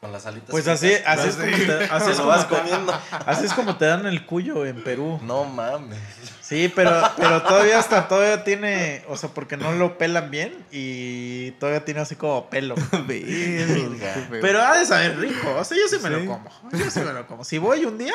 Con 0.00 0.12
las 0.12 0.26
alitas. 0.26 0.50
Pues 0.50 0.68
así, 0.68 0.92
así 1.06 1.28
es 1.28 1.36
como 1.36 1.50
te, 1.56 1.84
así 1.90 2.04
Te 2.06 2.10
es 2.12 2.16
lo 2.18 2.24
como 2.24 2.28
vas 2.36 2.48
te- 2.48 2.54
comiendo. 2.56 3.00
así 3.24 3.46
es 3.46 3.52
como 3.54 3.76
te 3.76 3.86
dan 3.86 4.06
el 4.06 4.26
cuyo 4.26 4.66
en 4.66 4.84
Perú. 4.84 5.18
No 5.22 5.44
mames. 5.44 5.98
Sí, 6.42 6.70
pero, 6.76 6.92
pero 7.16 7.42
todavía 7.42 7.78
hasta 7.78 8.06
todavía 8.06 8.44
tiene, 8.44 9.04
o 9.08 9.16
sea, 9.16 9.30
porque 9.30 9.56
no 9.56 9.72
lo 9.72 9.98
pelan 9.98 10.30
bien 10.30 10.54
y 10.70 11.50
todavía 11.52 11.84
tiene 11.84 12.00
así 12.00 12.14
como 12.14 12.48
pelo. 12.50 12.74
Pero 14.40 14.62
ha 14.62 14.78
de 14.78 14.86
saber 14.86 15.18
rico, 15.18 15.54
o 15.58 15.64
sea, 15.64 15.76
yo 15.76 15.88
sí 15.88 15.96
me 16.02 16.10
lo 16.10 16.24
como. 16.26 16.50
Yo 16.72 16.90
sí 16.90 17.00
me 17.00 17.12
lo 17.12 17.26
como. 17.26 17.42
Si 17.44 17.58
voy 17.58 17.84
un 17.84 17.98
día, 17.98 18.14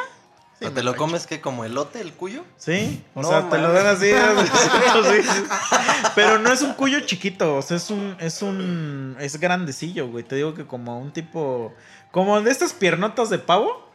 sí 0.62 0.68
¿O 0.68 0.70
me 0.70 0.76
¿Te 0.76 0.84
lo 0.84 0.96
comes 0.96 1.28
que 1.28 1.42
como 1.42 1.66
elote, 1.66 2.00
el 2.02 2.14
cuyo? 2.14 2.44
Sí, 2.58 3.04
o 3.16 3.22
No 3.22 3.28
sea, 3.28 3.50
te 3.50 3.58
lo 3.58 3.74
dan 3.74 3.88
así. 3.88 4.12
así. 4.12 5.30
Pero 6.16 6.40
no 6.40 6.52
es 6.52 6.62
un 6.62 6.74
cuyo 6.74 7.00
chiquito, 7.02 7.56
o 7.58 7.62
sea, 7.62 7.78
es 7.78 7.90
un, 7.90 8.16
es 8.20 8.42
un, 8.42 9.16
es 9.20 9.40
grandecillo, 9.40 10.08
güey. 10.08 10.24
Te 10.24 10.36
digo 10.36 10.54
que 10.54 10.66
como 10.66 11.00
un 11.00 11.12
tipo, 11.12 11.74
como 12.12 12.40
de 12.42 12.52
estas 12.52 12.74
piernotas 12.74 13.30
de 13.30 13.40
pavo, 13.40 13.90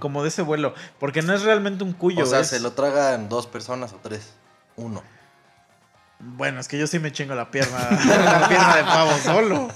como 0.00 0.22
de 0.22 0.28
ese 0.28 0.42
vuelo, 0.42 0.74
porque 0.98 1.22
no 1.22 1.34
es 1.34 1.42
realmente 1.42 1.84
un 1.84 1.92
cuyo. 1.92 2.24
o 2.24 2.26
sea, 2.26 2.40
es- 2.40 2.48
se 2.48 2.60
lo 2.60 2.72
tragan 2.72 3.28
dos 3.28 3.46
personas 3.46 3.92
o 3.92 3.96
tres. 4.02 4.32
Uno. 4.76 5.02
Bueno, 6.20 6.58
es 6.58 6.66
que 6.66 6.76
yo 6.78 6.88
sí 6.88 6.98
me 6.98 7.12
chingo 7.12 7.36
la 7.36 7.48
pierna, 7.52 7.78
la 7.90 8.48
pierna 8.48 8.76
de 8.76 8.82
pavo 8.82 9.12
solo. 9.22 9.68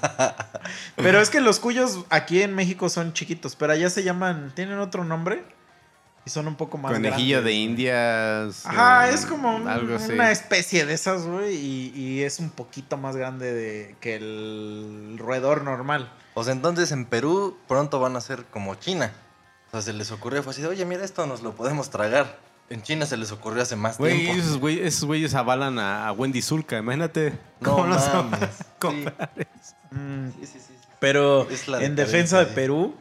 Pero 0.97 1.21
es 1.21 1.31
que 1.31 1.41
los 1.41 1.61
cuyos 1.61 2.01
aquí 2.11 2.43
en 2.43 2.55
México 2.57 2.89
son 2.89 3.13
chiquitos, 3.13 3.55
pero 3.55 3.73
allá 3.75 3.89
se 3.91 4.03
llaman, 4.03 4.51
tienen 4.57 4.81
otro 4.81 5.05
nombre 5.05 5.45
y 6.25 6.31
son 6.31 6.47
un 6.49 6.55
poco 6.55 6.79
más 6.79 6.93
Conejillo 6.93 7.43
de 7.43 7.53
indias. 7.53 8.65
Ajá, 8.67 9.11
eh, 9.11 9.15
es 9.15 9.27
como 9.27 9.57
un- 9.57 9.67
algo 9.69 9.97
así. 9.97 10.13
una 10.13 10.31
especie 10.31 10.87
de 10.87 10.95
esas, 10.95 11.23
güey, 11.27 11.55
y, 11.57 11.93
y 11.97 12.23
es 12.23 12.39
un 12.39 12.51
poquito 12.51 12.97
más 12.97 13.17
grande 13.17 13.53
de, 13.53 13.97
que 14.01 14.17
el 14.17 15.17
roedor 15.19 15.65
normal. 15.65 16.13
O 16.35 16.45
sea, 16.45 16.53
entonces 16.53 16.93
en 16.93 17.05
Perú 17.07 17.57
pronto 17.69 17.99
van 18.01 18.17
a 18.17 18.21
ser 18.21 18.45
como 18.47 18.75
China. 18.77 19.13
O 19.69 19.71
sea, 19.73 19.83
se 19.83 19.93
les 19.93 20.11
ocurrió, 20.13 20.43
fue 20.43 20.53
así 20.53 20.63
de, 20.63 20.69
oye, 20.69 20.85
mira, 20.85 21.05
esto 21.05 21.27
nos 21.27 21.43
lo 21.43 21.55
podemos 21.55 21.91
tragar. 21.91 22.39
En 22.71 22.83
China 22.83 23.05
se 23.05 23.17
les 23.17 23.33
ocurrió 23.33 23.63
hace 23.63 23.77
más 23.77 23.99
Güey, 23.99 24.21
tiempo. 24.25 24.41
esos 24.43 24.61
güey- 24.61 24.81
esos 24.81 25.05
güeyes 25.05 25.35
avalan 25.35 25.79
a, 25.79 26.07
a 26.09 26.13
Wendy 26.13 26.41
Zulka, 26.41 26.79
imagínate. 26.79 27.33
No 27.61 27.73
cómo 27.77 27.87
los 27.87 28.15
mames. 28.15 28.39
Sí. 28.59 28.65
comprar. 28.79 29.31
Mm, 29.91 30.29
Sí, 30.41 30.47
sí, 30.47 30.59
sí. 30.59 30.75
Pero 30.99 31.49
Es 31.51 31.69
la 31.69 31.83
en 31.85 31.97
defensa 31.97 32.39
de 32.39 32.45
de- 32.47 32.53
Perú, 32.53 32.95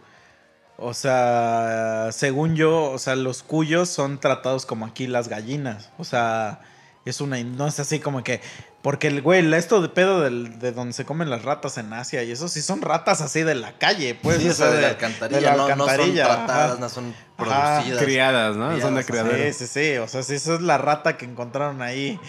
o 0.82 0.94
sea, 0.94 2.10
según 2.12 2.56
yo, 2.56 2.92
o 2.92 2.98
sea, 2.98 3.16
los 3.16 3.44
cuyos 3.44 3.90
son 3.90 4.20
tratados 4.20 4.66
como 4.66 4.86
aquí 4.86 5.08
las 5.08 5.28
gallinas. 5.28 5.90
O 5.98 6.04
sea, 6.04 6.62
es 7.06 7.22
una. 7.22 7.42
No 7.44 7.68
es 7.68 7.80
así 7.80 8.00
como 8.00 8.24
que. 8.24 8.42
Porque 8.82 9.08
el 9.10 9.22
güey, 9.22 9.54
esto 9.54 9.80
de 9.80 9.90
pedo 9.90 10.22
del- 10.22 10.58
de 10.58 10.72
donde 10.72 10.94
se 10.94 11.06
comen 11.06 11.30
las 11.30 11.44
ratas 11.44 11.78
en 11.78 11.94
Asia 11.94 12.24
y 12.24 12.32
eso 12.32 12.48
sí 12.48 12.64
son 12.64 12.82
ratas 12.82 13.22
así 13.22 13.44
de 13.44 13.54
la 13.54 13.74
calle, 13.78 14.16
pues. 14.16 14.42
Sí, 14.42 14.50
o 14.50 14.54
sea, 14.54 14.72
de 14.72 14.82
la 14.82 14.88
alcantarilla, 14.90 15.40
de 15.40 15.46
la 15.46 15.52
no, 15.52 15.58
no 15.58 15.84
alcantarilla, 15.84 16.26
son 16.26 16.36
tratadas, 16.38 16.72
ajá. 16.72 16.80
no 16.80 16.90
son 16.90 17.16
Ajá. 17.38 17.76
producidas. 17.76 18.04
Criadas, 18.04 18.56
¿no? 18.56 18.82
Son 18.82 18.96
de 18.96 19.06
Criadas, 19.06 19.30
criadero. 19.30 19.54
Sí, 19.54 19.68
sí, 19.68 19.92
sí. 19.92 19.98
O 19.98 20.08
sea, 20.08 20.24
si 20.24 20.34
esa 20.34 20.56
es 20.56 20.62
la 20.62 20.80
rata 20.80 21.16
que 21.16 21.26
encontraron 21.26 21.82
ahí. 21.84 22.20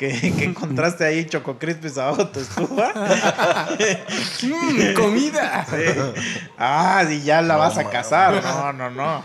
Que, 0.00 0.18
que 0.32 0.44
encontraste 0.44 1.04
ahí 1.04 1.26
Choco 1.26 1.58
Crispis 1.58 1.98
abajo 1.98 2.26
tu 2.28 2.40
estufa. 2.40 2.90
Mm, 4.42 4.94
¡Comida! 4.94 5.66
Sí. 5.68 6.22
Ah, 6.56 7.04
y 7.10 7.20
ya 7.22 7.42
la 7.42 7.54
No, 7.54 7.60
vas 7.60 7.76
a 7.76 7.84
cazar. 7.90 8.42
No, 8.42 8.72
no, 8.72 8.88
no. 8.90 9.22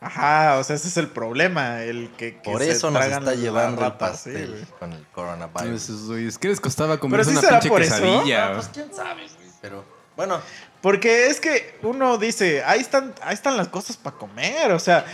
Ajá, 0.00 0.58
o 0.58 0.64
sea, 0.64 0.74
ese 0.74 0.88
es 0.88 0.96
el 0.96 1.06
problema. 1.06 1.82
El 1.82 2.10
que, 2.16 2.40
que 2.40 2.50
Por 2.50 2.60
se 2.60 2.72
eso 2.72 2.90
nos 2.90 3.00
tragan 3.00 3.22
está 3.22 3.34
llevando 3.36 3.84
el 3.84 3.92
sí, 3.92 3.96
pastel 3.98 4.66
con 4.80 4.92
el 4.92 5.06
coronavirus. 5.12 6.08
Güeyes, 6.08 6.38
¿Qué 6.38 6.48
les 6.48 6.60
costaba 6.60 6.98
comerse 6.98 7.30
sí 7.30 7.36
una 7.36 7.40
será 7.40 7.60
pinche 7.60 7.68
por 7.68 7.82
eso. 7.82 7.94
quesadilla? 7.94 8.46
Ah, 8.48 8.52
pues 8.54 8.70
quién 8.72 8.92
sabe, 8.92 9.22
güey. 9.22 9.48
Pero 9.60 9.84
bueno, 10.16 10.40
Porque 10.80 11.28
es 11.28 11.40
que 11.40 11.78
uno 11.82 12.18
dice, 12.18 12.64
ahí 12.64 12.80
están, 12.80 13.14
ahí 13.22 13.34
están 13.34 13.56
las 13.56 13.68
cosas 13.68 13.96
para 13.96 14.16
comer. 14.16 14.72
O 14.72 14.80
sea, 14.80 15.04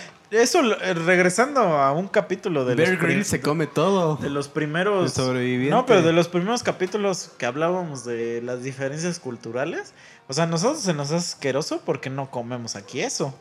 eso 0.43 0.61
eh, 0.81 0.94
regresando 0.94 1.61
a 1.61 1.93
un 1.93 2.09
capítulo 2.09 2.65
de 2.65 2.74
Bear 2.74 2.97
Grylls 2.97 3.27
se 3.28 3.40
come 3.40 3.66
todo. 3.66 4.16
de 4.16 4.31
los 4.31 4.48
primeros. 4.48 5.05
El 5.05 5.11
sobreviviente. 5.24 5.70
No, 5.70 5.86
pero 5.86 6.02
de 6.02 6.12
los 6.12 6.28
primeros 6.28 6.62
capítulos 6.62 7.31
que 7.39 7.47
hablábamos 7.47 8.05
de 8.05 8.40
las 8.43 8.62
diferencias 8.62 9.19
culturales. 9.20 9.94
O 10.28 10.32
sea, 10.32 10.44
a 10.44 10.47
nosotros 10.47 10.81
se 10.82 10.94
nos 10.94 11.09
hace 11.11 11.16
asqueroso 11.35 11.81
porque 11.85 12.11
no 12.11 12.31
comemos 12.31 12.77
aquí 12.77 13.01
eso. 13.01 13.35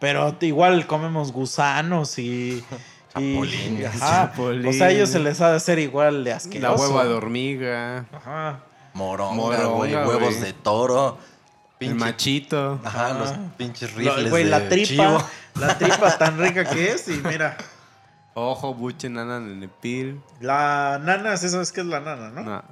Pero 0.00 0.36
igual 0.40 0.86
comemos 0.86 1.32
gusanos 1.32 2.18
y. 2.18 2.64
y- 3.18 3.34
Chapulines. 3.34 4.66
O 4.66 4.72
sea, 4.72 4.86
a 4.86 4.90
ellos 4.90 5.08
se 5.08 5.18
les 5.18 5.40
ha 5.40 5.50
de 5.50 5.56
hacer 5.56 5.78
igual 5.78 6.24
de 6.24 6.30
La 6.30 6.36
asqueroso. 6.36 6.82
hueva 6.84 7.04
de 7.04 7.14
hormiga. 7.14 8.06
Ajá. 8.12 8.60
moronga, 8.94 9.68
huevos 10.06 10.40
de 10.40 10.52
toro, 10.52 11.18
El 11.80 11.88
pinche- 11.90 11.94
machito. 12.00 12.80
Ajá, 12.84 13.06
Ajá. 13.10 13.18
los 13.18 13.32
pinches 13.56 13.94
rifles 13.94 14.30
Güey, 14.30 14.44
la 14.44 14.68
tripa. 14.68 14.86
chivo. 14.86 15.24
La 15.58 15.76
tripa 15.78 16.16
tan 16.18 16.38
rica 16.38 16.64
que 16.64 16.92
es. 16.92 17.08
Y 17.08 17.20
mira, 17.24 17.56
Ojo, 18.34 18.74
buche, 18.74 19.08
nana, 19.08 19.40
nenepil. 19.40 20.20
la 20.40 21.00
nana, 21.02 21.36
¿sí 21.36 21.48
sabes 21.48 21.72
qué 21.72 21.80
es 21.80 21.86
la 21.86 22.00
nana, 22.00 22.30
no? 22.30 22.42
No. 22.42 22.62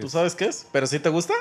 ¿Tú 0.00 0.08
sabes 0.08 0.34
qué 0.34 0.46
es? 0.46 0.66
¿Pero 0.72 0.86
sí 0.86 0.98
te 1.00 1.08
gusta? 1.08 1.34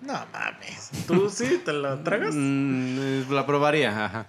No 0.00 0.14
mames. 0.32 0.90
¿Tú 1.06 1.28
sí 1.30 1.60
te 1.64 1.72
la 1.72 2.02
tragas? 2.02 2.34
Mm, 2.34 3.30
la 3.32 3.46
probaría, 3.46 4.04
ajá. 4.06 4.26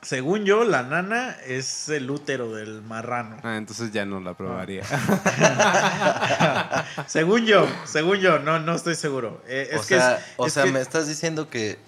Según 0.00 0.44
yo, 0.44 0.64
la 0.64 0.82
nana 0.82 1.36
es 1.46 1.88
el 1.88 2.10
útero 2.10 2.52
del 2.52 2.82
marrano. 2.82 3.36
Ah, 3.44 3.56
entonces 3.56 3.92
ya 3.92 4.04
no 4.04 4.18
la 4.18 4.34
probaría. 4.34 4.82
según 7.06 7.46
yo, 7.46 7.68
según 7.84 8.18
yo, 8.18 8.40
no, 8.40 8.58
no 8.58 8.74
estoy 8.74 8.96
seguro. 8.96 9.40
Eh, 9.46 9.68
es 9.72 9.78
o 9.78 9.82
que 9.82 9.86
sea, 9.98 10.16
es- 10.16 10.24
o 10.36 10.46
es 10.46 10.52
sea 10.54 10.64
que- 10.64 10.72
me 10.72 10.80
estás 10.80 11.06
diciendo 11.06 11.48
que 11.48 11.78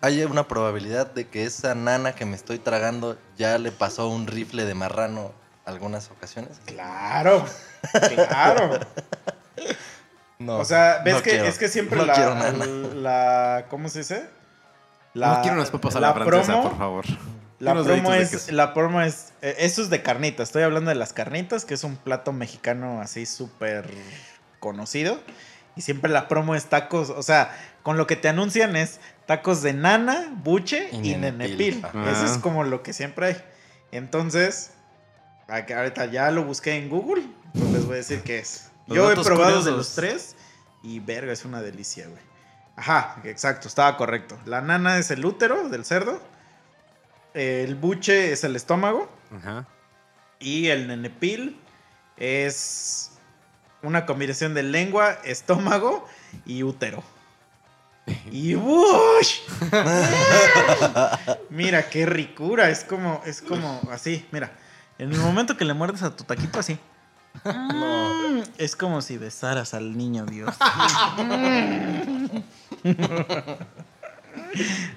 hay 0.00 0.22
una 0.24 0.46
probabilidad 0.48 1.06
de 1.12 1.28
que 1.28 1.44
esa 1.44 1.74
nana 1.74 2.12
que 2.14 2.24
me 2.24 2.36
estoy 2.36 2.58
tragando 2.58 3.18
ya 3.36 3.58
le 3.58 3.72
pasó 3.72 4.08
un 4.08 4.26
rifle 4.26 4.64
de 4.64 4.74
marrano 4.74 5.32
algunas 5.64 6.10
ocasiones. 6.10 6.58
Claro, 6.66 7.44
claro. 7.92 8.80
No, 10.38 10.56
o 10.58 10.64
sea, 10.64 11.02
ves 11.04 11.14
no 11.16 11.22
que 11.22 11.30
quiero. 11.30 11.44
es 11.46 11.58
que 11.58 11.68
siempre 11.68 11.98
No 11.98 12.06
la, 12.06 12.14
quiero 12.14 12.34
nana. 12.34 12.64
la- 12.94 13.66
¿cómo 13.68 13.88
se 13.88 13.98
dice? 14.00 14.28
no 15.14 15.38
quiero 15.42 15.56
unas 15.56 15.70
papas 15.70 15.96
a 15.96 16.00
la, 16.00 16.14
francesa, 16.14 16.52
promo- 16.54 16.62
por 16.62 16.78
favor. 16.78 17.04
La 17.58 17.74
promo 17.74 18.14
es, 18.14 18.50
la 18.52 18.72
promo 18.72 19.02
es, 19.02 19.32
eh, 19.42 19.56
eso 19.58 19.82
es 19.82 19.90
de 19.90 20.02
carnitas. 20.02 20.48
Estoy 20.48 20.62
hablando 20.62 20.88
de 20.88 20.94
las 20.94 21.12
carnitas, 21.12 21.66
que 21.66 21.74
es 21.74 21.84
un 21.84 21.96
plato 21.96 22.32
mexicano 22.32 23.02
así 23.02 23.26
súper 23.26 23.90
conocido. 24.60 25.20
Y 25.76 25.82
siempre 25.82 26.10
la 26.10 26.26
promo 26.26 26.54
es 26.54 26.66
tacos, 26.66 27.10
o 27.10 27.22
sea, 27.22 27.54
con 27.82 27.96
lo 27.96 28.06
que 28.06 28.16
te 28.16 28.28
anuncian 28.28 28.76
es 28.76 29.00
tacos 29.26 29.62
de 29.62 29.72
nana, 29.72 30.28
buche 30.42 30.88
y, 30.92 31.12
Y 31.12 31.16
nenepil. 31.16 31.84
Ajá. 31.84 32.10
Eso 32.12 32.24
es 32.24 32.32
Ah. 32.32 32.40
como 32.42 32.64
lo 32.64 32.82
que 32.82 32.92
siempre 32.92 33.26
hay. 33.26 33.36
Entonces, 33.92 34.72
ahorita 35.48 36.06
ya 36.06 36.30
lo 36.30 36.44
busqué 36.44 36.74
en 36.76 36.88
Google, 36.88 37.24
pues 37.52 37.64
les 37.72 37.84
voy 37.84 37.94
a 37.94 37.96
decir 37.96 38.22
qué 38.22 38.38
es. 38.38 38.70
Los 38.86 38.96
Yo 38.96 39.10
he 39.12 39.16
probado 39.16 39.62
de 39.62 39.70
los 39.72 39.94
tres 39.94 40.36
y 40.82 41.00
verga, 41.00 41.32
es 41.32 41.44
una 41.44 41.60
delicia, 41.62 42.06
güey. 42.08 42.22
Ajá, 42.76 43.16
exacto, 43.24 43.68
estaba 43.68 43.96
correcto. 43.96 44.38
La 44.46 44.60
nana 44.60 44.98
es 44.98 45.10
el 45.10 45.24
útero 45.24 45.68
del 45.68 45.84
cerdo. 45.84 46.20
El 47.34 47.74
buche 47.76 48.32
es 48.32 48.42
el 48.44 48.56
estómago. 48.56 49.08
Ajá. 49.36 49.66
Y 50.38 50.68
el 50.68 50.88
nenepil 50.88 51.60
es 52.16 53.12
una 53.82 54.06
combinación 54.06 54.54
de 54.54 54.62
lengua, 54.62 55.18
estómago 55.24 56.06
y 56.46 56.62
útero. 56.62 57.02
Y 58.30 58.54
¡wush! 58.56 59.40
Mira 61.50 61.88
qué 61.88 62.06
ricura, 62.06 62.70
es 62.70 62.84
como 62.84 63.22
es 63.26 63.42
como 63.42 63.80
así, 63.90 64.26
mira. 64.32 64.52
En 64.98 65.12
el 65.12 65.18
momento 65.18 65.56
que 65.56 65.64
le 65.64 65.74
muerdes 65.74 66.02
a 66.02 66.14
tu 66.14 66.24
taquito 66.24 66.58
así. 66.60 66.78
Mm, 67.44 68.40
Es 68.58 68.74
como 68.76 69.00
si 69.02 69.16
besaras 69.16 69.72
al 69.74 69.96
niño 69.96 70.26
Dios. 70.26 70.54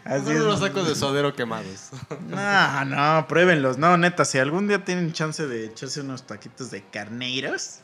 Así 0.05 0.25
Son 0.25 0.41
unos 0.41 0.59
sacos 0.59 0.87
de 0.87 0.95
suadero 0.95 1.33
quemados. 1.35 1.89
No, 2.27 2.85
no, 2.85 3.27
pruébenlos. 3.27 3.77
No, 3.77 3.97
neta, 3.97 4.25
si 4.25 4.39
algún 4.39 4.67
día 4.67 4.83
tienen 4.83 5.13
chance 5.13 5.45
de 5.47 5.65
echarse 5.65 6.01
unos 6.01 6.25
taquitos 6.25 6.71
de 6.71 6.83
carneiros, 6.83 7.79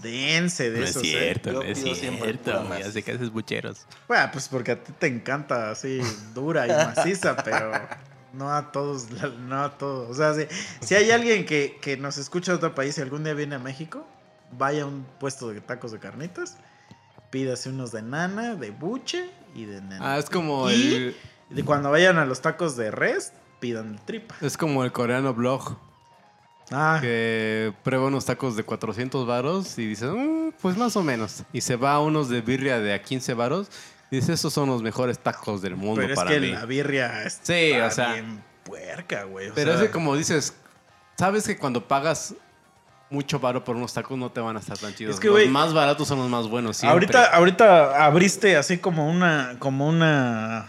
dense 0.00 0.70
de 0.70 0.78
No 0.78 0.84
es 0.84 0.90
esos. 0.90 1.02
¿eh? 1.02 1.06
cierto, 1.06 1.52
no 1.52 1.62
es 1.62 1.78
cierto. 1.82 2.78
Ya 2.78 2.90
sé 2.90 3.02
que 3.02 3.12
haces 3.12 3.30
bucheros. 3.30 3.86
Bueno, 4.08 4.28
pues 4.32 4.48
porque 4.48 4.72
a 4.72 4.82
ti 4.82 4.92
te 4.98 5.06
encanta 5.08 5.70
así 5.70 6.00
dura 6.34 6.66
y 6.66 6.70
maciza, 6.70 7.36
pero 7.44 7.72
no 8.32 8.50
a 8.54 8.72
todos, 8.72 9.08
no 9.40 9.62
a 9.62 9.76
todos. 9.76 10.10
O 10.10 10.14
sea, 10.14 10.34
si, 10.34 10.46
si 10.84 10.94
hay 10.94 11.10
alguien 11.10 11.44
que, 11.44 11.78
que 11.82 11.96
nos 11.96 12.16
escucha 12.18 12.52
de 12.52 12.56
otro 12.56 12.74
país 12.74 12.96
y 12.98 13.02
algún 13.02 13.24
día 13.24 13.34
viene 13.34 13.56
a 13.56 13.58
México, 13.58 14.06
vaya 14.52 14.82
a 14.84 14.86
un 14.86 15.04
puesto 15.18 15.48
de 15.50 15.60
tacos 15.60 15.92
de 15.92 15.98
carnitas 15.98 16.56
pídase 17.30 17.70
unos 17.70 17.92
de 17.92 18.02
nana, 18.02 18.56
de 18.56 18.70
buche 18.70 19.30
y 19.54 19.64
de 19.64 19.80
nana. 19.80 19.98
Ah, 20.14 20.18
es 20.18 20.28
como 20.28 20.70
Y- 20.70 21.14
el. 21.50 21.64
Cuando 21.64 21.90
vayan 21.90 22.18
a 22.18 22.26
los 22.26 22.42
tacos 22.42 22.76
de 22.76 22.90
res, 22.90 23.32
pidan 23.58 23.98
tripa. 24.04 24.34
Es 24.42 24.58
como 24.58 24.84
el 24.84 24.92
coreano 24.92 25.32
blog. 25.32 25.78
Ah, 26.74 26.98
Que 27.00 27.72
prueba 27.82 28.06
unos 28.06 28.24
tacos 28.24 28.56
de 28.56 28.62
400 28.64 29.26
varos 29.26 29.78
y 29.78 29.86
dice, 29.86 30.06
"Mm, 30.06 30.52
pues 30.60 30.76
más 30.76 30.96
o 30.96 31.02
menos. 31.02 31.42
Y 31.52 31.60
se 31.60 31.76
va 31.76 31.92
a 31.92 32.00
unos 32.00 32.28
de 32.28 32.40
birria 32.40 32.78
de 32.80 32.92
a 32.94 33.02
15 33.02 33.34
varos 33.34 33.68
y 34.10 34.16
dice, 34.16 34.32
estos 34.32 34.52
son 34.52 34.68
los 34.68 34.82
mejores 34.82 35.18
tacos 35.18 35.62
del 35.62 35.76
mundo 35.76 36.00
pero 36.02 36.12
es 36.12 36.18
para 36.18 36.30
que 36.30 36.40
mí. 36.40 36.48
la 36.52 36.64
birria 36.66 37.22
está 37.24 37.44
Sí, 37.46 37.72
o 37.72 37.90
sea- 37.90 38.12
bien 38.14 38.42
puerca, 38.64 39.24
güey. 39.24 39.48
o 39.50 39.54
Pero 39.54 39.72
sea, 39.72 39.80
es 39.82 39.86
que 39.86 39.92
como 39.92 40.14
dices, 40.16 40.54
sabes 41.18 41.46
que 41.46 41.56
cuando 41.58 41.86
pagas 41.88 42.34
mucho 43.10 43.38
varo 43.38 43.62
por 43.62 43.76
unos 43.76 43.92
tacos 43.92 44.16
no 44.16 44.30
te 44.30 44.40
van 44.40 44.56
a 44.56 44.60
estar 44.60 44.78
tan 44.78 44.94
chidos. 44.94 45.14
Es 45.16 45.20
que, 45.20 45.28
los 45.28 45.46
más 45.48 45.74
baratos 45.74 46.08
son 46.08 46.18
los 46.18 46.30
más 46.30 46.48
buenos 46.48 46.78
siempre. 46.78 46.92
Ahorita, 46.94 47.26
ahorita 47.36 48.04
abriste 48.04 48.56
así 48.56 48.78
como 48.78 49.06
una, 49.10 49.56
como 49.58 49.86
una, 49.88 50.66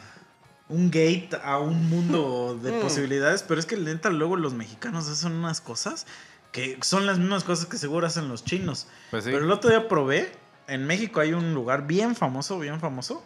un 0.74 0.88
gate 0.90 1.30
a 1.44 1.60
un 1.60 1.88
mundo 1.90 2.58
de 2.62 2.72
Mm. 2.72 2.82
posibilidades, 2.82 3.44
pero 3.44 3.60
es 3.60 3.66
que 3.66 3.78
neta 3.78 4.10
luego 4.10 4.36
los 4.38 4.54
mexicanos 4.54 5.08
hacen 5.08 5.34
unas 5.34 5.62
cosas 5.62 6.06
que 6.52 6.78
son 6.82 7.06
las 7.06 7.18
mismas 7.20 7.44
cosas 7.44 7.66
que 7.68 7.78
seguro 7.78 8.06
hacen 8.08 8.28
los 8.28 8.44
chinos. 8.44 8.88
Pues 9.12 9.24
sí. 9.24 9.30
Pero 9.32 9.46
el 9.46 9.52
otro 9.52 9.70
día 9.70 9.88
probé, 9.88 10.32
en 10.68 10.86
México 10.88 11.20
hay 11.20 11.34
un 11.34 11.54
lugar 11.54 11.86
bien 11.88 12.16
famoso, 12.16 12.60
bien 12.60 12.80
famoso. 12.80 13.24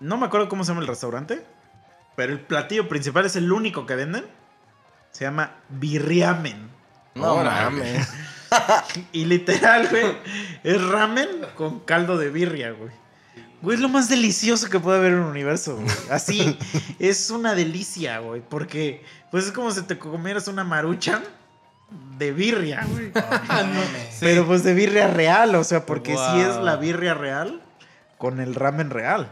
No 0.00 0.16
me 0.16 0.26
acuerdo 0.26 0.48
cómo 0.48 0.64
se 0.64 0.70
llama 0.70 0.80
el 0.82 0.88
restaurante, 0.88 1.44
pero 2.16 2.32
el 2.32 2.40
platillo 2.40 2.88
principal 2.88 3.24
es 3.26 3.36
el 3.36 3.50
único 3.52 3.86
que 3.86 3.94
venden. 3.96 4.24
Se 5.12 5.24
llama 5.24 5.56
birriamen. 5.68 6.70
No 7.14 7.36
mames. 7.36 8.08
Y 9.12 9.24
literal, 9.24 9.88
güey, 9.88 10.14
es 10.62 10.82
ramen 10.88 11.26
con 11.56 11.80
caldo 11.80 12.18
de 12.18 12.28
birria, 12.30 12.72
güey. 12.72 12.90
Güey, 13.62 13.76
es 13.76 13.80
lo 13.80 13.88
más 13.88 14.08
delicioso 14.08 14.68
que 14.68 14.80
puede 14.80 14.98
haber 14.98 15.12
en 15.12 15.18
el 15.18 15.24
universo, 15.24 15.76
güey. 15.76 15.88
Así, 16.10 16.58
es 16.98 17.30
una 17.30 17.54
delicia, 17.54 18.18
güey. 18.18 18.42
Porque, 18.46 19.04
pues 19.30 19.46
es 19.46 19.52
como 19.52 19.70
si 19.70 19.82
te 19.82 19.98
comieras 19.98 20.48
una 20.48 20.64
maruchan 20.64 21.22
de 22.18 22.32
birria, 22.32 22.84
güey. 22.90 23.12
Pero 24.20 24.46
pues 24.46 24.64
de 24.64 24.74
birria 24.74 25.06
real, 25.08 25.54
o 25.54 25.62
sea, 25.62 25.86
porque 25.86 26.16
sí 26.16 26.40
es 26.40 26.56
la 26.56 26.76
birria 26.76 27.14
real 27.14 27.62
con 28.18 28.40
el 28.40 28.54
ramen 28.54 28.90
real. 28.90 29.30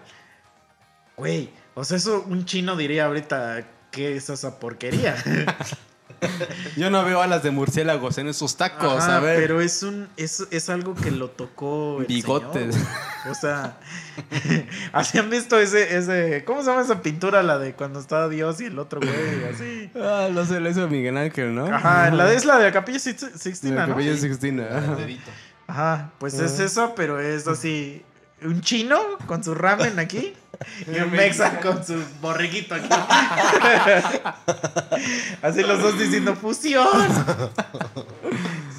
Güey, 1.17 1.51
o 1.75 1.85
sea, 1.85 1.97
eso 1.97 2.25
un 2.27 2.45
chino 2.45 2.77
diría 2.77 3.07
ahorita, 3.07 3.67
¿qué 3.91 4.17
es 4.17 4.31
esa 4.31 4.59
porquería? 4.61 5.17
Yo 6.77 6.91
no 6.91 7.05
veo 7.05 7.21
alas 7.23 7.43
de 7.43 7.51
murciélagos 7.51 8.19
en 8.19 8.29
esos 8.29 8.57
tacos, 8.57 9.03
Ajá, 9.05 9.17
a 9.17 9.21
ver. 9.21 9.39
Pero 9.41 9.61
es 9.61 9.83
un 9.83 10.09
es, 10.17 10.47
es 10.51 10.69
algo 10.71 10.95
que 10.95 11.11
lo 11.11 11.31
tocó 11.31 12.01
el 12.01 12.07
Bigotes. 12.07 12.75
señor, 12.75 12.89
o 13.31 13.35
sea, 13.35 13.79
¿así 14.93 15.19
han 15.19 15.31
visto 15.31 15.59
ese 15.59 15.97
ese 15.97 16.45
cómo 16.45 16.63
se 16.63 16.71
llama 16.71 16.83
esa 16.83 17.03
pintura 17.03 17.43
la 17.43 17.59
de 17.59 17.75
cuando 17.75 18.01
estaba 18.01 18.29
Dios 18.29 18.61
y 18.61 18.67
el 18.67 18.79
otro 18.79 19.01
güey 19.01 19.45
así? 19.53 19.91
Ah, 19.97 20.29
no 20.33 20.45
sé, 20.45 20.61
lo 20.61 20.71
hizo 20.71 20.89
Miguel 20.89 21.17
Ángel, 21.17 21.55
¿no? 21.55 21.67
Ajá, 21.67 22.11
la 22.11 22.27
de 22.27 22.37
es 22.37 22.45
la 22.45 22.59
de 22.59 22.65
la 22.65 22.73
Capilla 22.73 22.99
De 22.99 23.39
Sixtina, 23.39 23.75
la 23.77 23.87
¿no? 23.87 23.95
Capilla 23.95 24.17
Sixtina. 24.17 24.65
ajá. 24.71 24.97
Ajá, 25.67 26.11
pues 26.19 26.35
es 26.35 26.59
eso, 26.59 26.95
pero 26.97 27.21
es 27.21 27.47
así 27.47 28.03
un 28.43 28.61
chino 28.61 28.99
con 29.27 29.45
su 29.45 29.55
ramen 29.55 29.99
aquí 29.99 30.35
y 30.87 30.99
un 31.01 31.11
mexa 31.13 31.61
con 31.61 31.85
su 31.85 32.03
borreguito 32.21 32.75
aquí. 32.75 32.89
así 35.43 35.63
los 35.63 35.83
dos 35.83 35.99
diciendo 35.99 36.35
fusión. 36.37 36.87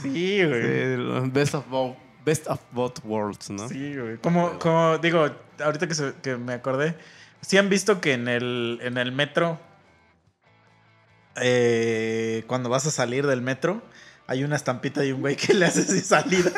Sí, 0.02 0.44
güey. 0.44 1.30
Best 1.30 1.54
of, 1.54 1.68
both, 1.70 1.96
best 2.26 2.48
of 2.48 2.60
both 2.72 2.98
worlds, 3.04 3.52
¿no? 3.52 3.70
Sí, 3.70 3.96
güey. 3.96 4.18
Como, 4.18 4.58
como 4.58 4.98
digo, 4.98 5.30
ahorita 5.64 5.88
que, 5.88 5.94
se- 5.94 6.14
que 6.24 6.38
me 6.38 6.54
acordé, 6.54 6.98
sí 7.42 7.60
han 7.60 7.70
visto 7.70 8.02
que 8.02 8.14
en 8.14 8.28
el, 8.28 8.80
en 8.82 8.98
el 8.98 9.12
metro, 9.12 9.60
eh, 11.36 12.44
cuando 12.48 12.70
vas 12.70 12.88
a 12.88 12.92
salir 12.92 13.28
del 13.28 13.44
metro, 13.44 13.84
hay 14.32 14.46
una 14.46 14.56
estampita 14.56 15.02
de 15.02 15.14
un 15.14 15.20
güey 15.20 15.36
que 15.36 15.54
le 15.54 15.66
hace 15.66 15.82
así 15.82 16.00
salida. 16.00 16.52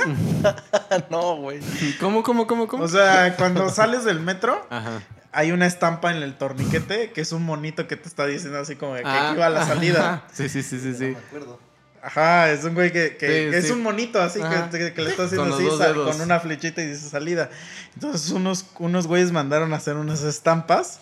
no, 1.10 1.38
güey. 1.38 1.60
¿Cómo, 2.00 2.22
cómo, 2.22 2.46
cómo, 2.46 2.68
cómo? 2.68 2.84
O 2.84 2.88
sea, 2.88 3.36
cuando 3.36 3.68
sales 3.72 4.04
del 4.06 4.20
metro, 4.20 4.64
Ajá. 4.70 5.02
hay 5.32 5.52
una 5.52 5.66
estampa 5.66 6.12
en 6.16 6.22
el 6.22 6.36
torniquete 6.36 7.12
que 7.12 7.22
es 7.22 7.32
un 7.32 7.44
monito 7.44 7.88
que 7.88 7.96
te 7.96 8.08
está 8.08 8.28
diciendo 8.28 8.60
así 8.60 8.76
como 8.76 8.94
de 8.94 9.02
que 9.02 9.08
Ah, 9.10 9.32
aquí 9.32 9.40
va 9.40 9.50
la 9.50 9.66
salida. 9.66 10.00
ajá. 10.14 10.24
Sí, 10.34 10.50
sí, 10.50 10.62
sí, 10.62 10.80
sí, 10.80 10.90
No 10.90 10.98
sí. 10.98 11.04
me 11.06 11.18
acuerdo. 11.18 11.60
Ajá, 12.04 12.52
es 12.52 12.64
un 12.64 12.76
güey 12.76 12.92
que, 12.92 13.18
que- 13.18 13.46
Sí, 13.46 13.52
que 13.52 13.58
es 13.58 13.66
sí. 13.66 13.72
un 13.72 13.82
monito 13.82 14.22
así 14.22 14.40
que, 14.40 14.94
que 14.94 15.02
le 15.02 15.10
está 15.10 15.24
Con 15.24 15.26
haciendo 15.26 15.46
los 15.60 15.82
así 15.82 15.94
con 15.96 16.22
una 16.22 16.40
flechita 16.42 16.82
y 16.84 16.88
dice 16.90 17.10
salida. 17.10 17.50
Entonces 17.96 18.30
unos, 18.32 18.66
unos 18.78 19.08
güeyes 19.08 19.32
mandaron 19.32 19.74
a 19.74 19.78
hacer 19.78 19.96
unas 19.96 20.22
estampas 20.22 21.00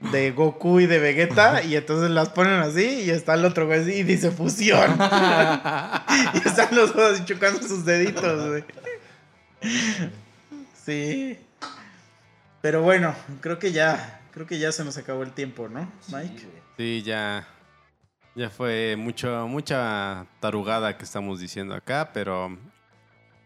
de 0.00 0.30
Goku 0.30 0.80
y 0.80 0.86
de 0.86 0.98
Vegeta 0.98 1.62
y 1.62 1.74
entonces 1.76 2.10
las 2.10 2.28
ponen 2.28 2.60
así 2.60 3.02
y 3.02 3.10
está 3.10 3.34
el 3.34 3.44
otro 3.44 3.66
güey 3.66 3.80
así 3.80 3.92
y 3.94 4.02
dice 4.04 4.30
fusión. 4.30 4.92
y 6.34 6.48
están 6.48 6.74
los 6.74 6.94
dos 6.94 7.24
chocando 7.24 7.60
sus 7.62 7.84
deditos, 7.84 8.48
güey. 8.48 8.64
Sí. 10.84 11.38
Pero 12.60 12.82
bueno, 12.82 13.14
creo 13.40 13.58
que 13.58 13.72
ya, 13.72 14.20
creo 14.30 14.46
que 14.46 14.58
ya 14.58 14.72
se 14.72 14.84
nos 14.84 14.96
acabó 14.96 15.22
el 15.22 15.32
tiempo, 15.32 15.68
¿no, 15.68 15.90
Mike? 16.08 16.46
Sí, 16.76 17.02
ya. 17.02 17.46
Ya 18.34 18.50
fue 18.50 18.94
mucho, 18.96 19.48
mucha 19.48 20.26
tarugada 20.38 20.96
que 20.96 21.04
estamos 21.04 21.40
diciendo 21.40 21.74
acá, 21.74 22.10
pero 22.12 22.56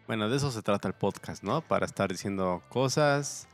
bueno, 0.05 0.29
de 0.29 0.37
eso 0.37 0.51
se 0.51 0.61
trata 0.61 0.87
el 0.87 0.93
podcast, 0.93 1.41
¿no? 1.41 1.61
Para 1.61 1.85
estar 1.85 2.11
diciendo 2.11 2.61
cosas 2.69 3.47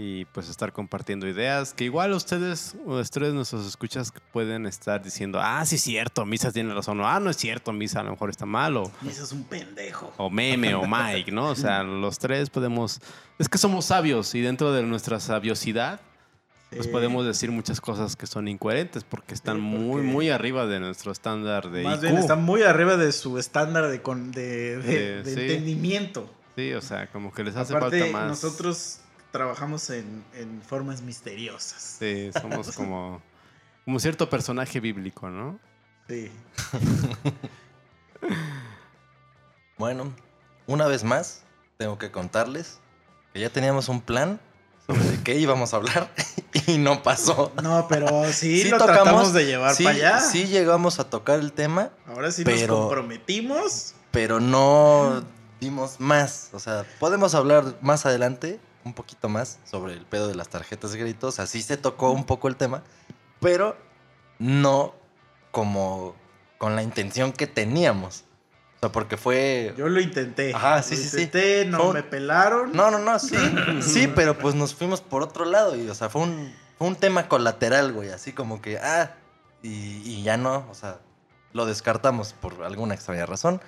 y 0.00 0.26
pues 0.26 0.48
estar 0.48 0.72
compartiendo 0.72 1.26
ideas. 1.26 1.74
Que 1.74 1.82
igual 1.82 2.12
ustedes, 2.12 2.76
ustedes 2.86 3.34
nuestros 3.34 3.66
escuchas 3.66 4.12
pueden 4.32 4.64
estar 4.66 5.02
diciendo, 5.02 5.40
ah, 5.42 5.66
sí 5.66 5.74
es 5.74 5.82
cierto, 5.82 6.24
Misa 6.24 6.52
tiene 6.52 6.72
razón, 6.72 7.00
o 7.00 7.08
ah, 7.08 7.18
no 7.18 7.30
es 7.30 7.36
cierto, 7.36 7.72
Misa 7.72 7.98
a 7.98 8.02
lo 8.04 8.12
mejor 8.12 8.30
está 8.30 8.46
mal, 8.46 8.76
o, 8.76 8.92
eso 9.08 9.24
es 9.24 9.32
un 9.32 9.42
pendejo. 9.42 10.12
o 10.16 10.30
Meme, 10.30 10.72
o 10.76 10.86
Mike, 10.86 11.32
¿no? 11.32 11.48
O 11.48 11.56
sea, 11.56 11.82
los 11.82 12.18
tres 12.20 12.48
podemos... 12.48 13.00
Es 13.40 13.48
que 13.48 13.58
somos 13.58 13.86
sabios 13.86 14.34
y 14.36 14.40
dentro 14.40 14.72
de 14.72 14.84
nuestra 14.84 15.18
sabiosidad 15.18 16.00
pues 16.70 16.84
Sí. 16.84 16.90
podemos 16.92 17.24
decir 17.26 17.50
muchas 17.50 17.80
cosas 17.80 18.14
que 18.14 18.26
son 18.26 18.46
incoherentes 18.46 19.02
porque 19.02 19.32
están 19.34 19.56
Sí, 19.56 19.62
muy, 19.62 19.90
porque- 20.02 20.06
muy 20.06 20.28
arriba 20.30 20.66
de 20.66 20.78
nuestro 20.80 21.10
estándar 21.12 21.70
de 21.70 21.82
Más 21.82 21.94
IQ. 21.94 22.02
bien 22.02 22.18
está 22.18 22.36
muy 22.36 22.62
arriba 22.62 22.96
de 22.98 23.10
su 23.12 23.38
estándar 23.38 23.88
de, 23.88 24.02
con- 24.02 24.30
de, 24.32 24.76
de- 24.76 25.22
Sí, 25.24 25.30
de 25.30 25.34
sí. 25.34 25.40
entendimiento. 25.40 26.30
Sí, 26.56 26.72
o 26.74 26.82
sea, 26.82 27.06
como 27.10 27.32
que 27.32 27.42
les 27.42 27.56
hace 27.56 27.74
Aparte, 27.74 28.00
falta 28.00 28.12
más. 28.18 28.28
nosotros 28.28 28.98
trabajamos 29.30 29.90
en, 29.90 30.24
en 30.34 30.62
formas 30.62 31.00
misteriosas. 31.02 31.96
Sí, 31.98 32.30
somos 32.40 32.70
como, 32.76 33.20
como 33.84 33.98
cierto 34.00 34.28
personaje 34.30 34.80
bíblico, 34.80 35.28
¿no? 35.28 35.58
Sí. 36.08 36.30
Bueno, 39.78 40.12
una 40.66 40.86
vez 40.88 41.04
más, 41.04 41.42
tengo 41.76 41.98
que 41.98 42.10
contarles 42.10 42.80
que 43.32 43.40
ya 43.40 43.50
teníamos 43.50 43.88
un 43.88 44.00
plan 44.00 44.40
sobre 44.86 45.04
de 45.04 45.22
qué 45.22 45.34
íbamos 45.36 45.72
a 45.72 45.76
hablar 45.76 46.10
y 46.66 46.78
no 46.78 47.02
pasó. 47.02 47.52
No, 47.62 47.86
pero 47.88 48.24
sí, 48.32 48.62
Sí 48.62 48.70
lo 48.70 48.78
tocamos, 48.78 49.02
tratamos 49.04 49.32
de 49.34 49.46
llevar 49.46 49.74
sí, 49.74 49.84
para 49.84 49.96
allá. 49.96 50.20
Sí 50.20 50.46
llegamos 50.46 50.98
a 50.98 51.08
tocar 51.08 51.38
el 51.38 51.52
tema, 51.52 51.90
Ahora 52.06 52.32
sí 52.32 52.42
pero- 52.44 52.66
nos 52.66 52.80
comprometimos. 52.80 53.94
pero 54.10 54.40
no 54.40 55.22
dimos 55.60 56.00
más. 56.00 56.48
O 56.52 56.58
sea, 56.58 56.84
podemos 56.98 57.34
hablar 57.34 57.76
más 57.80 58.04
adelante, 58.06 58.58
un 58.88 58.94
poquito 58.94 59.28
más, 59.28 59.58
sobre 59.64 59.92
el 59.92 60.04
pedo 60.04 60.26
de 60.28 60.34
las 60.34 60.48
tarjetas 60.48 60.92
de 60.92 60.98
crédito. 60.98 61.28
O 61.28 61.32
sea, 61.32 61.46
sí 61.46 61.62
se 61.62 61.76
tocó 61.76 62.10
un 62.10 62.24
poco 62.24 62.48
el 62.48 62.56
tema, 62.56 62.82
pero 63.40 63.76
no 64.38 64.94
como 65.50 66.14
con 66.58 66.74
la 66.76 66.82
intención 66.82 67.32
que 67.32 67.46
teníamos. 67.46 68.24
O 68.76 68.80
sea, 68.80 68.92
porque 68.92 69.16
fue... 69.16 69.74
Yo 69.76 69.88
lo 69.88 70.00
intenté. 70.00 70.54
Ajá, 70.54 70.82
sí, 70.82 70.94
Lo 70.96 71.02
sí, 71.02 71.08
sí. 71.08 71.16
intenté, 71.22 71.64
no 71.66 71.78
Fue- 71.78 71.94
me 71.94 72.02
pelaron. 72.02 72.72
No, 72.72 72.90
no, 72.90 72.98
no, 72.98 73.18
sí, 73.18 73.36
sí, 73.80 74.06
pero 74.14 74.38
pues 74.38 74.54
nos 74.54 74.74
fuimos 74.74 75.00
por 75.00 75.22
otro 75.22 75.44
lado 75.44 75.74
y, 75.76 75.88
o 75.88 75.94
sea, 75.94 76.08
fue 76.08 76.22
un, 76.22 76.54
fue 76.78 76.86
un 76.86 76.94
tema 76.96 77.28
colateral, 77.28 77.92
güey, 77.92 78.10
así 78.10 78.32
como 78.32 78.60
que, 78.62 78.78
ah, 78.78 79.14
y, 79.62 79.68
y 80.04 80.22
ya 80.22 80.36
no, 80.36 80.64
o 80.70 80.74
sea, 80.74 80.98
lo 81.52 81.66
descartamos 81.66 82.34
por 82.34 82.62
alguna 82.62 82.94
extraña 82.94 83.26
razón. 83.26 83.60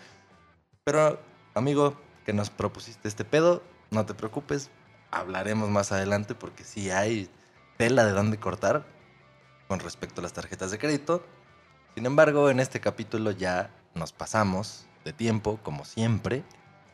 Pero, 0.84 1.20
amigo, 1.54 2.00
que 2.24 2.32
nos 2.32 2.50
propusiste 2.50 3.08
este 3.08 3.24
pedo, 3.24 3.62
no 3.90 4.06
te 4.06 4.14
preocupes, 4.14 4.70
hablaremos 5.10 5.68
más 5.70 5.92
adelante 5.92 6.34
porque 6.34 6.64
sí 6.64 6.90
hay 6.90 7.28
tela 7.76 8.04
de 8.04 8.12
dónde 8.12 8.38
cortar 8.38 8.84
con 9.68 9.80
respecto 9.80 10.20
a 10.20 10.22
las 10.22 10.32
tarjetas 10.32 10.70
de 10.70 10.78
crédito. 10.78 11.24
Sin 11.94 12.06
embargo, 12.06 12.50
en 12.50 12.60
este 12.60 12.80
capítulo 12.80 13.30
ya 13.30 13.70
nos 13.94 14.12
pasamos 14.12 14.86
de 15.04 15.12
tiempo, 15.12 15.58
como 15.62 15.84
siempre. 15.84 16.44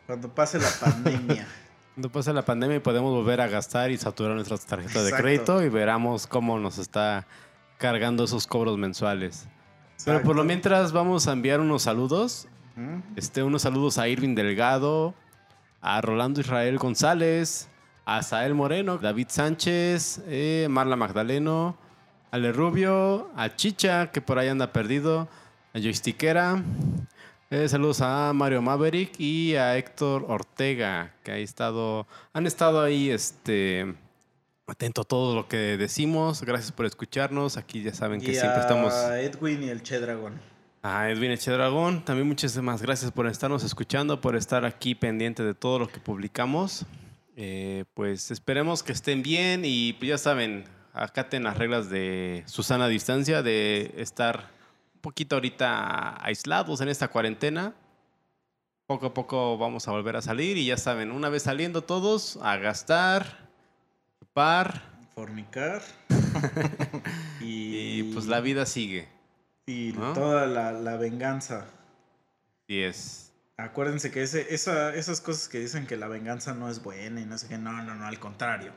Cuando 0.07 0.35
pase 0.35 0.59
la 0.59 0.71
pandemia. 0.81 1.47
Cuando 1.95 2.13
pase 2.13 2.33
la 2.35 2.45
pandemia 2.45 2.83
podemos 2.83 3.11
volver 3.11 3.41
a 3.41 3.47
gastar 3.49 3.91
y 3.91 3.97
saturar 3.97 4.35
nuestras 4.35 4.67
tarjetas 4.67 5.03
de 5.03 5.09
Exacto. 5.09 5.23
crédito 5.23 5.63
y 5.63 5.71
veramos 5.71 6.27
cómo 6.27 6.59
nos 6.59 6.77
está 6.77 7.27
cargando 7.79 8.25
esos 8.25 8.47
cobros 8.47 8.77
mensuales. 8.77 9.49
Pero 10.05 10.19
por 10.19 10.37
lo 10.37 10.43
Exacto. 10.43 10.45
mientras 10.45 10.93
vamos 10.93 11.27
a 11.27 11.33
enviar 11.33 11.61
unos 11.61 11.83
saludos. 11.83 12.49
Este, 13.17 13.43
unos 13.43 13.63
saludos 13.63 13.97
a 13.97 14.07
Irving 14.09 14.35
Delgado, 14.35 15.15
a 15.81 16.03
Rolando 16.03 16.43
Israel 16.43 16.77
González, 16.77 17.71
a 18.07 18.23
Sael 18.23 18.55
Moreno, 18.55 18.99
David 18.99 19.27
Sánchez, 19.29 20.23
eh, 20.29 20.69
Marla 20.71 20.95
Magdaleno, 20.95 21.77
Ale 22.31 22.53
Rubio, 22.53 23.29
a 23.37 23.55
Chicha, 23.57 24.13
que 24.13 24.21
por 24.21 24.39
ahí 24.39 24.49
anda 24.49 24.73
perdido, 24.73 25.29
a 25.75 25.81
Joystickera. 25.81 26.63
Eh, 27.51 27.69
saludos 27.69 28.01
a 28.01 28.33
Mario 28.33 28.63
Maverick 28.63 29.19
y 29.19 29.57
a 29.57 29.77
Héctor 29.77 30.25
Ortega, 30.29 31.15
que 31.25 31.33
ha 31.33 31.39
estado, 31.39 32.07
han 32.33 32.47
estado 32.47 32.81
ahí 32.81 33.11
este, 33.11 33.95
atento 34.69 35.03
a 35.03 35.05
todo 35.05 35.35
lo 35.35 35.49
que 35.49 35.77
decimos. 35.77 36.43
Gracias 36.43 36.71
por 36.71 36.87
escucharnos. 36.87 37.57
Aquí 37.57 37.83
ya 37.83 37.93
saben 37.93 38.21
que 38.21 38.31
Y 38.31 38.35
siempre 38.35 38.59
a 38.59 38.61
estamos... 38.61 38.95
Edwin 38.95 39.65
y 39.65 39.69
el 39.69 39.83
Che 39.83 39.99
Dragón. 39.99 40.41
A 40.83 41.11
Edwin 41.11 41.33
Echedragón, 41.33 42.05
también 42.05 42.29
muchísimas 42.29 42.81
gracias 42.81 43.11
por 43.11 43.27
estarnos 43.27 43.65
escuchando, 43.65 44.21
por 44.21 44.37
estar 44.37 44.65
aquí 44.65 44.95
pendiente 44.95 45.43
de 45.43 45.53
todo 45.53 45.81
lo 45.81 45.89
que 45.89 45.99
publicamos. 45.99 46.87
Eh, 47.39 47.85
pues 47.93 48.31
esperemos 48.31 48.83
que 48.83 48.93
estén 48.93 49.23
bien 49.23 49.63
y 49.65 49.93
pues 49.93 50.09
ya 50.09 50.19
saben, 50.19 50.65
acaten 50.95 51.45
las 51.45 51.59
reglas 51.59 51.91
de 51.91 52.43
Susana 52.47 52.89
Distancia, 52.89 53.43
de 53.43 53.93
estar 53.99 54.49
un 54.95 55.01
poquito 55.03 55.37
ahorita 55.37 56.25
aislados 56.25 56.81
en 56.81 56.89
esta 56.89 57.09
cuarentena. 57.09 57.75
Poco 58.87 59.07
a 59.07 59.15
poco 59.15 59.59
vamos 59.59 59.87
a 59.87 59.91
volver 59.91 60.17
a 60.17 60.23
salir 60.23 60.57
y 60.57 60.65
ya 60.65 60.79
saben, 60.79 61.11
una 61.11 61.29
vez 61.29 61.43
saliendo 61.43 61.83
todos, 61.85 62.39
a 62.41 62.57
gastar, 62.57 63.51
chupar 64.19 64.83
Fornicar. 65.15 65.83
y, 67.41 68.01
y 68.01 68.11
pues 68.15 68.27
la 68.27 68.41
vida 68.41 68.65
sigue. 68.65 69.09
Y 69.67 69.93
¿no? 69.97 70.13
toda 70.15 70.47
la, 70.47 70.73
la 70.73 70.97
venganza. 70.97 71.67
Y 72.67 72.81
es... 72.81 73.26
Acuérdense 73.59 74.11
que 74.11 74.23
ese, 74.23 74.55
esa, 74.55 74.95
esas 74.95 75.21
cosas 75.23 75.49
que 75.49 75.59
dicen 75.59 75.87
que 75.87 75.97
la 75.97 76.09
venganza 76.09 76.53
no 76.53 76.69
es 76.71 76.83
buena 76.83 77.21
y 77.21 77.25
no 77.25 77.39
sé 77.39 77.49
qué, 77.49 77.57
no, 77.57 77.73
no, 77.83 77.95
no, 77.95 78.07
al 78.07 78.19
contrario. 78.19 78.73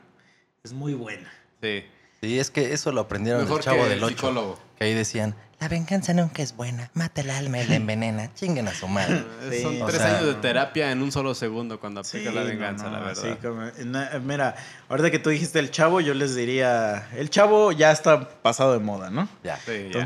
Es 0.64 0.72
muy 0.72 0.94
buena. 0.94 1.30
Sí. 1.62 1.84
Sí, 2.22 2.38
es 2.38 2.50
que 2.50 2.72
eso 2.74 2.92
lo 2.92 3.00
aprendieron 3.02 3.42
Mejor 3.42 3.56
del 3.58 3.64
chavo 3.64 3.82
que 3.82 3.88
del 3.88 3.98
el 3.98 4.04
8. 4.04 4.14
psicólogo. 4.16 4.58
Que 4.78 4.84
ahí 4.84 4.94
decían, 4.94 5.34
la 5.58 5.68
venganza 5.68 6.12
nunca 6.14 6.42
es 6.42 6.54
buena. 6.54 6.90
Mata 6.94 7.20
el 7.22 7.30
alma 7.30 7.58
y 7.60 7.66
la 7.66 7.76
envenena. 7.76 8.32
Chinguen 8.34 8.68
a 8.68 8.74
su 8.74 8.88
madre. 8.88 9.22
Sí, 9.50 9.62
Son 9.62 9.80
o 9.82 9.86
tres 9.86 9.98
sea, 10.02 10.16
años 10.18 10.26
de 10.26 10.34
terapia 10.40 10.92
en 10.92 11.02
un 11.02 11.12
solo 11.12 11.34
segundo 11.34 11.78
cuando 11.80 12.00
aplica 12.00 12.30
la 12.30 12.42
no, 12.42 12.46
venganza, 12.48 12.84
no, 12.86 12.92
la 12.92 13.00
verdad. 13.00 13.22
sí, 13.22 13.46
como- 13.46 13.70
na- 13.90 14.18
mira, 14.22 14.54
ahorita 14.90 15.10
que 15.10 15.18
tú 15.18 15.28
dijiste 15.30 15.58
el 15.58 15.70
chavo, 15.70 16.00
yo 16.02 16.12
les 16.14 16.34
diría, 16.34 17.08
el 17.16 17.28
chavo 17.30 17.72
ya 17.72 17.90
está 17.90 18.28
pasado 18.42 18.72
de 18.74 18.78
moda, 18.80 19.08
¿no? 19.10 19.26
Ya. 19.42 19.56
Sí, 19.58 19.88
ya. 19.92 20.00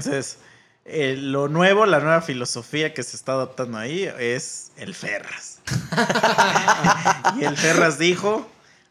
Eh, 0.87 1.17
lo 1.19 1.49
nuevo, 1.49 1.87
la 1.87 1.99
nueva 2.01 2.21
filosofía 2.21 2.93
que 2.93 3.03
se 3.03 3.17
está 3.17 3.33
adoptando 3.33 3.79
ahí 3.79 4.05
es 4.19 4.71
el 4.77 4.95
Ferras. 4.95 5.61
y 7.41 7.45
el 7.45 7.57
Ferras 7.57 7.99
dijo, 7.99 8.47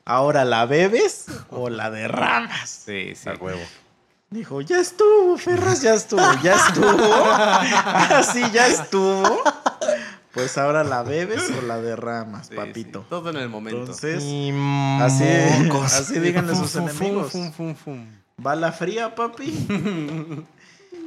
ahora 0.05 0.43
la 0.45 0.65
bebes 0.65 1.25
o 1.49 1.69
la 1.69 1.91
derramas. 1.91 2.69
sí, 2.85 3.13
sí. 3.15 3.29
A 3.29 3.33
huevo. 3.35 3.61
Dijo, 4.31 4.61
ya 4.61 4.79
estuvo, 4.79 5.37
Ferras, 5.37 5.81
ya 5.83 5.93
estuvo, 5.93 6.21
ya 6.41 6.55
estuvo. 6.55 7.31
Así 8.15 8.41
ya 8.51 8.65
estuvo. 8.67 9.43
Pues 10.33 10.57
ahora 10.57 10.83
la 10.83 11.03
bebes 11.03 11.43
o 11.55 11.61
la 11.61 11.77
derramas, 11.79 12.47
Sí, 12.47 12.55
papito. 12.55 13.01
sí. 13.01 13.05
Todo 13.11 13.29
en 13.29 13.37
el 13.37 13.49
momento. 13.49 13.81
Entonces, 13.81 14.23
Y 14.23 14.49
así, 14.99 15.23
así 15.83 16.19
díganle 16.19 16.53
a 16.53 16.55
sus 16.55 16.71
Fum, 16.71 16.87
fum, 16.89 16.89
enemigos. 17.05 17.31
fum, 17.31 17.51
fum, 17.53 17.75
fum. 17.75 18.07
Bala 18.37 18.71
fría, 18.71 19.13
papi. 19.13 19.67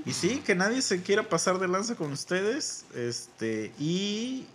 y 0.06 0.12
sí, 0.12 0.42
que 0.44 0.54
nadie 0.54 0.80
se 0.80 1.02
quiera 1.02 1.22
pasar 1.24 1.58
de 1.58 1.68
lanza 1.68 1.94
con 1.96 2.12
ustedes. 2.12 2.84
Este, 2.94 3.72
y 3.78 4.46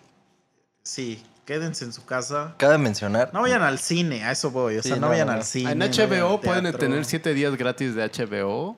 sí, 0.83 1.21
quédense 1.45 1.85
en 1.85 1.93
su 1.93 2.05
casa. 2.05 2.55
Cabe 2.57 2.77
mencionar. 2.77 3.31
No 3.33 3.41
vayan 3.41 3.61
al 3.61 3.77
cine, 3.77 4.23
a 4.23 4.31
eso 4.31 4.49
voy. 4.49 4.77
O 4.77 4.81
Sí, 4.81 4.87
sea, 4.89 4.97
no, 4.97 5.03
no, 5.03 5.09
vayan 5.09 5.27
no. 5.27 5.33
al 5.33 5.43
cine. 5.43 5.71
En 5.71 5.79
HBO 5.79 6.39
pueden 6.41 6.71
tener 6.77 7.05
siete 7.05 7.33
días 7.33 7.55
gratis 7.57 7.93
de 7.95 8.03
HBO. 8.09 8.77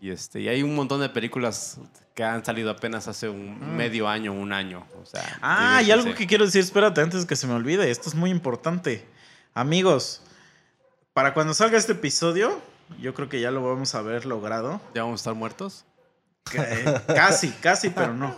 Y, 0.00 0.10
este, 0.10 0.40
y 0.42 0.48
hay 0.48 0.62
un 0.62 0.74
montón 0.74 1.00
de 1.00 1.08
películas 1.08 1.78
que 2.14 2.22
han 2.22 2.44
salido 2.44 2.70
apenas 2.70 3.08
hace 3.08 3.28
un 3.28 3.76
medio 3.76 4.06
año, 4.08 4.32
un 4.32 4.52
año. 4.52 4.86
O 5.02 5.06
sea, 5.06 5.22
Mm. 5.22 5.40
Ah, 5.42 5.82
y 5.82 5.90
algo 5.90 6.14
que 6.14 6.26
quiero 6.26 6.44
decir, 6.44 6.60
espérate, 6.60 7.00
antes 7.00 7.24
que 7.24 7.34
se 7.36 7.46
me 7.46 7.54
olvide, 7.54 7.90
esto 7.90 8.08
es 8.10 8.14
muy 8.14 8.30
importante. 8.30 9.04
Amigos, 9.54 10.20
para 11.14 11.32
cuando 11.32 11.54
salga 11.54 11.78
este 11.78 11.92
episodio, 11.92 12.60
yo 13.00 13.14
creo 13.14 13.28
que 13.28 13.40
ya 13.40 13.50
lo 13.50 13.62
vamos 13.62 13.94
a 13.94 13.98
haber 13.98 14.26
logrado. 14.26 14.80
¿Ya 14.94 15.02
vamos 15.02 15.20
a 15.20 15.22
estar 15.22 15.34
muertos? 15.34 15.84
Que- 16.50 16.58
eh, 16.60 17.00
casi, 17.08 17.50
casi, 17.50 17.90
pero 17.90 18.14
no. 18.14 18.36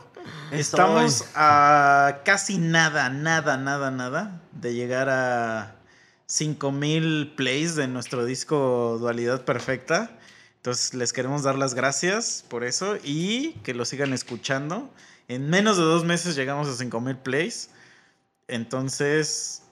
Estamos 0.50 1.24
a 1.34 2.20
casi 2.24 2.58
nada, 2.58 3.08
nada, 3.10 3.56
nada, 3.56 3.90
nada 3.90 4.42
de 4.52 4.74
llegar 4.74 5.08
a 5.08 5.74
5000 6.26 7.32
plays 7.36 7.74
de 7.76 7.88
nuestro 7.88 8.24
disco 8.24 8.96
Dualidad 9.00 9.44
Perfecta. 9.44 10.10
Entonces 10.56 10.92
les 10.94 11.12
queremos 11.12 11.42
dar 11.44 11.56
las 11.56 11.74
gracias 11.74 12.44
por 12.48 12.64
eso 12.64 12.96
y 13.02 13.52
que 13.62 13.74
lo 13.74 13.84
sigan 13.84 14.12
escuchando. 14.12 14.90
En 15.28 15.48
menos 15.48 15.76
de 15.76 15.82
dos 15.84 16.04
meses 16.04 16.36
llegamos 16.36 16.68
a 16.68 16.74
5000 16.74 17.16
plays. 17.18 17.70
Entonces, 18.48 19.62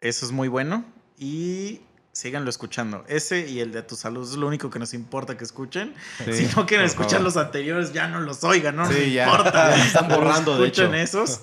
eso 0.00 0.26
es 0.26 0.32
muy 0.32 0.48
bueno. 0.48 0.84
Y 1.18 1.80
síganlo 2.20 2.50
escuchando. 2.50 3.04
Ese 3.08 3.48
y 3.48 3.60
el 3.60 3.72
de 3.72 3.82
tu 3.82 3.96
salud 3.96 4.28
es 4.28 4.36
lo 4.36 4.46
único 4.46 4.68
que 4.70 4.78
nos 4.78 4.92
importa 4.94 5.36
que 5.38 5.44
escuchen. 5.44 5.94
Sí, 6.24 6.32
si 6.46 6.56
no 6.56 6.66
quieren 6.66 6.84
escuchar 6.86 7.12
favor. 7.12 7.24
los 7.24 7.36
anteriores, 7.38 7.92
ya 7.92 8.08
no 8.08 8.20
los 8.20 8.44
oigan, 8.44 8.76
no 8.76 8.86
Sí, 8.86 8.92
nos 8.98 9.12
ya. 9.12 9.24
importa. 9.30 9.74
Están 9.86 10.08
borrando, 10.08 10.58
de 10.58 10.66
escuchen 10.66 10.94
hecho. 10.94 11.22
esos. 11.24 11.40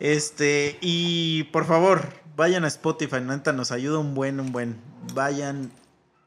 Este, 0.00 0.76
y 0.80 1.44
por 1.44 1.64
favor, 1.66 2.08
vayan 2.36 2.64
a 2.64 2.68
Spotify, 2.68 3.20
neta, 3.20 3.52
nos 3.52 3.72
ayuda 3.72 3.98
un 3.98 4.14
buen, 4.14 4.38
un 4.38 4.52
buen. 4.52 4.76
Vayan, 5.14 5.72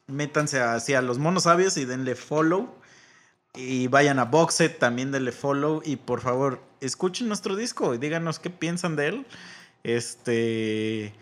métanse 0.08 0.60
hacia 0.60 1.02
los 1.02 1.20
monos 1.20 1.44
sabios 1.44 1.78
y 1.78 1.86
denle 1.86 2.16
follow. 2.16 2.74
Y 3.54 3.88
vayan 3.88 4.18
a 4.18 4.26
Boxet, 4.26 4.80
también 4.80 5.12
denle 5.12 5.32
follow. 5.32 5.82
Y 5.86 5.98
por 5.98 6.22
favor, 6.22 6.62
escuchen 6.80 7.28
nuestro 7.28 7.56
disco 7.56 7.94
y 7.94 7.98
díganos 8.00 8.40
qué 8.40 8.50
piensan 8.50 8.96
de 8.96 9.08
él. 9.10 9.26
Este. 9.84 11.14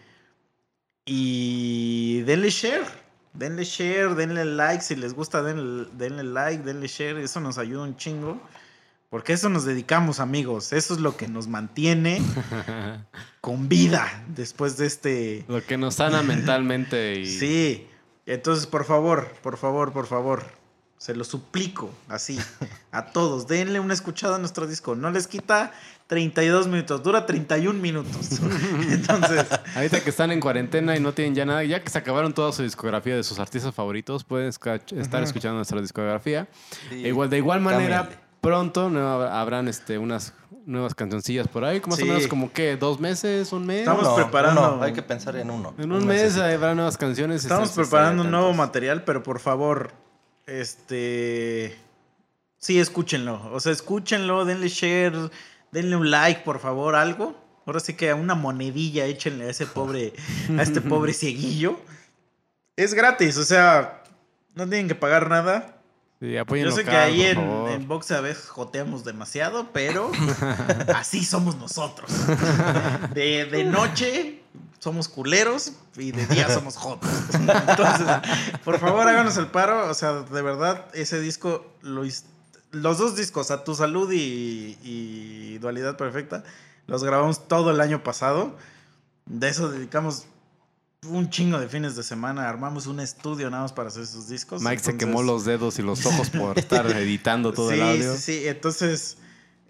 Y 1.11 2.21
denle 2.21 2.51
share. 2.51 2.85
Denle 3.33 3.63
share, 3.63 4.13
denle 4.13 4.45
like. 4.45 4.83
Si 4.83 4.95
les 4.95 5.15
gusta, 5.15 5.41
denle, 5.41 5.87
denle 5.93 6.23
like, 6.23 6.63
denle 6.63 6.87
share. 6.87 7.19
Eso 7.19 7.39
nos 7.39 7.57
ayuda 7.57 7.81
un 7.81 7.97
chingo. 7.97 8.39
Porque 9.09 9.33
eso 9.33 9.49
nos 9.49 9.65
dedicamos, 9.65 10.19
amigos. 10.19 10.71
Eso 10.71 10.93
es 10.93 10.99
lo 10.99 11.17
que 11.17 11.27
nos 11.27 11.47
mantiene 11.47 12.21
con 13.41 13.67
vida 13.69 14.23
después 14.27 14.77
de 14.77 14.85
este. 14.85 15.45
Lo 15.47 15.65
que 15.65 15.77
nos 15.79 15.95
sana 15.95 16.21
mentalmente 16.21 17.19
y... 17.21 17.25
Sí. 17.25 17.87
Entonces, 18.27 18.67
por 18.67 18.85
favor, 18.85 19.33
por 19.41 19.57
favor, 19.57 19.91
por 19.91 20.05
favor. 20.05 20.58
Se 20.99 21.15
lo 21.15 21.23
suplico, 21.23 21.89
así, 22.09 22.37
a 22.91 23.05
todos. 23.05 23.47
Denle 23.47 23.79
una 23.79 23.93
escuchada 23.93 24.35
a 24.35 24.37
nuestro 24.37 24.67
disco. 24.67 24.95
No 24.95 25.09
les 25.11 25.27
quita 25.27 25.71
32 26.07 26.67
minutos, 26.67 27.01
dura 27.01 27.25
31 27.25 27.79
minutos. 27.79 28.31
Entonces, 28.89 29.45
Ahorita 29.75 30.01
que 30.01 30.09
están 30.09 30.31
en 30.31 30.41
cuarentena 30.41 30.97
y 30.97 30.99
no 30.99 31.13
tienen 31.13 31.35
ya 31.35 31.45
nada, 31.45 31.63
ya 31.63 31.81
que 31.81 31.89
se 31.89 31.97
acabaron 31.99 32.33
toda 32.33 32.51
su 32.51 32.63
discografía 32.63 33.15
de 33.15 33.23
sus 33.23 33.39
artistas 33.39 33.73
favoritos, 33.73 34.25
pueden 34.25 34.49
esca- 34.49 34.81
estar 34.99 35.23
escuchando 35.23 35.55
nuestra 35.55 35.79
discografía. 35.79 36.49
Sí. 36.89 37.05
E 37.05 37.07
igual, 37.07 37.29
de 37.29 37.37
igual 37.37 37.61
manera, 37.61 37.99
Cámbiale. 37.99 38.21
pronto 38.41 38.89
no, 38.89 39.21
habrán 39.21 39.69
este, 39.69 39.97
unas 39.97 40.33
nuevas 40.65 40.95
cancioncillas 40.95 41.47
por 41.47 41.63
ahí, 41.63 41.81
más 41.87 41.95
Sí. 41.95 42.03
o 42.03 42.07
menos 42.07 42.27
como 42.27 42.51
que 42.51 42.75
dos 42.75 42.99
meses, 42.99 43.53
un 43.53 43.65
mes. 43.65 43.79
Estamos 43.87 44.07
preparando- 44.19 44.73
uno, 44.75 44.83
Hay 44.83 44.91
que 44.91 45.01
pensar 45.01 45.37
en 45.37 45.49
uno. 45.49 45.73
En 45.77 45.93
un 45.93 46.05
mes 46.05 46.35
habrá 46.37 46.75
nuevas 46.75 46.97
canciones. 46.97 47.43
estamos 47.43 47.69
preparando 47.71 48.23
un 48.23 48.31
nuevo 48.31 48.53
material, 48.53 49.03
pero 49.05 49.23
por 49.23 49.39
favor, 49.39 49.93
este. 50.49 51.77
Sí, 52.57 52.79
escúchenlo. 52.79 53.51
O 53.53 53.59
sea, 53.59 53.71
escúchenlo, 53.71 54.45
denle 54.45 54.67
share, 54.67 55.31
denle 55.71 55.95
un 55.95 56.11
like, 56.11 56.41
por 56.41 56.59
favor, 56.59 56.95
algo. 56.95 57.35
Ahora 57.65 57.79
sí 57.79 57.93
que 57.93 58.09
a 58.09 58.15
una 58.15 58.35
monedilla 58.35 59.05
échenle 59.05 59.45
a 59.45 59.49
ese 59.49 59.65
pobre, 59.65 60.13
a 60.57 60.61
este 60.61 60.81
pobre 60.81 61.13
cieguillo. 61.13 61.79
Es 62.75 62.93
gratis, 62.93 63.37
o 63.37 63.43
sea, 63.43 64.03
no 64.55 64.67
tienen 64.67 64.87
que 64.87 64.95
pagar 64.95 65.29
nada. 65.29 65.75
Sí, 66.19 66.35
apoyen 66.35 66.65
Yo 66.65 66.71
sé 66.71 66.83
local, 66.83 66.93
que 66.93 66.99
ahí 66.99 67.21
en, 67.21 67.39
en 67.39 67.87
Boxe 67.87 68.13
a 68.13 68.21
veces 68.21 68.49
joteamos 68.49 69.05
demasiado, 69.05 69.69
pero 69.71 70.11
así 70.95 71.23
somos 71.23 71.57
nosotros. 71.57 72.11
De, 73.13 73.45
de 73.45 73.63
noche 73.63 74.38
somos 74.79 75.07
culeros 75.07 75.73
y 75.97 76.11
de 76.11 76.25
día 76.25 76.49
somos 76.49 76.77
jotos. 76.77 77.09
Entonces, 77.33 78.07
por 78.63 78.79
favor, 78.79 79.07
háganos 79.07 79.37
el 79.37 79.47
paro. 79.47 79.89
O 79.89 79.93
sea, 79.93 80.21
de 80.21 80.41
verdad, 80.41 80.87
ese 80.93 81.19
disco, 81.19 81.65
lo 81.81 82.03
los 82.71 82.97
dos 82.97 83.15
discos, 83.15 83.51
A 83.51 83.63
Tu 83.63 83.75
Salud 83.75 84.11
y, 84.11 84.77
y 84.83 85.57
Dualidad 85.57 85.97
Perfecta, 85.97 86.43
los 86.87 87.03
grabamos 87.03 87.47
todo 87.47 87.71
el 87.71 87.81
año 87.81 88.03
pasado. 88.03 88.55
De 89.25 89.49
eso 89.49 89.69
dedicamos 89.69 90.25
un 91.07 91.29
chingo 91.29 91.59
de 91.59 91.67
fines 91.67 91.95
de 91.95 92.03
semana. 92.03 92.49
Armamos 92.49 92.87
un 92.87 92.99
estudio 92.99 93.49
nada 93.49 93.63
más 93.63 93.73
para 93.73 93.89
hacer 93.89 94.03
esos 94.03 94.29
discos. 94.29 94.61
Mike 94.61 94.83
se 94.83 94.97
quemó 94.97 95.23
los 95.23 95.45
dedos 95.45 95.79
y 95.79 95.81
los 95.81 96.05
ojos 96.05 96.29
por 96.29 96.57
estar 96.57 96.85
editando 96.97 97.53
todo 97.53 97.69
sí, 97.69 97.75
el 97.75 97.81
audio. 97.81 98.13
Sí, 98.15 98.19
sí, 98.19 98.47
entonces 98.47 99.17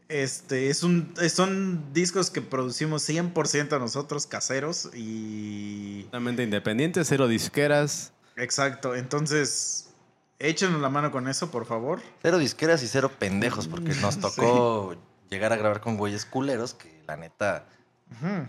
Este, 0.09 0.69
es 0.71 0.81
un, 0.83 1.13
son 1.29 1.93
discos 1.93 2.31
que 2.31 2.41
producimos 2.41 3.07
100% 3.07 3.79
nosotros, 3.79 4.25
caseros, 4.25 4.89
y... 4.95 6.03
Totalmente 6.05 6.43
independiente, 6.43 7.05
cero 7.05 7.27
disqueras. 7.27 8.11
Exacto, 8.35 8.95
entonces, 8.95 9.89
échenos 10.39 10.81
la 10.81 10.89
mano 10.89 11.11
con 11.11 11.27
eso, 11.27 11.51
por 11.51 11.65
favor. 11.65 12.01
Cero 12.23 12.39
disqueras 12.39 12.81
y 12.81 12.87
cero 12.87 13.11
pendejos, 13.19 13.67
porque 13.67 13.93
nos 14.01 14.15
Sí. 14.19 14.21
tocó 14.21 14.95
llegar 15.29 15.53
a 15.53 15.57
grabar 15.57 15.79
con 15.79 15.95
güeyes 15.95 16.25
culeros 16.25 16.73
que 16.73 17.01
la 17.07 17.15
neta, 17.15 17.65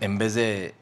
en 0.01 0.17
vez 0.17 0.33
de 0.35 0.75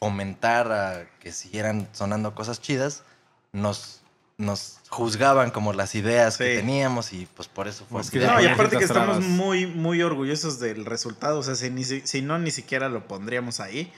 fomentar 0.00 0.72
a 0.72 1.06
que 1.20 1.30
siguieran 1.30 1.88
sonando 1.92 2.34
cosas 2.34 2.60
chidas, 2.60 3.04
nos, 3.52 4.02
nos 4.36 4.80
juzgaban 4.88 5.50
como 5.52 5.72
las 5.72 5.94
ideas 5.94 6.36
que 6.38 6.56
teníamos 6.56 7.12
y 7.12 7.26
pues 7.36 7.46
por 7.48 7.68
eso 7.68 7.84
fue 7.88 8.00
Es 8.00 8.08
así. 8.08 8.18
que 8.18 8.24
de- 8.24 8.26
No, 8.26 8.40
y 8.42 8.46
aparte 8.46 8.76
que 8.78 8.84
estamos 8.84 9.18
trabas. 9.18 9.24
muy, 9.24 9.66
muy 9.66 10.02
orgullosos 10.02 10.58
del 10.58 10.84
resultado. 10.84 11.38
O 11.38 11.42
sea, 11.42 11.54
si, 11.54 11.70
ni 11.70 11.84
si, 11.84 12.00
si 12.04 12.20
no, 12.22 12.38
ni 12.38 12.50
siquiera 12.50 12.88
lo 12.88 13.06
pondríamos 13.06 13.60
ahí. 13.60 13.92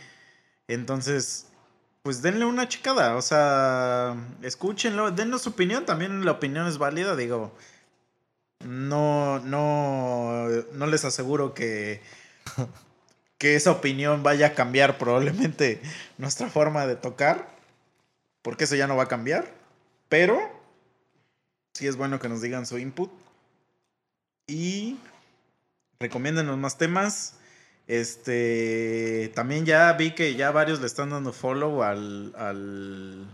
Entonces, 0.69 1.47
pues 2.03 2.21
denle 2.23 2.45
una 2.45 2.69
checada. 2.69 3.17
O 3.17 3.23
sea, 3.23 4.15
escúchenlo, 4.43 5.11
denos 5.11 5.43
su 5.43 5.51
opinión. 5.51 5.87
También 5.87 6.25
la 6.25 6.33
opinión 6.33 6.67
es 6.67 6.77
válida. 6.79 7.17
Digo, 7.17 7.53
no, 8.65 9.41
no, 9.41 10.49
no 10.73 10.87
les 10.87 11.05
aseguro 11.05 11.55
que, 11.55 12.03
que 13.39 13.55
esa 13.57 13.71
opinión 13.71 14.23
vaya 14.23 14.49
a 14.49 14.55
cambiar 14.55 14.99
probablemente 14.99 15.81
nuestra 16.19 16.49
forma 16.51 16.87
de 16.87 16.97
tocar. 16.97 17.49
Porque 18.43 18.65
eso 18.65 18.77
ya 18.77 18.87
no 18.87 18.97
va 18.97 19.05
a 19.05 19.09
cambiar. 19.09 19.56
Pero 20.09 20.39
sí 21.73 21.87
es 21.87 21.97
bueno 21.97 22.19
que 22.19 22.29
nos 22.29 22.43
digan 22.43 22.67
su 22.67 22.79
input. 22.79 23.11
Y 24.47 24.99
recomiéndenos 25.99 26.57
más 26.59 26.79
temas. 26.79 27.35
Este 27.87 29.31
también 29.35 29.65
ya 29.65 29.93
vi 29.93 30.13
que 30.13 30.35
ya 30.35 30.51
varios 30.51 30.81
le 30.81 30.87
están 30.87 31.11
dando 31.11 31.33
follow 31.33 31.83
al, 31.83 32.35
al, 32.37 33.27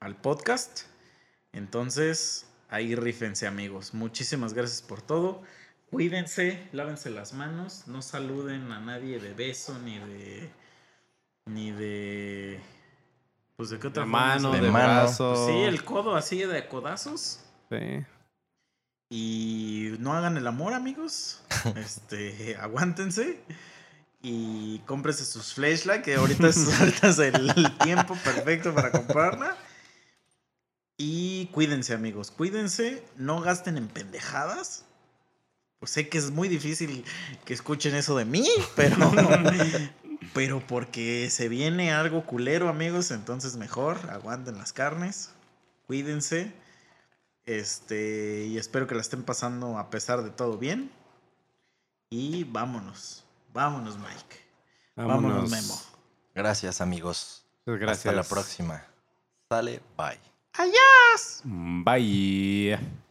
al 0.00 0.16
podcast. 0.16 0.82
Entonces, 1.52 2.46
ahí 2.70 2.94
rífense, 2.94 3.46
amigos. 3.46 3.92
Muchísimas 3.92 4.54
gracias 4.54 4.82
por 4.82 5.02
todo. 5.02 5.42
Cuídense, 5.90 6.68
lávense 6.72 7.10
las 7.10 7.34
manos, 7.34 7.86
no 7.86 8.00
saluden 8.00 8.72
a 8.72 8.80
nadie 8.80 9.18
de 9.18 9.34
beso 9.34 9.78
ni 9.78 9.98
de 9.98 10.50
ni 11.44 11.70
de 11.70 12.60
pues 13.56 13.70
de 13.70 13.78
qué 13.78 13.88
otra 13.88 14.04
De 14.04 14.10
forma 14.10 14.26
mano, 14.26 14.52
de, 14.52 14.60
de 14.60 14.70
mano. 14.70 14.84
brazo. 14.84 15.34
Pues 15.34 15.46
sí, 15.46 15.62
el 15.62 15.84
codo 15.84 16.16
así 16.16 16.38
de 16.44 16.66
codazos. 16.68 17.40
Sí. 17.70 18.04
Y 19.10 19.94
no 19.98 20.14
hagan 20.14 20.36
el 20.36 20.46
amor, 20.46 20.72
amigos. 20.74 21.42
Este, 21.76 22.56
aguántense. 22.56 23.40
Y 24.22 24.78
cómprense 24.86 25.24
sus 25.24 25.54
flashlight, 25.54 26.02
que 26.02 26.14
ahorita 26.14 26.48
es, 26.48 26.56
ahorita 26.80 27.08
es 27.08 27.18
el, 27.18 27.50
el 27.50 27.78
tiempo 27.78 28.16
perfecto 28.24 28.74
para 28.74 28.90
comprarla. 28.92 29.56
Y 30.96 31.46
cuídense, 31.46 31.94
amigos. 31.94 32.30
Cuídense. 32.30 33.02
No 33.16 33.40
gasten 33.40 33.76
en 33.76 33.88
pendejadas. 33.88 34.84
Pues 35.80 35.90
sé 35.90 36.08
que 36.08 36.18
es 36.18 36.30
muy 36.30 36.48
difícil 36.48 37.04
que 37.44 37.54
escuchen 37.54 37.94
eso 37.96 38.16
de 38.16 38.24
mí, 38.24 38.48
pero. 38.76 38.96
pero 40.34 40.60
porque 40.66 41.28
se 41.30 41.48
viene 41.48 41.92
algo 41.92 42.24
culero, 42.24 42.68
amigos. 42.68 43.10
Entonces 43.10 43.56
mejor 43.56 43.98
aguanten 44.10 44.58
las 44.58 44.72
carnes. 44.72 45.30
Cuídense. 45.86 46.52
Este, 47.44 48.46
y 48.46 48.58
espero 48.58 48.86
que 48.86 48.94
la 48.94 49.00
estén 49.00 49.24
pasando 49.24 49.78
a 49.78 49.90
pesar 49.90 50.22
de 50.22 50.30
todo 50.30 50.58
bien. 50.58 50.90
Y 52.10 52.44
vámonos. 52.44 53.24
Vámonos, 53.52 53.98
Mike. 53.98 54.40
Vámonos, 54.96 55.50
Memo. 55.50 55.80
Gracias, 56.34 56.80
amigos. 56.80 57.44
Gracias. 57.66 58.06
Hasta 58.06 58.12
la 58.12 58.22
próxima. 58.22 58.84
Sale, 59.48 59.80
bye. 59.96 60.18
Bye. 61.84 63.01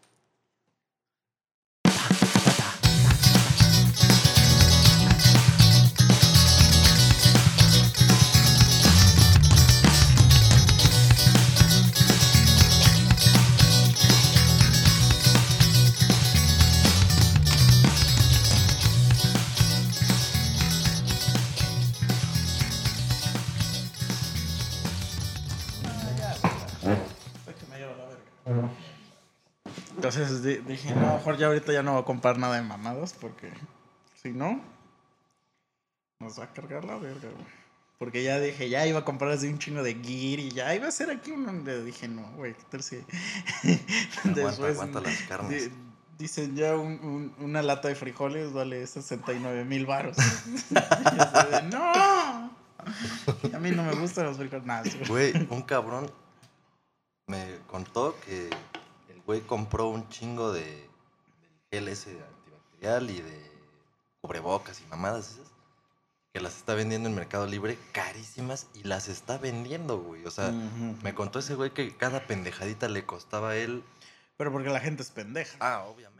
Entonces 30.06 30.42
di- 30.44 30.58
dije, 30.58 30.96
no, 30.96 31.14
mejor 31.16 31.38
ya 31.38 31.48
ahorita 31.48 31.72
ya 31.72 31.84
no 31.84 31.94
voy 31.94 32.02
a 32.02 32.06
comprar 32.06 32.38
nada 32.40 32.56
de 32.56 32.64
mamadas 32.64 33.14
porque 33.14 33.52
si 34.22 34.30
no, 34.32 34.60
nos 36.20 36.40
va 36.40 36.46
a 36.46 36.54
cargar 36.54 36.84
la 36.86 36.96
verga, 36.98 37.30
güey. 37.30 37.62
Porque 38.00 38.24
ya 38.24 38.40
dije, 38.40 38.68
ya 38.68 38.88
iba 38.88 39.00
a 39.00 39.06
comprar 39.06 39.30
así 39.32 39.48
un 39.48 39.60
chingo 39.60 39.84
de 39.84 39.94
gear 39.94 40.40
y 40.40 40.50
ya 40.50 40.74
iba 40.74 40.88
a 40.88 40.92
ser 40.92 41.12
aquí 41.12 41.30
donde 41.32 41.84
dije, 41.84 42.08
no, 42.08 42.24
güey, 42.32 42.56
¿qué 42.56 42.64
tal 42.72 42.82
si 42.82 42.96
Aguanta, 44.26 44.68
aguanta 44.68 45.02
las 45.02 45.22
carnes. 45.28 45.70
di- 45.70 45.76
dicen 46.18 46.56
ya 46.56 46.76
un- 46.76 47.00
un- 47.04 47.36
una 47.46 47.62
lata 47.62 47.88
de 47.90 47.94
frijoles 47.96 48.54
vale 48.54 48.88
69 48.88 49.66
mil 49.66 49.86
baros. 49.86 50.18
no, 51.72 51.94
a 51.94 53.60
mí 53.62 53.70
no 53.70 53.84
me 53.84 53.94
gustan 53.94 54.26
los 54.26 54.38
frijoles. 54.38 54.66
Nada. 54.66 54.82
Güey, 55.08 55.34
un 55.52 55.62
cabrón 55.62 56.10
me 57.28 57.58
contó 57.68 58.16
que 58.26 58.50
el 59.22 59.26
güey 59.26 59.42
compró 59.42 59.88
un 59.88 60.10
chingo 60.10 60.52
de 60.52 60.90
del 61.72 61.86
gel 61.86 61.88
ese 61.88 62.12
antibacterial 62.12 63.10
y 63.10 63.22
de 63.22 63.52
cubrebocas 64.22 64.82
y 64.82 64.86
mamadas 64.88 65.34
esas 65.34 65.52
que 66.34 66.42
las 66.42 66.58
está 66.58 66.76
vendiendo 66.76 67.10
en 67.10 67.16
Mercado 67.16 67.46
Libre 67.46 67.78
carísimas 67.92 68.68
y 68.74 68.84
las 68.84 69.10
está 69.10 69.38
vendiendo, 69.38 70.00
güey. 70.00 70.26
O 70.26 70.32
sea, 70.32 70.52
me 71.04 71.14
contó 71.14 71.40
ese 71.40 71.56
güey 71.56 71.72
que 71.72 71.96
cada 71.96 72.26
pendejadita 72.26 72.88
le 72.88 73.06
costaba 73.06 73.50
a 73.50 73.58
él. 73.58 73.84
Pero 74.38 74.52
porque 74.52 74.70
la 74.70 74.80
gente 74.80 75.04
es 75.04 75.12
pendeja. 75.12 75.58
Ah, 75.60 75.84
obviamente. 75.84 76.11